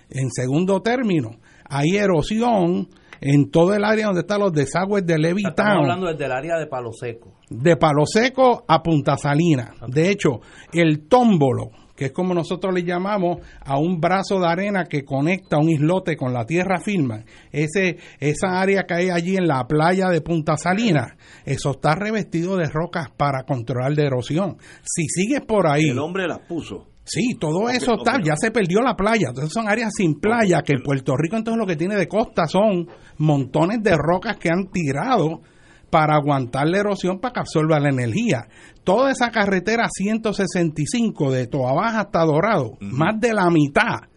En 0.09 0.31
segundo 0.31 0.81
término, 0.81 1.31
hay 1.65 1.97
erosión 1.97 2.87
en 3.19 3.51
todo 3.51 3.73
el 3.73 3.83
área 3.83 4.05
donde 4.05 4.21
están 4.21 4.39
los 4.39 4.53
desagües 4.53 5.05
de 5.05 5.19
Levittown. 5.19 5.49
Estamos 5.49 5.81
hablando 5.81 6.07
desde 6.07 6.23
el 6.23 6.31
área 6.31 6.57
de 6.57 6.67
Palo 6.67 6.93
Seco. 6.93 7.33
De 7.49 7.75
Palo 7.75 8.05
Seco 8.05 8.63
a 8.65 8.81
Punta 8.81 9.17
Salina. 9.17 9.73
De 9.89 10.09
hecho, 10.09 10.39
el 10.71 11.05
tómbolo 11.09 11.71
que 11.99 12.05
es 12.05 12.11
como 12.13 12.33
nosotros 12.33 12.73
le 12.73 12.85
llamamos 12.85 13.39
a 13.59 13.77
un 13.77 13.99
brazo 13.99 14.39
de 14.39 14.47
arena 14.47 14.85
que 14.85 15.03
conecta 15.03 15.57
un 15.57 15.69
islote 15.69 16.15
con 16.15 16.31
la 16.31 16.45
tierra 16.45 16.79
firme. 16.79 17.25
Ese, 17.51 17.97
esa 18.21 18.61
área 18.61 18.83
que 18.83 18.93
hay 18.93 19.09
allí 19.09 19.35
en 19.35 19.49
la 19.49 19.67
playa 19.67 20.07
de 20.07 20.21
Punta 20.21 20.55
Salina, 20.55 21.17
eso 21.43 21.71
está 21.71 21.95
revestido 21.95 22.55
de 22.55 22.69
rocas 22.69 23.09
para 23.17 23.43
controlar 23.43 23.91
la 23.97 24.03
erosión. 24.03 24.55
Si 24.81 25.09
sigues 25.09 25.41
por 25.41 25.67
ahí... 25.67 25.89
El 25.89 25.99
hombre 25.99 26.25
las 26.25 26.39
puso. 26.39 26.87
Sí, 27.03 27.35
todo 27.37 27.67
eso 27.67 27.95
está, 27.95 28.21
ya 28.23 28.35
se 28.37 28.51
perdió 28.51 28.79
la 28.79 28.95
playa. 28.95 29.27
Entonces 29.29 29.51
son 29.51 29.67
áreas 29.67 29.91
sin 29.93 30.21
playa, 30.21 30.61
que 30.61 30.75
Puerto 30.81 31.17
Rico 31.17 31.35
entonces 31.35 31.59
lo 31.59 31.67
que 31.67 31.75
tiene 31.75 31.97
de 31.97 32.07
costa 32.07 32.45
son 32.45 32.87
montones 33.17 33.83
de 33.83 33.97
rocas 33.97 34.37
que 34.37 34.47
han 34.47 34.71
tirado 34.71 35.41
para 35.89 36.15
aguantar 36.15 36.67
la 36.67 36.79
erosión 36.79 37.19
para 37.19 37.33
que 37.33 37.39
absorba 37.41 37.79
la 37.79 37.89
energía. 37.89 38.47
Toda 38.83 39.11
esa 39.11 39.29
carretera 39.31 39.87
165 39.91 41.31
de 41.31 41.47
Toa 41.47 41.73
Baja 41.73 42.01
hasta 42.01 42.25
Dorado, 42.25 42.77
más 42.79 43.19
de 43.19 43.33
la 43.33 43.49
mitad, 43.49 44.07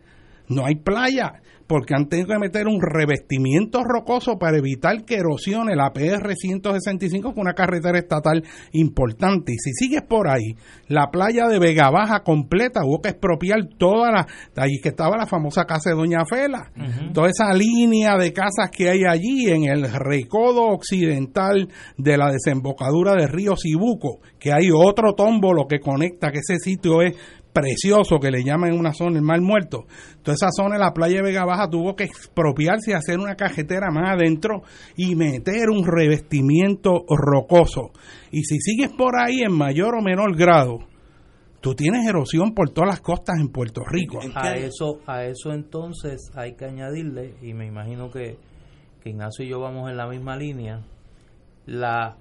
no 0.49 0.65
hay 0.67 0.77
playa 0.77 1.42
porque 1.73 1.95
han 1.95 2.07
tenido 2.07 2.29
que 2.29 2.39
meter 2.39 2.67
un 2.69 2.83
revestimiento 2.83 3.83
rocoso 3.83 4.39
para 4.39 4.59
evitar 4.59 5.07
que 5.07 5.15
erosione 5.15 5.75
la 5.75 5.91
PR 5.91 6.35
165, 6.35 7.31
que 7.31 7.35
es 7.35 7.43
una 7.43 7.55
carretera 7.55 7.99
estatal 7.99 8.45
importante. 8.73 9.55
Y 9.55 9.57
si 9.57 9.73
sigues 9.73 10.03
por 10.03 10.29
ahí, 10.29 10.55
la 10.89 11.07
playa 11.11 11.49
de 11.49 11.59
Vega 11.59 11.89
Baja 11.89 12.25
completa, 12.25 12.85
hubo 12.85 13.01
que 13.01 13.09
expropiar 13.09 13.61
toda 13.79 14.13
la. 14.13 14.27
Allí 14.55 14.81
que 14.83 14.91
estaba 14.91 15.17
la 15.17 15.27
famosa 15.27 15.65
casa 15.65 15.89
de 15.89 15.97
Doña 15.97 16.27
Fela. 16.29 16.71
Toda 17.15 17.31
esa 17.31 17.55
línea 17.55 18.19
de 18.19 18.35
casas 18.35 18.71
que 18.71 18.91
hay 18.91 19.05
allí 19.09 19.49
en 19.49 19.65
el 19.65 19.91
recodo 19.91 20.67
occidental 20.67 21.71
de 21.97 22.19
la 22.19 22.31
desembocadura 22.31 23.15
del 23.15 23.31
río 23.31 23.55
Cibuco, 23.57 24.21
que 24.39 24.53
hay 24.53 24.69
otro 24.71 25.15
tómbolo 25.15 25.67
que 25.67 25.81
conecta, 25.81 26.31
que 26.31 26.41
ese 26.41 26.59
sitio 26.59 27.01
es 27.01 27.15
precioso 27.53 28.19
que 28.19 28.31
le 28.31 28.43
llaman 28.43 28.73
en 28.73 28.79
una 28.79 28.93
zona 28.93 29.19
el 29.19 29.25
Mar 29.25 29.41
Muerto. 29.41 29.85
Toda 30.23 30.35
esa 30.35 30.49
zona 30.51 30.77
de 30.77 30.81
la 30.81 30.93
playa 30.93 31.17
de 31.17 31.23
Vega 31.23 31.45
Baja 31.45 31.69
tuvo 31.69 31.95
que 31.95 32.05
expropiarse 32.05 32.91
y 32.91 32.95
hacer 32.95 33.19
una 33.19 33.35
cajetera 33.35 33.91
más 33.91 34.15
adentro 34.15 34.63
y 34.97 35.15
meter 35.15 35.71
un 35.71 35.85
revestimiento 35.87 37.05
rocoso. 37.09 37.91
Y 38.31 38.43
si 38.45 38.59
sigues 38.61 38.91
por 38.91 39.15
ahí 39.21 39.41
en 39.41 39.53
mayor 39.53 39.95
o 39.95 40.03
menor 40.03 40.37
grado, 40.37 40.79
tú 41.61 41.75
tienes 41.75 42.07
erosión 42.07 42.55
por 42.55 42.71
todas 42.71 42.89
las 42.89 43.01
costas 43.01 43.39
en 43.39 43.49
Puerto 43.49 43.83
Rico. 43.85 44.19
A 44.35 44.55
eso, 44.55 45.01
a 45.07 45.25
eso 45.25 45.53
entonces 45.53 46.31
hay 46.35 46.55
que 46.55 46.65
añadirle, 46.65 47.35
y 47.43 47.55
me 47.55 47.67
imagino 47.67 48.11
que, 48.11 48.39
que 49.03 49.11
Ignacio 49.11 49.45
y 49.45 49.51
yo 49.51 49.61
vamos 49.61 49.91
en 49.91 49.97
la 49.97 50.09
misma 50.09 50.37
línea, 50.37 50.83
la 51.67 52.17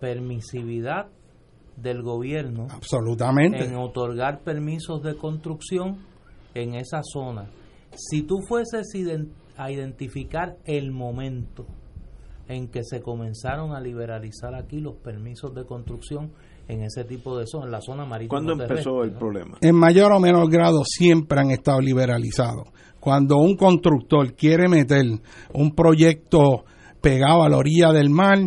permisividad 0.00 1.08
del 1.76 2.02
gobierno 2.02 2.66
absolutamente 2.70 3.64
en 3.64 3.76
otorgar 3.76 4.40
permisos 4.40 5.02
de 5.02 5.16
construcción 5.16 5.98
en 6.54 6.74
esa 6.74 7.00
zona. 7.02 7.50
Si 7.94 8.22
tú 8.22 8.36
fueses 8.48 8.88
a 9.56 9.70
identificar 9.70 10.56
el 10.64 10.90
momento 10.90 11.66
en 12.48 12.68
que 12.68 12.82
se 12.84 13.00
comenzaron 13.00 13.74
a 13.74 13.80
liberalizar 13.80 14.54
aquí 14.54 14.80
los 14.80 14.96
permisos 14.96 15.54
de 15.54 15.64
construcción 15.64 16.30
en 16.68 16.82
ese 16.82 17.04
tipo 17.04 17.38
de 17.38 17.46
zonas, 17.46 17.66
en 17.66 17.72
la 17.72 17.80
zona 17.80 18.04
marítima. 18.04 18.40
¿Cuándo 18.40 18.52
empezó 18.52 19.02
el 19.02 19.12
problema? 19.12 19.58
En 19.60 19.74
mayor 19.74 20.12
o 20.12 20.20
menor 20.20 20.50
grado 20.50 20.82
siempre 20.84 21.40
han 21.40 21.50
estado 21.50 21.80
liberalizados. 21.80 22.68
Cuando 23.00 23.36
un 23.36 23.56
constructor 23.56 24.34
quiere 24.34 24.68
meter 24.68 25.04
un 25.52 25.74
proyecto 25.74 26.64
pegado 27.00 27.44
a 27.44 27.48
la 27.48 27.56
orilla 27.56 27.92
del 27.92 28.10
mar, 28.10 28.38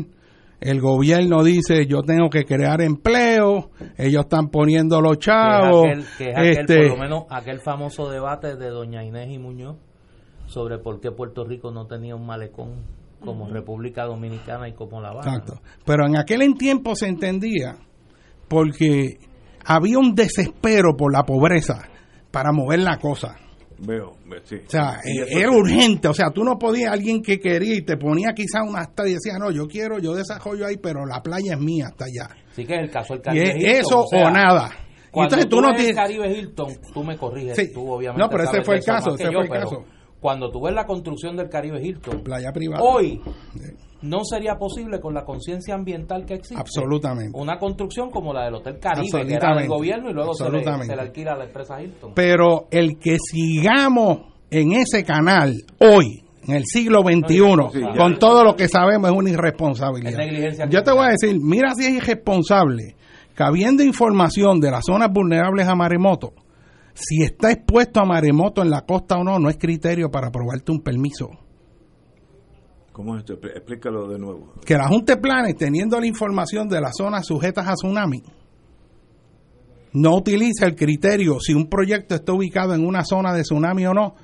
el 0.62 0.82
gobierno 0.82 1.44
dice 1.44 1.86
yo 1.88 2.02
tengo 2.02 2.30
que 2.30 2.44
crear 2.44 2.82
empleo, 2.82 3.72
ellos 3.98 4.24
están 4.24 4.50
poniendo 4.50 5.02
los 5.02 5.20
chavos. 5.20 5.88
Que 6.18 6.32
este, 6.36 6.90
por 6.90 6.98
lo 6.98 6.98
menos 6.98 7.24
aquel 7.30 7.62
famoso 7.62 8.10
debate 8.10 8.56
de 8.56 8.70
doña 8.70 9.04
Inés 9.04 9.30
y 9.32 9.38
Muñoz 9.38 9.78
sobre 10.48 10.80
por 10.80 11.00
qué 11.00 11.12
Puerto 11.12 11.46
Rico 11.46 11.72
no 11.72 11.86
tenía 11.86 12.16
un 12.16 12.26
malecón 12.26 12.84
como 13.24 13.50
República 13.50 14.06
Dominicana 14.06 14.68
y 14.68 14.74
como 14.74 15.02
La 15.02 15.10
Habana. 15.10 15.32
Exacto. 15.32 15.62
Pero 15.86 16.08
en 16.08 16.18
aquel 16.18 16.42
tiempo 16.58 16.96
se 16.96 17.08
entendía 17.08 17.76
porque 18.48 19.20
había 19.66 20.00
un 20.00 20.16
desespero 20.16 20.96
por 20.98 21.14
la 21.14 21.24
pobreza 21.24 21.88
para 22.32 22.52
mover 22.52 22.80
la 22.80 22.98
cosa. 22.98 23.36
Veo, 23.82 24.14
sí. 24.44 24.56
O 24.56 24.70
sea, 24.70 25.00
eh, 25.06 25.26
era 25.30 25.52
urgente. 25.52 26.08
O 26.08 26.14
sea, 26.14 26.32
tú 26.32 26.44
no 26.44 26.58
podías, 26.58 26.92
alguien 26.92 27.22
que 27.22 27.40
quería 27.40 27.76
y 27.76 27.82
te 27.82 27.98
ponía 27.98 28.34
quizá 28.34 28.64
una 28.64 28.82
hasta 28.82 29.08
y 29.08 29.14
decía, 29.14 29.38
no, 29.40 29.52
yo 29.52 29.68
quiero, 29.68 30.00
yo 30.00 30.14
desarrollo 30.14 30.66
ahí, 30.66 30.78
pero 30.78 31.06
la 31.06 31.22
playa 31.22 31.54
es 31.54 31.60
mía 31.60 31.88
hasta 31.88 32.06
allá. 32.06 32.36
Sí, 32.52 32.66
que 32.66 32.76
es 32.76 32.82
el 32.82 32.92
caso 32.92 33.14
del 33.14 33.22
Caribe 33.22 33.56
y 33.58 33.66
Eso 33.66 34.02
o, 34.02 34.32
nada. 34.32 34.70
Cuando 35.12 35.36
Entonces, 35.36 35.50
tú, 35.50 35.62
no 35.62 35.74
tienes. 35.74 35.96
Caribe 35.96 36.30
Hilton, 36.30 36.78
tú 36.94 37.04
me 37.04 37.18
corriges, 37.18 37.74
tú 37.74 37.90
obviamente. 37.90 38.22
No, 38.22 38.30
pero 38.30 38.44
ese 38.44 38.64
fue 38.64 38.76
el 38.76 38.84
caso, 38.84 39.16
ese 39.16 39.32
fue 39.32 39.44
el 39.44 39.50
caso. 39.50 39.86
Cuando 40.20 40.52
tú 40.52 40.62
ves 40.62 40.74
la 40.74 40.86
construcción 40.86 41.38
del 41.38 41.50
Caribe 41.50 41.82
Hilton, 41.82 42.22
playa 42.24 42.52
privada. 42.52 42.84
Hoy 42.84 43.22
no 44.02 44.24
sería 44.24 44.56
posible 44.58 45.00
con 45.00 45.14
la 45.14 45.26
conciencia 45.26 45.76
ambiental 45.76 46.26
que 46.26 46.36
existe. 46.36 46.60
Absolutamente. 46.60 47.38
Una 47.38 47.58
construcción 47.58 48.10
como 48.10 48.34
la 48.34 48.46
del 48.46 48.56
Hotel 48.56 48.80
Caribe, 48.80 49.26
que 49.26 49.34
era 49.34 49.56
del 49.56 49.68
gobierno 49.68 50.10
y 50.10 50.14
luego 50.14 50.34
se 50.34 50.50
le, 50.50 50.64
se 50.64 50.96
le, 50.96 51.02
alquila 51.02 51.34
a 51.34 51.38
la 51.38 51.46
empresa 51.46 51.82
Hilton. 51.82 52.14
Pero 52.16 52.68
el 52.72 52.98
que 52.98 53.18
sigamos 53.20 54.20
en 54.50 54.74
ese 54.74 55.04
canal 55.04 55.56
hoy, 55.80 56.24
en 56.48 56.56
el 56.56 56.64
siglo 56.66 57.02
XXI, 57.02 57.98
con 57.98 58.18
todo 58.18 58.44
lo 58.44 58.56
que 58.56 58.68
sabemos, 58.68 59.10
es 59.10 59.16
una 59.16 59.30
irresponsabilidad. 59.30 60.70
Yo 60.70 60.84
te 60.84 60.92
voy 60.92 61.06
a 61.06 61.10
decir, 61.10 61.38
mira 61.42 61.74
si 61.76 61.86
es 61.86 61.92
irresponsable, 61.92 62.96
que 63.36 63.44
habiendo 63.44 63.84
información 63.84 64.60
de 64.60 64.72
las 64.72 64.86
zonas 64.86 65.12
vulnerables 65.12 65.68
a 65.68 65.76
maremoto, 65.76 66.34
si 66.94 67.24
está 67.24 67.52
expuesto 67.52 68.00
a 68.00 68.06
maremoto 68.06 68.62
en 68.62 68.70
la 68.70 68.82
costa 68.82 69.16
o 69.18 69.24
no, 69.24 69.40
no 69.40 69.50
es 69.50 69.58
criterio 69.58 70.10
para 70.10 70.28
aprobarte 70.28 70.72
un 70.72 70.82
permiso. 70.82 71.30
¿Cómo 72.92 73.16
es 73.16 73.22
esto? 73.22 73.34
Explícalo 73.48 74.08
de 74.08 74.20
nuevo. 74.20 74.54
Que 74.66 74.76
la 74.76 74.88
Junta 74.88 75.16
de 75.16 75.22
Planes, 75.22 75.56
teniendo 75.56 76.00
la 76.00 76.08
información 76.08 76.68
de 76.68 76.82
las 76.82 76.94
zonas 76.98 77.26
sujetas 77.26 77.68
a 77.68 77.74
tsunami, 77.74 78.22
no 79.94 80.16
utiliza 80.16 80.66
el 80.66 80.76
criterio 80.76 81.40
si 81.40 81.54
un 81.54 81.68
proyecto 81.68 82.16
está 82.16 82.34
ubicado 82.34 82.74
en 82.76 82.86
una 82.86 83.04
zona 83.04 83.34
de 83.34 83.42
tsunami 83.42 83.86
o 83.86 83.94
no 83.94 84.16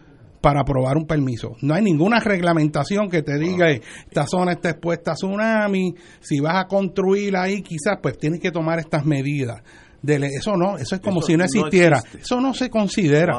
para 0.42 0.62
aprobar 0.62 0.96
un 0.96 1.08
permiso. 1.08 1.56
No 1.62 1.74
hay 1.74 1.84
ninguna 1.84 2.20
reglamentación 2.20 3.10
que 3.10 3.24
te 3.24 3.40
diga 3.40 3.72
esta 3.72 4.28
zona 4.28 4.54
está 4.54 4.72
expuesta 4.72 5.12
a 5.12 5.16
tsunami, 5.16 5.96
si 6.20 6.40
vas 6.40 6.64
a 6.64 6.68
construir 6.68 7.36
ahí 7.36 7.64
quizás 7.64 7.98
pues 8.02 8.18
tienes 8.18 8.40
que 8.40 8.52
tomar 8.52 8.80
estas 8.80 9.06
medidas. 9.06 9.64
eso 10.04 10.56
no, 10.56 10.78
eso 10.78 10.96
es 10.96 11.02
como 11.02 11.22
si 11.22 11.36
no 11.36 11.46
existiera. 11.46 12.04
eso 12.20 12.40
no 12.40 12.54
se 12.54 12.70
considera. 12.70 13.34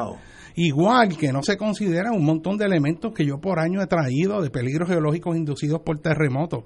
Igual 0.59 1.15
que 1.17 1.31
no 1.31 1.43
se 1.43 1.55
considera 1.55 2.11
un 2.11 2.25
montón 2.25 2.57
de 2.57 2.65
elementos 2.65 3.13
que 3.13 3.23
yo 3.23 3.37
por 3.37 3.59
año 3.59 3.79
he 3.79 3.85
traído 3.85 4.41
de 4.41 4.49
peligros 4.49 4.89
geológicos 4.89 5.37
inducidos 5.37 5.81
por 5.85 5.99
terremotos. 5.99 6.63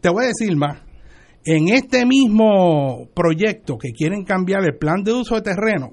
Te 0.00 0.08
voy 0.08 0.24
a 0.24 0.28
decir 0.28 0.56
más. 0.56 0.80
En 1.44 1.68
este 1.68 2.06
mismo 2.06 3.10
proyecto 3.14 3.76
que 3.76 3.92
quieren 3.92 4.24
cambiar 4.24 4.64
el 4.64 4.78
plan 4.78 5.02
de 5.04 5.12
uso 5.12 5.34
de 5.34 5.42
terreno, 5.42 5.90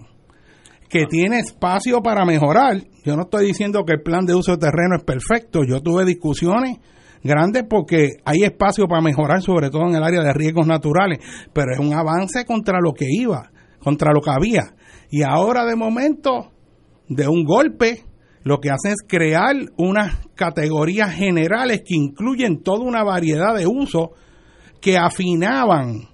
que 0.88 1.08
tiene 1.08 1.40
espacio 1.40 2.02
para 2.02 2.24
mejorar, 2.24 2.84
yo 3.04 3.18
no 3.18 3.24
estoy 3.24 3.48
diciendo 3.48 3.84
que 3.86 3.96
el 3.96 4.02
plan 4.02 4.26
de 4.26 4.34
uso 4.34 4.54
de 4.54 4.60
terreno 4.60 4.96
es 4.96 5.04
perfecto, 5.04 5.66
yo 5.68 5.82
tuve 5.82 6.06
discusiones 6.06 6.78
grandes 7.22 7.66
porque 7.70 8.12
hay 8.24 8.44
espacio 8.44 8.88
para 8.88 9.02
mejorar, 9.02 9.42
sobre 9.42 9.70
todo 9.70 9.90
en 9.90 9.96
el 9.96 10.04
área 10.04 10.22
de 10.22 10.32
riesgos 10.32 10.68
naturales, 10.68 11.20
pero 11.52 11.74
es 11.74 11.80
un 11.80 11.94
avance 11.94 12.46
contra 12.46 12.80
lo 12.80 12.94
que 12.94 13.08
iba, 13.10 13.52
contra 13.80 14.14
lo 14.14 14.22
que 14.22 14.32
había. 14.32 14.74
Y 15.10 15.24
ahora 15.24 15.66
de 15.66 15.76
momento, 15.76 16.54
de 17.12 17.28
un 17.28 17.44
golpe, 17.44 18.06
lo 18.44 18.60
que 18.60 18.70
hacen 18.70 18.94
es 18.94 19.06
crear 19.06 19.54
unas 19.78 20.28
categorías 20.36 21.14
generales 21.14 21.82
que 21.86 21.96
incluyen 21.96 22.64
toda 22.64 22.86
una 22.86 23.04
variedad 23.04 23.54
de 23.56 23.68
usos 23.68 24.12
que 24.80 24.98
afinaban 24.98 26.08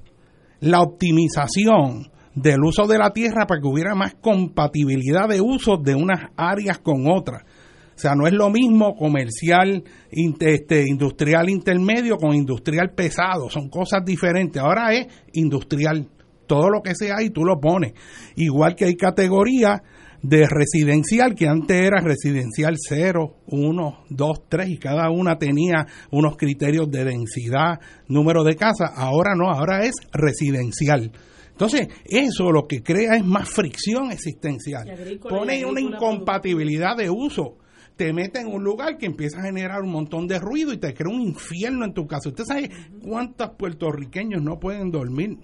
la 0.59 0.81
optimización 0.81 2.11
del 2.33 2.63
uso 2.63 2.87
de 2.87 2.97
la 2.97 3.11
tierra 3.11 3.45
para 3.45 3.61
que 3.61 3.67
hubiera 3.67 3.93
más 3.93 4.15
compatibilidad 4.15 5.29
de 5.29 5.39
uso 5.39 5.77
de 5.77 5.93
unas 5.93 6.31
áreas 6.35 6.79
con 6.79 7.05
otras. 7.07 7.43
O 7.43 7.99
sea, 7.99 8.15
no 8.15 8.25
es 8.25 8.33
lo 8.33 8.49
mismo 8.49 8.95
comercial, 8.95 9.83
este, 10.09 10.83
industrial 10.87 11.49
intermedio 11.49 12.17
con 12.17 12.35
industrial 12.35 12.91
pesado, 12.95 13.49
son 13.49 13.69
cosas 13.69 14.03
diferentes. 14.03 14.61
Ahora 14.61 14.93
es 14.93 15.07
industrial, 15.33 16.07
todo 16.47 16.69
lo 16.69 16.81
que 16.81 16.95
sea 16.95 17.21
y 17.21 17.29
tú 17.29 17.43
lo 17.43 17.59
pones. 17.59 17.93
Igual 18.35 18.75
que 18.75 18.85
hay 18.85 18.95
categorías 18.95 19.81
de 20.22 20.47
residencial, 20.47 21.36
que 21.36 21.47
antes 21.47 21.78
era 21.78 22.01
residencial 22.01 22.76
0, 22.78 23.36
1, 23.47 24.03
2, 24.09 24.49
3, 24.49 24.70
y 24.70 24.78
cada 24.78 25.09
una 25.09 25.38
tenía 25.38 25.86
unos 26.11 26.38
criterios 26.38 26.89
de 26.89 27.05
densidad, 27.05 27.80
número 28.07 28.43
de 28.43 28.55
casas, 28.55 28.91
ahora 28.95 29.36
no, 29.36 29.49
ahora 29.49 29.86
es 29.86 29.95
residencial. 30.11 31.11
Entonces, 31.51 31.88
eso 32.05 32.51
lo 32.51 32.68
que 32.68 32.84
crea 32.84 33.15
es 33.15 33.26
más 33.26 33.49
fricción 33.49 34.11
existencial. 34.11 34.88
Pone 35.28 35.65
una 35.65 35.82
incompatibilidad 35.82 36.95
de 36.95 37.09
uso. 37.09 37.57
Te 37.95 38.13
mete 38.13 38.41
en 38.41 38.47
un 38.47 38.63
lugar 38.63 38.97
que 38.97 39.07
empieza 39.07 39.39
a 39.39 39.45
generar 39.45 39.82
un 39.82 39.91
montón 39.91 40.28
de 40.28 40.38
ruido 40.38 40.72
y 40.72 40.78
te 40.78 40.93
crea 40.93 41.11
un 41.11 41.22
infierno 41.22 41.84
en 41.84 41.95
tu 41.95 42.05
casa. 42.05 42.30
¿Usted 42.30 42.43
sabe 42.43 42.70
cuántos 43.01 43.49
puertorriqueños 43.57 44.43
no 44.43 44.59
pueden 44.59 44.91
dormir 44.91 45.39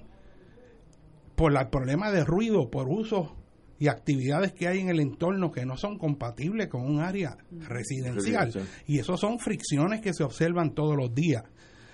por 1.36 1.52
el 1.52 1.68
problema 1.70 2.12
de 2.12 2.24
ruido, 2.24 2.70
por 2.70 2.88
uso 2.88 3.36
y 3.84 3.90
actividades 3.90 4.54
que 4.54 4.70
hay 4.70 4.80
en 4.80 4.88
el 4.88 5.02
entorno 5.02 5.52
que 5.52 5.66
no 5.66 5.76
son 5.76 5.98
compatibles 5.98 6.70
con 6.70 6.86
un 6.86 7.02
área 7.02 7.36
residencial. 7.68 8.50
Y 8.88 9.00
eso 9.00 9.18
son 9.18 9.40
fricciones 9.40 10.00
que 10.00 10.14
se 10.14 10.24
observan 10.24 10.74
todos 10.74 10.96
los 10.96 11.14
días. 11.14 11.44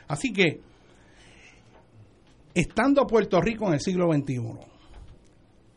Así 0.08 0.32
que, 0.32 0.62
estando 2.54 3.08
Puerto 3.08 3.42
Rico 3.42 3.66
en 3.66 3.74
el 3.74 3.80
siglo 3.80 4.14
XXI, 4.14 4.40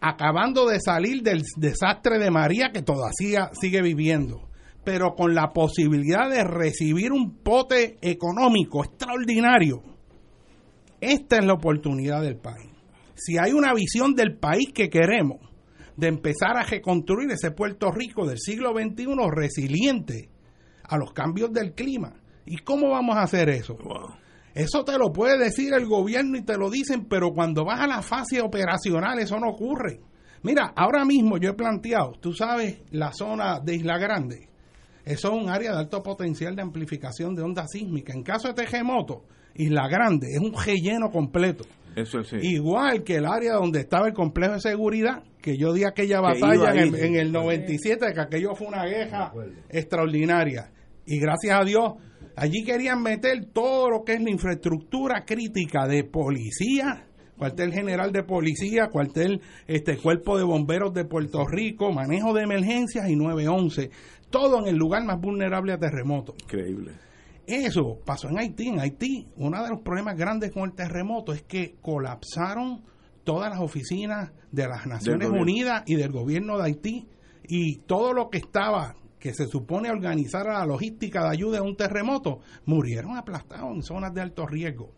acabando 0.02 0.66
de 0.66 0.80
salir 0.80 1.22
del 1.22 1.40
desastre 1.56 2.18
de 2.18 2.30
María 2.30 2.72
que 2.74 2.82
todavía 2.82 3.50
sigue 3.58 3.80
viviendo, 3.80 4.50
pero 4.84 5.14
con 5.14 5.34
la 5.34 5.54
posibilidad 5.54 6.28
de 6.28 6.44
recibir 6.44 7.10
un 7.10 7.38
pote 7.38 7.96
económico 8.02 8.84
extraordinario, 8.84 9.82
esta 11.00 11.38
es 11.38 11.44
la 11.46 11.54
oportunidad 11.54 12.20
del 12.20 12.36
país. 12.36 12.68
Si 13.14 13.38
hay 13.38 13.52
una 13.52 13.72
visión 13.72 14.14
del 14.14 14.36
país 14.36 14.74
que 14.74 14.90
queremos, 14.90 15.51
de 15.96 16.08
empezar 16.08 16.56
a 16.56 16.64
reconstruir 16.64 17.30
ese 17.30 17.50
Puerto 17.50 17.90
Rico 17.90 18.26
del 18.26 18.38
siglo 18.38 18.72
XXI 18.72 19.06
resiliente 19.30 20.30
a 20.84 20.96
los 20.96 21.12
cambios 21.12 21.52
del 21.52 21.74
clima. 21.74 22.14
¿Y 22.44 22.58
cómo 22.58 22.90
vamos 22.90 23.16
a 23.16 23.22
hacer 23.22 23.48
eso? 23.50 23.76
Eso 24.54 24.84
te 24.84 24.98
lo 24.98 25.12
puede 25.12 25.38
decir 25.38 25.72
el 25.74 25.86
gobierno 25.86 26.36
y 26.36 26.42
te 26.42 26.58
lo 26.58 26.70
dicen, 26.70 27.06
pero 27.08 27.32
cuando 27.32 27.64
vas 27.64 27.80
a 27.80 27.86
la 27.86 28.02
fase 28.02 28.40
operacional 28.40 29.18
eso 29.18 29.38
no 29.38 29.50
ocurre. 29.50 30.00
Mira, 30.42 30.72
ahora 30.76 31.04
mismo 31.04 31.38
yo 31.38 31.50
he 31.50 31.54
planteado, 31.54 32.12
tú 32.20 32.32
sabes, 32.32 32.80
la 32.90 33.12
zona 33.12 33.60
de 33.60 33.76
Isla 33.76 33.96
Grande, 33.96 34.48
eso 35.04 35.28
es 35.28 35.42
un 35.42 35.48
área 35.48 35.72
de 35.72 35.78
alto 35.78 36.02
potencial 36.02 36.54
de 36.54 36.62
amplificación 36.62 37.34
de 37.34 37.42
onda 37.42 37.66
sísmica. 37.66 38.12
En 38.12 38.22
caso 38.22 38.48
de 38.48 38.54
terremoto, 38.54 39.24
Isla 39.54 39.88
Grande 39.88 40.28
es 40.32 40.40
un 40.40 40.52
relleno 40.52 41.10
completo. 41.10 41.64
Eso 41.96 42.22
sí. 42.22 42.36
Igual 42.40 43.02
que 43.02 43.16
el 43.16 43.26
área 43.26 43.54
donde 43.54 43.80
estaba 43.80 44.06
el 44.06 44.14
complejo 44.14 44.54
de 44.54 44.60
seguridad, 44.60 45.22
que 45.40 45.56
yo 45.56 45.72
di 45.72 45.84
aquella 45.84 46.20
batalla 46.20 46.72
en, 46.72 46.78
el, 46.78 46.94
en 46.94 47.16
el 47.16 47.32
97, 47.32 48.12
que 48.14 48.20
aquello 48.20 48.54
fue 48.54 48.68
una 48.68 48.84
guerra 48.84 49.32
extraordinaria. 49.68 50.70
Y 51.04 51.18
gracias 51.18 51.60
a 51.60 51.64
Dios, 51.64 51.94
allí 52.36 52.64
querían 52.64 53.02
meter 53.02 53.46
todo 53.52 53.90
lo 53.90 54.04
que 54.04 54.14
es 54.14 54.22
la 54.22 54.30
infraestructura 54.30 55.24
crítica 55.24 55.86
de 55.86 56.04
policía, 56.04 57.06
cuartel 57.36 57.72
general 57.72 58.12
de 58.12 58.22
policía, 58.22 58.88
cuartel, 58.88 59.40
este 59.66 59.96
cuerpo 59.96 60.38
de 60.38 60.44
bomberos 60.44 60.94
de 60.94 61.04
Puerto 61.04 61.44
Rico, 61.46 61.92
manejo 61.92 62.32
de 62.32 62.44
emergencias 62.44 63.08
y 63.08 63.16
911, 63.16 63.90
todo 64.30 64.60
en 64.60 64.68
el 64.68 64.76
lugar 64.76 65.04
más 65.04 65.20
vulnerable 65.20 65.72
a 65.72 65.78
terremotos. 65.78 66.36
Increíble. 66.44 66.92
Eso 67.46 67.98
pasó 68.04 68.28
en 68.28 68.38
Haití. 68.38 68.68
En 68.68 68.80
Haití, 68.80 69.28
uno 69.36 69.62
de 69.62 69.70
los 69.70 69.80
problemas 69.80 70.16
grandes 70.16 70.52
con 70.52 70.64
el 70.64 70.74
terremoto 70.74 71.32
es 71.32 71.42
que 71.42 71.76
colapsaron 71.80 72.84
todas 73.24 73.50
las 73.50 73.60
oficinas 73.60 74.32
de 74.50 74.68
las 74.68 74.86
Naciones 74.86 75.28
Unidas 75.28 75.82
y 75.86 75.96
del 75.96 76.12
gobierno 76.12 76.58
de 76.58 76.64
Haití 76.64 77.08
y 77.44 77.78
todo 77.80 78.12
lo 78.12 78.30
que 78.30 78.38
estaba 78.38 78.94
que 79.18 79.34
se 79.34 79.46
supone 79.46 79.88
organizar 79.88 80.46
la 80.46 80.66
logística 80.66 81.22
de 81.22 81.28
ayuda 81.28 81.60
a 81.60 81.62
un 81.62 81.76
terremoto, 81.76 82.40
murieron 82.64 83.16
aplastados 83.16 83.72
en 83.72 83.82
zonas 83.82 84.12
de 84.12 84.20
alto 84.20 84.46
riesgo. 84.46 84.90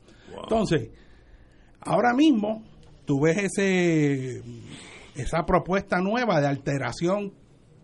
Entonces, 0.42 0.90
ahora 1.80 2.14
mismo 2.14 2.64
tú 3.04 3.20
ves 3.20 3.36
ese 3.36 4.42
esa 5.14 5.44
propuesta 5.44 6.00
nueva 6.00 6.40
de 6.40 6.46
alteración 6.46 7.34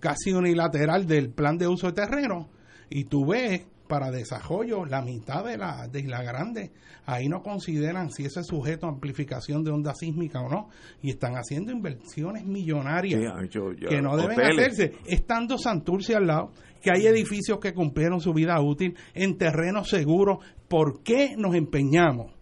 casi 0.01 0.33
unilateral 0.33 1.07
del 1.07 1.31
plan 1.31 1.59
de 1.59 1.69
uso 1.69 1.89
de 1.89 1.93
terreno 1.93 2.49
y 2.89 3.05
tú 3.05 3.27
ves 3.27 3.67
para 3.91 4.11
desarrollo, 4.13 4.87
la 4.87 5.03
mitad 5.03 5.45
de 5.45 5.59
la, 5.59 5.89
de 5.89 6.01
Isla 6.01 6.23
Grande, 6.23 6.71
ahí 7.05 7.29
no 7.29 7.43
consideran 7.43 8.11
si 8.11 8.25
ese 8.25 8.41
es 8.41 8.47
sujeto 8.47 8.87
a 8.87 8.91
amplificación 8.91 9.65
de 9.65 9.73
onda 9.73 9.95
sísmica 9.95 10.41
o 10.41 10.49
no, 10.49 10.69
y 11.03 11.11
están 11.11 11.35
haciendo 11.35 11.73
inversiones 11.73 12.47
millonarias 12.47 13.21
que 13.51 14.01
no 14.01 14.17
deben 14.17 14.41
hacerse, 14.41 14.93
estando 15.07 15.59
Santurce 15.59 16.15
al 16.15 16.29
lado, 16.29 16.53
que 16.81 16.91
hay 16.91 17.07
edificios 17.07 17.59
que 17.59 17.75
cumplieron 17.75 18.21
su 18.21 18.33
vida 18.33 18.59
útil 18.61 18.97
en 19.13 19.37
terrenos 19.37 19.91
seguros, 19.91 20.39
¿por 20.69 21.03
qué 21.03 21.35
nos 21.37 21.57
empeñamos 21.57 22.33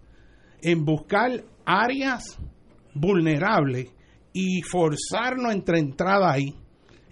en 0.61 0.85
buscar 0.85 1.31
áreas 1.65 2.39
vulnerables 2.95 3.87
y 4.35 4.61
forzarnos 4.63 5.53
entre 5.53 5.79
entrada 5.79 6.31
ahí? 6.31 6.55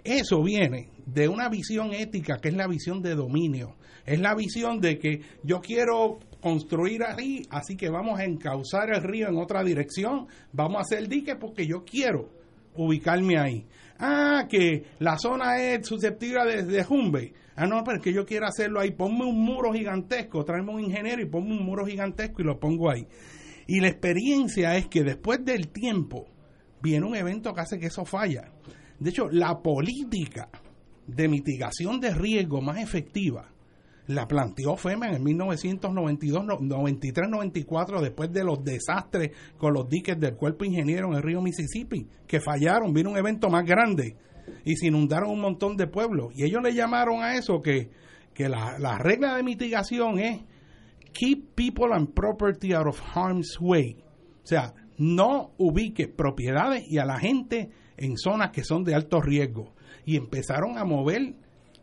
Eso 0.05 0.43
viene 0.43 0.91
de 1.07 1.27
una 1.27 1.49
visión 1.49 1.95
ética 1.95 2.37
que 2.39 2.49
es 2.49 2.55
la 2.55 2.67
visión 2.67 3.01
de 3.01 3.15
dominio 3.15 3.77
es 4.07 4.21
la 4.21 4.35
visión 4.35 4.81
de 4.81 4.99
que 4.99 5.21
yo 5.43 5.61
quiero 5.61 6.21
construir 6.41 7.03
ahí, 7.03 7.43
así 7.51 7.77
que 7.77 7.91
vamos 7.91 8.21
a 8.21 8.25
encauzar 8.25 8.91
el 8.95 9.03
río 9.03 9.29
en 9.29 9.37
otra 9.37 9.65
dirección, 9.65 10.29
vamos 10.53 10.79
a 10.79 10.81
hacer 10.83 11.09
dique 11.09 11.35
porque 11.35 11.67
yo 11.67 11.85
quiero 11.85 12.31
ubicarme 12.77 13.39
ahí. 13.39 13.67
Ah, 13.99 14.47
que 14.49 14.85
la 15.01 15.19
zona 15.19 15.59
es 15.59 15.87
susceptible 15.87 16.45
de, 16.45 16.63
de 16.65 16.85
jumbe. 16.85 17.33
Ah, 17.57 17.67
no, 17.67 17.83
pero 17.83 17.97
es 17.97 18.03
que 18.05 18.13
yo 18.13 18.27
quiero 18.27 18.47
hacerlo 18.47 18.81
ahí. 18.81 18.91
Ponme 18.91 19.25
un 19.25 19.41
muro 19.41 19.73
gigantesco, 19.73 20.45
tráeme 20.45 20.73
un 20.73 20.81
ingeniero 20.81 21.23
y 21.23 21.27
ponme 21.27 21.57
un 21.57 21.65
muro 21.65 21.87
gigantesco 21.87 22.43
y 22.43 22.45
lo 22.45 22.61
pongo 22.61 22.91
ahí. 22.91 23.07
Y 23.67 23.81
la 23.81 23.89
experiencia 23.89 24.77
es 24.77 24.87
que 24.87 25.03
después 25.03 25.45
del 25.45 25.69
tiempo 25.69 26.27
viene 26.83 27.07
un 27.07 27.17
evento 27.17 27.55
que 27.55 27.61
hace 27.63 27.79
que 27.79 27.87
eso 27.87 28.05
falla. 28.05 28.53
De 29.01 29.11
hecho, 29.11 29.29
la 29.31 29.63
política 29.63 30.51
de 31.07 31.29
mitigación 31.29 31.99
de 31.99 32.15
riesgo 32.15 32.61
más 32.61 32.79
efectiva 32.79 33.51
la 34.07 34.29
planteó 34.29 34.77
FEMA 34.77 35.09
en 35.09 35.15
el 35.15 35.23
1992, 35.23 36.45
93, 36.61 37.29
94, 37.29 38.01
después 38.01 38.33
de 38.33 38.45
los 38.45 38.63
desastres 38.63 39.33
con 39.57 39.75
los 39.75 39.89
diques 39.89 40.19
del 40.19 40.37
cuerpo 40.37 40.65
ingeniero 40.65 41.09
en 41.09 41.15
el 41.15 41.23
río 41.23 41.43
Mississippi, 41.43 42.09
que 42.27 42.41
fallaron, 42.41 42.93
vino 42.93 43.11
un 43.11 43.19
evento 43.19 43.49
más 43.49 43.65
grande 43.65 44.17
y 44.65 44.77
se 44.77 44.87
inundaron 44.87 45.31
un 45.31 45.41
montón 45.41 45.77
de 45.77 45.87
pueblos. 45.87 46.33
Y 46.35 46.45
ellos 46.45 46.63
le 46.63 46.75
llamaron 46.75 47.23
a 47.23 47.37
eso 47.37 47.63
que, 47.63 47.91
que 48.33 48.49
la, 48.49 48.79
la 48.79 48.99
regla 48.99 49.37
de 49.37 49.43
mitigación 49.43 50.19
es 50.19 50.41
keep 51.13 51.55
people 51.55 51.93
and 51.93 52.13
property 52.15 52.75
out 52.75 52.87
of 52.87 53.01
harm's 53.15 53.59
way. 53.61 53.97
O 54.43 54.47
sea, 54.47 54.75
no 54.99 55.53
ubique 55.59 56.09
propiedades 56.09 56.85
y 56.89 56.99
a 56.99 57.05
la 57.05 57.19
gente 57.19 57.71
en 57.97 58.17
zonas 58.17 58.51
que 58.51 58.63
son 58.63 58.85
de 58.85 58.95
alto 58.95 59.21
riesgo. 59.21 59.75
Y 60.05 60.17
empezaron 60.17 60.79
a 60.79 60.85
mover 60.85 61.35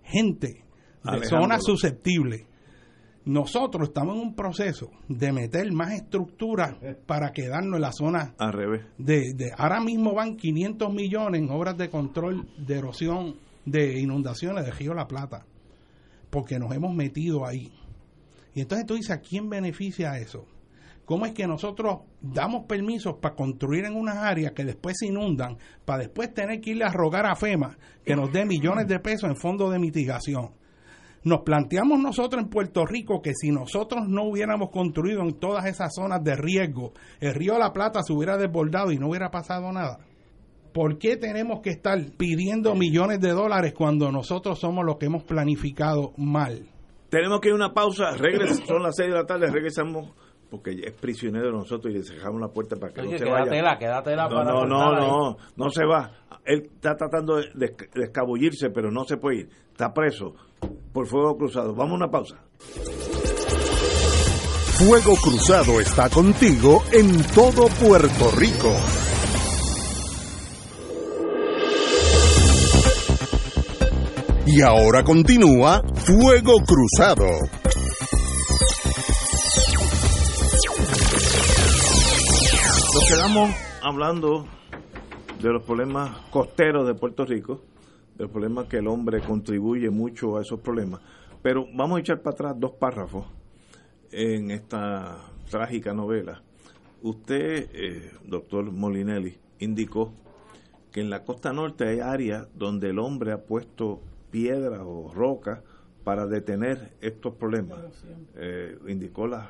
gente 0.03 0.63
de 1.03 1.25
zonas 1.25 1.61
susceptibles. 1.63 2.45
Nosotros 3.25 3.87
estamos 3.89 4.15
en 4.15 4.21
un 4.21 4.35
proceso 4.35 4.91
de 5.07 5.31
meter 5.31 5.71
más 5.71 5.93
estructuras 5.93 6.75
para 7.05 7.31
quedarnos 7.31 7.75
en 7.75 7.81
la 7.81 7.91
zona. 7.93 8.35
Al 8.37 8.51
revés. 8.51 8.85
De, 8.97 9.33
de, 9.33 9.51
ahora 9.57 9.79
mismo 9.79 10.13
van 10.13 10.35
500 10.35 10.93
millones 10.93 11.41
en 11.41 11.49
obras 11.49 11.77
de 11.77 11.89
control 11.89 12.49
de 12.57 12.77
erosión, 12.77 13.35
de 13.65 13.99
inundaciones 13.99 14.65
de 14.65 14.71
Río 14.71 14.93
La 14.93 15.07
Plata, 15.07 15.45
porque 16.29 16.59
nos 16.59 16.73
hemos 16.73 16.93
metido 16.93 17.45
ahí. 17.45 17.71
Y 18.53 18.61
entonces 18.61 18.85
tú 18.85 18.95
dices, 18.95 19.11
¿a 19.11 19.21
quién 19.21 19.49
beneficia 19.49 20.17
eso? 20.17 20.45
¿Cómo 21.05 21.25
es 21.25 21.33
que 21.33 21.47
nosotros 21.47 21.99
damos 22.21 22.65
permisos 22.65 23.15
para 23.21 23.35
construir 23.35 23.85
en 23.85 23.95
unas 23.95 24.17
áreas 24.17 24.53
que 24.53 24.63
después 24.63 24.95
se 24.97 25.07
inundan, 25.07 25.57
para 25.83 26.03
después 26.03 26.33
tener 26.33 26.61
que 26.61 26.71
irle 26.71 26.85
a 26.85 26.91
rogar 26.91 27.25
a 27.25 27.35
FEMA 27.35 27.77
que 28.05 28.15
nos 28.15 28.31
dé 28.31 28.45
millones 28.45 28.87
de 28.87 28.99
pesos 28.99 29.29
en 29.29 29.35
fondos 29.35 29.71
de 29.71 29.79
mitigación? 29.79 30.51
Nos 31.23 31.41
planteamos 31.41 31.99
nosotros 31.99 32.43
en 32.43 32.49
Puerto 32.49 32.85
Rico 32.85 33.21
que 33.21 33.33
si 33.33 33.51
nosotros 33.51 34.07
no 34.07 34.23
hubiéramos 34.23 34.69
construido 34.71 35.21
en 35.21 35.39
todas 35.39 35.65
esas 35.65 35.93
zonas 35.95 36.21
de 36.23 36.35
riesgo, 36.35 36.91
el 37.21 37.33
río 37.33 37.57
la 37.57 37.71
Plata 37.71 38.01
se 38.03 38.11
hubiera 38.11 38.37
desbordado 38.37 38.91
y 38.91 38.97
no 38.97 39.09
hubiera 39.09 39.31
pasado 39.31 39.71
nada. 39.71 39.99
¿Por 40.73 40.97
qué 40.97 41.17
tenemos 41.17 41.61
que 41.61 41.69
estar 41.69 41.97
pidiendo 42.17 42.75
millones 42.75 43.21
de 43.21 43.29
dólares 43.29 43.73
cuando 43.73 44.11
nosotros 44.11 44.59
somos 44.59 44.83
los 44.83 44.97
que 44.97 45.05
hemos 45.05 45.23
planificado 45.23 46.13
mal? 46.17 46.67
Tenemos 47.09 47.39
que 47.39 47.49
ir 47.49 47.53
a 47.53 47.57
una 47.57 47.73
pausa, 47.73 48.11
regresamos, 48.17 48.67
son 48.67 48.83
las 48.83 48.95
6 48.95 49.09
de 49.09 49.15
la 49.15 49.25
tarde, 49.25 49.51
regresamos 49.51 50.09
porque 50.53 50.69
es 50.85 50.93
prisionero 50.93 51.47
de 51.47 51.51
nosotros 51.51 51.91
y 51.91 51.97
le 51.97 52.03
cerramos 52.03 52.39
la 52.39 52.47
puerta 52.47 52.75
para 52.75 52.93
que 52.93 53.01
no 53.01 53.17
se 53.17 53.25
vaya. 53.25 53.75
Quédatela, 53.79 54.29
no, 54.29 54.43
no, 54.43 54.65
no, 54.67 54.91
no, 54.93 55.37
no 55.55 55.69
se 55.71 55.83
va. 55.83 56.11
Él 56.45 56.69
está 56.75 56.95
tratando 56.95 57.37
de, 57.37 57.49
de, 57.55 58.03
escabullirse, 58.03 58.69
pero 58.69 58.91
no 58.91 59.03
se 59.03 59.17
puede 59.17 59.37
ir. 59.37 59.49
Está 59.71 59.91
preso 59.91 60.35
por 60.93 61.07
fuego 61.07 61.35
cruzado. 61.37 61.73
Vamos 61.73 61.93
a 61.93 61.95
una 61.95 62.11
pausa. 62.11 62.37
Fuego 64.77 65.15
Cruzado 65.15 65.79
está 65.79 66.07
contigo 66.11 66.83
en 66.91 67.23
todo 67.33 67.67
Puerto 67.69 68.29
Rico. 68.37 68.71
Y 74.45 74.61
ahora 74.61 75.03
continúa 75.03 75.81
Fuego 75.95 76.59
Cruzado. 76.63 77.62
Nos 82.93 83.05
quedamos 83.09 83.49
hablando 83.81 84.45
de 85.41 85.49
los 85.49 85.63
problemas 85.63 86.15
costeros 86.29 86.85
de 86.85 86.93
Puerto 86.93 87.25
Rico, 87.25 87.63
del 88.15 88.29
problema 88.29 88.67
que 88.67 88.77
el 88.77 88.87
hombre 88.87 89.19
contribuye 89.21 89.89
mucho 89.89 90.37
a 90.37 90.41
esos 90.43 90.59
problemas. 90.59 91.01
Pero 91.41 91.65
vamos 91.73 91.97
a 91.97 92.01
echar 92.01 92.21
para 92.21 92.35
atrás 92.35 92.55
dos 92.59 92.73
párrafos 92.73 93.25
en 94.11 94.51
esta 94.51 95.17
trágica 95.49 95.91
novela. 95.95 96.43
Usted, 97.01 97.69
eh, 97.73 98.11
doctor 98.25 98.71
Molinelli, 98.71 99.39
indicó 99.57 100.13
que 100.91 101.01
en 101.01 101.09
la 101.09 101.23
costa 101.23 101.51
norte 101.51 101.87
hay 101.87 101.99
áreas 101.99 102.47
donde 102.53 102.91
el 102.91 102.99
hombre 102.99 103.31
ha 103.31 103.43
puesto 103.43 104.01
piedra 104.29 104.85
o 104.85 105.11
roca 105.11 105.63
para 106.03 106.27
detener 106.27 106.93
estos 107.01 107.33
problemas. 107.33 107.79
Eh, 108.35 108.77
indicó 108.87 109.25
las 109.25 109.47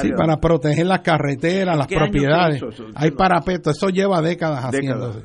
Sí, 0.00 0.10
para 0.16 0.36
proteger 0.38 0.86
las 0.86 1.00
carreteras, 1.00 1.76
las 1.76 1.86
propiedades. 1.86 2.62
Hay 2.94 3.10
parapetos, 3.10 3.76
eso 3.76 3.88
lleva 3.88 4.20
décadas, 4.20 4.64
haciéndose. 4.64 5.24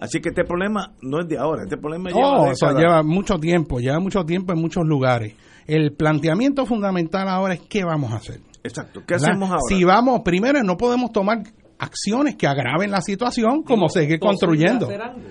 así, 0.00 0.20
que, 0.20 0.30
este 0.30 0.44
problema 0.44 0.92
no 1.02 1.20
es 1.20 1.28
de 1.28 1.38
ahora, 1.38 1.62
este 1.64 1.76
problema 1.76 2.10
lleva, 2.10 2.52
lleva 2.72 3.02
mucho 3.02 3.38
tiempo, 3.38 3.78
lleva 3.78 4.00
mucho 4.00 4.24
tiempo 4.24 4.52
en 4.52 4.60
muchos 4.60 4.84
lugares. 4.84 5.34
El 5.66 5.92
planteamiento 5.94 6.66
fundamental 6.66 7.28
ahora 7.28 7.54
es 7.54 7.60
qué 7.60 7.84
vamos 7.84 8.12
a 8.12 8.16
hacer. 8.16 8.40
Exacto, 8.62 9.02
¿qué 9.06 9.14
hacemos 9.14 9.48
ahora? 9.50 9.62
Si 9.68 9.84
vamos, 9.84 10.22
primero 10.24 10.62
no 10.62 10.76
podemos 10.76 11.12
tomar 11.12 11.38
acciones 11.78 12.36
que 12.36 12.46
agraven 12.46 12.90
la 12.90 13.00
situación 13.00 13.62
como 13.62 13.88
seguir 13.88 14.18
construyendo. 14.18 14.88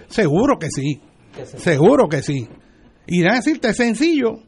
Seguro 0.07 0.57
que 0.59 0.67
sí, 0.69 1.01
seguro 1.57 2.07
que 2.07 2.21
sí. 2.21 2.47
Y 3.05 3.21
de 3.21 3.33
decirte 3.33 3.73
sencillo, 3.73 4.39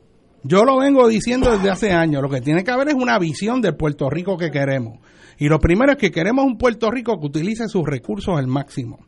yo 0.47 0.63
lo 0.63 0.77
vengo 0.77 1.07
diciendo 1.07 1.51
desde 1.51 1.71
hace 1.71 1.91
años. 1.91 2.21
Lo 2.21 2.29
que 2.29 2.39
tiene 2.39 2.63
que 2.63 2.69
haber 2.69 2.89
es 2.89 2.93
una 2.93 3.17
visión 3.17 3.61
del 3.61 3.75
Puerto 3.75 4.11
Rico 4.11 4.37
que 4.37 4.51
queremos. 4.51 4.99
Y 5.39 5.47
lo 5.47 5.59
primero 5.59 5.93
es 5.93 5.97
que 5.97 6.11
queremos 6.11 6.45
un 6.45 6.59
Puerto 6.59 6.91
Rico 6.91 7.19
que 7.19 7.25
utilice 7.25 7.67
sus 7.67 7.83
recursos 7.83 8.37
al 8.37 8.45
máximo 8.45 8.99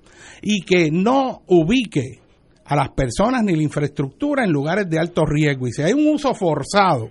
y 0.41 0.61
que 0.61 0.89
no 0.91 1.43
ubique 1.45 2.21
a 2.65 2.75
las 2.75 2.89
personas 2.89 3.43
ni 3.43 3.55
la 3.55 3.61
infraestructura 3.61 4.43
en 4.43 4.51
lugares 4.51 4.89
de 4.89 4.97
alto 4.97 5.25
riesgo. 5.27 5.67
Y 5.67 5.73
si 5.73 5.83
hay 5.83 5.93
un 5.93 6.07
uso 6.07 6.33
forzado, 6.33 7.09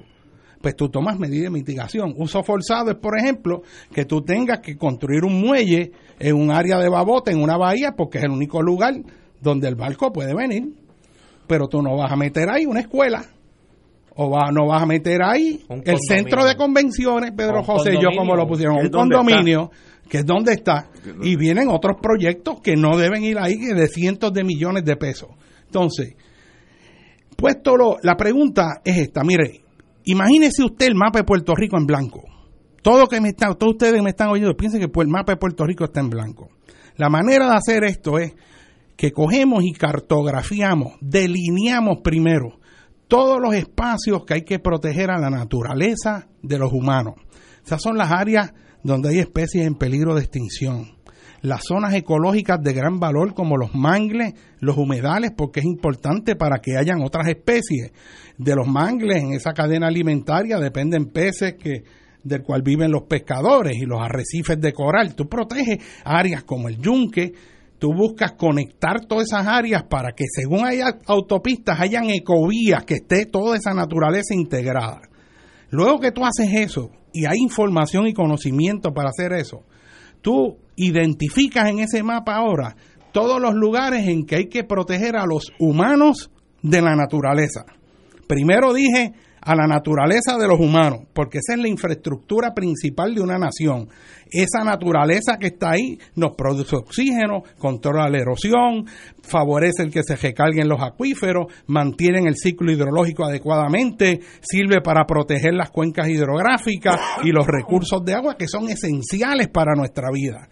pues 0.61 0.75
tú 0.75 0.89
tomas 0.89 1.21
medidas 1.21 1.45
de 1.45 1.59
mitigación. 1.59 2.13
Uso 2.17 2.43
forzado 2.43 2.91
es, 2.91 2.97
por 2.97 3.17
ejemplo, 3.17 3.63
que 3.95 4.07
tú 4.07 4.23
tengas 4.23 4.59
que 4.59 4.77
construir 4.77 5.25
un 5.25 5.41
muelle 5.41 5.93
en 6.19 6.35
un 6.35 6.51
área 6.51 6.79
de 6.79 6.89
babote, 6.89 7.31
en 7.31 7.41
una 7.41 7.57
bahía, 7.57 7.93
porque 7.97 8.19
es 8.19 8.25
el 8.25 8.33
único 8.33 8.61
lugar 8.61 8.95
donde 9.41 9.69
el 9.69 9.77
barco 9.77 10.13
puede 10.13 10.35
venir. 10.35 10.75
Pero 11.47 11.69
tú 11.69 11.81
no 11.81 11.97
vas 11.97 12.11
a 12.11 12.17
meter 12.17 12.51
ahí 12.51 12.67
una 12.67 12.81
escuela 12.81 13.25
o 14.17 14.31
va, 14.31 14.51
no 14.51 14.67
vas 14.67 14.83
a 14.83 14.87
meter 14.87 15.23
ahí 15.23 15.65
el 15.85 15.99
centro 16.01 16.45
de 16.45 16.57
convenciones, 16.57 17.33
Pedro 17.37 17.63
José 17.63 17.95
y 17.95 18.03
yo 18.03 18.09
como 18.17 18.35
lo 18.35 18.47
pusieron, 18.47 18.77
un 18.79 18.89
condominio, 18.89 19.71
que 20.09 20.19
es 20.19 20.27
donde 20.27 20.53
está, 20.53 20.89
y 21.23 21.37
vienen 21.37 21.69
otros 21.69 21.97
proyectos 22.01 22.61
que 22.63 22.77
no 22.77 22.97
deben 22.97 23.23
ir 23.25 23.39
ahí 23.39 23.57
de 23.57 23.89
cientos 23.89 24.33
de 24.33 24.43
millones 24.43 24.85
de 24.85 24.97
pesos. 24.97 25.29
Entonces, 25.67 26.15
puesto 27.37 27.77
lo, 27.77 27.97
la 28.03 28.17
pregunta 28.17 28.81
es 28.85 28.97
esta, 28.97 29.23
mire, 29.23 29.63
imagínese 30.05 30.65
usted 30.65 30.87
el 30.87 30.95
mapa 30.95 31.19
de 31.19 31.25
Puerto 31.25 31.55
Rico 31.55 31.77
en 31.77 31.87
blanco. 31.87 32.23
Todo 32.83 33.09
que 33.09 33.21
me 33.21 33.31
está, 33.31 33.53
todos 33.55 33.73
ustedes 33.73 34.01
me 34.03 34.11
están 34.11 34.29
oyendo, 34.29 34.57
piensen 34.57 34.81
que 34.81 35.01
el 35.01 35.09
mapa 35.09 35.33
de 35.33 35.39
Puerto 35.39 35.65
Rico 35.67 35.85
está 35.85 36.01
en 36.01 36.09
blanco. 36.09 36.49
La 36.97 37.11
manera 37.11 37.49
de 37.49 37.57
hacer 37.57 37.85
esto 37.85 38.19
es 38.19 38.35
que 38.97 39.11
cogemos 39.11 39.63
y 39.63 39.73
cartografiamos, 39.73 40.95
delineamos 41.03 41.99
primero 42.03 42.61
todos 43.09 43.41
los 43.41 43.55
espacios 43.55 44.25
que 44.25 44.35
hay 44.35 44.43
que 44.43 44.59
proteger 44.59 45.11
a 45.11 45.19
la 45.19 45.31
naturaleza 45.31 46.29
de 46.43 46.59
los 46.59 46.73
humanos. 46.73 47.15
Esas 47.65 47.83
son 47.83 47.97
las 47.97 48.11
áreas 48.11 48.53
donde 48.83 49.11
hay 49.11 49.19
especies 49.19 49.67
en 49.67 49.75
peligro 49.75 50.15
de 50.15 50.23
extinción. 50.23 50.97
Las 51.43 51.63
zonas 51.69 51.95
ecológicas 51.95 52.61
de 52.63 52.73
gran 52.73 52.99
valor 52.99 53.35
como 53.35 53.57
los 53.57 53.75
mangles, 53.75 54.35
los 54.59 54.77
humedales, 54.77 55.33
porque 55.37 55.61
es 55.61 55.67
importante 55.67 56.35
para 56.35 56.59
que 56.59 56.77
hayan 56.77 57.03
otras 57.03 57.29
especies. 57.29 57.93
De 58.39 58.55
los 58.57 58.67
mangles 58.67 59.23
en 59.23 59.33
esa 59.33 59.53
cadena 59.53 59.87
alimentaria 59.87 60.59
dependen 60.59 61.07
peces 61.07 61.55
que 61.55 61.85
del 62.27 62.43
cual 62.43 62.63
viven 62.63 62.91
los 62.91 63.05
pescadores 63.05 63.77
y 63.77 63.87
los 63.87 64.01
arrecifes 64.01 64.61
de 64.61 64.73
coral. 64.73 65.15
Tú 65.15 65.29
proteges 65.29 65.79
áreas 66.05 66.43
como 66.43 66.69
el 66.69 66.79
yunque, 66.79 67.33
tú 67.79 67.93
buscas 67.93 68.33
conectar 68.33 69.07
todas 69.07 69.27
esas 69.29 69.47
áreas 69.47 69.85
para 69.85 70.13
que 70.13 70.25
según 70.33 70.65
haya 70.65 70.99
autopistas, 71.07 71.81
hayan 71.81 72.11
ecovías, 72.11 72.85
que 72.85 72.95
esté 72.95 73.27
toda 73.27 73.57
esa 73.57 73.75
naturaleza 73.75 74.35
integrada. 74.35 75.03
Luego 75.71 76.01
que 76.01 76.13
tú 76.13 76.23
haces 76.25 76.49
eso 76.55 76.91
y 77.13 77.27
hay 77.27 77.39
información 77.39 78.07
y 78.07 78.15
conocimiento 78.15 78.93
para 78.93 79.11
hacer 79.11 79.33
eso, 79.33 79.65
tú 80.23 80.59
identificas 80.77 81.69
en 81.69 81.81
ese 81.81 82.03
mapa 82.03 82.37
ahora 82.37 82.77
todos 83.13 83.41
los 83.41 83.55
lugares 83.55 84.07
en 84.09 84.27
que 84.27 84.37
hay 84.37 84.47
que 84.49 84.65
proteger 84.65 85.17
a 85.17 85.27
los 85.27 85.53
humanos 85.59 86.31
de 86.63 86.83
la 86.83 86.95
naturaleza. 86.95 87.65
Primero 88.27 88.75
dije 88.75 89.15
a 89.47 89.55
la 89.55 89.69
naturaleza 89.69 90.37
de 90.37 90.49
los 90.49 90.59
humanos, 90.59 91.03
porque 91.15 91.39
esa 91.39 91.55
es 91.55 91.61
la 91.61 91.69
infraestructura 91.69 92.53
principal 92.53 93.15
de 93.15 93.21
una 93.21 93.39
nación. 93.39 93.89
Esa 94.29 94.65
naturaleza 94.65 95.37
que 95.39 95.47
está 95.47 95.71
ahí 95.71 96.01
nos 96.17 96.33
produce 96.37 96.75
oxígeno, 96.75 97.45
controla 97.57 98.11
la 98.11 98.19
erosión, 98.19 98.87
favorece 99.23 99.85
el 99.85 99.93
que 99.93 100.03
se 100.03 100.17
recarguen 100.17 100.69
los 100.69 100.83
acuíferos, 100.83 101.47
mantiene 101.69 102.19
el 102.27 102.35
ciclo 102.35 102.73
hidrológico 102.73 103.25
adecuadamente, 103.25 104.19
sirve 104.41 104.81
para 104.81 105.07
proteger 105.07 105.55
las 105.55 105.71
cuencas 105.71 106.09
hidrográficas 106.09 107.01
y 107.23 107.31
los 107.31 107.47
recursos 107.47 108.05
de 108.05 108.15
agua 108.15 108.37
que 108.37 108.49
son 108.49 108.69
esenciales 108.69 109.47
para 109.47 109.77
nuestra 109.77 110.11
vida. 110.13 110.49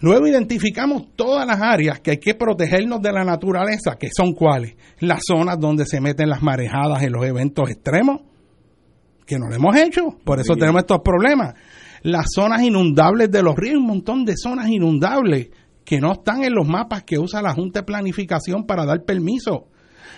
Luego 0.00 0.26
identificamos 0.26 1.14
todas 1.14 1.46
las 1.46 1.60
áreas 1.60 2.00
que 2.00 2.12
hay 2.12 2.16
que 2.16 2.34
protegernos 2.34 3.02
de 3.02 3.12
la 3.12 3.22
naturaleza, 3.22 3.96
que 3.98 4.08
son 4.16 4.32
cuáles? 4.32 4.74
Las 4.98 5.20
zonas 5.26 5.58
donde 5.60 5.84
se 5.84 6.00
meten 6.00 6.30
las 6.30 6.42
marejadas 6.42 7.02
en 7.02 7.12
los 7.12 7.24
eventos 7.26 7.68
extremos, 7.70 8.22
que 9.26 9.38
no 9.38 9.48
lo 9.48 9.54
hemos 9.54 9.76
hecho, 9.76 10.16
por 10.24 10.40
eso 10.40 10.54
tenemos 10.56 10.80
estos 10.80 11.00
problemas. 11.04 11.54
Las 12.02 12.26
zonas 12.34 12.62
inundables 12.62 13.30
de 13.30 13.42
los 13.42 13.54
ríos, 13.54 13.76
un 13.76 13.86
montón 13.86 14.24
de 14.24 14.36
zonas 14.36 14.68
inundables 14.68 15.50
que 15.84 16.00
no 16.00 16.12
están 16.12 16.44
en 16.44 16.54
los 16.54 16.66
mapas 16.66 17.04
que 17.04 17.18
usa 17.18 17.42
la 17.42 17.52
Junta 17.52 17.80
de 17.80 17.86
Planificación 17.86 18.64
para 18.64 18.86
dar 18.86 19.04
permiso. 19.04 19.66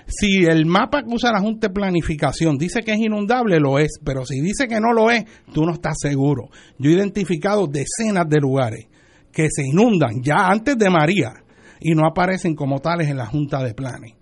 Si 0.07 0.45
el 0.45 0.64
mapa 0.64 1.03
que 1.03 1.12
usa 1.12 1.33
la 1.33 1.41
Junta 1.41 1.68
de 1.68 1.74
Planificación 1.74 2.57
dice 2.57 2.83
que 2.83 2.93
es 2.93 3.01
inundable, 3.01 3.59
lo 3.59 3.80
es, 3.80 3.99
pero 4.05 4.24
si 4.24 4.41
dice 4.41 4.68
que 4.68 4.80
no 4.80 4.93
lo 4.93 5.11
es, 5.11 5.24
tú 5.53 5.64
no 5.64 5.72
estás 5.72 5.97
seguro. 6.01 6.51
Yo 6.78 6.91
he 6.91 6.95
identificado 6.95 7.66
decenas 7.66 8.28
de 8.28 8.39
lugares 8.39 8.87
que 9.33 9.49
se 9.51 9.66
inundan 9.66 10.22
ya 10.22 10.49
antes 10.49 10.76
de 10.76 10.91
María 10.91 11.33
y 11.80 11.95
no 11.95 12.07
aparecen 12.07 12.55
como 12.55 12.80
tales 12.80 13.09
en 13.09 13.16
la 13.16 13.26
Junta 13.26 13.62
de 13.62 13.74
Planes. 13.74 14.14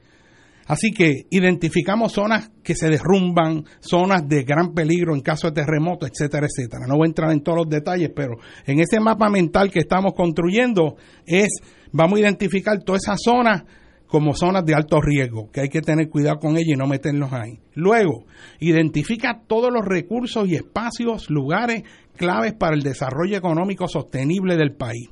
Así 0.71 0.93
que 0.93 1.27
identificamos 1.31 2.13
zonas 2.13 2.53
que 2.63 2.77
se 2.77 2.89
derrumban, 2.89 3.65
zonas 3.81 4.29
de 4.29 4.45
gran 4.45 4.73
peligro 4.73 5.15
en 5.15 5.21
caso 5.21 5.49
de 5.49 5.55
terremoto, 5.55 6.07
etcétera, 6.07 6.47
etcétera. 6.47 6.87
No 6.87 6.97
voy 6.97 7.07
a 7.07 7.09
entrar 7.09 7.33
en 7.33 7.43
todos 7.43 7.59
los 7.59 7.69
detalles, 7.69 8.13
pero 8.15 8.37
en 8.65 8.79
ese 8.79 9.01
mapa 9.01 9.29
mental 9.29 9.69
que 9.69 9.81
estamos 9.81 10.13
construyendo 10.15 10.95
es, 11.27 11.49
vamos 11.91 12.19
a 12.19 12.23
identificar 12.23 12.79
todas 12.85 13.03
esas 13.03 13.19
zonas 13.21 13.65
como 14.07 14.35
zonas 14.35 14.65
de 14.65 14.75
alto 14.75 15.01
riesgo, 15.01 15.51
que 15.51 15.63
hay 15.63 15.69
que 15.69 15.83
tener 15.83 16.09
cuidado 16.09 16.39
con 16.39 16.57
ellas 16.57 16.75
y 16.75 16.77
no 16.77 16.87
meternos 16.87 17.33
ahí. 17.33 17.59
Luego, 17.75 18.27
identifica 18.61 19.41
todos 19.47 19.73
los 19.73 19.85
recursos 19.85 20.49
y 20.49 20.55
espacios, 20.55 21.31
lugares 21.31 21.83
claves 22.17 22.53
para 22.55 22.75
el 22.75 22.83
desarrollo 22.83 23.37
económico 23.37 23.89
sostenible 23.89 24.57
del 24.57 24.73
país. 24.73 25.09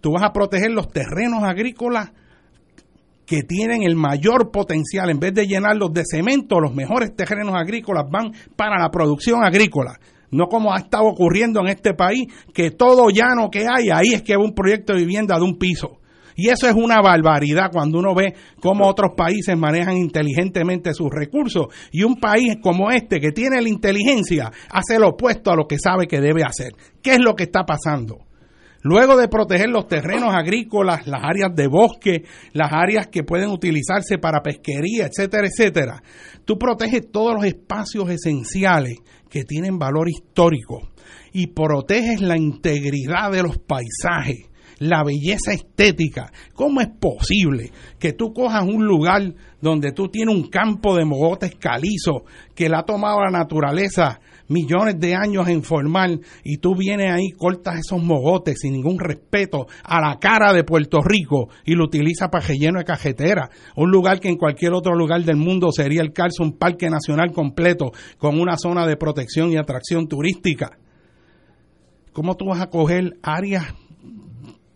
Tú 0.00 0.12
vas 0.12 0.24
a 0.24 0.32
proteger 0.32 0.70
los 0.70 0.88
terrenos 0.88 1.42
agrícolas 1.44 2.10
que 3.24 3.42
tienen 3.42 3.82
el 3.82 3.94
mayor 3.94 4.50
potencial, 4.50 5.08
en 5.08 5.18
vez 5.18 5.32
de 5.32 5.46
llenarlos 5.46 5.92
de 5.92 6.02
cemento, 6.04 6.60
los 6.60 6.74
mejores 6.74 7.14
terrenos 7.14 7.54
agrícolas 7.54 8.04
van 8.10 8.32
para 8.56 8.78
la 8.78 8.90
producción 8.90 9.44
agrícola. 9.44 9.98
No 10.30 10.48
como 10.48 10.72
ha 10.72 10.78
estado 10.78 11.04
ocurriendo 11.04 11.60
en 11.60 11.68
este 11.68 11.94
país, 11.94 12.26
que 12.52 12.70
todo 12.70 13.10
llano 13.10 13.48
que 13.50 13.60
hay, 13.60 13.90
ahí 13.90 14.14
es 14.14 14.22
que 14.22 14.32
hay 14.32 14.38
un 14.42 14.54
proyecto 14.54 14.92
de 14.92 15.00
vivienda 15.00 15.36
de 15.36 15.44
un 15.44 15.56
piso. 15.56 15.98
Y 16.36 16.48
eso 16.48 16.68
es 16.68 16.74
una 16.74 17.00
barbaridad 17.00 17.70
cuando 17.72 17.98
uno 17.98 18.14
ve 18.14 18.34
cómo 18.60 18.86
otros 18.86 19.12
países 19.16 19.56
manejan 19.56 19.96
inteligentemente 19.96 20.94
sus 20.94 21.10
recursos. 21.10 21.66
Y 21.90 22.02
un 22.02 22.16
país 22.16 22.56
como 22.62 22.90
este, 22.90 23.20
que 23.20 23.32
tiene 23.32 23.60
la 23.60 23.68
inteligencia, 23.68 24.50
hace 24.70 24.98
lo 24.98 25.10
opuesto 25.10 25.50
a 25.50 25.56
lo 25.56 25.66
que 25.66 25.78
sabe 25.78 26.06
que 26.06 26.20
debe 26.20 26.42
hacer. 26.44 26.72
¿Qué 27.02 27.14
es 27.14 27.20
lo 27.20 27.34
que 27.34 27.44
está 27.44 27.64
pasando? 27.64 28.26
Luego 28.84 29.16
de 29.16 29.28
proteger 29.28 29.70
los 29.70 29.86
terrenos 29.86 30.34
agrícolas, 30.34 31.06
las 31.06 31.22
áreas 31.22 31.54
de 31.54 31.68
bosque, 31.68 32.24
las 32.52 32.72
áreas 32.72 33.06
que 33.06 33.22
pueden 33.22 33.50
utilizarse 33.50 34.18
para 34.18 34.42
pesquería, 34.42 35.06
etcétera, 35.06 35.46
etcétera, 35.46 36.02
tú 36.44 36.58
proteges 36.58 37.08
todos 37.12 37.34
los 37.34 37.44
espacios 37.44 38.10
esenciales 38.10 38.98
que 39.30 39.44
tienen 39.44 39.78
valor 39.78 40.08
histórico 40.08 40.90
y 41.32 41.48
proteges 41.48 42.20
la 42.20 42.36
integridad 42.36 43.30
de 43.30 43.44
los 43.44 43.58
paisajes, 43.58 44.50
la 44.82 45.04
belleza 45.04 45.52
estética. 45.52 46.32
¿Cómo 46.54 46.80
es 46.80 46.88
posible 46.88 47.70
que 47.98 48.12
tú 48.12 48.32
cojas 48.32 48.64
un 48.64 48.84
lugar 48.84 49.34
donde 49.60 49.92
tú 49.92 50.08
tienes 50.08 50.34
un 50.34 50.48
campo 50.48 50.96
de 50.96 51.04
mogotes 51.04 51.54
calizo 51.54 52.24
que 52.54 52.68
la 52.68 52.80
ha 52.80 52.84
tomado 52.84 53.20
la 53.20 53.30
naturaleza 53.30 54.20
millones 54.48 54.98
de 54.98 55.14
años 55.14 55.48
en 55.48 55.62
formar 55.62 56.10
y 56.42 56.58
tú 56.58 56.74
vienes 56.76 57.12
ahí, 57.12 57.30
cortas 57.30 57.78
esos 57.78 58.02
mogotes 58.02 58.58
sin 58.60 58.72
ningún 58.72 58.98
respeto 58.98 59.66
a 59.84 60.00
la 60.00 60.18
cara 60.18 60.52
de 60.52 60.64
Puerto 60.64 61.00
Rico 61.00 61.48
y 61.64 61.74
lo 61.74 61.84
utilizas 61.84 62.28
para 62.28 62.44
relleno 62.44 62.80
de 62.80 62.84
cajetera. 62.84 63.50
Un 63.76 63.90
lugar 63.90 64.18
que 64.18 64.28
en 64.28 64.36
cualquier 64.36 64.72
otro 64.72 64.96
lugar 64.96 65.22
del 65.22 65.36
mundo 65.36 65.70
sería 65.70 66.02
el 66.02 66.12
caso 66.12 66.42
un 66.42 66.58
parque 66.58 66.90
nacional 66.90 67.30
completo 67.32 67.92
con 68.18 68.40
una 68.40 68.56
zona 68.56 68.84
de 68.84 68.96
protección 68.96 69.52
y 69.52 69.56
atracción 69.56 70.08
turística. 70.08 70.76
¿Cómo 72.12 72.36
tú 72.36 72.46
vas 72.46 72.60
a 72.60 72.66
coger 72.66 73.14
áreas 73.22 73.74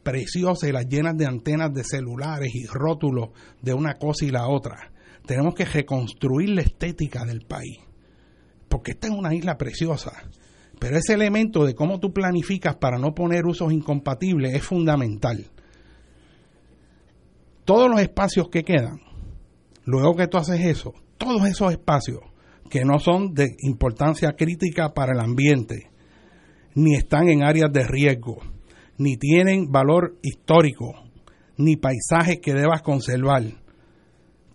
preciosas 0.07 0.69
y 0.69 0.73
las 0.73 0.87
llenas 0.87 1.17
de 1.17 1.27
antenas 1.27 1.75
de 1.75 1.83
celulares 1.83 2.55
y 2.55 2.67
rótulos 2.67 3.31
de 3.61 3.75
una 3.75 3.95
cosa 3.95 4.25
y 4.25 4.31
la 4.31 4.49
otra? 4.49 4.93
Tenemos 5.27 5.55
que 5.55 5.65
reconstruir 5.65 6.51
la 6.51 6.63
estética 6.63 7.25
del 7.25 7.43
país 7.43 7.81
porque 8.69 8.93
esta 8.93 9.09
es 9.09 9.15
una 9.15 9.35
isla 9.35 9.57
preciosa. 9.57 10.13
Pero 10.79 10.99
ese 10.99 11.15
elemento 11.15 11.65
de 11.65 11.75
cómo 11.75 11.99
tú 11.99 12.13
planificas 12.13 12.77
para 12.77 12.99
no 12.99 13.15
poner 13.15 13.47
usos 13.47 13.73
incompatibles 13.73 14.55
es 14.55 14.63
fundamental. 14.63 15.47
Todos 17.65 17.91
los 17.91 18.01
espacios 18.01 18.49
que 18.49 18.63
quedan, 18.63 19.01
luego 19.85 20.15
que 20.15 20.29
tú 20.29 20.37
haces 20.37 20.61
eso, 20.61 20.93
todos 21.17 21.49
esos 21.49 21.73
espacios 21.73 22.21
que 22.69 22.85
no 22.85 22.99
son 22.99 23.33
de 23.33 23.57
importancia 23.61 24.35
crítica 24.37 24.93
para 24.93 25.13
el 25.15 25.21
ambiente, 25.21 25.91
ni 26.75 26.95
están 26.95 27.29
en 27.29 27.43
áreas 27.43 27.73
de 27.73 27.85
riesgo, 27.85 28.39
ni 28.99 29.17
tienen 29.17 29.71
valor 29.71 30.17
histórico, 30.23 30.95
ni 31.57 31.77
paisajes 31.77 32.41
que 32.41 32.55
debas 32.55 32.83
conservar. 32.83 33.43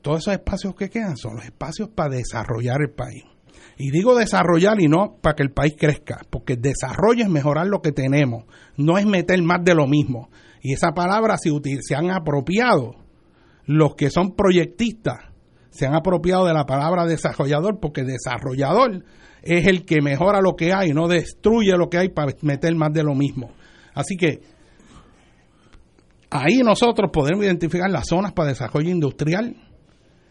Todos 0.01 0.21
esos 0.21 0.33
espacios 0.33 0.75
que 0.75 0.89
quedan 0.89 1.17
son 1.17 1.35
los 1.35 1.45
espacios 1.45 1.89
para 1.89 2.15
desarrollar 2.15 2.81
el 2.81 2.91
país. 2.91 3.23
Y 3.77 3.91
digo 3.91 4.15
desarrollar 4.15 4.79
y 4.79 4.87
no 4.87 5.17
para 5.21 5.35
que 5.35 5.43
el 5.43 5.51
país 5.51 5.75
crezca, 5.77 6.21
porque 6.29 6.55
desarrollo 6.55 7.23
es 7.23 7.29
mejorar 7.29 7.67
lo 7.67 7.81
que 7.81 7.91
tenemos, 7.91 8.45
no 8.77 8.97
es 8.97 9.05
meter 9.05 9.41
más 9.41 9.63
de 9.63 9.75
lo 9.75 9.87
mismo. 9.87 10.29
Y 10.61 10.73
esa 10.73 10.91
palabra 10.91 11.37
se, 11.37 11.51
se 11.81 11.95
han 11.95 12.11
apropiado 12.11 12.95
los 13.65 13.95
que 13.95 14.09
son 14.09 14.35
proyectistas, 14.35 15.17
se 15.69 15.87
han 15.87 15.95
apropiado 15.95 16.45
de 16.45 16.53
la 16.53 16.65
palabra 16.65 17.05
desarrollador, 17.05 17.79
porque 17.79 18.03
desarrollador 18.03 19.03
es 19.41 19.65
el 19.65 19.85
que 19.85 20.01
mejora 20.01 20.41
lo 20.41 20.55
que 20.55 20.73
hay, 20.73 20.93
no 20.93 21.07
destruye 21.07 21.71
lo 21.77 21.89
que 21.89 21.97
hay 21.97 22.09
para 22.09 22.33
meter 22.41 22.75
más 22.75 22.93
de 22.93 23.03
lo 23.03 23.15
mismo. 23.15 23.51
Así 23.93 24.15
que 24.15 24.41
ahí 26.29 26.59
nosotros 26.63 27.11
podemos 27.11 27.45
identificar 27.45 27.89
las 27.89 28.07
zonas 28.07 28.31
para 28.31 28.49
desarrollo 28.49 28.89
industrial, 28.89 29.55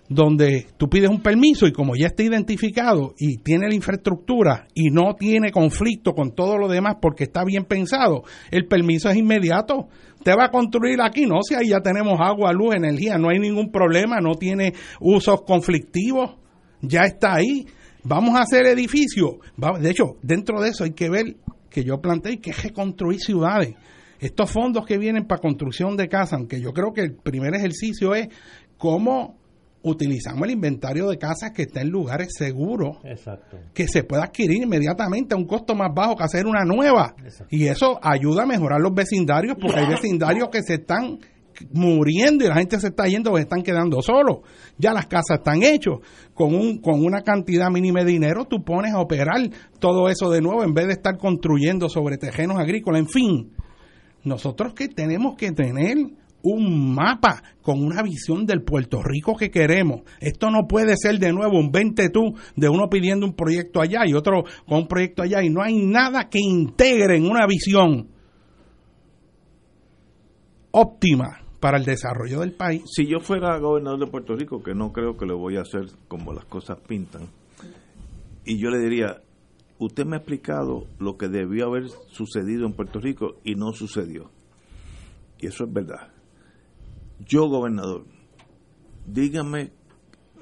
donde 0.09 0.67
tú 0.77 0.89
pides 0.89 1.09
un 1.09 1.23
permiso 1.23 1.69
y 1.69 1.73
como 1.73 1.95
ya 1.95 2.09
está 2.09 2.25
identificado 2.25 3.15
y 3.17 3.37
tiene 3.39 3.69
la 3.69 3.75
infraestructura 3.77 4.67
y 4.75 4.91
no 4.91 5.15
tiene 5.15 5.53
conflicto 5.53 6.15
con 6.15 6.35
todo 6.35 6.59
lo 6.59 6.67
demás 6.67 6.97
porque 7.01 7.25
está 7.25 7.45
bien 7.45 7.65
pensado, 7.65 8.25
el 8.51 8.67
permiso 8.67 9.09
es 9.09 9.17
inmediato. 9.17 9.89
Te 10.25 10.35
va 10.35 10.47
a 10.47 10.51
construir 10.51 11.01
aquí, 11.01 11.27
no, 11.27 11.37
si 11.43 11.55
ahí 11.55 11.69
ya 11.69 11.81
tenemos 11.81 12.19
agua, 12.21 12.53
luz, 12.53 12.75
energía, 12.75 13.19
no 13.19 13.31
hay 13.31 13.39
ningún 13.39 13.71
problema, 13.71 14.21
no 14.21 14.35
tiene 14.35 14.75
usos 15.01 15.43
conflictivos, 15.43 16.33
ya 16.83 17.03
está 17.03 17.35
ahí. 17.35 17.67
Vamos 18.03 18.35
a 18.35 18.43
hacer 18.43 18.67
edificios. 18.67 19.37
De 19.81 19.91
hecho, 19.91 20.17
dentro 20.23 20.61
de 20.61 20.71
eso 20.71 20.85
hay 20.85 20.93
que 20.93 21.09
ver 21.09 21.37
que 21.71 21.85
yo 21.85 22.01
planteé 22.01 22.41
que 22.41 22.51
es 22.51 22.63
reconstruir 22.63 23.21
ciudades. 23.21 23.75
Estos 24.19 24.51
fondos 24.51 24.85
que 24.85 24.99
vienen 24.99 25.27
para 25.27 25.41
construcción 25.41 25.97
de 25.97 26.09
casas, 26.09 26.35
aunque 26.35 26.61
yo 26.61 26.73
creo 26.73 26.93
que 26.93 27.01
el 27.01 27.15
primer 27.15 27.55
ejercicio 27.55 28.15
es 28.15 28.29
cómo 28.77 29.39
utilizamos 29.83 30.43
el 30.45 30.51
inventario 30.51 31.09
de 31.09 31.17
casas 31.17 31.53
que 31.53 31.63
está 31.63 31.81
en 31.81 31.89
lugares 31.89 32.29
seguros, 32.37 32.99
que 33.73 33.89
se 33.89 34.05
pueda 34.05 34.25
adquirir 34.25 34.63
inmediatamente 34.63 35.35
a 35.35 35.39
un 35.39 35.47
costo 35.47 35.75
más 35.75 35.89
bajo 35.95 36.17
que 36.17 36.25
hacer 36.25 36.47
una 36.47 36.65
nueva. 36.65 37.15
Y 37.49 37.67
eso 37.67 37.99
ayuda 38.03 38.43
a 38.43 38.47
mejorar 38.47 38.81
los 38.81 38.93
vecindarios, 38.93 39.57
porque 39.61 39.81
hay 39.81 39.89
vecindarios 39.89 40.51
que 40.51 40.63
se 40.63 40.75
están 40.75 41.19
muriendo 41.73 42.45
y 42.45 42.49
la 42.49 42.57
gente 42.57 42.79
se 42.81 42.89
está 42.89 43.07
yendo 43.07 43.35
se 43.37 43.43
están 43.43 43.63
quedando 43.63 44.03
solos. 44.03 44.39
Ya 44.79 44.93
las 44.93 45.07
casas 45.07 45.39
están 45.39 45.63
hechas. 45.63 45.95
Con, 46.35 46.55
un, 46.55 46.79
con 46.79 47.05
una 47.05 47.23
cantidad 47.23 47.71
mínima 47.71 48.01
de 48.01 48.13
dinero 48.13 48.47
tú 48.47 48.65
pones 48.65 48.93
a 48.93 49.01
operar 49.01 49.41
todo 49.79 50.09
eso 50.09 50.31
de 50.31 50.41
nuevo 50.41 50.65
en 50.65 50.73
vez 50.73 50.87
de 50.87 50.95
estar 50.95 51.17
construyendo 51.19 51.89
sobre 51.89 52.17
terrenos 52.17 52.59
agrícolas. 52.59 53.01
En 53.01 53.09
fin, 53.09 53.53
nosotros 54.25 54.75
que 54.75 54.89
tenemos 54.89 55.37
que 55.37 55.53
tener 55.53 55.97
un 56.43 56.95
mapa 56.95 57.43
con 57.63 57.83
una 57.83 58.03
visión 58.03 58.47
del 58.47 58.63
Puerto 58.63 59.03
Rico 59.03 59.37
que 59.37 59.51
queremos. 59.51 60.03
Esto 60.21 60.51
no 60.51 60.67
puede 60.67 60.95
ser 60.97 61.19
de 61.19 61.33
nuevo 61.33 61.59
un 61.59 61.71
20 61.71 62.09
tú 62.11 62.35
de 62.57 62.69
uno 62.69 62.89
pidiendo 62.89 63.27
un 63.27 63.35
proyecto 63.35 63.81
allá 63.81 64.01
y 64.07 64.15
otro 64.15 64.45
con 64.67 64.79
un 64.79 64.89
proyecto 64.89 65.23
allá 65.23 65.43
y 65.43 65.51
no 65.51 65.63
hay 65.63 65.79
nada 65.85 66.29
que 66.29 66.39
integre 66.39 67.17
en 67.17 67.27
una 67.27 67.47
visión 67.47 68.09
óptima 70.71 71.40
para 71.61 71.79
el 71.79 71.85
desarrollo 71.85 72.41
del 72.41 72.53
país. 72.53 72.83
Si 72.87 73.07
yo 73.07 73.21
fuera 73.21 73.59
gobernador 73.59 74.01
de 74.01 74.11
Puerto 74.11 74.35
Rico, 74.35 74.63
que 74.63 74.75
no 74.75 74.93
creo 74.93 75.17
que 75.17 75.27
lo 75.27 75.39
voy 75.39 75.57
a 75.57 75.63
hacer 75.63 75.87
como 76.09 76.33
las 76.33 76.47
cosas 76.47 76.79
pintan, 76.87 77.29
y 78.45 78.59
yo 78.59 78.71
le 78.71 78.79
diría, 78.79 79.23
usted 79.79 80.07
me 80.07 80.17
ha 80.17 80.19
explicado 80.19 80.87
lo 80.99 81.17
que 81.17 81.29
debió 81.29 81.67
haber 81.67 81.89
sucedido 82.09 82.67
en 82.67 82.73
Puerto 82.73 82.99
Rico 82.99 83.37
y 83.45 83.55
no 83.55 83.73
sucedió. 83.73 84.31
Y 85.39 85.47
eso 85.47 85.65
es 85.65 85.73
verdad 85.73 86.11
yo, 87.27 87.49
gobernador, 87.49 88.05
dígame 89.07 89.73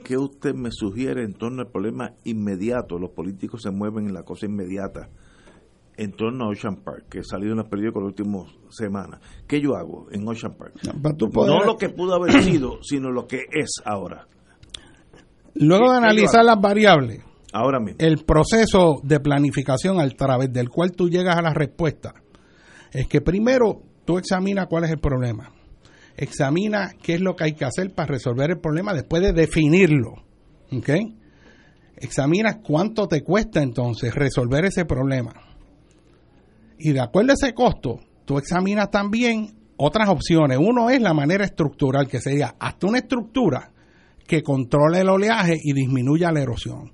qué 0.04 0.16
usted 0.16 0.54
me 0.54 0.70
sugiere 0.70 1.24
en 1.24 1.34
torno 1.34 1.62
al 1.62 1.70
problema 1.70 2.14
inmediato. 2.24 2.98
Los 2.98 3.10
políticos 3.10 3.62
se 3.62 3.70
mueven 3.70 4.06
en 4.06 4.14
la 4.14 4.22
cosa 4.22 4.46
inmediata 4.46 5.10
en 5.99 6.12
torno 6.12 6.44
a 6.44 6.49
Ocean 6.49 6.76
Park, 6.76 7.07
que 7.11 7.18
ha 7.18 7.24
salido 7.24 7.53
en 7.53 7.59
los 7.59 7.68
periódicos 7.68 8.03
las 8.03 8.09
últimas 8.09 8.51
semanas. 8.70 9.20
¿Qué 9.46 9.61
yo 9.61 9.76
hago 9.76 10.07
en 10.11 10.26
Ocean 10.26 10.55
Park? 10.55 10.74
No, 10.84 11.64
lo 11.64 11.76
que 11.76 11.90
pudo 11.90 12.14
haber 12.14 12.42
sido, 12.42 12.82
sino 12.82 13.11
lo 13.11 13.26
que 13.26 13.42
es 13.51 13.82
ahora. 13.84 14.26
Luego 15.55 15.90
de 15.90 15.99
analizar 15.99 16.44
las 16.44 16.61
variables, 16.61 17.20
ahora 17.53 17.80
mismo. 17.80 17.99
el 17.99 18.24
proceso 18.24 19.01
de 19.03 19.20
planificación 19.20 20.01
a 20.01 20.09
través 20.09 20.53
del 20.53 20.68
cual 20.68 20.92
tú 20.92 21.11
llegas 21.11 21.36
a 21.36 21.42
la 21.42 21.53
respuesta 21.53 22.14
es 22.92 23.09
que 23.09 23.20
primero 23.20 23.82
tú 24.05 24.18
examinas 24.18 24.66
cuál 24.68 24.84
es 24.84 24.90
el 24.90 24.99
problema 24.99 25.53
examina 26.18 26.90
qué 27.01 27.14
es 27.14 27.20
lo 27.20 27.36
que 27.36 27.44
hay 27.44 27.53
que 27.53 27.64
hacer 27.64 27.94
para 27.94 28.09
resolver 28.09 28.51
el 28.51 28.59
problema 28.59 28.92
después 28.92 29.22
de 29.22 29.32
definirlo. 29.32 30.14
¿Ok? 30.72 30.90
Examina 31.96 32.61
cuánto 32.61 33.07
te 33.07 33.22
cuesta 33.22 33.62
entonces 33.62 34.14
resolver 34.14 34.64
ese 34.66 34.84
problema. 34.84 35.32
Y 36.78 36.92
de 36.92 37.00
acuerdo 37.00 37.32
a 37.32 37.34
ese 37.34 37.54
costo, 37.54 38.00
tú 38.24 38.38
examinas 38.38 38.90
también 38.90 39.58
otras 39.76 40.08
opciones. 40.08 40.58
Uno 40.60 40.90
es 40.90 41.00
la 41.00 41.14
manera 41.14 41.44
estructural, 41.44 42.08
que 42.08 42.20
sería 42.20 42.54
hasta 42.58 42.86
una 42.86 42.98
estructura 42.98 43.70
que 44.26 44.42
controle 44.42 45.00
el 45.00 45.08
oleaje 45.08 45.56
y 45.62 45.72
disminuya 45.72 46.30
la 46.30 46.42
erosión. 46.42 46.92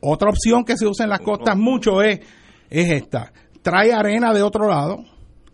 Otra 0.00 0.30
opción 0.30 0.64
que 0.64 0.76
se 0.76 0.86
usa 0.86 1.04
en 1.04 1.10
las 1.10 1.20
costas 1.20 1.56
mucho 1.56 2.02
es, 2.02 2.20
es 2.68 2.90
esta. 2.90 3.32
Trae 3.62 3.92
arena 3.92 4.32
de 4.32 4.42
otro 4.42 4.68
lado 4.68 4.98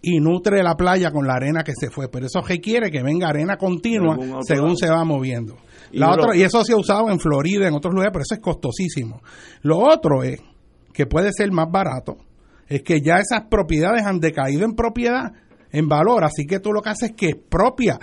y 0.00 0.20
nutre 0.20 0.62
la 0.62 0.74
playa 0.74 1.10
con 1.10 1.26
la 1.26 1.34
arena 1.34 1.62
que 1.62 1.72
se 1.78 1.90
fue. 1.90 2.08
Pero 2.08 2.26
eso 2.26 2.40
requiere 2.42 2.90
que 2.90 3.02
venga 3.02 3.28
arena 3.28 3.56
continua 3.56 4.16
según 4.42 4.76
se 4.76 4.88
va 4.88 5.04
moviendo. 5.04 5.56
La 5.92 6.08
y, 6.08 6.10
otra, 6.10 6.36
y 6.36 6.42
eso 6.42 6.64
se 6.64 6.72
ha 6.72 6.76
usado 6.76 7.10
en 7.10 7.18
Florida, 7.18 7.68
en 7.68 7.74
otros 7.74 7.94
lugares, 7.94 8.12
pero 8.12 8.22
eso 8.22 8.34
es 8.34 8.40
costosísimo. 8.40 9.22
Lo 9.62 9.78
otro 9.78 10.22
es, 10.22 10.40
que 10.92 11.06
puede 11.06 11.30
ser 11.32 11.50
más 11.52 11.70
barato, 11.70 12.16
es 12.68 12.82
que 12.82 13.00
ya 13.00 13.16
esas 13.16 13.48
propiedades 13.50 14.04
han 14.04 14.20
decaído 14.20 14.64
en 14.64 14.74
propiedad, 14.74 15.32
en 15.70 15.88
valor, 15.88 16.24
así 16.24 16.46
que 16.46 16.60
tú 16.60 16.72
lo 16.72 16.82
que 16.82 16.90
haces 16.90 17.10
es 17.10 17.16
que 17.16 17.28
expropia 17.30 17.98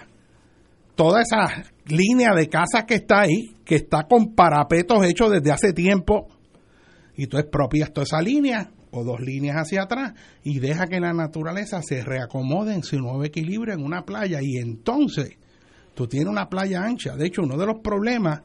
toda 0.95 1.21
esa 1.21 1.63
línea 1.85 2.33
de 2.35 2.47
casas 2.47 2.83
que 2.85 2.95
está 2.95 3.21
ahí, 3.21 3.55
que 3.65 3.75
está 3.75 4.03
con 4.03 4.35
parapetos 4.35 5.05
hechos 5.05 5.31
desde 5.31 5.51
hace 5.51 5.73
tiempo, 5.73 6.27
y 7.15 7.27
tú 7.27 7.37
expropias 7.37 7.91
toda 7.91 8.03
esa 8.03 8.21
línea 8.21 8.71
o 8.91 9.03
dos 9.03 9.21
líneas 9.21 9.57
hacia 9.57 9.83
atrás 9.83 10.13
y 10.43 10.59
deja 10.59 10.87
que 10.87 10.99
la 10.99 11.13
naturaleza 11.13 11.81
se 11.81 12.03
reacomode 12.03 12.73
en 12.73 12.83
su 12.83 12.99
nuevo 12.99 13.23
equilibrio 13.23 13.73
en 13.73 13.83
una 13.83 14.03
playa 14.03 14.39
y 14.41 14.57
entonces 14.57 15.37
tú 15.93 16.07
tienes 16.07 16.29
una 16.29 16.49
playa 16.49 16.83
ancha. 16.83 17.15
De 17.15 17.27
hecho, 17.27 17.41
uno 17.43 17.57
de 17.57 17.65
los 17.65 17.79
problemas 17.81 18.41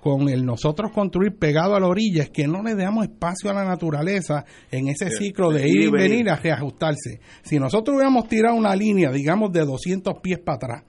con 0.00 0.28
el 0.30 0.44
nosotros 0.44 0.92
construir 0.92 1.36
pegado 1.36 1.74
a 1.74 1.80
la 1.80 1.86
orilla 1.86 2.22
es 2.22 2.30
que 2.30 2.46
no 2.46 2.62
le 2.62 2.74
damos 2.74 3.04
espacio 3.04 3.50
a 3.50 3.54
la 3.54 3.64
naturaleza 3.64 4.44
en 4.70 4.88
ese 4.88 5.10
ciclo 5.10 5.50
de 5.50 5.68
ir 5.68 5.82
y 5.82 5.90
venir 5.90 6.30
a 6.30 6.36
reajustarse. 6.36 7.20
Si 7.42 7.58
nosotros 7.58 7.96
hubiéramos 7.96 8.26
tirado 8.26 8.56
una 8.56 8.74
línea, 8.74 9.10
digamos, 9.10 9.52
de 9.52 9.60
200 9.60 10.14
pies 10.22 10.38
para 10.38 10.56
atrás, 10.56 10.84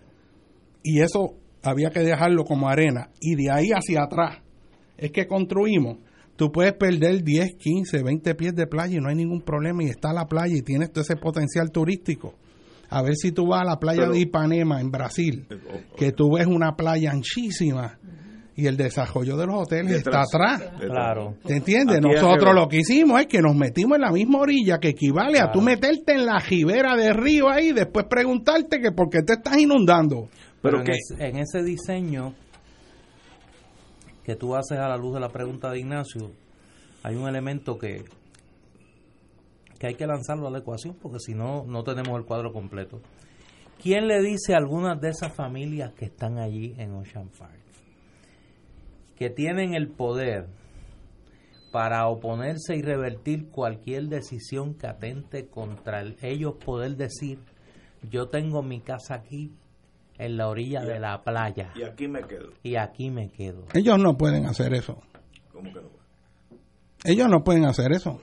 y 0.84 1.02
eso 1.02 1.36
había 1.62 1.90
que 1.90 2.00
dejarlo 2.00 2.46
como 2.46 2.70
arena, 2.70 3.10
y 3.20 3.36
de 3.36 3.52
ahí 3.52 3.72
hacia 3.72 4.04
atrás 4.04 4.40
es 4.98 5.12
que 5.12 5.28
construimos, 5.28 5.98
tú 6.38 6.52
puedes 6.52 6.74
perder 6.74 7.22
10, 7.22 7.56
15, 7.56 8.04
20 8.04 8.36
pies 8.36 8.56
de 8.56 8.66
playa 8.66 8.98
y 8.98 9.02
no 9.02 9.10
hay 9.10 9.16
ningún 9.16 9.42
problema, 9.42 9.84
y 9.84 9.88
está 9.88 10.14
la 10.14 10.28
playa 10.28 10.56
y 10.56 10.62
tienes 10.62 10.92
todo 10.92 11.02
ese 11.02 11.18
potencial 11.18 11.70
turístico. 11.72 12.36
A 12.90 13.02
ver 13.02 13.16
si 13.16 13.32
tú 13.32 13.48
vas 13.48 13.62
a 13.62 13.66
la 13.66 13.80
playa 13.80 14.08
de 14.08 14.20
Ipanema 14.20 14.80
en 14.80 14.92
Brasil, 14.92 15.48
eh, 15.50 15.86
que 15.98 16.12
tú 16.12 16.36
ves 16.36 16.46
una 16.46 16.76
playa 16.76 17.12
anchísima 17.12 17.98
y 18.62 18.68
el 18.68 18.78
desarrollo 18.78 19.36
de 19.38 19.48
los 19.48 19.56
hoteles 19.56 19.98
está 19.98 20.22
atrás. 20.22 20.62
Claro. 20.80 21.36
¿Te 21.44 21.56
entiendes? 21.56 22.00
Nosotros 22.00 22.54
lo 22.54 22.68
que 22.68 22.78
hicimos 22.78 23.20
es 23.22 23.26
que 23.26 23.42
nos 23.42 23.56
metimos 23.56 23.96
en 23.96 24.02
la 24.02 24.12
misma 24.12 24.40
orilla 24.40 24.78
que 24.78 24.90
equivale 24.90 25.40
a 25.40 25.52
tú 25.52 25.62
meterte 25.62 26.14
en 26.14 26.28
la 26.28 26.40
jibera 26.40 26.96
de 26.96 27.12
río 27.12 27.50
ahí 27.50 27.70
y 27.70 27.74
después 27.74 28.06
preguntarte 28.08 28.80
que 28.80 28.92
por 28.92 29.10
qué 29.10 29.24
te 29.24 29.34
estás 29.34 29.58
inundando. 29.58 30.30
Pero, 30.62 30.84
que 30.84 30.94
en, 31.18 31.38
ese 31.38 31.64
diseño 31.64 32.36
que 34.24 34.36
tú 34.36 34.56
haces 34.56 34.78
a 34.78 34.88
la 34.88 34.98
luz 34.98 35.16
de 35.16 35.20
la 35.20 35.30
pregunta 35.30 35.72
de 35.72 35.80
Ignacio, 35.80 36.32
hay 37.02 37.16
un 37.16 37.28
elemento 37.28 37.80
que, 37.80 38.04
que 39.80 39.88
hay 39.88 39.96
que 39.96 40.06
lanzarlo 40.06 40.48
a 40.48 40.52
la 40.52 40.60
ecuación 40.60 40.96
porque 41.02 41.18
si 41.20 41.34
no, 41.34 41.66
no 41.66 41.84
tenemos 41.84 42.16
el 42.20 42.26
cuadro 42.26 42.54
completo. 42.54 43.02
¿Quién 43.82 44.08
le 44.08 44.22
dice 44.22 44.54
a 44.54 44.58
algunas 44.58 45.02
de 45.02 45.10
esas 45.10 45.34
familias 45.34 45.94
que 45.94 46.06
están 46.06 46.38
allí 46.38 46.76
en 46.78 46.94
Ocean 46.94 47.30
Park 47.30 47.61
que 49.22 49.30
tienen 49.30 49.76
el 49.76 49.88
poder 49.88 50.48
para 51.72 52.08
oponerse 52.08 52.76
y 52.76 52.82
revertir 52.82 53.50
cualquier 53.50 54.06
decisión 54.06 54.74
que 54.74 54.88
atente 54.88 55.48
contra 55.48 56.04
ellos 56.24 56.56
poder 56.56 56.98
decir 56.98 57.38
yo 58.10 58.30
tengo 58.30 58.64
mi 58.64 58.82
casa 58.82 59.14
aquí 59.14 59.52
en 60.18 60.38
la 60.38 60.48
orilla 60.48 60.82
de 60.82 61.00
la 61.00 61.22
playa 61.22 61.72
y 61.76 61.84
aquí 61.84 62.08
me 62.08 62.24
quedo 62.24 62.50
y 62.64 62.78
aquí 62.78 63.12
me 63.12 63.30
quedo 63.30 63.66
ellos 63.76 64.00
no 64.00 64.18
pueden 64.18 64.48
hacer 64.48 64.74
eso 64.74 64.98
¿Cómo 65.52 65.72
que 65.72 65.82
no? 65.82 65.90
ellos 67.04 67.30
no 67.30 67.44
pueden 67.44 67.66
hacer 67.66 67.92
eso 67.92 68.20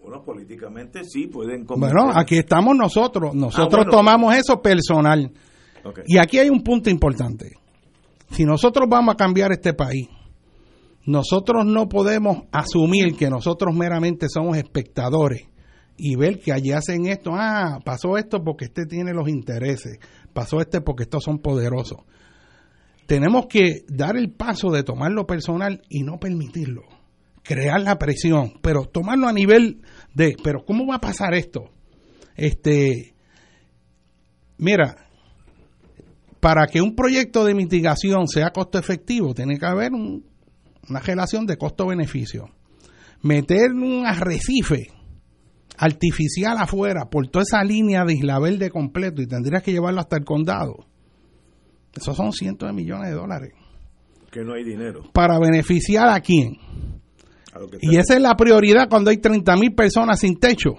bueno, 0.00 0.22
políticamente 0.22 1.02
sí 1.02 1.26
pueden 1.26 1.66
Bueno, 1.66 2.12
aquí 2.14 2.38
estamos 2.38 2.74
nosotros. 2.74 3.34
Nosotros 3.34 3.84
ah, 3.86 3.90
tomamos 3.90 4.34
eso 4.34 4.62
personal. 4.62 5.30
Y 6.06 6.16
aquí 6.16 6.38
hay 6.38 6.48
un 6.48 6.62
punto 6.62 6.88
importante. 6.88 7.50
Si 8.30 8.46
nosotros 8.46 8.88
vamos 8.88 9.12
a 9.12 9.16
cambiar 9.18 9.52
este 9.52 9.74
país, 9.74 10.08
nosotros 11.08 11.64
no 11.64 11.88
podemos 11.88 12.42
asumir 12.52 13.16
que 13.16 13.30
nosotros 13.30 13.74
meramente 13.74 14.28
somos 14.28 14.58
espectadores 14.58 15.48
y 15.96 16.16
ver 16.16 16.38
que 16.38 16.52
allí 16.52 16.72
hacen 16.72 17.06
esto. 17.06 17.30
Ah, 17.32 17.78
pasó 17.82 18.18
esto 18.18 18.44
porque 18.44 18.66
este 18.66 18.84
tiene 18.84 19.14
los 19.14 19.26
intereses. 19.26 19.98
Pasó 20.34 20.60
este 20.60 20.82
porque 20.82 21.04
estos 21.04 21.24
son 21.24 21.38
poderosos. 21.38 22.00
Tenemos 23.06 23.46
que 23.46 23.84
dar 23.88 24.18
el 24.18 24.32
paso 24.32 24.68
de 24.70 24.82
tomarlo 24.82 25.26
personal 25.26 25.80
y 25.88 26.02
no 26.02 26.20
permitirlo 26.20 26.82
crear 27.42 27.80
la 27.80 27.96
presión, 27.96 28.58
pero 28.60 28.84
tomarlo 28.84 29.28
a 29.28 29.32
nivel 29.32 29.80
de, 30.12 30.36
pero 30.44 30.62
¿cómo 30.66 30.86
va 30.86 30.96
a 30.96 31.00
pasar 31.00 31.32
esto? 31.32 31.70
Este, 32.36 33.14
mira, 34.58 35.08
para 36.40 36.66
que 36.66 36.82
un 36.82 36.94
proyecto 36.94 37.46
de 37.46 37.54
mitigación 37.54 38.28
sea 38.28 38.50
costo 38.50 38.78
efectivo, 38.78 39.32
tiene 39.32 39.58
que 39.58 39.64
haber 39.64 39.92
una 40.88 41.00
relación 41.00 41.46
de 41.46 41.56
costo-beneficio. 41.56 42.50
Meter 43.22 43.72
un 43.72 44.06
arrecife 44.06 44.88
artificial 45.76 46.56
afuera 46.58 47.08
por 47.10 47.28
toda 47.28 47.44
esa 47.44 47.62
línea 47.62 48.04
de 48.04 48.14
Isla 48.14 48.38
Verde 48.38 48.70
completo 48.70 49.22
y 49.22 49.26
tendrías 49.26 49.62
que 49.62 49.72
llevarlo 49.72 50.00
hasta 50.00 50.16
el 50.16 50.24
condado. 50.24 50.86
Esos 51.94 52.16
son 52.16 52.32
cientos 52.32 52.68
de 52.68 52.72
millones 52.72 53.10
de 53.10 53.16
dólares. 53.16 53.52
Que 54.30 54.44
no 54.44 54.54
hay 54.54 54.64
dinero. 54.64 55.04
¿Para 55.12 55.38
beneficiar 55.38 56.08
a 56.08 56.20
quién? 56.20 56.58
Y 57.80 57.96
esa 57.96 58.14
es 58.14 58.20
la 58.20 58.36
prioridad 58.36 58.88
cuando 58.88 59.10
hay 59.10 59.16
30 59.18 59.56
mil 59.56 59.74
personas 59.74 60.20
sin 60.20 60.38
techo. 60.38 60.70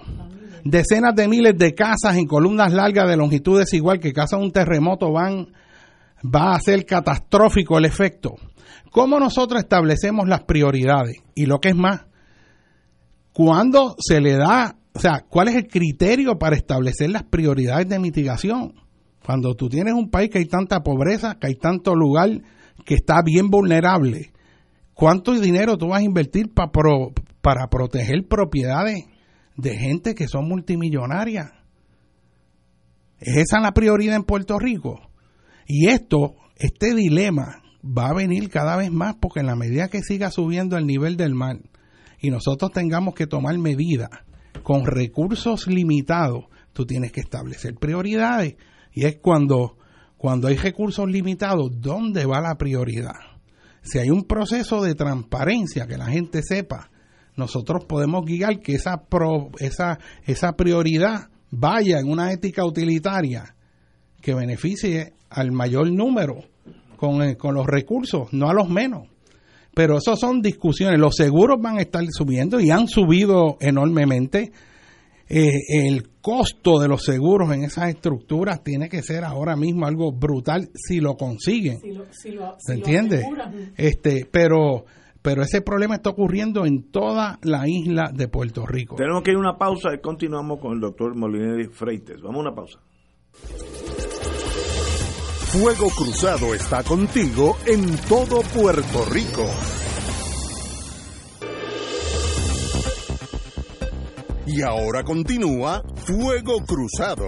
Decenas 0.64 1.14
de 1.14 1.26
miles 1.26 1.56
de 1.56 1.74
casas 1.74 2.16
en 2.16 2.26
columnas 2.26 2.72
largas 2.72 3.08
de 3.08 3.16
longitudes 3.16 3.72
igual 3.72 3.98
que 3.98 4.12
casa 4.12 4.36
un 4.36 4.52
terremoto 4.52 5.10
van 5.12 5.48
va 6.22 6.54
a 6.54 6.60
ser 6.60 6.84
catastrófico 6.84 7.78
el 7.78 7.86
efecto. 7.86 8.34
¿Cómo 8.90 9.18
nosotros 9.20 9.62
establecemos 9.62 10.28
las 10.28 10.44
prioridades? 10.44 11.16
Y 11.34 11.46
lo 11.46 11.58
que 11.58 11.70
es 11.70 11.76
más, 11.76 12.06
¿cuándo 13.32 13.94
se 13.98 14.20
le 14.20 14.36
da, 14.36 14.76
o 14.92 14.98
sea, 14.98 15.24
cuál 15.28 15.48
es 15.48 15.56
el 15.56 15.68
criterio 15.68 16.38
para 16.38 16.56
establecer 16.56 17.10
las 17.10 17.24
prioridades 17.24 17.88
de 17.88 17.98
mitigación? 17.98 18.74
Cuando 19.24 19.54
tú 19.54 19.68
tienes 19.68 19.94
un 19.94 20.10
país 20.10 20.30
que 20.30 20.38
hay 20.38 20.46
tanta 20.46 20.80
pobreza, 20.80 21.36
que 21.40 21.48
hay 21.48 21.54
tanto 21.54 21.94
lugar 21.94 22.30
que 22.84 22.94
está 22.94 23.22
bien 23.24 23.48
vulnerable, 23.48 24.32
¿Cuánto 25.00 25.32
dinero 25.32 25.78
tú 25.78 25.88
vas 25.88 26.00
a 26.00 26.04
invertir 26.04 26.50
para 26.52 27.70
proteger 27.70 28.28
propiedades 28.28 29.06
de 29.56 29.78
gente 29.78 30.14
que 30.14 30.28
son 30.28 30.46
multimillonarias? 30.46 31.52
¿Es 33.18 33.34
esa 33.38 33.60
la 33.60 33.72
prioridad 33.72 34.16
en 34.16 34.24
Puerto 34.24 34.58
Rico? 34.58 35.00
Y 35.66 35.88
esto, 35.88 36.34
este 36.54 36.94
dilema 36.94 37.62
va 37.84 38.08
a 38.08 38.14
venir 38.14 38.48
cada 38.48 38.76
vez 38.76 38.90
más 38.90 39.16
porque 39.20 39.40
en 39.40 39.46
la 39.46 39.56
medida 39.56 39.88
que 39.88 40.02
siga 40.02 40.30
subiendo 40.30 40.76
el 40.76 40.86
nivel 40.86 41.16
del 41.16 41.34
mar 41.34 41.58
y 42.20 42.30
nosotros 42.30 42.72
tengamos 42.72 43.14
que 43.14 43.26
tomar 43.26 43.56
medidas 43.58 44.10
con 44.62 44.84
recursos 44.84 45.66
limitados, 45.66 46.44
tú 46.72 46.84
tienes 46.84 47.12
que 47.12 47.20
establecer 47.20 47.74
prioridades. 47.74 48.56
Y 48.92 49.06
es 49.06 49.16
cuando, 49.16 49.78
cuando 50.18 50.48
hay 50.48 50.56
recursos 50.56 51.08
limitados, 51.08 51.70
¿dónde 51.80 52.26
va 52.26 52.40
la 52.40 52.56
prioridad? 52.56 53.30
si 53.82 53.98
hay 53.98 54.10
un 54.10 54.24
proceso 54.24 54.82
de 54.82 54.94
transparencia, 54.94 55.86
que 55.86 55.96
la 55.96 56.06
gente 56.06 56.42
sepa, 56.42 56.90
nosotros 57.36 57.84
podemos 57.86 58.24
guiar 58.24 58.60
que 58.60 58.74
esa, 58.74 59.02
esa, 59.58 59.98
esa 60.26 60.52
prioridad 60.52 61.28
vaya 61.50 61.98
en 61.98 62.08
una 62.08 62.32
ética 62.32 62.64
utilitaria 62.64 63.54
que 64.20 64.34
beneficie 64.34 65.14
al 65.30 65.52
mayor 65.52 65.90
número 65.90 66.44
con, 67.00 67.22
eh, 67.22 67.36
con 67.38 67.54
los 67.54 67.66
recursos, 67.66 68.30
no 68.34 68.50
a 68.50 68.52
los 68.52 68.68
menos. 68.68 69.08
Pero 69.74 69.96
eso 69.96 70.16
son 70.16 70.42
discusiones. 70.42 71.00
Los 71.00 71.16
seguros 71.16 71.58
van 71.58 71.78
a 71.78 71.80
estar 71.80 72.04
subiendo 72.10 72.60
y 72.60 72.70
han 72.70 72.88
subido 72.88 73.56
enormemente. 73.58 74.52
Eh, 75.26 75.48
el 75.86 76.10
costo 76.20 76.78
de 76.78 76.88
los 76.88 77.04
seguros 77.04 77.54
en 77.54 77.62
esas 77.64 77.88
estructuras 77.88 78.62
tiene 78.62 78.90
que 78.90 79.00
ser 79.00 79.24
ahora 79.24 79.56
mismo 79.56 79.86
algo 79.86 80.12
brutal 80.12 80.68
si 80.74 81.00
lo 81.00 81.14
consiguen. 81.14 81.78
¿Se 82.58 82.74
entiende? 82.74 83.24
este, 83.78 84.28
pero 84.30 84.84
pero 85.22 85.42
ese 85.42 85.62
problema 85.62 85.94
está 85.94 86.10
ocurriendo 86.10 86.66
en 86.66 86.90
toda 86.90 87.38
la 87.42 87.66
isla 87.66 88.10
de 88.12 88.28
Puerto 88.28 88.66
Rico. 88.66 88.96
Tenemos 88.96 89.22
que 89.22 89.30
ir 89.30 89.36
a 89.36 89.40
una 89.40 89.56
pausa 89.56 89.94
y 89.94 90.00
continuamos 90.00 90.60
con 90.60 90.72
el 90.74 90.80
doctor 90.80 91.16
Molinelli 91.16 91.68
Freites. 91.68 92.20
Vamos 92.20 92.38
a 92.38 92.40
una 92.40 92.54
pausa. 92.54 92.80
Fuego 95.52 95.90
Cruzado 95.90 96.54
está 96.54 96.84
contigo 96.84 97.58
en 97.66 97.96
todo 98.08 98.40
Puerto 98.54 99.04
Rico. 99.06 99.44
Y 104.46 104.62
ahora 104.62 105.02
continúa 105.02 105.82
Fuego 106.06 106.64
Cruzado. 106.64 107.26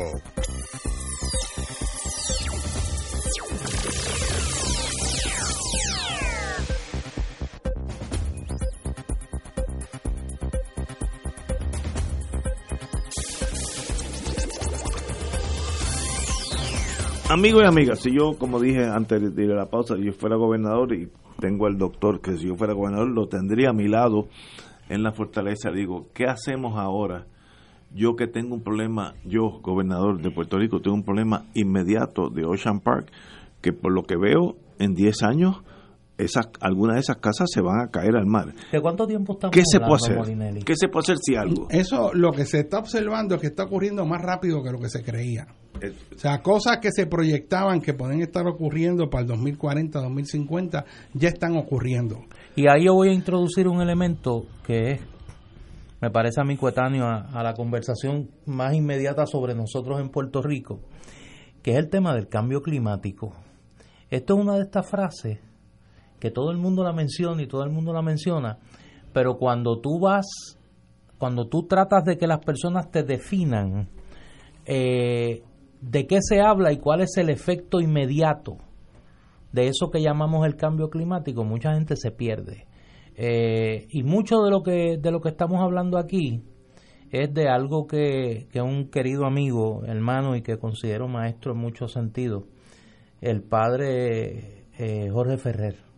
Amigos 17.33 17.63
y 17.63 17.67
amigas, 17.67 18.01
si 18.01 18.15
yo, 18.15 18.37
como 18.39 18.61
dije 18.61 18.85
antes 18.85 19.35
de 19.35 19.47
la 19.47 19.71
pausa, 19.71 19.97
yo 19.97 20.13
fuera 20.13 20.37
gobernador 20.37 20.93
y 20.93 21.09
tengo 21.41 21.67
al 21.67 21.79
doctor 21.79 22.21
que 22.21 22.37
si 22.37 22.49
yo 22.49 22.57
fuera 22.57 22.75
gobernador 22.75 23.09
lo 23.09 23.27
tendría 23.27 23.71
a 23.71 23.73
mi 23.73 23.89
lado 23.89 24.29
en 24.91 25.03
la 25.03 25.13
fortaleza, 25.13 25.71
digo, 25.71 26.09
¿qué 26.13 26.27
hacemos 26.27 26.79
ahora? 26.79 27.25
Yo 27.95 28.17
que 28.17 28.27
tengo 28.27 28.55
un 28.55 28.63
problema, 28.63 29.15
yo, 29.25 29.61
gobernador 29.63 30.21
de 30.21 30.31
Puerto 30.31 30.59
Rico, 30.59 30.83
tengo 30.83 30.95
un 30.95 31.05
problema 31.05 31.47
inmediato 31.55 32.29
de 32.29 32.45
Ocean 32.45 32.81
Park, 32.81 33.11
que 33.63 33.73
por 33.73 33.93
lo 33.95 34.03
que 34.03 34.19
veo, 34.19 34.57
en 34.79 34.93
10 34.93 35.23
años, 35.23 35.63
esas, 36.25 36.49
algunas 36.61 36.97
de 36.97 37.01
esas 37.01 37.17
casas 37.19 37.49
se 37.53 37.61
van 37.61 37.81
a 37.81 37.91
caer 37.91 38.17
al 38.17 38.27
mar. 38.27 38.53
¿De 38.71 38.81
cuánto 38.81 39.07
tiempo 39.07 39.35
estamos 39.35 39.55
¿Qué 39.55 39.63
se 39.65 39.81
puede 39.81 39.95
hacer? 39.95 40.65
¿Qué 40.65 40.75
se 40.77 40.89
puede 40.89 41.03
hacer 41.03 41.17
si 41.21 41.37
algo? 41.37 41.67
Eso, 41.71 42.13
lo 42.15 42.33
que 42.33 42.45
se 42.45 42.61
está 42.61 42.79
observando 42.79 43.35
es 43.35 43.41
que 43.41 43.47
está 43.49 43.65
ocurriendo 43.65 44.05
más 44.07 44.23
rápido 44.23 44.63
que 44.63 44.71
lo 44.71 44.79
que 44.79 44.89
se 44.89 45.03
creía. 45.03 45.47
O 46.15 46.19
sea, 46.19 46.43
cosas 46.43 46.79
que 46.79 46.91
se 46.93 47.07
proyectaban 47.07 47.81
que 47.81 47.95
pueden 47.95 48.23
estar 48.23 48.47
ocurriendo 48.47 49.11
para 49.11 49.23
el 49.23 49.29
2040, 49.29 50.01
2050, 50.01 50.85
ya 51.15 51.29
están 51.29 51.57
ocurriendo. 51.57 52.21
Y 52.55 52.69
ahí 52.69 52.85
yo 52.85 52.95
voy 52.95 53.09
a 53.09 53.13
introducir 53.13 53.67
un 53.67 53.81
elemento 53.81 54.47
que 54.65 54.93
es, 54.93 55.01
me 56.01 56.11
parece 56.11 56.41
a 56.41 56.45
mí 56.45 56.57
coetáneo 56.57 57.07
a, 57.07 57.43
la 57.43 57.55
conversación 57.55 58.31
más 58.47 58.75
inmediata 58.75 59.27
sobre 59.27 59.55
nosotros 59.55 60.01
en 60.01 60.11
Puerto 60.11 60.43
Rico, 60.43 60.81
que 61.63 61.73
es 61.73 61.79
el 61.79 61.89
tema 61.89 62.15
del 62.15 62.29
cambio 62.29 62.61
climático. 62.63 63.35
Esto 64.11 64.35
es 64.35 64.41
una 64.41 64.57
de 64.57 64.63
estas 64.63 64.89
frases 64.89 65.39
que 66.23 66.31
todo 66.31 66.53
el 66.53 66.57
mundo 66.57 66.85
la 66.85 66.93
menciona 66.93 67.43
y 67.43 67.49
todo 67.49 67.65
el 67.65 67.71
mundo 67.71 67.93
la 67.93 68.01
menciona, 68.01 68.57
pero 69.13 69.39
cuando 69.39 69.81
tú 69.81 69.99
vas, 69.99 70.57
cuando 71.19 71.49
tú 71.49 71.67
tratas 71.67 72.05
de 72.05 72.17
que 72.17 72.29
las 72.29 72.39
personas 72.39 72.93
te 72.93 73.03
definan, 73.03 73.89
eh, 74.65 75.43
de 75.81 76.07
qué 76.07 76.19
se 76.21 76.41
habla 76.41 76.73
y 76.73 76.77
cuál 76.77 77.01
es 77.01 77.17
el 77.17 77.29
efecto 77.29 77.81
inmediato 77.81 78.59
de 79.51 79.67
eso 79.67 79.91
que 79.91 80.01
llamamos 80.01 80.47
el 80.47 80.55
cambio 80.55 80.91
climático, 80.91 81.43
mucha 81.43 81.75
gente 81.75 81.97
se 81.97 82.13
pierde. 82.13 82.69
Eh, 83.17 83.89
y 83.91 84.05
mucho 84.05 84.43
de 84.43 84.51
lo 84.53 84.63
que 84.63 84.99
de 84.99 85.11
lo 85.11 85.21
que 85.21 85.29
estamos 85.31 85.61
hablando 85.61 85.99
aquí 85.99 86.45
es 87.11 87.35
de 87.35 87.49
algo 87.49 87.89
que, 87.89 88.47
que 88.53 88.63
un 88.63 88.91
querido 88.91 89.27
amigo, 89.27 89.83
hermano 89.87 90.37
y 90.37 90.43
que 90.43 90.57
considero 90.57 91.09
maestro 91.09 91.51
en 91.53 91.59
muchos 91.59 91.93
sentidos, 91.93 92.45
el 93.21 93.43
padre 93.43 94.67
eh, 94.79 95.11
Jorge 95.11 95.37
Ferrer, 95.37 95.92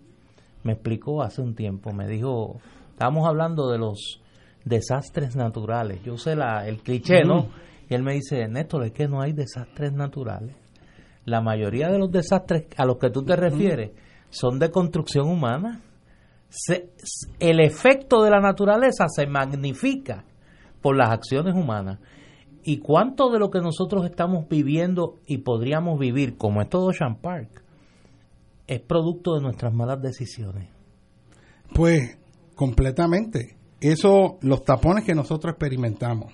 me 0.64 0.72
explicó 0.72 1.22
hace 1.22 1.40
un 1.40 1.54
tiempo, 1.54 1.92
me 1.92 2.08
dijo, 2.08 2.58
estábamos 2.90 3.28
hablando 3.28 3.70
de 3.70 3.78
los 3.78 4.20
desastres 4.64 5.36
naturales, 5.36 6.02
yo 6.02 6.16
sé 6.16 6.34
la, 6.34 6.66
el 6.66 6.78
cliché, 6.78 7.22
¿no? 7.22 7.48
Y 7.88 7.94
él 7.94 8.02
me 8.02 8.14
dice, 8.14 8.48
Néstor, 8.48 8.84
es 8.84 8.92
que 8.92 9.06
no 9.06 9.20
hay 9.20 9.32
desastres 9.32 9.92
naturales. 9.92 10.56
La 11.26 11.42
mayoría 11.42 11.90
de 11.90 11.98
los 11.98 12.10
desastres 12.10 12.66
a 12.76 12.86
los 12.86 12.96
que 12.96 13.10
tú 13.10 13.22
te 13.22 13.36
refieres 13.36 13.92
son 14.30 14.58
de 14.58 14.70
construcción 14.70 15.28
humana. 15.28 15.82
el 17.38 17.60
efecto 17.60 18.22
de 18.22 18.30
la 18.30 18.40
naturaleza 18.40 19.06
se 19.08 19.26
magnifica 19.26 20.24
por 20.80 20.96
las 20.96 21.10
acciones 21.10 21.54
humanas. 21.54 21.98
¿Y 22.62 22.78
cuánto 22.78 23.30
de 23.30 23.38
lo 23.38 23.50
que 23.50 23.60
nosotros 23.60 24.06
estamos 24.06 24.48
viviendo 24.48 25.20
y 25.26 25.38
podríamos 25.38 25.98
vivir, 25.98 26.38
como 26.38 26.62
es 26.62 26.70
todo 26.70 26.86
Ocean 26.86 27.16
Park, 27.16 27.63
es 28.66 28.80
producto 28.80 29.34
de 29.34 29.42
nuestras 29.42 29.72
malas 29.72 30.00
decisiones? 30.00 30.68
Pues 31.74 32.18
completamente. 32.54 33.56
Eso, 33.80 34.38
los 34.40 34.64
tapones 34.64 35.04
que 35.04 35.14
nosotros 35.14 35.52
experimentamos, 35.52 36.32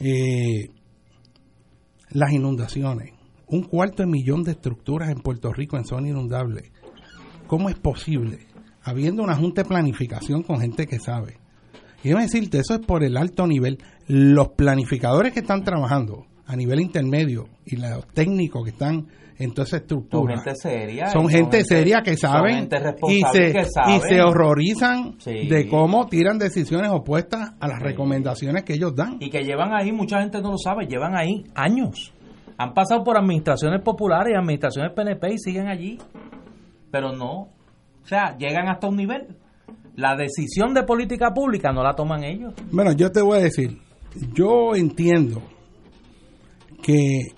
eh, 0.00 0.68
las 2.10 2.32
inundaciones, 2.32 3.12
un 3.46 3.62
cuarto 3.62 4.02
de 4.02 4.08
millón 4.08 4.42
de 4.42 4.52
estructuras 4.52 5.10
en 5.10 5.20
Puerto 5.20 5.52
Rico 5.52 5.76
en 5.76 5.84
zona 5.84 6.08
inundable. 6.08 6.72
¿Cómo 7.46 7.68
es 7.68 7.76
posible? 7.76 8.46
Habiendo 8.82 9.22
una 9.22 9.36
junta 9.36 9.62
de 9.62 9.68
planificación 9.68 10.42
con 10.42 10.60
gente 10.60 10.86
que 10.86 10.98
sabe. 10.98 11.38
Y 12.02 12.12
a 12.12 12.18
decirte, 12.18 12.58
eso 12.58 12.74
es 12.74 12.80
por 12.80 13.02
el 13.02 13.16
alto 13.16 13.46
nivel. 13.46 13.78
Los 14.06 14.48
planificadores 14.50 15.32
que 15.32 15.40
están 15.40 15.64
trabajando 15.64 16.26
a 16.46 16.54
nivel 16.54 16.80
intermedio 16.80 17.48
y 17.64 17.76
los 17.76 18.06
técnicos 18.08 18.64
que 18.64 18.70
están 18.70 19.06
en 19.38 19.52
toda 19.52 19.64
esa 19.64 19.76
estructura. 19.78 20.36
Son 20.36 20.44
gente 20.44 20.54
seria. 20.54 21.06
Son, 21.08 21.28
gente, 21.28 21.64
seria 21.64 22.02
que 22.02 22.16
saben 22.16 22.68
y 23.08 23.22
se, 23.32 23.50
y 23.50 24.00
se 24.00 24.22
horrorizan 24.22 25.16
de 25.24 25.68
cómo 25.68 26.06
tiran 26.06 26.38
decisiones 26.38 26.90
opuestas 26.90 27.54
a 27.58 27.68
las 27.68 27.80
recomendaciones 27.80 28.64
que 28.64 28.74
ellos 28.74 28.94
dan. 28.94 29.16
Y 29.20 29.30
que 29.30 29.42
llevan 29.42 29.74
ahí, 29.74 29.92
mucha 29.92 30.20
gente 30.20 30.40
no 30.40 30.52
lo 30.52 30.58
sabe, 30.58 30.86
llevan 30.86 31.16
ahí 31.16 31.44
años. 31.54 32.12
Han 32.56 32.72
pasado 32.72 33.02
por 33.02 33.18
administraciones 33.18 33.82
populares 33.82 34.32
y 34.32 34.36
administraciones 34.36 34.92
PNP 34.92 35.34
y 35.34 35.38
siguen 35.38 35.68
allí. 35.68 35.98
Pero 36.90 37.12
no. 37.12 37.48
O 38.02 38.06
sea, 38.06 38.36
llegan 38.38 38.68
hasta 38.68 38.86
un 38.86 38.96
nivel. 38.96 39.36
La 39.96 40.16
decisión 40.16 40.74
de 40.74 40.82
política 40.84 41.32
pública 41.32 41.72
no 41.72 41.82
la 41.82 41.94
toman 41.94 42.22
ellos. 42.22 42.52
Bueno, 42.70 42.92
yo 42.92 43.10
te 43.10 43.22
voy 43.22 43.38
a 43.38 43.42
decir, 43.42 43.78
yo 44.32 44.74
entiendo 44.74 45.42
que 46.82 47.34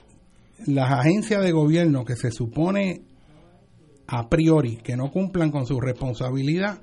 las 0.65 0.91
agencias 0.91 1.43
de 1.43 1.53
gobierno 1.53 2.05
que 2.05 2.17
se 2.17 2.31
supone 2.31 3.03
a 4.07 4.29
priori 4.29 4.77
que 4.79 4.97
no 4.97 5.11
cumplan 5.11 5.51
con 5.51 5.67
su 5.67 5.81
responsabilidad 5.81 6.81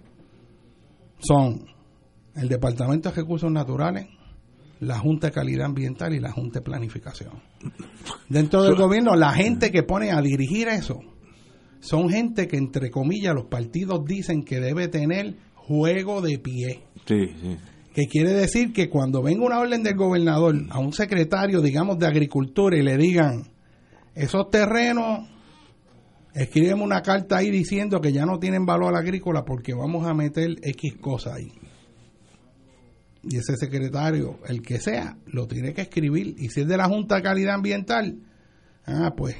son 1.19 1.65
el 2.35 2.49
Departamento 2.49 3.09
de 3.09 3.15
Recursos 3.15 3.51
Naturales, 3.51 4.07
la 4.79 4.99
Junta 4.99 5.27
de 5.27 5.33
Calidad 5.33 5.67
Ambiental 5.67 6.13
y 6.13 6.19
la 6.19 6.31
Junta 6.31 6.59
de 6.59 6.65
Planificación. 6.65 7.41
Dentro 8.27 8.63
del 8.63 8.75
gobierno, 8.75 9.15
la 9.15 9.33
gente 9.33 9.71
que 9.71 9.83
pone 9.83 10.11
a 10.11 10.21
dirigir 10.21 10.67
eso 10.67 10.99
son 11.79 12.09
gente 12.09 12.47
que, 12.47 12.57
entre 12.57 12.89
comillas, 12.89 13.35
los 13.35 13.45
partidos 13.45 14.05
dicen 14.05 14.43
que 14.43 14.59
debe 14.59 14.87
tener 14.87 15.35
juego 15.53 16.21
de 16.21 16.39
pie. 16.39 16.83
Sí, 17.05 17.27
sí. 17.41 17.57
Que 17.93 18.07
quiere 18.09 18.31
decir 18.31 18.73
que 18.73 18.89
cuando 18.89 19.21
venga 19.21 19.45
una 19.45 19.59
orden 19.59 19.83
del 19.83 19.95
gobernador 19.95 20.55
a 20.69 20.79
un 20.79 20.93
secretario, 20.93 21.61
digamos, 21.61 21.99
de 21.99 22.07
Agricultura 22.07 22.75
y 22.77 22.81
le 22.81 22.97
digan, 22.97 23.52
esos 24.15 24.49
terrenos, 24.49 25.27
escriben 26.33 26.81
una 26.81 27.01
carta 27.01 27.37
ahí 27.37 27.49
diciendo 27.49 27.99
que 28.01 28.11
ya 28.11 28.25
no 28.25 28.39
tienen 28.39 28.65
valor 28.65 28.95
agrícola 28.95 29.43
porque 29.43 29.73
vamos 29.73 30.07
a 30.07 30.13
meter 30.13 30.55
X 30.61 30.95
cosas 30.99 31.33
ahí. 31.35 31.51
Y 33.23 33.37
ese 33.37 33.55
secretario, 33.55 34.39
el 34.47 34.61
que 34.61 34.79
sea, 34.79 35.17
lo 35.27 35.47
tiene 35.47 35.73
que 35.73 35.83
escribir. 35.83 36.35
Y 36.37 36.49
si 36.49 36.61
es 36.61 36.67
de 36.67 36.75
la 36.75 36.89
Junta 36.89 37.15
de 37.15 37.21
Calidad 37.21 37.55
Ambiental, 37.55 38.19
ah, 38.85 39.13
pues, 39.15 39.35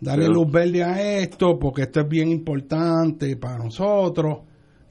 darle 0.00 0.28
luz 0.28 0.50
verde 0.52 0.84
a 0.84 1.00
esto 1.20 1.58
porque 1.58 1.82
esto 1.82 2.00
es 2.00 2.08
bien 2.08 2.28
importante 2.28 3.36
para 3.36 3.58
nosotros. 3.64 4.40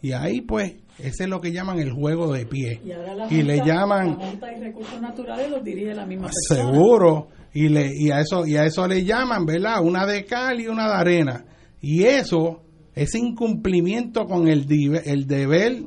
Y 0.02 0.14
ahí, 0.14 0.42
pues, 0.42 0.78
ese 0.98 1.24
es 1.26 1.30
lo 1.30 1.40
que 1.40 1.52
llaman 1.52 1.78
el 1.78 1.92
juego 1.92 2.34
de 2.34 2.48
pie. 2.48 2.82
Y, 3.30 3.44
le 3.44 3.58
llaman. 3.64 4.18
La 4.18 4.30
Junta 4.30 4.48
de 4.48 4.60
Recursos 4.62 5.00
Naturales 5.00 5.52
los 5.52 5.64
dirige 5.64 5.94
la 5.94 6.06
misma 6.08 6.28
persona. 6.28 6.72
Seguro 6.72 7.28
y, 7.60 7.70
le, 7.70 7.92
y, 7.92 8.12
a 8.12 8.20
eso, 8.20 8.46
y 8.46 8.56
a 8.56 8.66
eso 8.66 8.88
le 8.88 9.04
llaman, 9.04 9.44
¿verdad? 9.48 9.82
Una 9.82 10.06
de 10.06 10.26
cal 10.26 10.62
y 10.62 10.68
una 10.68 10.88
de 10.88 10.94
arena. 10.94 11.46
Y 11.82 12.04
eso, 12.04 12.62
ese 12.94 13.18
incumplimiento 13.18 14.26
con 14.26 14.48
el, 14.48 14.68
el 15.06 15.26
deber 15.26 15.82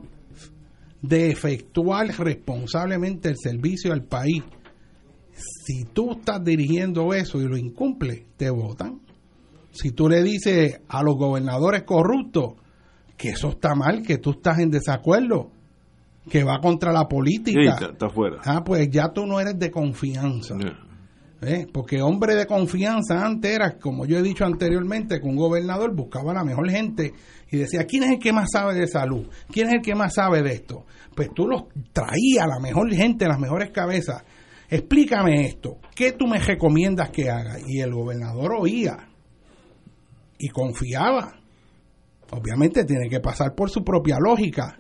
de 1.00 1.30
efectuar 1.30 2.08
responsablemente 2.08 3.28
el 3.28 3.36
servicio 3.40 3.92
al 3.92 4.02
país, 4.02 4.42
si 5.32 5.84
tú 5.84 6.10
estás 6.10 6.42
dirigiendo 6.42 7.14
eso 7.14 7.40
y 7.40 7.44
lo 7.46 7.56
incumples, 7.56 8.24
te 8.36 8.50
votan. 8.50 9.00
Si 9.70 9.92
tú 9.92 10.08
le 10.08 10.24
dices 10.24 10.80
a 10.88 11.04
los 11.04 11.14
gobernadores 11.14 11.84
corruptos 11.84 12.54
que 13.16 13.28
eso 13.28 13.50
está 13.50 13.76
mal, 13.76 14.02
que 14.02 14.18
tú 14.18 14.30
estás 14.32 14.58
en 14.58 14.70
desacuerdo, 14.70 15.52
que 16.28 16.42
va 16.42 16.58
contra 16.58 16.90
la 16.92 17.06
política, 17.06 17.78
está, 17.92 18.10
fuera. 18.10 18.38
Ah, 18.44 18.64
pues 18.64 18.90
ya 18.90 19.12
tú 19.12 19.24
no 19.24 19.38
eres 19.38 19.56
de 19.56 19.70
confianza. 19.70 20.56
¿Eh? 21.42 21.66
Porque 21.72 22.02
hombre 22.02 22.34
de 22.34 22.46
confianza 22.46 23.24
antes 23.24 23.50
era, 23.50 23.78
como 23.78 24.04
yo 24.04 24.18
he 24.18 24.22
dicho 24.22 24.44
anteriormente, 24.44 25.20
que 25.20 25.26
un 25.26 25.36
gobernador 25.36 25.94
buscaba 25.94 26.34
la 26.34 26.44
mejor 26.44 26.70
gente 26.70 27.14
y 27.50 27.56
decía, 27.56 27.84
¿quién 27.86 28.02
es 28.02 28.10
el 28.10 28.18
que 28.18 28.32
más 28.32 28.50
sabe 28.52 28.74
de 28.74 28.86
salud? 28.86 29.26
¿Quién 29.50 29.68
es 29.68 29.74
el 29.74 29.80
que 29.80 29.94
más 29.94 30.14
sabe 30.14 30.42
de 30.42 30.52
esto? 30.52 30.84
Pues 31.14 31.30
tú 31.34 31.46
los 31.46 31.64
traías, 31.92 32.46
la 32.46 32.60
mejor 32.60 32.92
gente, 32.92 33.26
las 33.26 33.38
mejores 33.38 33.70
cabezas. 33.70 34.22
Explícame 34.68 35.46
esto, 35.46 35.78
¿qué 35.94 36.12
tú 36.12 36.26
me 36.26 36.38
recomiendas 36.38 37.10
que 37.10 37.30
haga? 37.30 37.56
Y 37.66 37.80
el 37.80 37.92
gobernador 37.92 38.52
oía. 38.58 39.08
y 40.38 40.48
confiaba. 40.48 41.34
Obviamente 42.30 42.84
tiene 42.84 43.08
que 43.08 43.20
pasar 43.20 43.54
por 43.54 43.70
su 43.70 43.82
propia 43.82 44.18
lógica. 44.18 44.79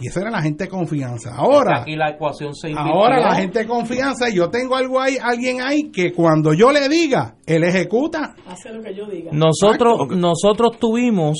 Y 0.00 0.08
esa 0.08 0.20
era 0.22 0.30
la 0.30 0.40
gente 0.40 0.64
de 0.64 0.70
confianza. 0.70 1.34
Ahora, 1.36 1.82
aquí 1.82 1.94
la 1.94 2.10
ecuación 2.10 2.54
se 2.54 2.72
ahora 2.72 3.20
la 3.20 3.34
gente 3.34 3.60
de 3.60 3.66
confianza, 3.66 4.30
yo 4.30 4.48
tengo 4.48 4.74
algo 4.74 4.98
ahí, 4.98 5.16
alguien 5.20 5.60
ahí 5.60 5.90
que 5.90 6.12
cuando 6.12 6.54
yo 6.54 6.72
le 6.72 6.88
diga, 6.88 7.36
él 7.44 7.64
ejecuta. 7.64 8.34
Hace 8.46 8.72
lo 8.72 8.82
que 8.82 8.94
yo 8.94 9.06
diga. 9.06 9.30
Nosotros, 9.32 10.08
nosotros 10.16 10.78
tuvimos, 10.78 11.38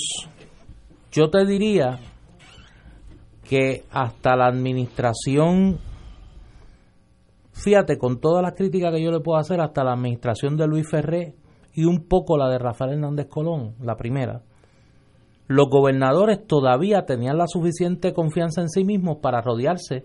yo 1.11 1.31
te 1.31 1.47
diría 1.47 1.99
que 3.49 3.85
hasta 3.91 4.37
la 4.37 4.47
administración, 4.47 5.78
fíjate, 7.53 7.97
con 7.97 8.20
todas 8.20 8.43
las 8.43 8.53
críticas 8.53 8.93
que 8.93 9.03
yo 9.03 9.11
le 9.11 9.20
puedo 9.20 9.39
hacer, 9.39 9.61
hasta 9.61 9.82
la 9.82 9.95
administración 9.95 10.59
de 10.59 10.66
Luis 10.66 10.87
Ferré 10.89 11.35
y 11.73 11.85
un 11.85 12.07
poco 12.07 12.37
la 12.37 12.51
de 12.51 12.59
Rafael 12.59 12.93
Hernández 12.93 13.27
Colón, 13.27 13.74
la 13.81 13.97
primera, 13.97 14.43
los 15.51 15.69
gobernadores 15.69 16.47
todavía 16.47 17.07
tenían 17.07 17.37
la 17.37 17.49
suficiente 17.49 18.13
confianza 18.13 18.61
en 18.61 18.69
sí 18.69 18.85
mismos 18.85 19.19
para 19.21 19.41
rodearse 19.41 20.05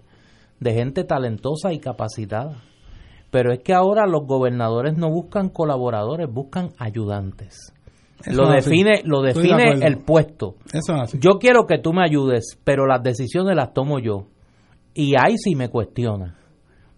de 0.59 0.73
gente 0.73 1.03
talentosa 1.03 1.71
y 1.71 1.77
capacitada. 1.77 2.63
Pero 3.29 3.53
es 3.53 3.59
que 3.59 3.75
ahora 3.75 4.07
los 4.07 4.25
gobernadores 4.25 4.97
no 4.97 5.11
buscan 5.11 5.49
colaboradores, 5.49 6.27
buscan 6.27 6.69
ayudantes. 6.79 7.71
lo 8.25 8.49
define, 8.49 9.03
lo 9.03 9.21
define 9.21 9.85
el 9.85 9.99
puesto. 9.99 10.55
Yo 11.19 11.37
quiero 11.37 11.67
que 11.67 11.77
tú 11.77 11.93
me 11.93 12.03
ayudes, 12.03 12.59
pero 12.63 12.87
las 12.87 13.03
decisiones 13.03 13.55
las 13.55 13.71
tomo 13.71 13.99
yo. 13.99 14.25
Y 14.95 15.13
ahí 15.15 15.35
sí 15.37 15.53
me 15.55 15.69
cuestiona. 15.69 16.39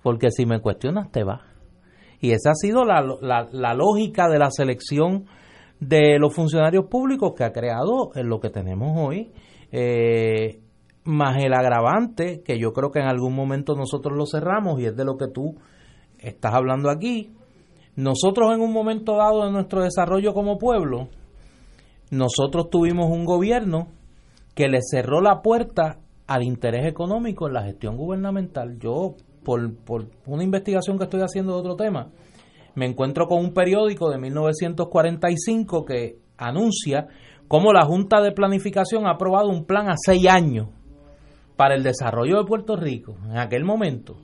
Porque 0.02 0.32
si 0.32 0.46
me 0.46 0.62
cuestionas, 0.62 1.12
te 1.12 1.26
va. 1.26 1.42
Y 2.22 2.32
esa 2.32 2.52
ha 2.52 2.56
sido 2.56 2.86
la, 2.86 3.02
la 3.52 3.74
lógica 3.74 4.30
de 4.30 4.40
la 4.40 4.52
selección 4.52 5.26
de 5.80 6.18
los 6.20 6.34
funcionarios 6.34 6.86
públicos 6.86 7.34
que 7.36 7.44
ha 7.44 7.52
creado 7.52 8.12
en 8.16 8.30
lo 8.30 8.40
que 8.40 8.50
tenemos 8.50 8.98
hoy, 8.98 9.32
eh, 9.72 10.60
más 11.04 11.38
el 11.44 11.54
agravante, 11.54 12.42
que 12.44 12.60
yo 12.60 12.74
creo 12.74 12.92
que 12.92 13.00
en 13.00 13.08
algún 13.08 13.34
momento 13.34 13.76
nosotros 13.76 14.18
lo 14.18 14.26
cerramos 14.26 14.80
y 14.80 14.86
es 14.86 14.96
de 14.96 15.06
lo 15.06 15.18
que 15.18 15.28
tú 15.28 15.56
estás 16.20 16.54
hablando 16.54 16.90
aquí. 16.90 17.32
Nosotros 17.96 18.54
en 18.54 18.62
un 18.62 18.74
momento 18.74 19.16
dado 19.16 19.46
de 19.46 19.52
nuestro 19.52 19.82
desarrollo 19.82 20.34
como 20.34 20.58
pueblo, 20.58 21.10
nosotros 22.12 22.70
tuvimos 22.70 23.10
un 23.10 23.26
gobierno 23.26 23.88
que 24.54 24.68
le 24.68 24.80
cerró 24.82 25.22
la 25.22 25.42
puerta 25.42 26.00
al 26.28 26.44
interés 26.44 26.86
económico 26.86 27.48
en 27.48 27.54
la 27.54 27.64
gestión 27.64 27.96
gubernamental. 27.96 28.78
Yo, 28.80 29.16
por, 29.44 29.76
por 29.78 30.08
una 30.26 30.44
investigación 30.44 30.98
que 30.98 31.06
estoy 31.06 31.22
haciendo 31.22 31.54
de 31.54 31.60
otro 31.60 31.76
tema, 31.76 32.10
me 32.78 32.86
encuentro 32.86 33.28
con 33.28 33.40
un 33.40 33.54
periódico 33.56 34.12
de 34.12 34.20
1945 34.20 35.84
que 35.84 36.20
anuncia 36.38 37.08
cómo 37.48 37.74
la 37.74 37.84
Junta 37.84 38.22
de 38.22 38.32
Planificación 38.32 39.08
ha 39.08 39.14
aprobado 39.14 39.50
un 39.50 39.66
plan 39.66 39.90
a 39.90 39.96
seis 39.98 40.28
años 40.30 40.68
para 41.56 41.74
el 41.74 41.82
desarrollo 41.82 42.38
de 42.38 42.46
Puerto 42.46 42.76
Rico 42.76 43.16
en 43.32 43.40
aquel 43.40 43.64
momento. 43.66 44.18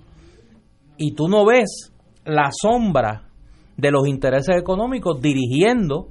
Y 0.97 1.15
tú 1.15 1.27
no 1.27 1.47
ves 1.47 1.91
la 2.25 2.51
sombra 2.51 3.23
de 3.75 3.89
los 3.89 4.07
intereses 4.07 4.55
económicos 4.55 5.19
dirigiendo 5.19 6.09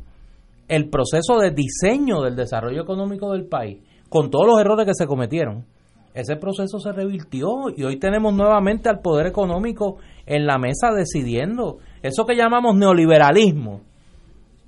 el 0.66 0.90
proceso 0.90 1.38
de 1.38 1.52
diseño 1.52 2.22
del 2.22 2.34
desarrollo 2.34 2.82
económico 2.82 3.30
del 3.30 3.46
país, 3.46 3.84
con 4.08 4.30
todos 4.30 4.48
los 4.48 4.58
errores 4.58 4.84
que 4.84 4.94
se 4.94 5.06
cometieron. 5.06 5.64
Ese 6.12 6.34
proceso 6.34 6.80
se 6.80 6.90
revirtió 6.90 7.46
y 7.76 7.84
hoy 7.84 8.00
tenemos 8.00 8.34
nuevamente 8.34 8.88
al 8.88 8.98
poder 8.98 9.28
económico 9.28 9.98
en 10.26 10.44
la 10.44 10.58
mesa 10.58 10.90
decidiendo 10.92 11.78
eso 12.02 12.24
que 12.26 12.34
llamamos 12.34 12.76
neoliberalismo, 12.76 13.80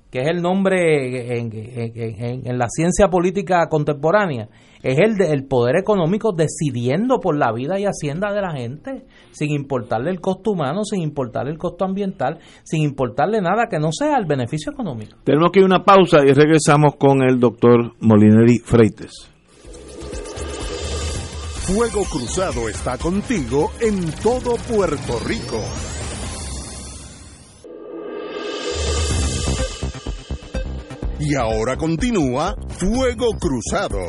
que 0.09 0.21
es 0.21 0.27
el 0.27 0.41
nombre 0.41 1.37
en, 1.37 2.57
la 2.57 2.67
ciencia 2.69 3.09
política 3.09 3.67
contemporánea, 3.69 4.47
es 4.81 4.97
el 4.99 5.15
del 5.15 5.45
poder 5.45 5.75
económico 5.75 6.31
decidiendo 6.31 7.19
por 7.19 7.35
la 7.37 7.51
vida 7.51 7.77
y 7.79 7.85
hacienda 7.85 8.31
de 8.31 8.41
la 8.41 8.51
gente, 8.51 9.05
sin 9.31 9.51
importarle 9.51 10.11
el 10.11 10.21
costo 10.21 10.51
humano, 10.51 10.85
sin 10.85 11.01
importarle 11.01 11.51
el 11.51 11.57
costo 11.57 11.83
ambiental, 11.83 12.39
sin 12.63 12.83
importarle 12.83 13.41
nada 13.41 13.67
que 13.69 13.79
no 13.79 13.89
sea 13.91 14.17
el 14.17 14.25
beneficio 14.25 14.71
económico. 14.71 15.17
Tenemos 15.25 15.51
que 15.51 15.59
ir 15.59 15.63
a 15.63 15.67
una 15.67 15.83
pausa 15.83 16.19
y 16.25 16.31
regresamos 16.31 16.95
con 16.97 17.21
el 17.21 17.37
doctor 17.37 17.93
Molineri 17.99 18.59
Freites. 18.59 19.31
Fuego 21.65 22.03
Cruzado 22.09 22.69
está 22.69 22.97
contigo 22.97 23.71
en 23.81 24.11
todo 24.21 24.55
Puerto 24.69 25.19
Rico. 25.25 25.59
Y 31.19 31.33
ahora 31.35 31.77
continúa 31.77 32.55
Fuego 32.77 33.31
Cruzado. 33.39 33.99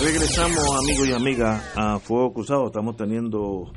Regresamos 0.00 0.58
amigos 0.78 1.08
y 1.08 1.12
amigas 1.12 1.72
a 1.76 1.98
Fuego 1.98 2.32
Cruzado. 2.32 2.66
Estamos 2.66 2.96
teniendo 2.96 3.72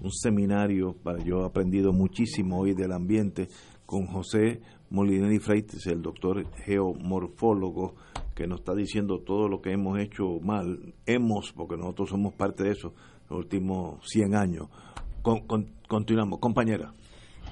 un 0.00 0.10
seminario, 0.10 0.94
para 1.02 1.22
yo 1.22 1.42
he 1.42 1.46
aprendido 1.46 1.92
muchísimo 1.92 2.60
hoy 2.60 2.72
del 2.72 2.92
ambiente 2.92 3.48
con 3.84 4.06
José 4.06 4.62
Molineri 4.88 5.38
Freites, 5.38 5.86
el 5.86 6.00
doctor 6.00 6.46
geomorfólogo, 6.64 7.94
que 8.34 8.46
nos 8.46 8.60
está 8.60 8.74
diciendo 8.74 9.18
todo 9.18 9.48
lo 9.48 9.60
que 9.60 9.72
hemos 9.72 9.98
hecho 9.98 10.40
mal. 10.42 10.94
Hemos, 11.04 11.52
porque 11.52 11.76
nosotros 11.76 12.08
somos 12.08 12.32
parte 12.32 12.64
de 12.64 12.70
eso, 12.70 12.94
los 13.28 13.40
últimos 13.40 14.00
100 14.08 14.34
años. 14.34 14.68
continuamos. 15.88 16.38
Compañera. 16.38 16.94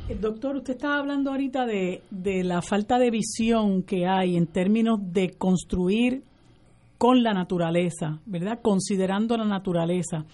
Eh, 0.09 0.15
doctor, 0.21 0.57
usted 0.57 0.75
estaba 0.75 0.99
hablando 0.99 1.31
ahorita 1.31 1.67
de, 1.67 2.03
de 2.11 2.45
la 2.45 2.63
falta 2.63 2.99
de 2.99 3.11
visión 3.11 3.83
que 3.83 4.07
hay 4.07 4.37
en 4.37 4.47
términos 4.47 5.01
de 5.03 5.31
construir 5.31 6.23
con 6.99 7.23
la 7.23 7.35
naturaleza, 7.35 8.21
¿verdad? 8.25 8.61
Considerando 8.63 9.37
la 9.37 9.45
naturaleza. 9.45 10.25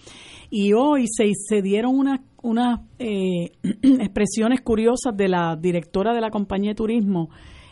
Y 0.49 0.73
hoy 0.73 1.05
se, 1.07 1.31
se 1.33 1.61
dieron 1.61 1.97
unas 1.97 2.21
unas 2.43 2.81
eh, 2.99 3.51
expresiones 3.81 4.61
curiosas 4.61 5.15
de 5.15 5.27
la 5.27 5.55
directora 5.55 6.13
de 6.13 6.21
la 6.21 6.29
compañía 6.29 6.71
de 6.71 6.75
turismo, 6.75 7.29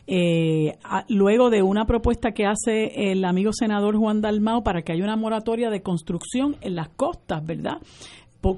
eh, 0.07 0.77
luego 1.09 1.49
de 1.49 1.61
una 1.61 1.85
propuesta 1.85 2.31
que 2.31 2.45
hace 2.45 3.11
el 3.11 3.23
amigo 3.23 3.51
senador 3.53 3.95
Juan 3.97 4.21
Dalmao 4.21 4.63
para 4.63 4.81
que 4.81 4.93
haya 4.93 5.03
una 5.03 5.15
moratoria 5.15 5.69
de 5.69 5.81
construcción 5.81 6.55
en 6.61 6.75
las 6.75 6.89
costas, 6.89 7.45
¿verdad? 7.45 7.77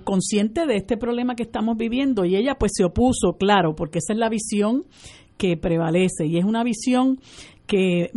Consciente 0.03 0.65
de 0.65 0.77
este 0.77 0.97
problema 0.97 1.35
que 1.35 1.43
estamos 1.43 1.77
viviendo. 1.77 2.25
Y 2.25 2.35
ella 2.35 2.55
pues 2.55 2.71
se 2.75 2.83
opuso, 2.83 3.37
claro, 3.37 3.75
porque 3.75 3.99
esa 3.99 4.13
es 4.13 4.19
la 4.19 4.29
visión 4.29 4.85
que 5.37 5.57
prevalece. 5.57 6.25
Y 6.25 6.37
es 6.37 6.45
una 6.45 6.63
visión 6.63 7.19
que 7.67 8.11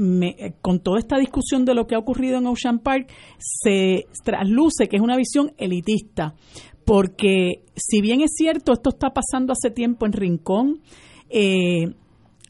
con 0.60 0.80
toda 0.80 0.98
esta 0.98 1.18
discusión 1.18 1.64
de 1.64 1.74
lo 1.74 1.86
que 1.86 1.94
ha 1.94 1.98
ocurrido 1.98 2.38
en 2.38 2.47
Ocean 2.47 2.80
Park 2.80 3.12
se 3.38 4.06
trasluce 4.24 4.88
que 4.88 4.97
es 4.97 5.02
una 5.02 5.16
visión 5.16 5.52
elitista, 5.56 6.34
porque 6.84 7.62
si 7.74 8.01
bien 8.01 8.20
es 8.20 8.32
cierto, 8.36 8.72
esto 8.72 8.90
está 8.90 9.10
pasando 9.10 9.52
hace 9.52 9.70
tiempo 9.70 10.06
en 10.06 10.12
Rincón, 10.12 10.80
eh, 11.30 11.94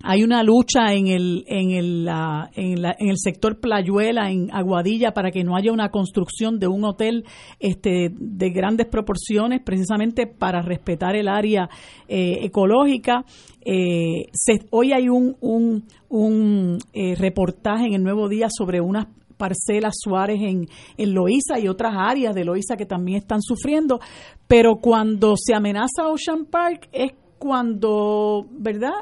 hay 0.02 0.22
una 0.22 0.42
lucha 0.42 0.92
en 0.94 1.08
el, 1.08 1.44
en, 1.46 1.70
el, 1.70 2.08
en, 2.54 2.84
en, 2.84 3.08
el 3.08 3.16
sector 3.16 3.58
Playuela, 3.58 4.30
en 4.30 4.48
Aguadilla, 4.52 5.12
para 5.12 5.30
que 5.30 5.42
no 5.42 5.56
haya 5.56 5.72
una 5.72 5.90
construcción 5.90 6.58
de 6.58 6.68
un 6.68 6.84
hotel 6.84 7.24
este, 7.58 8.10
de 8.12 8.50
grandes 8.50 8.86
proporciones, 8.86 9.62
precisamente 9.64 10.26
para 10.26 10.62
respetar 10.62 11.16
el 11.16 11.28
área 11.28 11.68
eh, 12.08 12.38
ecológica. 12.42 13.24
Eh, 13.64 14.26
hoy 14.70 14.92
hay 14.92 15.08
un, 15.08 15.36
un, 15.40 15.84
un 16.08 16.78
eh, 16.92 17.14
reportaje 17.16 17.86
en 17.86 17.94
el 17.94 18.02
Nuevo 18.02 18.28
Día 18.28 18.48
sobre 18.50 18.80
unas 18.80 19.06
parcelas 19.36 19.94
Suárez 19.98 20.40
en, 20.40 20.66
en 20.96 21.14
Loíza 21.14 21.58
y 21.58 21.68
otras 21.68 21.94
áreas 21.96 22.34
de 22.34 22.44
Loíza 22.44 22.76
que 22.76 22.86
también 22.86 23.18
están 23.18 23.42
sufriendo, 23.42 24.00
pero 24.48 24.76
cuando 24.76 25.34
se 25.36 25.54
amenaza 25.54 26.08
Ocean 26.08 26.46
Park 26.46 26.88
es 26.92 27.12
cuando, 27.38 28.46
¿verdad? 28.50 28.94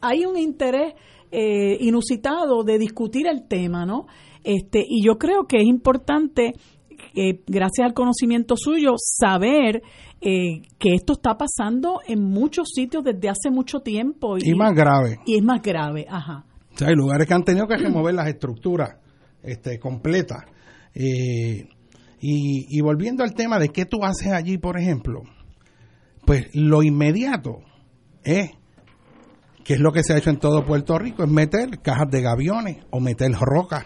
Hay 0.00 0.24
un 0.24 0.38
interés 0.38 0.94
eh, 1.30 1.76
inusitado 1.80 2.64
de 2.64 2.78
discutir 2.78 3.26
el 3.26 3.46
tema, 3.46 3.84
¿no? 3.84 4.06
Este, 4.44 4.82
y 4.86 5.04
yo 5.04 5.18
creo 5.18 5.46
que 5.46 5.58
es 5.58 5.66
importante, 5.66 6.54
eh, 7.14 7.40
gracias 7.46 7.86
al 7.86 7.92
conocimiento 7.92 8.54
suyo, 8.56 8.94
saber 8.96 9.82
eh, 10.20 10.62
que 10.78 10.94
esto 10.94 11.12
está 11.12 11.36
pasando 11.36 12.00
en 12.06 12.22
muchos 12.22 12.68
sitios 12.74 13.04
desde 13.04 13.28
hace 13.28 13.50
mucho 13.50 13.80
tiempo. 13.80 14.38
Y, 14.38 14.54
más 14.54 14.74
grave. 14.74 15.18
Y 15.26 15.36
es 15.36 15.44
más 15.44 15.60
grave, 15.60 16.06
ajá. 16.08 16.46
O 16.72 16.78
sea, 16.78 16.88
hay 16.88 16.94
lugares 16.94 17.26
que 17.26 17.34
han 17.34 17.44
tenido 17.44 17.66
que 17.66 17.76
remover 17.76 18.14
las 18.14 18.28
estructuras 18.28 18.96
este, 19.42 19.78
completas. 19.78 20.44
y, 20.94 21.66
y 22.20 22.80
volviendo 22.80 23.22
al 23.22 23.34
tema 23.34 23.58
de 23.58 23.68
qué 23.68 23.84
tú 23.84 24.02
haces 24.02 24.32
allí, 24.32 24.56
por 24.56 24.78
ejemplo, 24.78 25.22
pues 26.24 26.48
lo 26.54 26.82
inmediato 26.82 27.60
es 28.24 28.57
que 29.68 29.74
es 29.74 29.80
lo 29.80 29.92
que 29.92 30.02
se 30.02 30.14
ha 30.14 30.16
hecho 30.16 30.30
en 30.30 30.38
todo 30.38 30.64
Puerto 30.64 30.98
Rico, 30.98 31.22
es 31.22 31.28
meter 31.28 31.80
cajas 31.82 32.08
de 32.10 32.22
gaviones 32.22 32.78
o 32.88 33.00
meter 33.00 33.30
rocas 33.32 33.84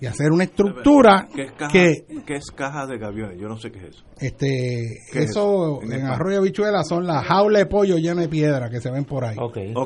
y 0.00 0.06
hacer 0.06 0.32
una 0.32 0.44
estructura 0.44 1.28
¿Qué 1.34 1.42
es 1.42 1.52
caja, 1.52 1.70
que 1.70 2.06
¿qué 2.24 2.36
es 2.36 2.50
caja 2.50 2.86
de 2.86 2.96
gaviones? 2.96 3.38
Yo 3.38 3.46
no 3.46 3.58
sé 3.58 3.70
qué 3.70 3.78
es 3.80 3.84
eso. 3.96 4.04
Este, 4.18 5.02
eso 5.12 5.82
en, 5.82 6.06
Arroyo 6.06 6.40
Bichuela 6.40 6.82
son 6.82 7.06
las 7.06 7.26
jaulas 7.26 7.64
de 7.64 7.66
pollo 7.66 7.98
llenas 7.98 8.24
de 8.24 8.28
piedra 8.30 8.70
que 8.70 8.80
se 8.80 8.90
ven 8.90 9.04
por 9.04 9.26
ahí. 9.26 9.36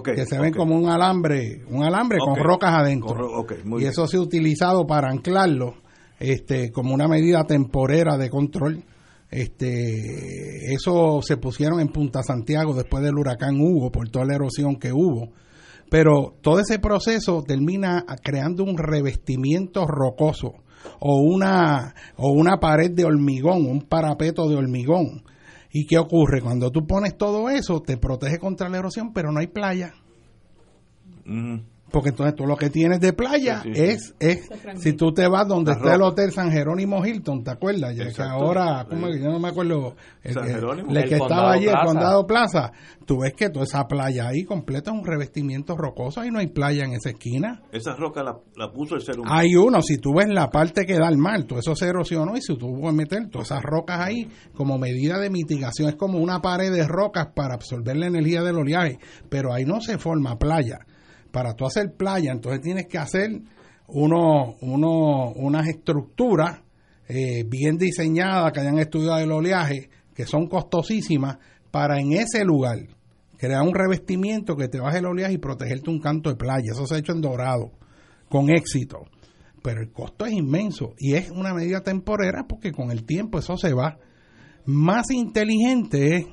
que 0.04 0.26
se 0.26 0.38
ven 0.38 0.54
como 0.54 0.76
un 0.76 0.88
alambre, 0.88 1.64
un 1.68 1.82
alambre 1.82 2.18
con 2.18 2.36
rocas 2.36 2.72
adentro. 2.72 3.44
y 3.80 3.86
eso 3.86 4.06
se 4.06 4.16
ha 4.16 4.20
utilizado 4.20 4.86
para 4.86 5.10
anclarlo 5.10 5.74
este, 6.20 6.70
como 6.70 6.94
una 6.94 7.08
medida 7.08 7.42
temporera 7.42 8.16
de 8.16 8.30
control. 8.30 8.84
Este, 9.30 10.72
eso 10.72 11.20
se 11.22 11.36
pusieron 11.36 11.80
en 11.80 11.88
Punta 11.88 12.22
Santiago 12.22 12.74
después 12.74 13.02
del 13.02 13.18
huracán 13.18 13.60
Hugo 13.60 13.90
por 13.90 14.08
toda 14.08 14.24
la 14.26 14.36
erosión 14.36 14.76
que 14.76 14.92
hubo 14.92 15.32
pero 15.94 16.34
todo 16.40 16.58
ese 16.58 16.80
proceso 16.80 17.44
termina 17.46 18.04
creando 18.22 18.64
un 18.64 18.76
revestimiento 18.76 19.86
rocoso 19.86 20.54
o 20.98 21.20
una, 21.20 21.94
o 22.16 22.32
una 22.32 22.58
pared 22.58 22.90
de 22.90 23.04
hormigón, 23.04 23.66
un 23.66 23.82
parapeto 23.82 24.48
de 24.48 24.56
hormigón. 24.56 25.22
¿Y 25.70 25.86
qué 25.86 25.98
ocurre? 25.98 26.40
Cuando 26.40 26.72
tú 26.72 26.84
pones 26.86 27.16
todo 27.16 27.48
eso, 27.48 27.80
te 27.80 27.96
protege 27.96 28.38
contra 28.38 28.68
la 28.68 28.78
erosión, 28.78 29.12
pero 29.12 29.30
no 29.30 29.38
hay 29.38 29.46
playa. 29.46 29.94
Porque 31.94 32.08
entonces 32.08 32.34
tú 32.34 32.44
lo 32.44 32.56
que 32.56 32.70
tienes 32.70 32.98
de 32.98 33.12
playa 33.12 33.62
es, 33.72 34.16
es 34.18 34.50
si 34.78 34.94
tú 34.94 35.12
te 35.12 35.28
vas 35.28 35.46
donde 35.46 35.70
está 35.70 35.94
el 35.94 36.02
Hotel 36.02 36.32
San 36.32 36.50
Jerónimo 36.50 37.06
Hilton, 37.06 37.44
¿te 37.44 37.52
acuerdas? 37.52 37.94
Ya 37.94 38.10
que 38.10 38.20
ahora, 38.20 38.84
¿cómo 38.90 39.08
yo 39.10 39.30
no 39.30 39.38
me 39.38 39.50
acuerdo, 39.50 39.94
el, 40.24 40.34
que 41.08 41.14
estaba 41.14 41.52
allí, 41.52 41.68
el 41.68 41.76
Condado 41.86 42.26
Plaza, 42.26 42.72
tú 43.06 43.20
ves 43.20 43.34
que 43.34 43.48
toda 43.48 43.64
esa 43.64 43.86
playa 43.86 44.26
ahí 44.26 44.42
completa 44.42 44.90
es 44.90 44.98
un 44.98 45.04
revestimiento 45.04 45.76
rocoso 45.76 46.24
y 46.24 46.32
no 46.32 46.40
hay 46.40 46.48
playa 46.48 46.84
en 46.84 46.94
esa 46.94 47.10
esquina. 47.10 47.62
Esa 47.70 47.94
roca 47.94 48.24
la, 48.24 48.72
puso 48.72 48.96
el 48.96 49.00
ser 49.00 49.20
humano. 49.20 49.32
Hay 49.32 49.54
uno, 49.54 49.80
si 49.80 49.98
tú 49.98 50.14
ves 50.16 50.26
la 50.28 50.50
parte 50.50 50.86
que 50.86 50.98
da 50.98 51.06
al 51.06 51.16
mar, 51.16 51.44
todo 51.44 51.60
eso 51.60 51.76
se 51.76 51.86
erosionó 51.86 52.36
y 52.36 52.42
si 52.42 52.56
tú 52.56 52.76
puedes 52.76 52.96
meter 52.96 53.28
todas 53.30 53.52
esas 53.52 53.62
rocas 53.62 54.00
ahí 54.00 54.28
como 54.52 54.78
medida 54.78 55.20
de 55.20 55.30
mitigación, 55.30 55.90
es 55.90 55.94
como 55.94 56.18
una 56.18 56.42
pared 56.42 56.72
de 56.72 56.88
rocas 56.88 57.28
para 57.36 57.54
absorber 57.54 57.96
la 57.96 58.08
energía 58.08 58.42
del 58.42 58.56
oleaje, 58.56 58.98
pero 59.28 59.52
ahí 59.52 59.64
no 59.64 59.80
se 59.80 59.96
forma 59.96 60.40
playa 60.40 60.80
para 61.34 61.54
tú 61.54 61.66
hacer 61.66 61.96
playa, 61.96 62.30
entonces 62.30 62.60
tienes 62.60 62.86
que 62.86 62.96
hacer 62.96 63.28
uno, 63.88 64.54
uno, 64.60 65.32
unas 65.34 65.66
estructuras 65.66 66.60
eh, 67.08 67.42
bien 67.44 67.76
diseñadas 67.76 68.52
que 68.52 68.60
hayan 68.60 68.78
estudiado 68.78 69.18
el 69.18 69.32
oleaje, 69.32 69.90
que 70.14 70.26
son 70.26 70.46
costosísimas, 70.46 71.38
para 71.72 71.98
en 71.98 72.12
ese 72.12 72.44
lugar 72.44 72.78
crear 73.36 73.62
un 73.62 73.74
revestimiento 73.74 74.54
que 74.54 74.68
te 74.68 74.78
baje 74.78 74.98
el 74.98 75.06
oleaje 75.06 75.34
y 75.34 75.38
protegerte 75.38 75.90
un 75.90 75.98
canto 75.98 76.30
de 76.30 76.36
playa. 76.36 76.70
Eso 76.70 76.86
se 76.86 76.94
ha 76.94 76.98
hecho 76.98 77.10
en 77.10 77.20
Dorado, 77.20 77.72
con 78.28 78.48
éxito. 78.48 79.02
Pero 79.60 79.80
el 79.80 79.90
costo 79.90 80.26
es 80.26 80.34
inmenso 80.34 80.94
y 80.98 81.14
es 81.14 81.32
una 81.32 81.52
medida 81.52 81.80
temporera 81.80 82.44
porque 82.48 82.70
con 82.70 82.92
el 82.92 83.04
tiempo 83.04 83.40
eso 83.40 83.56
se 83.56 83.72
va. 83.72 83.98
Más 84.66 85.10
inteligente 85.10 86.16
es 86.16 86.26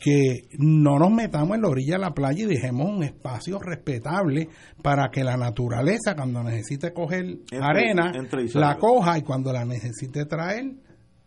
que 0.00 0.48
no 0.58 0.98
nos 0.98 1.12
metamos 1.12 1.54
en 1.56 1.62
la 1.62 1.68
orilla 1.68 1.94
de 1.94 2.00
la 2.00 2.14
playa 2.14 2.44
y 2.44 2.46
dejemos 2.46 2.88
un 2.88 3.02
espacio 3.04 3.58
respetable 3.58 4.48
para 4.82 5.10
que 5.10 5.22
la 5.22 5.36
naturaleza 5.36 6.16
cuando 6.16 6.42
necesite 6.42 6.92
coger 6.94 7.40
arena 7.60 8.10
la 8.54 8.78
coja 8.78 9.18
y 9.18 9.22
cuando 9.22 9.52
la 9.52 9.66
necesite 9.66 10.24
traer 10.24 10.72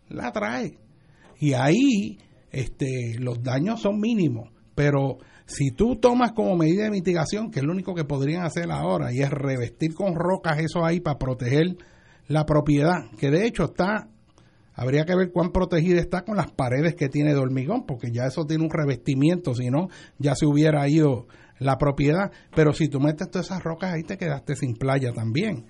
la 0.10 0.32
trae. 0.32 0.80
Y 1.40 1.54
ahí 1.54 2.18
este 2.52 3.16
los 3.20 3.44
daños 3.44 3.80
son 3.80 4.00
mínimos 4.00 4.50
pero 4.76 5.18
si 5.46 5.72
tú 5.72 5.98
tomas 5.98 6.32
como 6.32 6.56
medida 6.56 6.86
de 6.86 6.92
mitigación 6.92 7.52
que 7.52 7.60
es 7.60 7.66
lo 7.66 7.74
único 7.74 7.94
que 7.94 8.06
podrían 8.06 8.44
hacer 8.44 8.72
ahora 8.72 9.14
y 9.14 9.22
es 9.22 9.30
revestir 9.30 9.94
con 9.94 10.16
rocas 10.16 10.60
eso 10.60 10.86
ahí 10.86 11.00
para 11.00 11.20
proteger 11.20 11.78
la 12.28 12.46
propiedad 12.46 13.10
que 13.20 13.30
de 13.30 13.46
hecho 13.46 13.66
está 13.66 14.08
Habría 14.76 15.06
que 15.06 15.16
ver 15.16 15.32
cuán 15.32 15.52
protegida 15.52 16.00
está 16.00 16.24
con 16.24 16.36
las 16.36 16.52
paredes 16.52 16.96
que 16.96 17.08
tiene 17.08 17.34
de 17.34 17.40
hormigón, 17.40 17.86
porque 17.86 18.12
ya 18.12 18.24
eso 18.26 18.46
tiene 18.46 18.64
un 18.64 18.72
revestimiento, 18.72 19.54
si 19.54 19.70
no, 19.70 19.90
ya 20.18 20.36
se 20.36 20.46
hubiera 20.46 20.88
ido 20.90 21.28
la 21.60 21.78
propiedad. 21.78 22.32
Pero 22.56 22.74
si 22.74 22.88
tú 22.88 23.00
metes 23.00 23.30
todas 23.30 23.48
esas 23.48 23.64
rocas 23.64 23.94
ahí, 23.94 24.04
te 24.04 24.18
quedaste 24.18 24.56
sin 24.56 24.76
playa 24.76 25.12
también. 25.14 25.68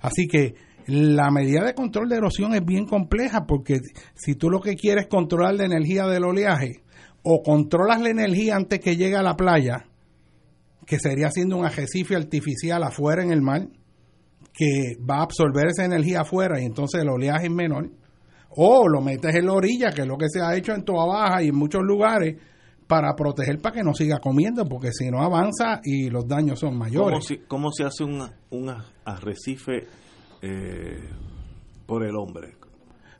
Así 0.00 0.26
que 0.26 0.54
la 0.86 1.30
medida 1.30 1.64
de 1.64 1.74
control 1.74 2.08
de 2.08 2.16
erosión 2.16 2.54
es 2.54 2.64
bien 2.64 2.86
compleja, 2.86 3.44
porque 3.46 3.80
si 4.14 4.34
tú 4.36 4.48
lo 4.48 4.60
que 4.60 4.74
quieres 4.74 5.04
es 5.04 5.10
controlar 5.10 5.54
la 5.54 5.64
energía 5.64 6.06
del 6.06 6.24
oleaje, 6.24 6.82
o 7.22 7.42
controlas 7.42 8.00
la 8.00 8.10
energía 8.10 8.56
antes 8.56 8.78
que 8.78 8.96
llegue 8.96 9.16
a 9.16 9.22
la 9.22 9.36
playa, 9.36 9.86
que 10.86 10.98
sería 10.98 11.26
haciendo 11.26 11.56
un 11.56 11.66
arrecife 11.66 12.14
artificial 12.14 12.84
afuera 12.84 13.22
en 13.22 13.32
el 13.32 13.42
mar, 13.42 13.68
que 14.54 14.96
va 14.98 15.18
a 15.18 15.24
absorber 15.24 15.66
esa 15.66 15.84
energía 15.84 16.20
afuera 16.20 16.60
y 16.60 16.64
entonces 16.64 17.02
el 17.02 17.10
oleaje 17.10 17.46
es 17.46 17.52
menor 17.52 17.90
o 18.56 18.88
lo 18.88 19.00
metes 19.00 19.34
en 19.34 19.46
la 19.46 19.52
orilla, 19.52 19.90
que 19.90 20.02
es 20.02 20.08
lo 20.08 20.16
que 20.16 20.28
se 20.28 20.40
ha 20.40 20.56
hecho 20.56 20.72
en 20.72 20.84
Toa 20.84 21.06
Baja 21.06 21.42
y 21.42 21.48
en 21.48 21.56
muchos 21.56 21.82
lugares, 21.82 22.36
para 22.86 23.14
proteger 23.14 23.60
para 23.60 23.76
que 23.76 23.82
no 23.82 23.94
siga 23.94 24.18
comiendo, 24.18 24.64
porque 24.64 24.90
si 24.92 25.10
no 25.10 25.22
avanza 25.22 25.80
y 25.82 26.08
los 26.08 26.26
daños 26.26 26.60
son 26.60 26.76
mayores. 26.76 27.26
¿Cómo, 27.48 27.70
se 27.72 27.84
hace 27.84 28.04
un, 28.04 28.22
un 28.50 28.74
arrecife 29.04 29.86
eh, 30.42 31.10
por 31.84 32.04
el 32.04 32.16
hombre? 32.16 32.54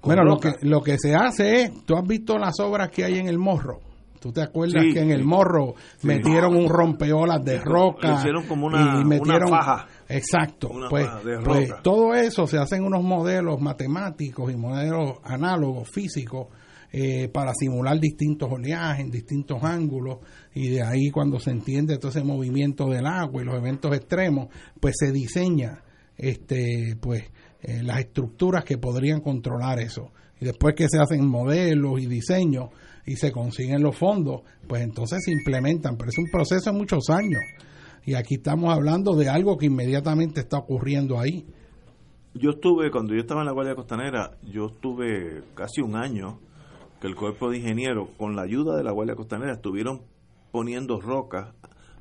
Bueno, 0.03 0.23
lo 0.23 0.39
que, 0.39 0.53
lo 0.63 0.83
que 0.83 0.99
se 0.99 1.15
hace 1.15 1.63
es, 1.63 1.85
tú 1.85 1.97
has 1.97 2.07
visto 2.07 2.39
las 2.39 2.61
obras 2.61 2.91
que 2.91 3.05
hay 3.05 3.19
en 3.19 3.27
el 3.27 3.39
morro, 3.39 3.81
¿Tú 4.27 4.33
te 4.33 4.43
acuerdas 4.43 4.83
que 4.93 4.99
en 4.99 5.13
el 5.13 5.25
morro 5.25 5.77
metieron 6.03 6.57
un 6.57 6.69
rompeolas 6.69 7.45
de 7.45 7.61
roca? 7.61 8.17
hicieron 8.19 8.45
como 8.49 8.67
una, 8.67 9.01
y 9.01 9.05
metieron, 9.05 9.51
faja. 9.51 9.87
Exacto. 10.09 10.73
pues, 10.91 11.07
pues 11.45 11.71
todo 11.85 12.13
eso 12.13 12.49
se 12.49 12.59
hacen 12.59 12.83
unos 12.83 13.05
modelos 13.05 13.61
matemáticos 13.61 14.53
y 14.53 14.57
modelos 14.57 15.19
análogos 15.23 15.89
físicos 15.89 16.49
eh, 16.91 17.29
para 17.29 17.53
simular 17.55 18.01
distintos 18.01 18.51
oleajes 18.51 19.05
en 19.05 19.13
distintos 19.13 19.63
ángulos 19.63 20.19
y 20.53 20.71
de 20.71 20.83
ahí 20.83 21.11
cuando 21.13 21.39
se 21.39 21.53
entiende 21.53 21.97
todo 21.99 22.11
ese 22.11 22.25
movimiento 22.25 22.87
del 22.87 23.07
agua 23.07 23.43
y 23.43 23.45
los 23.45 23.55
eventos 23.55 23.95
extremos, 23.95 24.49
pues 24.81 24.97
se 24.99 25.13
diseña 25.13 25.85
este 26.17 26.97
pues 27.01 27.23
eh, 27.63 27.81
las 27.85 28.01
estructuras 28.01 28.65
que 28.65 28.77
podrían 28.77 29.21
controlar 29.21 29.79
eso. 29.79 30.11
Y 30.41 30.47
después 30.47 30.75
que 30.75 30.89
se 30.89 30.99
hacen 30.99 31.25
modelos 31.25 32.01
y 32.01 32.07
diseños, 32.07 32.71
y 33.07 33.17
se 33.17 33.33
consiguen 33.33 33.83
los 33.83 33.97
fondos, 33.97 34.43
pues 34.69 34.83
entonces 34.83 35.25
se 35.25 35.33
implementan, 35.33 35.97
pero 35.97 36.11
es 36.11 36.19
un 36.19 36.29
proceso 36.31 36.73
de 36.73 36.79
muchos 36.79 37.09
años. 37.09 37.41
Y 38.05 38.15
aquí 38.15 38.35
estamos 38.35 38.75
hablando 38.75 39.15
de 39.15 39.29
algo 39.29 39.57
que 39.57 39.67
inmediatamente 39.67 40.41
está 40.41 40.59
ocurriendo 40.59 41.19
ahí. 41.19 41.47
Yo 42.35 42.51
estuve, 42.51 42.91
cuando 42.91 43.15
yo 43.15 43.21
estaba 43.21 43.41
en 43.41 43.47
la 43.47 43.53
Guardia 43.53 43.75
Costanera, 43.75 44.37
yo 44.43 44.67
estuve 44.67 45.43
casi 45.55 45.81
un 45.81 45.97
año 45.97 46.39
que 47.01 47.07
el 47.07 47.15
cuerpo 47.15 47.51
de 47.51 47.59
ingenieros, 47.59 48.11
con 48.19 48.37
la 48.37 48.43
ayuda 48.43 48.77
de 48.77 48.85
la 48.85 48.93
Guardia 48.93 49.15
Costanera, 49.15 49.55
estuvieron 49.55 50.03
poniendo 50.51 51.01
rocas 51.01 51.55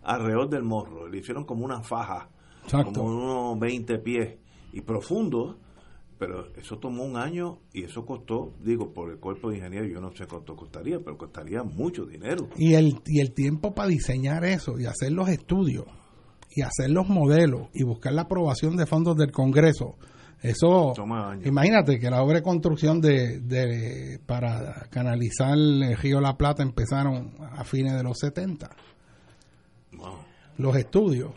alrededor 0.03 0.49
del 0.49 0.63
morro. 0.63 1.07
Le 1.07 1.19
hicieron 1.19 1.45
como 1.45 1.65
una 1.65 1.81
faja, 1.83 2.29
como 2.71 3.03
unos 3.03 3.59
20 3.59 3.99
pies 3.99 4.37
y 4.73 4.81
profundo, 4.81 5.57
pero 6.17 6.47
eso 6.55 6.77
tomó 6.77 7.03
un 7.03 7.17
año 7.17 7.59
y 7.73 7.83
eso 7.83 8.05
costó, 8.05 8.53
digo, 8.63 8.93
por 8.93 9.11
el 9.11 9.17
cuerpo 9.17 9.49
de 9.49 9.57
ingenieros, 9.57 9.89
yo 9.91 9.99
no 9.99 10.15
sé 10.15 10.25
cuánto 10.27 10.55
costaría, 10.55 10.99
pero 10.99 11.17
costaría 11.17 11.63
mucho 11.63 12.05
dinero. 12.05 12.49
Y 12.57 12.73
el, 12.73 13.01
y 13.05 13.19
el 13.19 13.33
tiempo 13.33 13.73
para 13.73 13.89
diseñar 13.89 14.45
eso 14.45 14.79
y 14.79 14.85
hacer 14.85 15.11
los 15.11 15.29
estudios 15.29 15.85
y 16.49 16.61
hacer 16.61 16.89
los 16.89 17.09
modelos 17.09 17.67
y 17.73 17.83
buscar 17.83 18.13
la 18.13 18.23
aprobación 18.23 18.77
de 18.77 18.85
fondos 18.85 19.17
del 19.17 19.31
Congreso, 19.31 19.95
eso, 20.41 20.93
imagínate 21.43 21.97
que 21.97 22.09
la 22.09 22.21
obra 22.21 22.37
de 22.37 22.43
construcción 22.43 23.01
de, 23.01 23.39
de, 23.39 24.19
para 24.27 24.87
canalizar 24.91 25.53
el 25.53 25.97
río 25.97 26.21
La 26.21 26.37
Plata 26.37 26.61
empezaron 26.61 27.33
a 27.39 27.63
fines 27.63 27.93
de 27.95 28.03
los 28.03 28.19
70. 28.19 28.69
Los 30.57 30.75
estudios. 30.75 31.31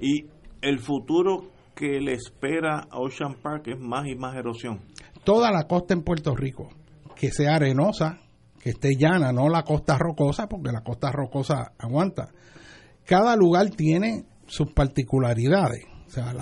Y 0.00 0.26
el 0.60 0.80
futuro 0.80 1.52
que 1.78 2.00
le 2.00 2.14
espera 2.14 2.88
a 2.90 2.98
Ocean 2.98 3.34
Park 3.40 3.68
es 3.68 3.78
más 3.78 4.04
y 4.08 4.16
más 4.16 4.34
erosión. 4.34 4.80
Toda 5.22 5.52
la 5.52 5.68
costa 5.68 5.94
en 5.94 6.02
Puerto 6.02 6.34
Rico, 6.34 6.70
que 7.14 7.30
sea 7.30 7.54
arenosa, 7.54 8.18
que 8.60 8.70
esté 8.70 8.96
llana, 8.96 9.32
no 9.32 9.48
la 9.48 9.62
costa 9.62 9.96
rocosa, 9.96 10.48
porque 10.48 10.72
la 10.72 10.82
costa 10.82 11.12
rocosa 11.12 11.74
aguanta. 11.78 12.32
Cada 13.04 13.36
lugar 13.36 13.70
tiene 13.70 14.24
sus 14.48 14.72
particularidades. 14.72 15.84
O 16.08 16.10
sea, 16.10 16.34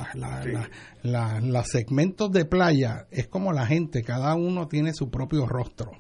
los 1.02 1.66
segmentos 1.66 2.30
de 2.30 2.46
playa 2.46 3.06
es 3.10 3.28
como 3.28 3.52
la 3.52 3.66
gente, 3.66 4.02
cada 4.02 4.34
uno 4.36 4.68
tiene 4.68 4.94
su 4.94 5.10
propio 5.10 5.46
rostro. 5.46 5.90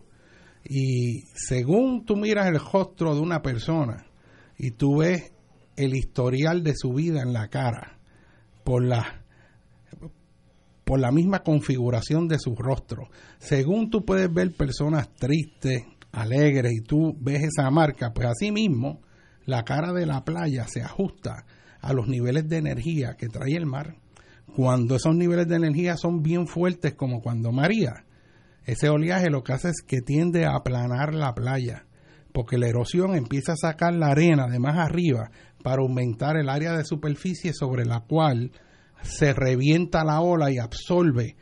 Y 0.64 1.24
según 1.34 2.06
tú 2.06 2.16
miras 2.16 2.46
el 2.46 2.58
rostro 2.58 3.14
de 3.14 3.20
una 3.20 3.42
persona 3.42 4.06
y 4.56 4.70
tú 4.70 5.00
ves 5.00 5.30
el 5.76 5.94
historial 5.94 6.62
de 6.62 6.74
su 6.74 6.94
vida 6.94 7.20
en 7.20 7.34
la 7.34 7.48
cara, 7.48 7.98
por 8.64 8.82
la 8.82 9.25
por 10.86 11.00
la 11.00 11.10
misma 11.10 11.40
configuración 11.40 12.28
de 12.28 12.38
su 12.38 12.54
rostro. 12.54 13.08
Según 13.40 13.90
tú 13.90 14.04
puedes 14.04 14.32
ver 14.32 14.52
personas 14.52 15.12
tristes, 15.12 15.82
alegres 16.12 16.74
y 16.74 16.80
tú 16.80 17.12
ves 17.18 17.42
esa 17.42 17.68
marca, 17.72 18.12
pues 18.14 18.28
así 18.28 18.52
mismo 18.52 19.02
la 19.46 19.64
cara 19.64 19.92
de 19.92 20.06
la 20.06 20.24
playa 20.24 20.68
se 20.68 20.82
ajusta 20.82 21.44
a 21.80 21.92
los 21.92 22.06
niveles 22.06 22.48
de 22.48 22.58
energía 22.58 23.16
que 23.18 23.26
trae 23.26 23.56
el 23.56 23.66
mar. 23.66 23.96
cuando 24.54 24.94
esos 24.94 25.16
niveles 25.16 25.48
de 25.48 25.56
energía 25.56 25.96
son 25.96 26.22
bien 26.22 26.46
fuertes 26.46 26.94
como 26.94 27.20
cuando 27.20 27.50
María, 27.50 28.04
ese 28.64 28.88
oleaje 28.88 29.28
lo 29.28 29.42
que 29.42 29.54
hace 29.54 29.70
es 29.70 29.82
que 29.84 30.02
tiende 30.02 30.44
a 30.44 30.54
aplanar 30.54 31.14
la 31.14 31.34
playa, 31.34 31.84
porque 32.32 32.58
la 32.58 32.68
erosión 32.68 33.16
empieza 33.16 33.54
a 33.54 33.56
sacar 33.56 33.92
la 33.92 34.12
arena 34.12 34.46
de 34.46 34.60
más 34.60 34.78
arriba 34.78 35.32
para 35.64 35.82
aumentar 35.82 36.36
el 36.36 36.48
área 36.48 36.76
de 36.76 36.84
superficie 36.84 37.52
sobre 37.52 37.84
la 37.84 38.00
cual 38.00 38.52
se 39.02 39.32
revienta 39.32 40.04
la 40.04 40.20
ola 40.20 40.50
y 40.50 40.58
absorbe 40.58 41.36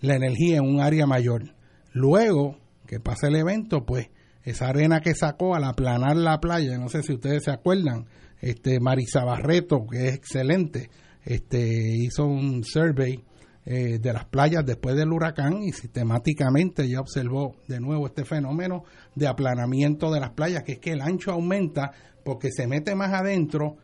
la 0.00 0.16
energía 0.16 0.58
en 0.58 0.64
un 0.64 0.80
área 0.80 1.06
mayor. 1.06 1.54
Luego 1.92 2.58
que 2.86 3.00
pasa 3.00 3.28
el 3.28 3.36
evento, 3.36 3.84
pues 3.84 4.10
esa 4.42 4.68
arena 4.68 5.00
que 5.00 5.14
sacó 5.14 5.54
al 5.54 5.64
aplanar 5.64 6.16
la 6.16 6.38
playa, 6.40 6.76
no 6.78 6.88
sé 6.88 7.02
si 7.02 7.14
ustedes 7.14 7.44
se 7.44 7.50
acuerdan, 7.50 8.06
este 8.40 8.78
Marisa 8.78 9.24
Barreto, 9.24 9.86
que 9.90 10.08
es 10.08 10.14
excelente, 10.14 10.90
este 11.24 11.96
hizo 11.96 12.26
un 12.26 12.62
survey 12.62 13.24
eh, 13.64 13.98
de 13.98 14.12
las 14.12 14.26
playas 14.26 14.66
después 14.66 14.94
del 14.94 15.12
huracán 15.12 15.62
y 15.62 15.72
sistemáticamente 15.72 16.86
ya 16.86 17.00
observó 17.00 17.56
de 17.66 17.80
nuevo 17.80 18.06
este 18.06 18.26
fenómeno 18.26 18.84
de 19.14 19.26
aplanamiento 19.26 20.12
de 20.12 20.20
las 20.20 20.30
playas, 20.30 20.64
que 20.64 20.72
es 20.72 20.78
que 20.80 20.92
el 20.92 21.00
ancho 21.00 21.32
aumenta 21.32 21.92
porque 22.24 22.50
se 22.52 22.66
mete 22.66 22.94
más 22.94 23.14
adentro 23.14 23.78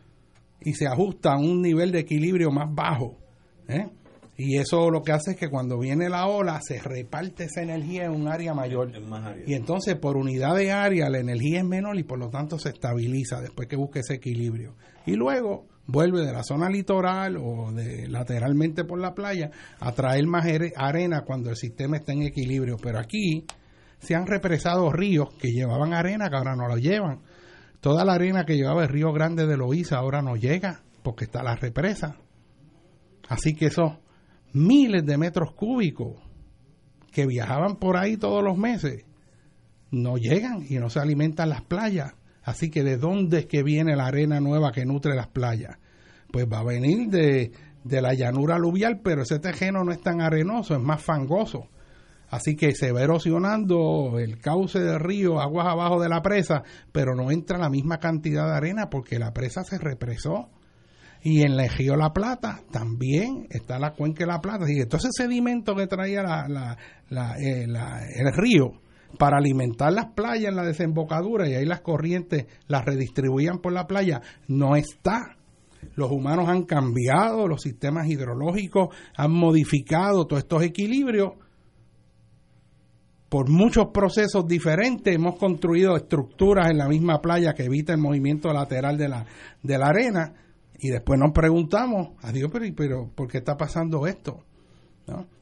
y 0.61 0.73
se 0.73 0.87
ajusta 0.87 1.33
a 1.33 1.39
un 1.39 1.61
nivel 1.61 1.91
de 1.91 1.99
equilibrio 1.99 2.51
más 2.51 2.73
bajo. 2.73 3.17
¿eh? 3.67 3.89
Y 4.37 4.57
eso 4.57 4.89
lo 4.89 5.03
que 5.03 5.11
hace 5.11 5.31
es 5.31 5.37
que 5.37 5.49
cuando 5.49 5.77
viene 5.77 6.09
la 6.09 6.27
ola 6.27 6.59
se 6.61 6.79
reparte 6.79 7.43
esa 7.43 7.61
energía 7.61 8.05
en 8.05 8.11
un 8.11 8.27
área 8.27 8.53
mayor. 8.53 8.91
Y 9.45 9.53
entonces 9.53 9.95
por 9.95 10.17
unidad 10.17 10.55
de 10.55 10.71
área 10.71 11.09
la 11.09 11.19
energía 11.19 11.59
es 11.59 11.65
menor 11.65 11.97
y 11.99 12.03
por 12.03 12.17
lo 12.17 12.29
tanto 12.29 12.57
se 12.57 12.69
estabiliza 12.69 13.39
después 13.41 13.67
que 13.67 13.75
busque 13.75 13.99
ese 13.99 14.15
equilibrio. 14.15 14.75
Y 15.05 15.13
luego 15.15 15.67
vuelve 15.85 16.25
de 16.25 16.31
la 16.31 16.43
zona 16.43 16.69
litoral 16.69 17.37
o 17.37 17.71
de 17.71 18.07
lateralmente 18.07 18.83
por 18.83 18.99
la 18.99 19.13
playa 19.13 19.51
a 19.79 19.91
traer 19.91 20.25
más 20.25 20.45
arena 20.75 21.21
cuando 21.21 21.49
el 21.49 21.55
sistema 21.55 21.97
está 21.97 22.13
en 22.13 22.23
equilibrio. 22.23 22.77
Pero 22.81 22.99
aquí 22.99 23.45
se 23.99 24.15
han 24.15 24.25
represado 24.25 24.91
ríos 24.91 25.33
que 25.39 25.51
llevaban 25.51 25.93
arena 25.93 26.29
que 26.29 26.37
ahora 26.37 26.55
no 26.55 26.67
lo 26.67 26.77
llevan. 26.77 27.19
Toda 27.81 28.05
la 28.05 28.13
arena 28.13 28.45
que 28.45 28.55
llevaba 28.55 28.83
el 28.83 28.89
río 28.89 29.11
Grande 29.11 29.47
de 29.47 29.57
Loíza 29.57 29.97
ahora 29.97 30.21
no 30.21 30.35
llega 30.35 30.83
porque 31.01 31.25
está 31.25 31.41
la 31.41 31.55
represa. 31.55 32.15
Así 33.27 33.55
que 33.55 33.65
esos 33.65 33.93
miles 34.53 35.03
de 35.05 35.17
metros 35.17 35.53
cúbicos 35.53 36.17
que 37.11 37.25
viajaban 37.25 37.77
por 37.77 37.97
ahí 37.97 38.17
todos 38.17 38.43
los 38.43 38.57
meses 38.57 39.05
no 39.89 40.17
llegan 40.17 40.63
y 40.69 40.75
no 40.75 40.89
se 40.89 40.99
alimentan 40.99 41.49
las 41.49 41.63
playas. 41.63 42.13
Así 42.43 42.69
que 42.69 42.83
¿de 42.83 42.97
dónde 42.97 43.39
es 43.39 43.45
que 43.47 43.63
viene 43.63 43.95
la 43.95 44.05
arena 44.05 44.39
nueva 44.39 44.71
que 44.71 44.85
nutre 44.85 45.15
las 45.15 45.27
playas? 45.27 45.77
Pues 46.31 46.45
va 46.45 46.59
a 46.59 46.63
venir 46.63 47.09
de, 47.09 47.51
de 47.83 48.01
la 48.01 48.13
llanura 48.13 48.55
aluvial, 48.55 49.01
pero 49.03 49.23
ese 49.23 49.39
terreno 49.39 49.83
no 49.83 49.91
es 49.91 50.01
tan 50.01 50.21
arenoso, 50.21 50.75
es 50.75 50.81
más 50.81 51.01
fangoso. 51.01 51.67
Así 52.31 52.55
que 52.55 52.73
se 52.73 52.93
va 52.93 53.01
erosionando 53.01 54.17
el 54.17 54.37
cauce 54.37 54.79
del 54.79 55.01
río, 55.01 55.41
aguas 55.41 55.67
abajo 55.67 56.01
de 56.01 56.07
la 56.07 56.21
presa, 56.21 56.63
pero 56.93 57.13
no 57.13 57.29
entra 57.29 57.57
la 57.57 57.69
misma 57.69 57.99
cantidad 57.99 58.45
de 58.47 58.55
arena 58.55 58.89
porque 58.89 59.19
la 59.19 59.33
presa 59.33 59.65
se 59.65 59.77
represó. 59.77 60.49
Y 61.23 61.41
en 61.41 61.59
el 61.59 61.69
río 61.69 61.97
La 61.97 62.13
Plata 62.13 62.61
también 62.71 63.47
está 63.49 63.77
la 63.79 63.91
cuenca 63.91 64.23
de 64.23 64.31
La 64.31 64.39
Plata. 64.39 64.65
Y 64.67 64.79
entonces 64.79 65.11
ese 65.13 65.25
sedimento 65.25 65.75
que 65.75 65.87
traía 65.87 66.23
eh, 67.37 67.65
el 67.65 68.33
río 68.33 68.79
para 69.19 69.37
alimentar 69.37 69.91
las 69.91 70.13
playas 70.13 70.51
en 70.51 70.55
la 70.55 70.63
desembocadura 70.63 71.49
y 71.49 71.55
ahí 71.55 71.65
las 71.65 71.81
corrientes 71.81 72.45
las 72.67 72.85
redistribuían 72.85 73.59
por 73.59 73.73
la 73.73 73.87
playa, 73.87 74.21
no 74.47 74.77
está. 74.77 75.35
Los 75.95 76.11
humanos 76.11 76.47
han 76.47 76.63
cambiado, 76.63 77.45
los 77.47 77.61
sistemas 77.61 78.07
hidrológicos 78.07 78.95
han 79.17 79.33
modificado 79.33 80.25
todos 80.25 80.43
estos 80.43 80.63
equilibrios 80.63 81.33
por 83.31 83.49
muchos 83.49 83.91
procesos 83.93 84.45
diferentes 84.45 85.15
hemos 85.15 85.37
construido 85.37 85.95
estructuras 85.95 86.69
en 86.69 86.77
la 86.77 86.89
misma 86.89 87.21
playa 87.21 87.53
que 87.53 87.63
evita 87.63 87.93
el 87.93 87.97
movimiento 87.97 88.51
lateral 88.51 88.97
de 88.97 89.07
la, 89.07 89.25
de 89.63 89.77
la 89.77 89.87
arena 89.87 90.33
y 90.77 90.89
después 90.89 91.17
nos 91.17 91.31
preguntamos, 91.31 92.09
adiós, 92.23 92.49
pero, 92.51 92.65
pero 92.75 93.09
¿por 93.15 93.29
qué 93.29 93.37
está 93.37 93.55
pasando 93.55 94.05
esto? 94.05 94.43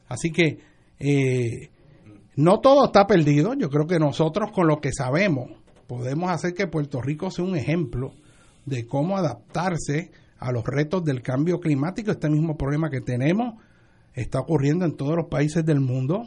Así 0.06 0.30
que 0.30 0.58
eh, 1.00 1.70
no 2.36 2.60
todo 2.60 2.84
está 2.84 3.08
perdido, 3.08 3.54
yo 3.54 3.68
creo 3.68 3.88
que 3.88 3.98
nosotros 3.98 4.52
con 4.52 4.68
lo 4.68 4.80
que 4.80 4.92
sabemos 4.92 5.50
podemos 5.88 6.30
hacer 6.30 6.54
que 6.54 6.68
Puerto 6.68 7.02
Rico 7.02 7.28
sea 7.32 7.44
un 7.44 7.56
ejemplo 7.56 8.12
de 8.66 8.86
cómo 8.86 9.16
adaptarse 9.16 10.12
a 10.38 10.52
los 10.52 10.64
retos 10.64 11.02
del 11.04 11.22
cambio 11.22 11.58
climático, 11.58 12.12
este 12.12 12.30
mismo 12.30 12.56
problema 12.56 12.88
que 12.88 13.00
tenemos 13.00 13.60
está 14.14 14.38
ocurriendo 14.38 14.84
en 14.84 14.96
todos 14.96 15.16
los 15.16 15.26
países 15.26 15.64
del 15.64 15.80
mundo. 15.80 16.22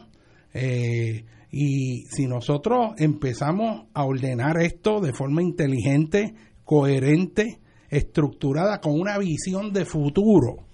Eh, 0.53 1.23
y 1.55 2.07
si 2.09 2.25
nosotros 2.25 2.95
empezamos 2.97 3.85
a 3.93 4.05
ordenar 4.05 4.59
esto 4.59 4.99
de 5.01 5.13
forma 5.13 5.43
inteligente, 5.43 6.33
coherente, 6.65 7.59
estructurada, 7.91 8.81
con 8.81 8.99
una 8.99 9.19
visión 9.19 9.71
de 9.71 9.85
futuro 9.85 10.65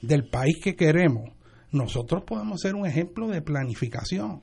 del 0.00 0.26
país 0.30 0.56
que 0.64 0.74
queremos, 0.74 1.34
nosotros 1.70 2.22
podemos 2.26 2.62
ser 2.62 2.76
un 2.76 2.86
ejemplo 2.86 3.28
de 3.28 3.42
planificación. 3.42 4.40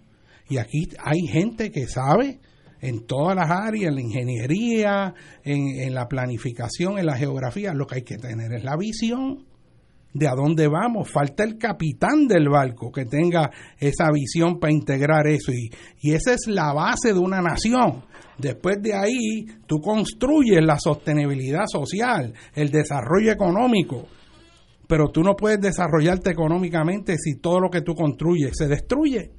Y 0.48 0.58
aquí 0.58 0.90
hay 1.04 1.22
gente 1.22 1.72
que 1.72 1.88
sabe 1.88 2.40
en 2.80 3.08
todas 3.08 3.36
las 3.36 3.50
áreas, 3.50 3.90
en 3.90 3.96
la 3.96 4.02
ingeniería, 4.02 5.16
en, 5.44 5.92
la 5.96 6.08
planificación, 6.08 7.00
en 7.00 7.08
la 7.08 7.18
geografía, 7.18 7.74
lo 7.74 7.88
que 7.88 7.96
hay 7.96 8.04
que 8.04 8.18
tener 8.20 8.54
es 8.54 8.64
la 8.64 8.78
visión 8.78 9.48
de 10.14 10.28
a 10.28 10.36
dónde 10.36 10.68
vamos. 10.68 11.10
Falta 11.10 11.44
el 11.44 11.58
capitán 11.58 12.28
del 12.28 12.50
barco 12.50 12.92
que 12.92 13.06
tenga 13.06 13.50
esa 13.78 14.12
visión 14.12 14.60
para 14.60 14.74
integrar 14.74 15.28
eso. 15.28 15.52
Y, 15.52 15.70
y 16.02 16.14
esa 16.14 16.34
es 16.34 16.48
la 16.48 16.74
base 16.74 17.14
de 17.14 17.20
una 17.20 17.42
nación. 17.42 18.04
Después 18.38 18.82
de 18.82 18.94
ahí, 18.94 19.46
tú 19.68 19.80
construyes 19.80 20.64
la 20.64 20.78
sostenibilidad 20.80 21.66
social, 21.68 22.34
el 22.54 22.70
desarrollo 22.70 23.32
económico. 23.32 24.08
Pero 24.88 25.10
tú 25.10 25.22
no 25.22 25.36
puedes 25.36 25.62
desarrollarte 25.62 26.32
económicamente 26.32 27.16
si 27.18 27.40
todo 27.40 27.60
lo 27.60 27.70
que 27.70 27.82
tú 27.82 27.96
construyes 27.96 28.52
se 28.56 28.68
destruye. 28.68 29.32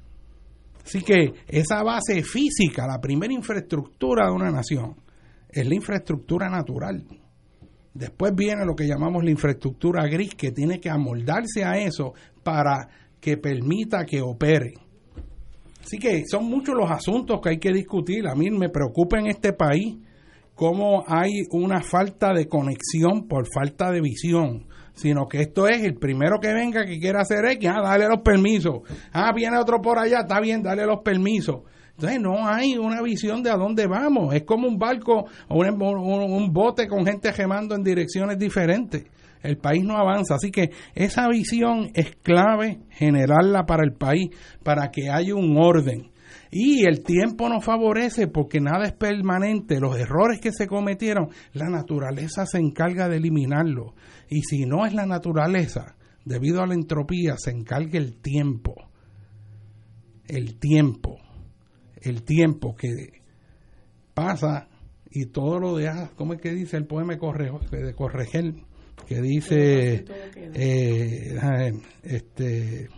Así 0.83 1.01
que 1.01 1.33
esa 1.47 1.81
base 1.83 2.21
física, 2.23 2.85
la 2.85 2.99
primera 2.99 3.33
infraestructura 3.33 4.27
de 4.27 4.33
una 4.33 4.51
nación, 4.51 4.95
es 5.49 5.67
la 5.67 5.75
infraestructura 5.75 6.49
natural. 6.49 7.03
Después 7.95 8.35
viene 8.35 8.65
lo 8.65 8.75
que 8.75 8.85
llamamos 8.85 9.23
la 9.23 9.31
infraestructura 9.31 10.05
gris, 10.05 10.35
que 10.35 10.51
tiene 10.51 10.81
que 10.81 10.89
amoldarse 10.89 11.63
a 11.63 11.77
eso 11.77 12.13
para 12.43 12.89
que 13.21 13.37
permita 13.37 14.05
que 14.05 14.21
opere. 14.21 14.73
Así 15.81 15.97
que 15.97 16.23
son 16.29 16.45
muchos 16.45 16.75
los 16.75 16.91
asuntos 16.91 17.39
que 17.41 17.51
hay 17.51 17.57
que 17.57 17.71
discutir. 17.71 18.27
A 18.27 18.35
mí 18.35 18.51
me 18.51 18.67
preocupa 18.67 19.17
en 19.17 19.27
este 19.27 19.53
país 19.53 19.95
cómo 20.55 21.05
hay 21.07 21.45
una 21.51 21.81
falta 21.81 22.33
de 22.33 22.49
conexión 22.49 23.29
por 23.29 23.47
falta 23.47 23.91
de 23.91 24.01
visión, 24.01 24.67
sino 24.93 25.27
que 25.29 25.39
esto 25.39 25.65
es 25.69 25.81
el 25.83 25.95
primero 25.95 26.39
que 26.41 26.53
venga 26.53 26.85
que 26.85 26.99
quiera 26.99 27.21
hacer 27.21 27.45
X, 27.45 27.69
ah, 27.73 27.81
dale 27.81 28.09
los 28.09 28.19
permisos. 28.19 28.81
Ah, 29.13 29.31
viene 29.33 29.57
otro 29.57 29.81
por 29.81 29.99
allá, 29.99 30.19
está 30.21 30.41
bien, 30.41 30.61
dale 30.61 30.85
los 30.85 30.99
permisos. 30.99 31.61
Entonces 31.97 32.19
no 32.19 32.45
hay 32.45 32.77
una 32.77 33.01
visión 33.01 33.41
de 33.41 33.49
a 33.49 33.55
dónde 33.55 33.87
vamos. 33.87 34.33
Es 34.33 34.43
como 34.43 34.67
un 34.67 34.77
barco 34.77 35.25
o 35.47 35.59
un, 35.59 36.51
bote 36.51 36.87
con 36.87 37.05
gente 37.05 37.31
gemando 37.31 37.73
en 37.73 37.83
direcciones 37.83 38.37
diferentes. 38.37 39.05
El 39.41 39.57
país 39.57 39.83
no 39.83 39.97
avanza. 39.97 40.35
Así 40.35 40.51
que 40.51 40.71
esa 40.93 41.27
visión 41.29 41.91
es 41.93 42.15
clave 42.17 42.79
generarla 42.89 43.65
para 43.65 43.83
el 43.85 43.93
país, 43.93 44.29
para 44.63 44.91
que 44.91 45.09
haya 45.09 45.35
un 45.35 45.55
orden. 45.57 46.11
Y 46.51 46.85
el 46.85 47.01
tiempo 47.01 47.47
nos 47.47 47.63
favorece 47.63 48.27
porque 48.27 48.59
nada 48.59 48.85
es 48.85 48.93
permanente. 48.93 49.79
Los 49.79 49.97
errores 49.97 50.41
que 50.41 50.51
se 50.51 50.67
cometieron, 50.67 51.29
la 51.53 51.69
naturaleza 51.69 52.45
se 52.45 52.57
encarga 52.57 53.07
de 53.07 53.17
eliminarlos. 53.17 53.93
Y 54.29 54.41
si 54.41 54.65
no 54.65 54.85
es 54.85 54.93
la 54.93 55.05
naturaleza, 55.05 55.95
debido 56.25 56.61
a 56.61 56.67
la 56.67 56.73
entropía, 56.73 57.35
se 57.37 57.51
encarga 57.51 57.97
el 57.97 58.19
tiempo. 58.19 58.73
El 60.27 60.59
tiempo 60.59 61.19
el 62.05 62.23
tiempo 62.23 62.75
que 62.75 63.21
pasa 64.13 64.67
y 65.09 65.25
todo 65.27 65.59
lo 65.59 65.75
deja, 65.75 66.11
¿cómo 66.15 66.33
es 66.33 66.41
que 66.41 66.53
dice 66.53 66.77
el 66.77 66.85
poema 66.85 67.13
de 67.13 67.93
Corregel? 67.95 68.63
Que 69.07 69.21
dice, 69.21 70.05
eh, 70.53 71.73
este, 72.03 72.89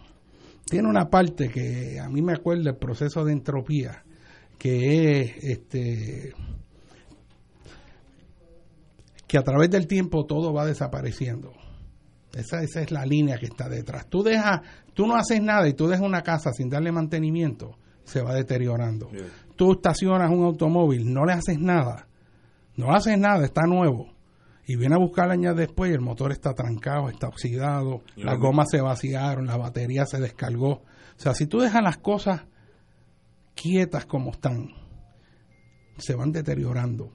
tiene 0.66 0.88
una 0.88 1.10
parte 1.10 1.50
que 1.50 2.00
a 2.00 2.10
mí 2.10 2.22
me 2.22 2.34
acuerda 2.34 2.72
el 2.72 2.78
proceso 2.78 3.24
de 3.24 3.34
entropía, 3.34 4.04
que 4.58 5.22
es, 5.22 5.44
este, 5.44 6.34
que 9.28 9.38
a 9.38 9.44
través 9.44 9.70
del 9.70 9.88
tiempo 9.88 10.26
todo 10.26 10.54
va 10.54 10.66
desapareciendo. 10.66 11.54
Esa, 12.36 12.62
esa 12.62 12.82
es 12.82 12.92
la 12.92 13.06
línea 13.06 13.38
que 13.38 13.48
está 13.48 13.68
detrás. 13.68 14.08
Tú 14.10 14.22
dejas, 14.22 14.62
tú 14.94 15.08
no 15.08 15.16
haces 15.16 15.42
nada 15.42 15.68
y 15.68 15.74
tú 15.74 15.88
dejas 15.88 16.06
una 16.06 16.22
casa 16.22 16.52
sin 16.52 16.70
darle 16.70 16.92
mantenimiento 16.92 17.78
se 18.08 18.22
va 18.22 18.34
deteriorando. 18.34 19.10
Tú 19.56 19.74
estacionas 19.74 20.32
un 20.32 20.44
automóvil, 20.44 21.14
no 21.14 21.26
le 21.26 21.34
haces 21.34 21.60
nada, 21.60 22.08
no 22.76 22.88
le 22.88 22.98
haces 22.98 23.20
nada, 23.20 23.46
está 23.46 23.64
nuevo. 23.68 24.16
y 24.70 24.76
viene 24.76 24.96
a 24.96 25.00
buscar 25.00 25.30
años 25.32 25.56
después 25.56 25.92
y 25.92 25.94
el 25.94 26.02
motor 26.02 26.32
está 26.32 26.54
trancado, 26.54 27.10
está 27.10 27.28
oxidado, 27.28 28.02
las 28.18 28.38
gomas 28.38 28.68
se 28.70 28.82
vaciaron, 28.82 29.46
la 29.46 29.56
batería 29.56 30.06
se 30.06 30.20
descargó. 30.20 30.72
O 30.72 31.20
sea, 31.20 31.34
si 31.34 31.48
tú 31.48 31.60
dejas 31.60 31.82
las 31.82 31.98
cosas 31.98 32.42
quietas 33.56 34.06
como 34.06 34.32
están, 34.32 34.70
se 35.98 36.16
van 36.16 36.32
deteriorando. 36.32 37.12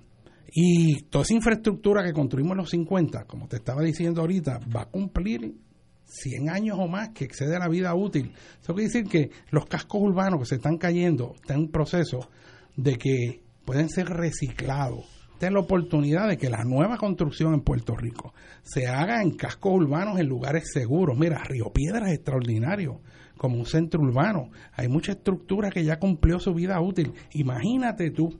Y 0.54 1.04
toda 1.04 1.24
esa 1.24 1.34
infraestructura 1.34 2.02
que 2.02 2.12
construimos 2.12 2.52
en 2.52 2.58
los 2.58 2.70
50, 2.70 3.24
como 3.24 3.48
te 3.48 3.56
estaba 3.56 3.82
diciendo 3.82 4.20
ahorita, 4.22 4.60
va 4.74 4.82
a 4.82 4.90
cumplir 4.90 5.54
100 6.04 6.50
años 6.50 6.78
o 6.80 6.88
más, 6.88 7.10
que 7.10 7.24
excede 7.24 7.58
la 7.58 7.68
vida 7.68 7.94
útil. 7.94 8.32
Eso 8.60 8.74
quiere 8.74 8.88
decir 8.88 9.04
que 9.08 9.30
los 9.50 9.66
cascos 9.66 10.02
urbanos 10.02 10.40
que 10.40 10.46
se 10.46 10.54
están 10.56 10.78
cayendo 10.78 11.34
están 11.36 11.60
en 11.60 11.68
proceso 11.68 12.28
de 12.76 12.96
que 12.96 13.42
pueden 13.64 13.88
ser 13.88 14.08
reciclados 14.08 15.22
la 15.50 15.60
oportunidad 15.60 16.28
de 16.28 16.36
que 16.36 16.48
la 16.48 16.64
nueva 16.64 16.96
construcción 16.96 17.54
en 17.54 17.62
Puerto 17.62 17.96
Rico 17.96 18.32
se 18.62 18.86
haga 18.86 19.22
en 19.22 19.32
cascos 19.32 19.72
urbanos 19.74 20.18
en 20.18 20.28
lugares 20.28 20.70
seguros. 20.72 21.18
Mira, 21.18 21.42
Río 21.44 21.72
Piedra 21.72 22.08
es 22.08 22.14
extraordinario 22.14 23.00
como 23.36 23.56
un 23.56 23.66
centro 23.66 24.00
urbano. 24.00 24.50
Hay 24.74 24.88
mucha 24.88 25.12
estructura 25.12 25.70
que 25.70 25.84
ya 25.84 25.98
cumplió 25.98 26.38
su 26.38 26.54
vida 26.54 26.80
útil. 26.80 27.12
Imagínate 27.32 28.10
tú 28.10 28.38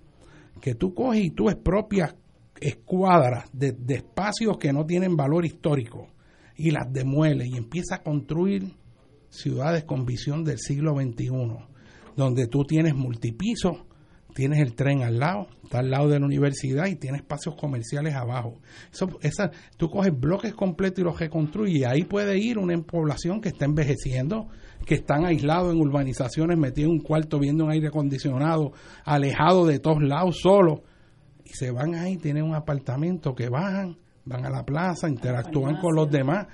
que 0.60 0.74
tú 0.74 0.94
coges 0.94 1.24
y 1.24 1.30
tú 1.30 1.48
expropias 1.48 2.14
escuadras 2.60 3.46
de 3.52 3.74
espacios 3.88 4.58
que 4.58 4.72
no 4.72 4.86
tienen 4.86 5.16
valor 5.16 5.44
histórico 5.44 6.08
y 6.56 6.70
las 6.70 6.92
demueles 6.92 7.48
y 7.48 7.56
empiezas 7.56 8.00
a 8.00 8.02
construir 8.02 8.74
ciudades 9.28 9.84
con 9.84 10.04
visión 10.04 10.44
del 10.44 10.58
siglo 10.58 10.94
XXI, 10.94 11.30
donde 12.16 12.46
tú 12.46 12.64
tienes 12.64 12.94
multipisos 12.94 13.78
tienes 14.32 14.60
el 14.60 14.74
tren 14.74 15.02
al 15.02 15.18
lado, 15.18 15.48
está 15.62 15.80
al 15.80 15.90
lado 15.90 16.08
de 16.08 16.18
la 16.18 16.26
universidad 16.26 16.86
y 16.86 16.96
tienes 16.96 17.20
espacios 17.20 17.54
comerciales 17.54 18.14
abajo. 18.14 18.60
Eso, 18.92 19.08
esa, 19.20 19.50
tú 19.76 19.90
coges 19.90 20.18
bloques 20.18 20.54
completos 20.54 21.00
y 21.00 21.02
los 21.02 21.18
reconstruyes 21.18 21.76
y 21.76 21.84
ahí 21.84 22.04
puede 22.04 22.38
ir 22.38 22.58
una 22.58 22.80
población 22.82 23.40
que 23.40 23.50
está 23.50 23.64
envejeciendo, 23.64 24.48
que 24.86 24.94
están 24.94 25.24
aislados 25.24 25.74
en 25.74 25.80
urbanizaciones, 25.80 26.58
metidos 26.58 26.90
en 26.90 26.98
un 26.98 27.02
cuarto 27.02 27.38
viendo 27.38 27.64
un 27.64 27.70
aire 27.70 27.88
acondicionado, 27.88 28.72
alejado 29.04 29.66
de 29.66 29.78
todos 29.78 30.02
lados, 30.02 30.38
solo 30.40 30.82
Y 31.44 31.50
se 31.50 31.70
van 31.70 31.94
ahí, 31.94 32.16
tienen 32.16 32.44
un 32.44 32.54
apartamento 32.54 33.34
que 33.34 33.48
bajan, 33.48 33.98
van 34.24 34.46
a 34.46 34.50
la 34.50 34.64
plaza, 34.64 35.08
interactúan 35.08 35.76
con 35.80 35.94
los 35.94 36.10
demás. 36.10 36.46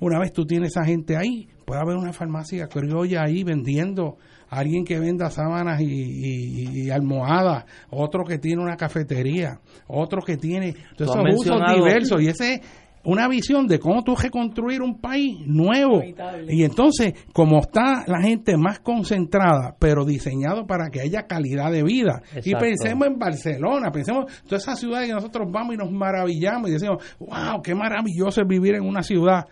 Una 0.00 0.18
vez 0.18 0.32
tú 0.32 0.44
tienes 0.44 0.76
a 0.76 0.84
gente 0.84 1.16
ahí, 1.16 1.48
puede 1.64 1.80
haber 1.80 1.96
una 1.96 2.12
farmacia 2.12 2.66
criolla 2.66 3.22
ahí 3.22 3.44
vendiendo 3.44 4.18
alguien 4.48 4.84
que 4.84 4.98
venda 4.98 5.30
sábanas 5.30 5.80
y, 5.80 6.90
almohadas, 6.90 7.64
otro 7.90 8.24
que 8.24 8.38
tiene 8.38 8.62
una 8.62 8.76
cafetería, 8.76 9.60
otro 9.86 10.22
que 10.22 10.36
tiene 10.36 10.74
todos 10.96 11.16
esos 11.16 11.40
usos 11.40 11.60
diversos 11.74 12.22
y 12.22 12.28
ese 12.28 12.54
es 12.54 12.60
una 13.04 13.28
visión 13.28 13.66
de 13.66 13.78
cómo 13.78 14.02
tú 14.02 14.16
reconstruir 14.16 14.82
un 14.82 14.98
país 15.00 15.38
nuevo. 15.46 16.02
Y 16.48 16.64
entonces, 16.64 17.14
como 17.32 17.60
está 17.60 18.04
la 18.06 18.22
gente 18.22 18.56
más 18.56 18.80
concentrada, 18.80 19.76
pero 19.78 20.04
diseñado 20.04 20.66
para 20.66 20.90
que 20.90 21.00
haya 21.00 21.26
calidad 21.26 21.70
de 21.70 21.82
vida. 21.82 22.22
Y 22.44 22.54
pensemos 22.54 23.06
en 23.06 23.18
Barcelona, 23.18 23.90
pensemos 23.90 24.32
en 24.42 24.48
todas 24.48 24.62
esas 24.62 24.80
ciudades 24.80 25.08
que 25.08 25.14
nosotros 25.14 25.48
vamos 25.50 25.74
y 25.74 25.78
nos 25.78 25.90
maravillamos 25.90 26.70
y 26.70 26.72
decimos, 26.72 27.02
wow, 27.18 27.60
qué 27.62 27.74
maravilloso 27.74 28.40
es 28.40 28.48
vivir 28.48 28.74
en 28.74 28.84
una 28.84 29.02
ciudad. 29.02 29.46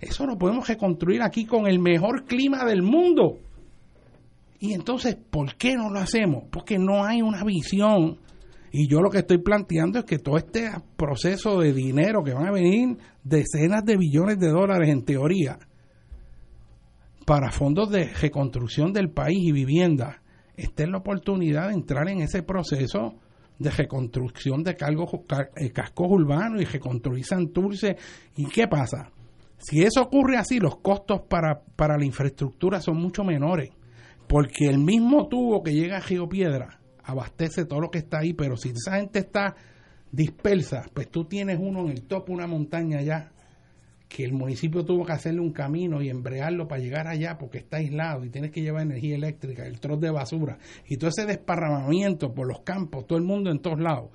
Eso 0.00 0.26
lo 0.26 0.36
podemos 0.36 0.68
reconstruir 0.68 1.22
aquí 1.22 1.44
con 1.44 1.66
el 1.66 1.78
mejor 1.78 2.24
clima 2.24 2.64
del 2.64 2.82
mundo. 2.82 3.38
Y 4.60 4.72
entonces, 4.72 5.16
¿por 5.16 5.54
qué 5.54 5.76
no 5.76 5.90
lo 5.90 6.00
hacemos? 6.00 6.44
Porque 6.50 6.78
no 6.78 7.04
hay 7.04 7.22
una 7.22 7.44
visión. 7.44 8.18
Y 8.70 8.88
yo 8.88 9.00
lo 9.00 9.10
que 9.10 9.18
estoy 9.18 9.38
planteando 9.38 10.00
es 10.00 10.04
que 10.04 10.18
todo 10.18 10.36
este 10.36 10.70
proceso 10.96 11.60
de 11.60 11.72
dinero 11.72 12.22
que 12.22 12.32
van 12.32 12.46
a 12.46 12.52
venir 12.52 12.98
decenas 13.22 13.84
de 13.84 13.96
billones 13.96 14.38
de 14.38 14.48
dólares 14.48 14.88
en 14.88 15.04
teoría 15.04 15.58
para 17.24 17.50
fondos 17.50 17.90
de 17.90 18.04
reconstrucción 18.04 18.92
del 18.92 19.10
país 19.10 19.38
y 19.40 19.52
vivienda, 19.52 20.22
esté 20.56 20.84
en 20.84 20.92
la 20.92 20.98
oportunidad 20.98 21.68
de 21.68 21.74
entrar 21.74 22.08
en 22.08 22.20
ese 22.20 22.42
proceso 22.42 23.16
de 23.58 23.70
reconstrucción 23.70 24.62
de 24.62 24.70
eh, 24.70 25.70
cascos 25.72 26.06
urbanos 26.10 26.62
y 26.62 26.64
reconstruir 26.64 27.24
Santurce. 27.24 27.96
¿Y 28.36 28.46
qué 28.46 28.66
pasa? 28.66 29.10
Si 29.58 29.82
eso 29.82 30.02
ocurre 30.02 30.38
así, 30.38 30.58
los 30.58 30.76
costos 30.76 31.22
para, 31.28 31.60
para 31.60 31.98
la 31.98 32.04
infraestructura 32.04 32.80
son 32.80 32.96
mucho 32.96 33.24
menores 33.24 33.70
porque 34.28 34.66
el 34.66 34.78
mismo 34.78 35.26
tubo 35.26 35.62
que 35.62 35.72
llega 35.72 35.96
a 35.96 36.00
Río 36.00 36.28
Piedra 36.28 36.78
abastece 37.08 37.64
todo 37.64 37.80
lo 37.80 37.90
que 37.90 37.98
está 37.98 38.18
ahí, 38.18 38.34
pero 38.34 38.56
si 38.58 38.68
esa 38.68 38.96
gente 38.96 39.20
está 39.20 39.56
dispersa, 40.12 40.84
pues 40.92 41.10
tú 41.10 41.24
tienes 41.24 41.58
uno 41.58 41.80
en 41.80 41.88
el 41.88 42.02
topo, 42.02 42.34
una 42.34 42.46
montaña 42.46 42.98
allá, 42.98 43.32
que 44.08 44.24
el 44.24 44.34
municipio 44.34 44.84
tuvo 44.84 45.06
que 45.06 45.12
hacerle 45.12 45.40
un 45.40 45.52
camino 45.52 46.02
y 46.02 46.10
embrearlo 46.10 46.68
para 46.68 46.82
llegar 46.82 47.08
allá 47.08 47.38
porque 47.38 47.58
está 47.58 47.78
aislado 47.78 48.24
y 48.24 48.30
tienes 48.30 48.50
que 48.50 48.60
llevar 48.60 48.82
energía 48.82 49.16
eléctrica, 49.16 49.66
el 49.66 49.80
troz 49.80 50.00
de 50.00 50.10
basura 50.10 50.58
y 50.86 50.98
todo 50.98 51.08
ese 51.08 51.24
desparramamiento 51.24 52.34
por 52.34 52.46
los 52.46 52.60
campos, 52.60 53.06
todo 53.06 53.18
el 53.18 53.24
mundo 53.24 53.50
en 53.50 53.60
todos 53.60 53.80
lados. 53.80 54.10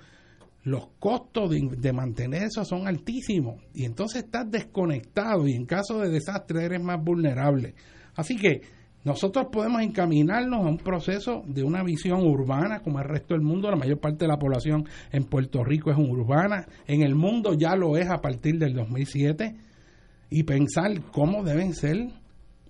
Los 0.64 0.90
costos 1.00 1.50
de, 1.50 1.68
de 1.78 1.94
mantener 1.94 2.44
eso 2.44 2.64
son 2.64 2.88
altísimos 2.88 3.62
y 3.74 3.86
entonces 3.86 4.24
estás 4.24 4.50
desconectado 4.50 5.48
y 5.48 5.54
en 5.54 5.66
caso 5.66 6.00
de 6.00 6.10
desastre 6.10 6.64
eres 6.64 6.82
más 6.82 7.04
vulnerable. 7.04 7.74
Así 8.16 8.36
que 8.38 8.62
nosotros 9.04 9.48
podemos 9.52 9.82
encaminarnos 9.82 10.62
a 10.62 10.70
un 10.70 10.78
proceso 10.78 11.44
de 11.46 11.64
una 11.64 11.84
visión 11.84 12.26
urbana 12.26 12.80
como 12.80 13.00
el 13.00 13.06
resto 13.06 13.34
del 13.34 13.44
mundo. 13.44 13.70
La 13.70 13.76
mayor 13.76 14.00
parte 14.00 14.24
de 14.24 14.30
la 14.30 14.40
población 14.40 14.88
en 15.12 15.26
Puerto 15.26 15.64
Rico 15.64 15.92
es 15.92 15.98
urbana. 15.98 16.68
En 16.88 17.02
el 17.02 17.14
mundo 17.14 17.54
ya 17.54 17.76
lo 17.76 17.98
es 17.98 18.10
a 18.10 18.22
partir 18.22 18.58
del 18.58 18.74
2007. 18.74 19.56
Y 20.30 20.44
pensar 20.44 21.02
cómo 21.12 21.44
deben 21.44 21.74
ser 21.74 22.12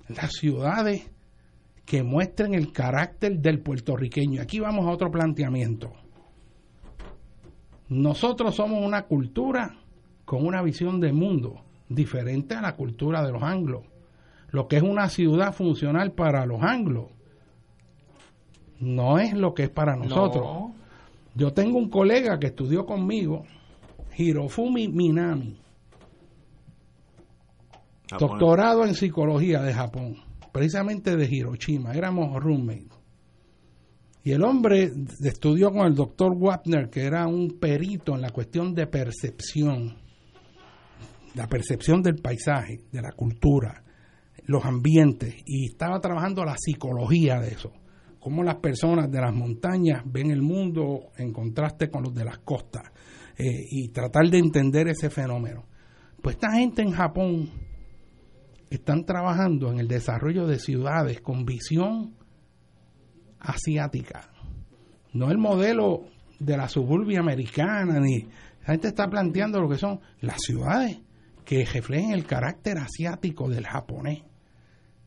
las 0.07 0.31
ciudades 0.31 1.10
que 1.85 2.01
muestren 2.01 2.55
el 2.55 2.72
carácter 2.72 3.38
del 3.38 3.60
puertorriqueño. 3.60 4.41
Aquí 4.41 4.60
vamos 4.60 4.88
a 4.88 4.91
otro 4.91 5.11
planteamiento. 5.11 5.93
Nosotros 7.89 8.55
somos 8.55 8.84
una 8.84 9.03
cultura 9.03 9.76
con 10.26 10.47
una 10.47 10.64
visión 10.64 10.99
de 10.99 11.14
mundo 11.14 11.61
diferente 11.89 12.55
a 12.55 12.61
la 12.61 12.76
cultura 12.76 13.23
de 13.23 13.31
los 13.31 13.43
anglos 13.43 13.92
lo 14.53 14.67
que 14.67 14.77
es 14.77 14.84
una 14.84 15.09
ciudad 15.09 15.51
funcional 15.51 16.11
para 16.11 16.45
los 16.45 16.61
anglos 16.61 17.07
no 18.80 19.17
es 19.17 19.34
lo 19.34 19.55
que 19.55 19.63
es 19.63 19.69
para 19.69 19.95
nosotros. 19.95 20.73
Yo 21.34 21.53
tengo 21.53 21.80
un 21.80 21.89
colega 21.89 22.38
que 22.38 22.47
estudió 22.47 22.85
conmigo, 22.85 23.45
Hirofumi 24.15 24.89
Minami, 24.89 25.59
doctorado 28.19 28.85
en 28.85 28.93
psicología 28.93 29.63
de 29.63 29.73
Japón, 29.73 30.17
precisamente 30.51 31.15
de 31.15 31.25
Hiroshima, 31.25 31.93
éramos 31.93 32.39
roommates. 32.41 32.99
Y 34.23 34.34
el 34.34 34.43
hombre 34.43 34.91
estudió 35.23 35.71
con 35.71 35.88
el 35.88 35.95
doctor 35.95 36.31
Wapner, 36.31 36.91
que 36.91 37.01
era 37.01 37.25
un 37.25 37.57
perito 37.59 38.13
en 38.13 38.21
la 38.21 38.30
cuestión 38.30 38.75
de 38.75 38.85
percepción, 38.85 39.97
la 41.34 41.47
percepción 41.47 42.03
del 42.03 42.17
paisaje, 42.17 42.81
de 42.91 43.01
la 43.01 43.13
cultura 43.13 43.84
los 44.45 44.65
ambientes. 44.65 45.35
Y 45.45 45.65
estaba 45.67 45.99
trabajando 45.99 46.43
la 46.43 46.55
psicología 46.57 47.39
de 47.39 47.49
eso, 47.49 47.71
cómo 48.19 48.43
las 48.43 48.55
personas 48.55 49.11
de 49.11 49.21
las 49.21 49.33
montañas 49.33 50.03
ven 50.05 50.31
el 50.31 50.41
mundo 50.41 51.11
en 51.17 51.31
contraste 51.31 51.89
con 51.89 52.03
los 52.03 52.13
de 52.13 52.25
las 52.25 52.39
costas. 52.39 52.83
Eh, 53.35 53.65
y 53.71 53.89
tratar 53.89 54.29
de 54.29 54.37
entender 54.37 54.87
ese 54.87 55.09
fenómeno. 55.09 55.65
Pues 56.21 56.35
esta 56.35 56.51
gente 56.51 56.83
en 56.83 56.91
Japón 56.91 57.49
están 58.69 59.05
trabajando 59.05 59.71
en 59.71 59.79
el 59.79 59.87
desarrollo 59.87 60.45
de 60.45 60.59
ciudades 60.59 61.19
con 61.19 61.43
visión 61.43 62.15
asiática, 63.39 64.29
no 65.13 65.31
el 65.31 65.37
modelo 65.37 66.05
de 66.39 66.57
la 66.57 66.69
suburbia 66.69 67.19
americana, 67.19 67.99
ni 67.99 68.21
la 68.61 68.67
gente 68.67 68.89
está 68.89 69.09
planteando 69.09 69.59
lo 69.59 69.67
que 69.67 69.77
son 69.77 69.99
las 70.21 70.37
ciudades 70.39 70.99
que 71.43 71.65
reflejen 71.65 72.11
el 72.11 72.25
carácter 72.25 72.77
asiático 72.77 73.49
del 73.49 73.65
japonés 73.65 74.23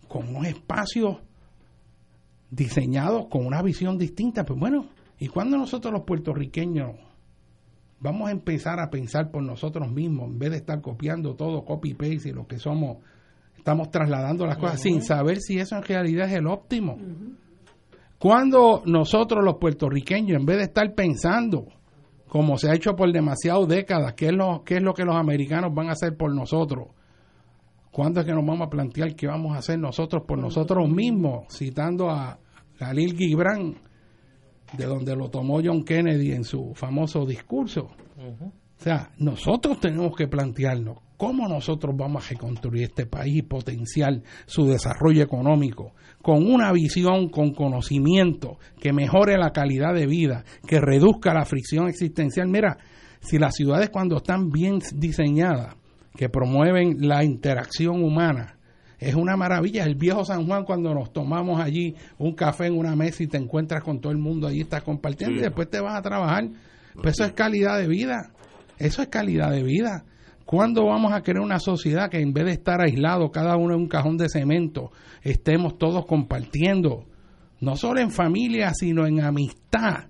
con 0.09 0.35
un 0.35 0.47
espacio 0.47 1.21
diseñado 2.51 3.29
con 3.29 3.47
una 3.47 3.63
visión 3.63 3.99
distinta. 3.99 4.45
Pues 4.45 4.59
bueno, 4.59 4.89
¿y 5.19 5.29
cuando 5.29 5.57
nosotros 5.57 5.93
los 5.93 6.03
puertorriqueños 6.03 6.97
vamos 8.01 8.29
a 8.29 8.33
empezar 8.33 8.81
a 8.81 8.91
pensar 8.91 9.31
por 9.31 9.43
nosotros 9.43 9.91
mismos, 9.91 10.31
en 10.31 10.39
vez 10.39 10.51
de 10.51 10.57
estar 10.59 10.81
copiando 10.81 11.35
todo, 11.35 11.65
copy-paste 11.65 12.29
y 12.29 12.33
lo 12.33 12.47
que 12.47 12.59
somos, 12.59 12.99
estamos 13.57 13.91
trasladando 13.91 14.47
las 14.47 14.59
cosas 14.59 14.81
sin 14.81 15.03
saber 15.03 15.39
si 15.41 15.59
eso 15.59 15.77
en 15.77 15.83
realidad 15.83 16.29
es 16.29 16.35
el 16.37 16.47
óptimo? 16.47 16.99
Cuando 18.19 18.83
nosotros 18.87 19.45
los 19.45 19.57
puertorriqueños, 19.57 20.39
en 20.39 20.47
vez 20.47 20.59
de 20.59 20.65
estar 20.65 20.95
pensando, 20.95 21.67
como 22.29 22.59
se 22.59 22.71
ha 22.71 22.75
hecho 22.75 22.97
por 22.97 23.13
demasiadas 23.13 23.69
décadas, 23.69 24.15
qué 24.15 24.27
es 24.27 24.33
lo, 24.33 24.63
qué 24.65 24.77
es 24.77 24.83
lo 24.83 24.95
que 24.95 25.05
los 25.05 25.17
americanos 25.17 25.75
van 25.75 25.89
a 25.89 25.93
hacer 25.93 26.17
por 26.17 26.35
nosotros, 26.35 26.89
¿Cuándo 27.97 28.21
es 28.21 28.27
que 28.27 28.33
nos 28.35 28.45
vamos 28.45 28.67
a 28.67 28.69
plantear 28.69 29.17
qué 29.17 29.27
vamos 29.27 29.57
a 29.57 29.61
hacer 29.61 29.79
nosotros 29.79 30.25
por 30.29 30.39
nosotros 30.39 30.87
mismos? 30.87 31.47
Citando 31.49 32.11
a 32.11 32.39
Galil 32.79 33.17
Gibran, 33.17 33.75
de 34.77 34.85
donde 34.85 35.17
lo 35.17 35.31
tomó 35.31 35.63
John 35.65 35.83
Kennedy 35.83 36.33
en 36.33 36.45
su 36.45 36.75
famoso 36.75 37.25
discurso. 37.25 37.89
O 38.19 38.83
sea, 38.83 39.13
nosotros 39.17 39.81
tenemos 39.81 40.15
que 40.15 40.29
plantearnos 40.29 40.99
cómo 41.17 41.49
nosotros 41.49 41.97
vamos 41.97 42.27
a 42.27 42.29
reconstruir 42.35 42.83
este 42.83 43.07
país 43.07 43.37
y 43.37 43.43
potenciar 43.43 44.21
su 44.45 44.67
desarrollo 44.67 45.23
económico 45.23 45.95
con 46.21 46.47
una 46.47 46.73
visión, 46.73 47.31
con 47.31 47.55
conocimiento, 47.55 48.59
que 48.79 48.93
mejore 48.93 49.39
la 49.39 49.53
calidad 49.53 49.95
de 49.95 50.07
vida, 50.07 50.45
que 50.69 50.83
reduzca 50.83 51.33
la 51.33 51.47
fricción 51.47 51.89
existencial. 51.89 52.47
Mira, 52.47 52.77
si 53.21 53.39
las 53.39 53.55
ciudades 53.55 53.89
cuando 53.89 54.19
están 54.19 54.51
bien 54.51 54.81
diseñadas, 54.97 55.77
que 56.17 56.29
promueven 56.29 57.07
la 57.07 57.25
interacción 57.25 58.03
humana, 58.03 58.57
es 58.99 59.15
una 59.15 59.37
maravilla. 59.37 59.85
El 59.85 59.95
viejo 59.95 60.25
San 60.25 60.47
Juan, 60.47 60.65
cuando 60.65 60.95
nos 60.95 61.13
tomamos 61.13 61.61
allí 61.61 61.95
un 62.19 62.35
café 62.35 62.67
en 62.67 62.79
una 62.79 62.97
mesa 62.97 63.23
y 63.23 63.27
te 63.27 63.37
encuentras 63.37 63.83
con 63.83 64.01
todo 64.01 64.13
el 64.13 64.19
mundo 64.19 64.47
allí, 64.47 64.63
estás 64.63 64.83
compartiendo 64.83 65.39
y 65.39 65.43
después 65.43 65.69
te 65.69 65.81
vas 65.81 65.97
a 65.97 66.03
trabajar. 66.03 66.49
Pues 66.95 67.15
eso 67.15 67.25
es 67.25 67.33
calidad 67.33 67.79
de 67.79 67.89
vida. 67.89 68.31
Eso 68.79 69.03
es 69.03 69.09
calidad 69.09 69.51
de 69.51 69.63
vida. 69.63 70.05
¿Cuándo 70.45 70.87
vamos 70.87 71.13
a 71.13 71.23
crear 71.23 71.41
una 71.41 71.59
sociedad 71.59 72.09
que 72.09 72.21
en 72.21 72.33
vez 72.33 72.45
de 72.47 72.53
estar 72.53 72.81
aislados, 72.81 73.31
cada 73.33 73.57
uno 73.57 73.75
en 73.75 73.81
un 73.81 73.89
cajón 73.89 74.17
de 74.17 74.29
cemento, 74.29 74.93
estemos 75.23 75.77
todos 75.77 76.07
compartiendo? 76.07 77.05
No 77.61 77.77
solo 77.77 78.01
en 78.01 78.11
familia, 78.11 78.73
sino 78.73 79.07
en 79.07 79.21
amistad 79.21 80.07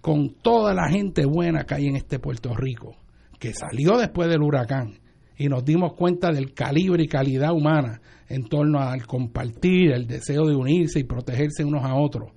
con 0.00 0.34
toda 0.42 0.74
la 0.74 0.88
gente 0.88 1.24
buena 1.24 1.64
que 1.64 1.74
hay 1.74 1.86
en 1.86 1.96
este 1.96 2.18
Puerto 2.18 2.54
Rico, 2.54 2.96
que 3.38 3.54
salió 3.54 3.98
después 3.98 4.28
del 4.28 4.42
huracán 4.42 5.01
y 5.36 5.48
nos 5.48 5.64
dimos 5.64 5.94
cuenta 5.94 6.30
del 6.30 6.54
calibre 6.54 7.04
y 7.04 7.08
calidad 7.08 7.52
humana 7.52 8.00
en 8.28 8.44
torno 8.44 8.80
al 8.80 9.06
compartir, 9.06 9.92
el 9.92 10.06
deseo 10.06 10.46
de 10.46 10.56
unirse 10.56 11.00
y 11.00 11.04
protegerse 11.04 11.64
unos 11.64 11.84
a 11.84 11.94
otros. 11.94 12.30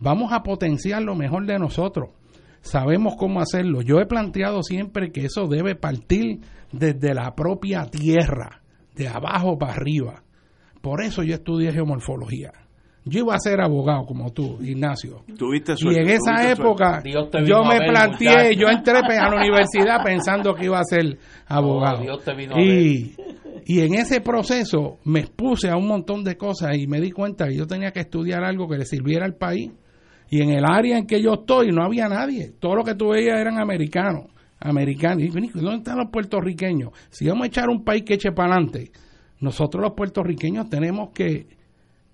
Vamos 0.00 0.32
a 0.32 0.42
potenciar 0.42 1.02
lo 1.02 1.14
mejor 1.14 1.46
de 1.46 1.58
nosotros. 1.58 2.10
Sabemos 2.60 3.14
cómo 3.18 3.40
hacerlo. 3.40 3.82
Yo 3.82 4.00
he 4.00 4.06
planteado 4.06 4.62
siempre 4.62 5.12
que 5.12 5.26
eso 5.26 5.46
debe 5.46 5.74
partir 5.74 6.40
desde 6.72 7.14
la 7.14 7.34
propia 7.34 7.84
tierra, 7.86 8.62
de 8.94 9.08
abajo 9.08 9.58
para 9.58 9.74
arriba. 9.74 10.22
Por 10.80 11.02
eso 11.02 11.22
yo 11.22 11.34
estudié 11.34 11.72
geomorfología. 11.72 12.63
Yo 13.06 13.20
iba 13.20 13.34
a 13.34 13.38
ser 13.38 13.60
abogado 13.60 14.06
como 14.06 14.32
tú, 14.32 14.58
Ignacio. 14.62 15.24
y 15.28 15.94
en 15.98 16.08
esa 16.08 16.50
época 16.50 17.02
yo 17.44 17.62
me 17.64 17.78
planteé, 17.86 18.56
yo 18.56 18.66
entré 18.68 18.96
a 18.96 19.28
la 19.28 19.36
universidad 19.36 20.02
pensando 20.02 20.54
que 20.54 20.64
iba 20.64 20.78
a 20.78 20.84
ser 20.84 21.18
abogado. 21.46 22.02
y, 22.58 23.14
y 23.66 23.80
en 23.80 23.94
ese 23.94 24.20
proceso 24.22 24.98
me 25.04 25.20
expuse 25.20 25.68
a 25.68 25.76
un 25.76 25.86
montón 25.86 26.24
de 26.24 26.36
cosas 26.36 26.76
y 26.78 26.86
me 26.86 27.00
di 27.00 27.10
cuenta 27.10 27.46
que 27.46 27.56
yo 27.56 27.66
tenía 27.66 27.90
que 27.92 28.00
estudiar 28.00 28.42
algo 28.42 28.68
que 28.68 28.78
le 28.78 28.86
sirviera 28.86 29.26
al 29.26 29.34
país. 29.34 29.70
Y 30.30 30.40
en 30.40 30.50
el 30.50 30.64
área 30.64 30.96
en 30.96 31.06
que 31.06 31.22
yo 31.22 31.34
estoy 31.34 31.72
no 31.72 31.84
había 31.84 32.08
nadie. 32.08 32.52
Todo 32.58 32.74
lo 32.76 32.84
que 32.84 32.94
tú 32.94 33.10
veías 33.10 33.38
eran 33.38 33.58
americanos. 33.58 34.26
Americanos. 34.58 35.22
Y 35.24 35.28
¿dónde 35.28 35.76
están 35.76 35.98
los 35.98 36.10
puertorriqueños? 36.10 36.90
Si 37.10 37.28
vamos 37.28 37.44
a 37.44 37.46
echar 37.48 37.68
un 37.68 37.84
país 37.84 38.02
que 38.02 38.14
eche 38.14 38.32
para 38.32 38.54
adelante, 38.54 38.90
nosotros 39.40 39.82
los 39.82 39.92
puertorriqueños 39.92 40.68
tenemos 40.70 41.10
que 41.10 41.46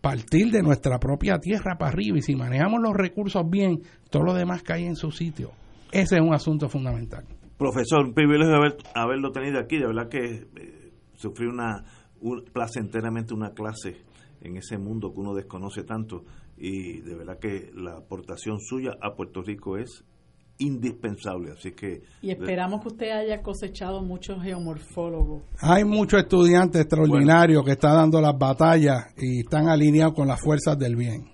partir 0.01 0.51
de 0.51 0.63
nuestra 0.63 0.99
propia 0.99 1.39
tierra 1.39 1.77
para 1.79 1.93
arriba 1.93 2.19
y 2.19 2.23
si 2.23 2.35
manejamos 2.35 2.81
los 2.83 2.95
recursos 2.95 3.49
bien, 3.49 3.83
todo 4.11 4.23
lo 4.23 4.35
demás 4.35 4.63
cae 4.63 4.87
en 4.87 4.97
su 4.97 5.11
sitio. 5.11 5.51
Ese 5.93 6.17
es 6.17 6.21
un 6.21 6.35
asunto 6.35 6.69
fundamental. 6.69 7.25
Profesor, 7.59 8.07
un 8.07 8.15
privilegio 8.15 8.55
haber, 8.55 8.77
haberlo 8.95 9.33
tenido 9.33 9.59
aquí. 9.59 9.77
De 9.77 9.87
verdad 9.87 10.09
que 10.09 10.47
eh, 10.57 10.93
sufrí 11.15 11.47
una, 11.47 11.85
placenteramente 12.53 13.35
una 13.35 13.51
clase 13.51 13.97
en 14.41 14.57
ese 14.57 14.79
mundo 14.79 15.13
que 15.13 15.21
uno 15.21 15.35
desconoce 15.35 15.83
tanto 15.85 16.25
y 16.57 17.01
de 17.01 17.15
verdad 17.15 17.39
que 17.39 17.71
la 17.75 17.99
aportación 17.99 18.61
suya 18.61 18.93
a 19.01 19.15
Puerto 19.15 19.43
Rico 19.43 19.77
es 19.77 20.05
indispensable. 20.61 21.53
Así 21.53 21.73
que 21.73 22.03
y 22.23 22.31
esperamos 22.31 22.83
que 22.83 22.89
usted 22.89 23.11
haya 23.11 23.43
cosechado 23.43 24.03
muchos 24.03 24.43
geomorfólogos. 24.43 25.43
Hay 25.61 25.85
muchos 25.85 26.21
estudiantes 26.21 26.83
extraordinarios 26.83 27.65
que 27.65 27.73
están 27.73 27.95
dando 27.95 28.21
las 28.21 28.39
batallas 28.39 29.13
y 29.17 29.41
están 29.41 29.69
alineados 29.69 30.15
con 30.15 30.29
las 30.29 30.41
fuerzas 30.41 30.79
del 30.79 30.97
bien. 30.97 31.25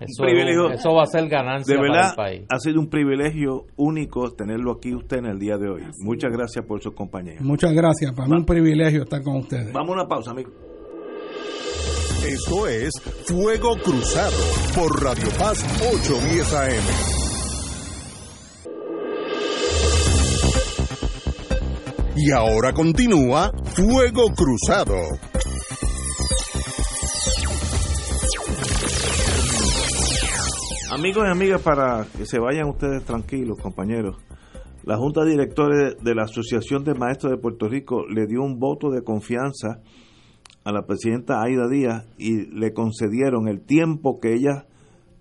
Eso, 0.00 0.24
eso, 0.26 0.94
va 0.94 1.04
a 1.04 1.06
ser 1.06 1.28
ganancia 1.28 1.76
de 1.76 1.80
verdad, 1.80 2.10
el 2.10 2.16
país. 2.16 2.42
Ha 2.48 2.58
sido 2.58 2.80
un 2.80 2.88
privilegio 2.88 3.66
único 3.76 4.32
tenerlo 4.32 4.72
aquí 4.72 4.92
usted 4.94 5.18
en 5.18 5.26
el 5.26 5.38
día 5.38 5.56
de 5.58 5.68
hoy. 5.68 5.82
Muchas 6.00 6.32
gracias 6.32 6.64
por 6.64 6.82
su 6.82 6.92
compañía. 6.92 7.36
Muchas 7.40 7.72
gracias. 7.72 8.12
Para 8.12 8.28
mí 8.28 8.36
un 8.36 8.44
privilegio 8.44 9.02
estar 9.02 9.22
con 9.22 9.36
ustedes. 9.36 9.72
Vamos 9.72 9.90
a 9.90 9.92
una 10.00 10.08
pausa, 10.08 10.32
amigo. 10.32 10.50
Esto 12.26 12.66
es 12.68 12.92
Fuego 13.26 13.76
Cruzado 13.82 14.36
por 14.74 15.02
Radio 15.02 15.28
Paz 15.38 15.64
810 15.80 16.54
AM. 16.54 17.21
Y 22.14 22.30
ahora 22.30 22.74
continúa 22.74 23.50
Fuego 23.74 24.32
Cruzado. 24.36 24.96
Amigos 30.90 31.24
y 31.26 31.30
amigas, 31.30 31.62
para 31.62 32.06
que 32.14 32.26
se 32.26 32.38
vayan 32.38 32.68
ustedes 32.68 33.02
tranquilos, 33.04 33.58
compañeros, 33.58 34.18
la 34.84 34.98
Junta 34.98 35.24
de 35.24 35.30
Directores 35.30 35.96
de 36.02 36.14
la 36.14 36.24
Asociación 36.24 36.84
de 36.84 36.94
Maestros 36.94 37.32
de 37.32 37.38
Puerto 37.38 37.66
Rico 37.66 38.04
le 38.06 38.26
dio 38.26 38.42
un 38.42 38.58
voto 38.58 38.90
de 38.90 39.02
confianza 39.02 39.80
a 40.64 40.72
la 40.72 40.82
presidenta 40.82 41.40
Aida 41.40 41.66
Díaz 41.66 42.04
y 42.18 42.46
le 42.54 42.74
concedieron 42.74 43.48
el 43.48 43.62
tiempo 43.62 44.20
que 44.20 44.34
ella 44.34 44.66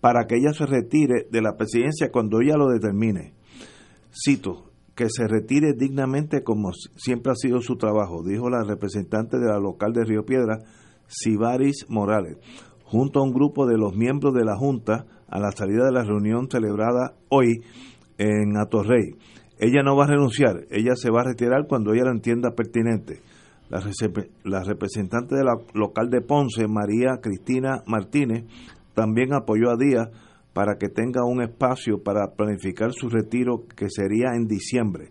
para 0.01 0.25
que 0.27 0.35
ella 0.35 0.51
se 0.51 0.65
retire 0.65 1.25
de 1.31 1.41
la 1.41 1.55
presidencia 1.55 2.11
cuando 2.11 2.41
ella 2.41 2.57
lo 2.57 2.67
determine. 2.67 3.33
Cito, 4.11 4.70
que 5.01 5.09
se 5.09 5.27
retire 5.27 5.73
dignamente 5.73 6.43
como 6.43 6.73
siempre 6.73 7.31
ha 7.31 7.35
sido 7.35 7.59
su 7.59 7.75
trabajo, 7.75 8.21
dijo 8.23 8.51
la 8.51 8.63
representante 8.63 9.39
de 9.39 9.47
la 9.47 9.57
local 9.57 9.93
de 9.93 10.03
Río 10.03 10.25
Piedra, 10.25 10.59
Sibaris 11.07 11.87
Morales, 11.89 12.37
junto 12.83 13.19
a 13.19 13.23
un 13.23 13.33
grupo 13.33 13.65
de 13.65 13.79
los 13.79 13.95
miembros 13.95 14.35
de 14.35 14.45
la 14.45 14.55
Junta 14.55 15.07
a 15.27 15.39
la 15.39 15.51
salida 15.53 15.85
de 15.85 15.91
la 15.91 16.03
reunión 16.03 16.51
celebrada 16.51 17.15
hoy 17.29 17.63
en 18.19 18.55
Atorrey. 18.57 19.15
Ella 19.57 19.81
no 19.81 19.95
va 19.95 20.03
a 20.03 20.09
renunciar, 20.09 20.67
ella 20.69 20.93
se 20.95 21.09
va 21.09 21.21
a 21.21 21.29
retirar 21.29 21.65
cuando 21.67 21.93
ella 21.93 22.03
lo 22.03 22.11
entienda 22.11 22.51
pertinente. 22.51 23.21
La, 23.69 23.81
la 24.43 24.63
representante 24.63 25.33
de 25.33 25.43
la 25.43 25.55
local 25.73 26.11
de 26.11 26.21
Ponce, 26.21 26.67
María 26.67 27.21
Cristina 27.23 27.81
Martínez, 27.87 28.43
también 28.93 29.33
apoyó 29.33 29.71
a 29.71 29.77
Díaz 29.77 30.09
para 30.53 30.75
que 30.77 30.89
tenga 30.89 31.25
un 31.25 31.41
espacio 31.41 32.03
para 32.03 32.35
planificar 32.35 32.91
su 32.93 33.09
retiro 33.09 33.65
que 33.75 33.87
sería 33.89 34.35
en 34.35 34.47
diciembre. 34.47 35.09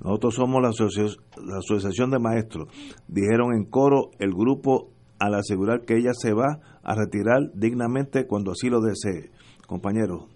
Nosotros 0.00 0.34
somos 0.34 0.62
la, 0.62 0.68
asociación, 0.68 2.10
de 2.10 2.18
maestros. 2.20 2.68
Dijeron 3.08 3.52
en 3.54 3.64
coro 3.64 4.10
el 4.18 4.32
grupo 4.32 4.90
al 5.18 5.34
asegurar 5.34 5.84
que 5.84 5.96
ella 5.96 6.12
se 6.12 6.32
va 6.32 6.60
a 6.82 6.94
retirar 6.94 7.50
dignamente 7.54 8.26
cuando 8.26 8.52
así 8.52 8.68
lo 8.68 8.80
desee. 8.80 9.32
Compañeros, 9.66 10.26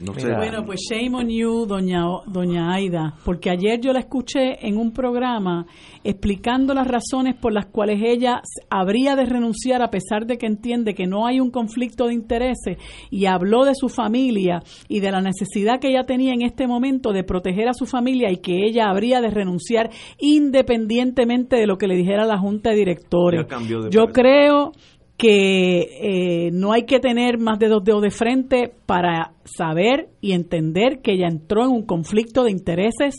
bueno, 0.00 0.64
pues 0.64 0.80
shame 0.90 1.14
on 1.16 1.28
you, 1.28 1.66
doña, 1.66 2.02
doña 2.26 2.74
Aida, 2.74 3.14
porque 3.24 3.50
ayer 3.50 3.80
yo 3.80 3.92
la 3.92 4.00
escuché 4.00 4.66
en 4.66 4.76
un 4.76 4.92
programa 4.92 5.66
explicando 6.02 6.74
las 6.74 6.86
razones 6.88 7.36
por 7.36 7.52
las 7.52 7.66
cuales 7.66 8.00
ella 8.02 8.42
habría 8.70 9.14
de 9.16 9.24
renunciar 9.24 9.82
a 9.82 9.90
pesar 9.90 10.26
de 10.26 10.36
que 10.36 10.46
entiende 10.46 10.94
que 10.94 11.06
no 11.06 11.26
hay 11.26 11.40
un 11.40 11.50
conflicto 11.50 12.06
de 12.06 12.14
intereses 12.14 12.78
y 13.10 13.26
habló 13.26 13.64
de 13.64 13.74
su 13.74 13.88
familia 13.88 14.62
y 14.88 15.00
de 15.00 15.12
la 15.12 15.20
necesidad 15.20 15.80
que 15.80 15.88
ella 15.88 16.04
tenía 16.04 16.32
en 16.34 16.42
este 16.42 16.66
momento 16.66 17.12
de 17.12 17.24
proteger 17.24 17.68
a 17.68 17.74
su 17.74 17.86
familia 17.86 18.30
y 18.30 18.38
que 18.38 18.66
ella 18.66 18.88
habría 18.88 19.20
de 19.20 19.30
renunciar 19.30 19.90
independientemente 20.18 21.56
de 21.56 21.66
lo 21.66 21.78
que 21.78 21.86
le 21.86 21.96
dijera 21.96 22.24
la 22.24 22.38
Junta 22.38 22.70
de 22.70 22.76
Directores. 22.76 23.46
yo 23.90 24.06
creo 24.06 24.72
que 25.16 26.46
eh, 26.46 26.50
no 26.52 26.72
hay 26.72 26.84
que 26.84 26.98
tener 26.98 27.38
más 27.38 27.58
de 27.58 27.68
dos 27.68 27.84
dedos 27.84 28.02
de 28.02 28.10
frente 28.10 28.72
para 28.86 29.32
saber 29.44 30.08
y 30.20 30.32
entender 30.32 31.00
que 31.02 31.12
ella 31.12 31.28
entró 31.28 31.64
en 31.64 31.70
un 31.70 31.86
conflicto 31.86 32.44
de 32.44 32.50
intereses 32.50 33.16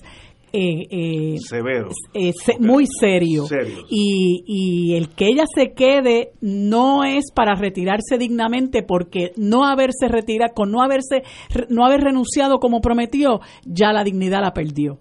eh, 0.51 0.87
eh, 0.89 1.35
severo. 1.39 1.89
muy 2.59 2.85
serio, 2.87 3.45
Y, 3.89 4.43
y, 4.47 4.95
el 4.95 5.09
que 5.09 5.27
ella 5.27 5.43
se 5.53 5.73
quede 5.73 6.31
no 6.39 7.03
es 7.03 7.25
para 7.33 7.55
retirarse 7.55 8.17
dignamente 8.17 8.81
porque 8.81 9.33
no 9.35 9.65
haberse 9.65 10.07
retirado 10.07 10.53
con 10.53 10.71
no 10.71 10.81
haberse 10.81 11.23
no 11.69 11.85
haber 11.85 12.01
renunciado 12.01 12.59
como 12.59 12.79
prometió 12.79 13.41
ya 13.65 13.91
la 13.91 14.05
dignidad 14.05 14.41
la 14.41 14.53
perdió. 14.53 14.99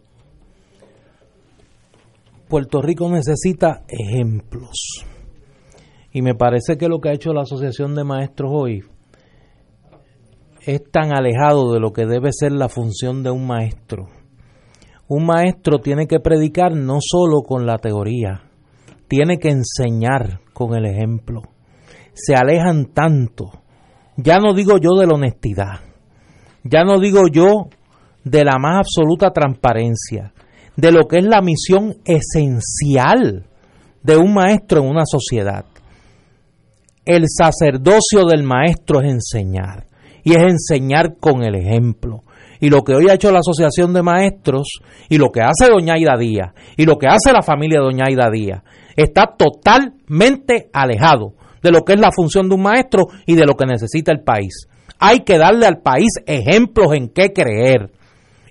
Puerto 2.49 2.83
Rico 2.83 3.09
necesita 3.09 3.85
ejemplos 3.89 5.07
y 6.15 6.23
me 6.23 6.37
parece 6.37 6.79
que 6.79 6.89
lo 6.89 7.01
que 7.01 7.09
ha 7.09 7.13
hecho 7.13 7.33
la 7.35 7.43
Asociación 7.43 7.97
de 7.97 8.05
Maestros 8.05 8.51
hoy 8.55 8.85
es 10.65 10.81
tan 10.91 11.13
alejado 11.13 11.73
de 11.73 11.81
lo 11.81 11.93
que 11.93 12.07
debe 12.07 12.31
ser 12.33 12.53
la 12.53 12.69
función 12.69 13.25
de 13.25 13.33
un 13.33 13.49
maestro. 13.49 14.07
Un 15.09 15.27
maestro 15.27 15.81
tiene 15.81 16.07
que 16.07 16.21
predicar 16.21 16.77
no 16.77 16.99
solo 17.01 17.43
con 17.43 17.67
la 17.67 17.79
teoría, 17.79 18.45
tiene 19.09 19.39
que 19.39 19.51
enseñar 19.51 20.39
con 20.53 20.77
el 20.77 20.87
ejemplo. 20.87 21.43
Se 22.15 22.37
alejan 22.37 22.87
tanto. 22.95 23.51
Ya 24.17 24.39
no 24.39 24.55
digo 24.55 24.79
yo 24.79 24.91
de 24.97 25.09
la 25.09 25.15
honestidad, 25.15 25.81
ya 26.63 26.85
no 26.85 27.01
digo 27.01 27.27
yo 27.27 27.71
de 28.23 28.45
la 28.45 28.57
más 28.61 28.87
absoluta 28.87 29.33
transparencia, 29.33 30.33
de 30.77 30.93
lo 30.93 31.09
que 31.09 31.19
es 31.19 31.25
la 31.25 31.41
misión 31.43 31.97
esencial 32.05 33.47
de 34.05 34.17
un 34.17 34.33
maestro 34.33 34.81
en 34.81 34.91
una 34.91 35.03
sociedad. 35.05 35.65
El 37.07 37.25
sacerdocio 37.29 38.25
del 38.25 38.45
maestro 38.45 39.03
es 39.03 39.11
enseñar, 39.11 39.87
y 40.23 40.33
es 40.33 40.43
enseñar 40.43 41.17
con 41.21 41.43
el 41.43 41.55
ejemplo. 41.55 42.23
Y 42.61 42.71
lo 42.71 42.83
que 42.83 42.95
hoy 42.95 43.11
ha 43.11 43.15
hecho 43.15 43.31
la 43.31 43.41
Asociación 43.41 43.93
de 43.93 44.03
Maestros, 44.03 44.81
y 45.11 45.19
lo 45.19 45.31
que 45.31 45.43
hace 45.43 45.71
Doña 45.71 45.95
Aida 45.95 46.17
Díaz, 46.17 46.55
y 46.79 46.87
lo 46.87 46.97
que 46.97 47.07
hace 47.07 47.31
la 47.35 47.43
familia 47.43 47.81
de 47.81 47.85
Doña 47.85 48.05
Aida 48.09 48.31
Díaz, 48.31 48.63
está 48.97 49.35
totalmente 49.37 50.71
alejado 50.73 51.35
de 51.63 51.71
lo 51.73 51.85
que 51.85 51.93
es 51.93 52.01
la 52.01 52.11
función 52.11 52.49
de 52.49 52.55
un 52.55 52.63
maestro 52.63 53.09
y 53.27 53.35
de 53.35 53.45
lo 53.45 53.55
que 53.55 53.67
necesita 53.67 54.11
el 54.11 54.23
país. 54.23 54.67
Hay 54.99 55.21
que 55.21 55.37
darle 55.37 55.67
al 55.67 55.83
país 55.83 56.09
ejemplos 56.25 56.95
en 56.95 57.09
qué 57.09 57.35
creer. 57.35 57.91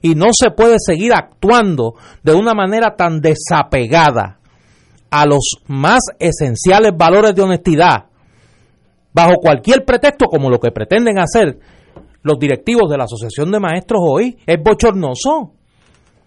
Y 0.04 0.14
no 0.14 0.28
se 0.32 0.52
puede 0.52 0.76
seguir 0.78 1.14
actuando 1.14 1.96
de 2.22 2.34
una 2.34 2.54
manera 2.54 2.96
tan 2.96 3.20
desapegada 3.20 4.38
a 5.10 5.26
los 5.26 5.62
más 5.66 6.02
esenciales 6.20 6.92
valores 6.96 7.34
de 7.34 7.42
honestidad, 7.42 8.06
bajo 9.14 9.36
cualquier 9.36 9.86
pretexto 9.86 10.26
como 10.26 10.50
lo 10.50 10.60
que 10.60 10.72
pretenden 10.72 11.20
hacer 11.20 11.60
los 12.22 12.40
directivos 12.40 12.90
de 12.90 12.98
la 12.98 13.04
Asociación 13.04 13.52
de 13.52 13.60
Maestros 13.60 14.02
hoy. 14.04 14.38
Es 14.46 14.58
bochornoso. 14.64 15.54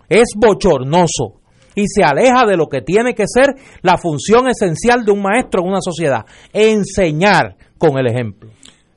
Es 0.09 0.35
bochornoso 0.37 1.41
y 1.77 1.85
se 1.87 2.03
aleja 2.03 2.47
de 2.47 2.57
lo 2.57 2.67
que 2.67 2.81
tiene 2.81 3.15
que 3.15 3.25
ser 3.27 3.55
la 3.83 3.99
función 3.99 4.49
esencial 4.49 5.05
de 5.05 5.13
un 5.13 5.23
maestro 5.23 5.63
en 5.63 5.69
una 5.69 5.81
sociedad, 5.81 6.25
enseñar 6.53 7.57
con 7.79 7.99
el 7.99 8.07
ejemplo. 8.07 8.51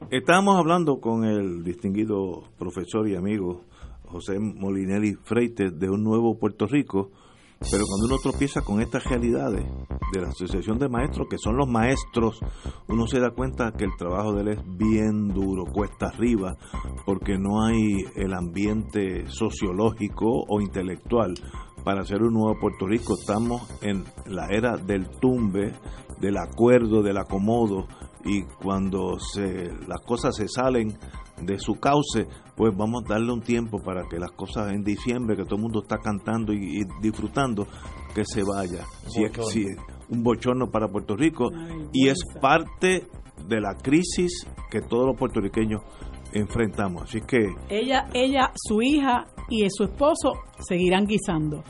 Estábamos 0.10 0.57
hablando 0.57 0.99
con 0.99 1.26
el 1.26 1.64
distinguido 1.64 2.44
profesor 2.57 3.07
y 3.07 3.16
amigo 3.16 3.66
José 4.06 4.40
Molinelli 4.40 5.16
Freites 5.24 5.78
de 5.78 5.90
un 5.90 6.03
nuevo 6.03 6.40
Puerto 6.40 6.66
Rico, 6.66 7.11
pero 7.60 7.84
cuando 7.86 8.07
uno 8.07 8.18
tropieza 8.22 8.61
con 8.61 8.81
estas 8.81 9.03
realidades 9.03 9.65
de 10.14 10.22
la 10.22 10.30
Asociación 10.30 10.80
de 10.80 10.88
Maestros, 10.88 11.27
que 11.30 11.38
son 11.38 11.57
los 11.57 11.68
maestros, 11.68 12.40
uno 12.88 13.06
se 13.06 13.19
da 13.19 13.31
cuenta 13.31 13.73
que 13.73 13.84
el 13.84 13.95
trabajo 13.98 14.34
de 14.34 14.41
él 14.41 14.48
es 14.49 14.77
bien 14.77 15.27
duro, 15.27 15.65
cuesta 15.65 16.07
arriba, 16.07 16.56
porque 17.06 17.38
no 17.38 17.64
hay 17.64 18.06
el 18.15 18.34
ambiente 18.34 19.27
sociológico 19.27 20.45
o 20.48 20.61
intelectual 20.61 21.34
para 21.84 22.02
hacer 22.02 22.22
un 22.22 22.34
nuevo 22.34 22.57
Puerto 22.60 22.88
Rico. 22.88 23.15
Estamos 23.19 23.61
en 23.81 24.06
la 24.26 24.48
era 24.48 24.77
del 24.77 25.10
tumbe, 25.19 25.73
del 26.19 26.38
acuerdo, 26.38 27.02
del 27.03 27.18
acomodo, 27.18 27.88
y 28.26 28.44
cuando 28.44 29.18
se, 29.19 29.72
las 29.88 30.02
cosas 30.06 30.36
se 30.36 30.48
salen 30.48 30.98
de 31.41 31.60
su 31.60 31.76
cauce, 31.76 32.28
pues 32.56 32.76
vamos 32.76 33.03
a 33.06 33.14
darle 33.14 33.32
un 33.32 33.41
tiempo 33.41 33.80
para 33.80 34.07
que 34.10 34.18
las 34.18 34.32
cosas 34.32 34.72
en 34.72 34.84
diciembre, 34.84 35.36
que 35.36 35.44
todo 35.44 35.56
el 35.56 35.61
mundo 35.61 35.82
está 35.82 35.98
cantando 35.98 36.53
y, 36.53 36.84
disfrutando, 37.02 37.68
que 38.14 38.24
se 38.26 38.44
vaya. 38.44 38.84
Si 39.07 39.24
es, 39.24 39.32
si 39.52 39.66
un 40.10 40.24
bochorno 40.24 40.70
para 40.70 40.88
Puerto 40.88 41.16
Rico 41.16 41.49
y 41.94 42.07
es 42.07 42.20
parte 42.41 43.07
de 43.48 43.61
la 43.61 43.76
crisis 43.76 44.45
que 44.70 44.82
todos 44.82 45.07
los 45.07 45.18
puertorriqueños 45.18 45.82
enfrentamos. 46.34 47.03
Así 47.03 47.22
que 47.22 47.49
ella, 47.70 48.07
ella, 48.14 48.52
su 48.56 48.82
hija 48.82 49.26
y 49.49 49.66
su 49.70 49.86
esposo 49.86 50.34
seguirán 50.60 51.06
guisando. 51.06 51.64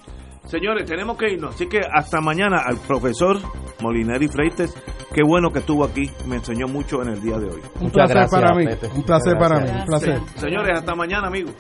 Señores, 0.50 0.86
tenemos 0.86 1.16
que 1.16 1.32
irnos. 1.32 1.54
Así 1.54 1.68
que 1.68 1.80
hasta 1.80 2.22
mañana 2.22 2.64
al 2.66 2.78
profesor 2.78 3.38
Molinari 3.82 4.28
Freites. 4.28 4.76
Qué 5.14 5.22
bueno 5.24 5.52
que 5.52 5.60
estuvo 5.60 5.86
aquí. 5.86 6.10
Me 6.26 6.38
enseñó 6.38 6.68
mucho 6.68 7.04
en 7.04 7.10
el 7.10 7.22
día 7.22 7.38
de 7.38 7.46
hoy. 7.50 7.62
Un 7.80 7.92
placer 7.92 8.28
para 8.32 8.56
mí. 8.56 8.66
Un 8.96 9.04
placer 9.04 9.38
para 9.38 9.60
mí. 9.60 9.70
Un 9.70 9.86
placer. 9.86 10.20
Señores, 10.38 10.80
hasta 10.80 10.96
mañana, 10.96 11.28
amigos. 11.28 11.54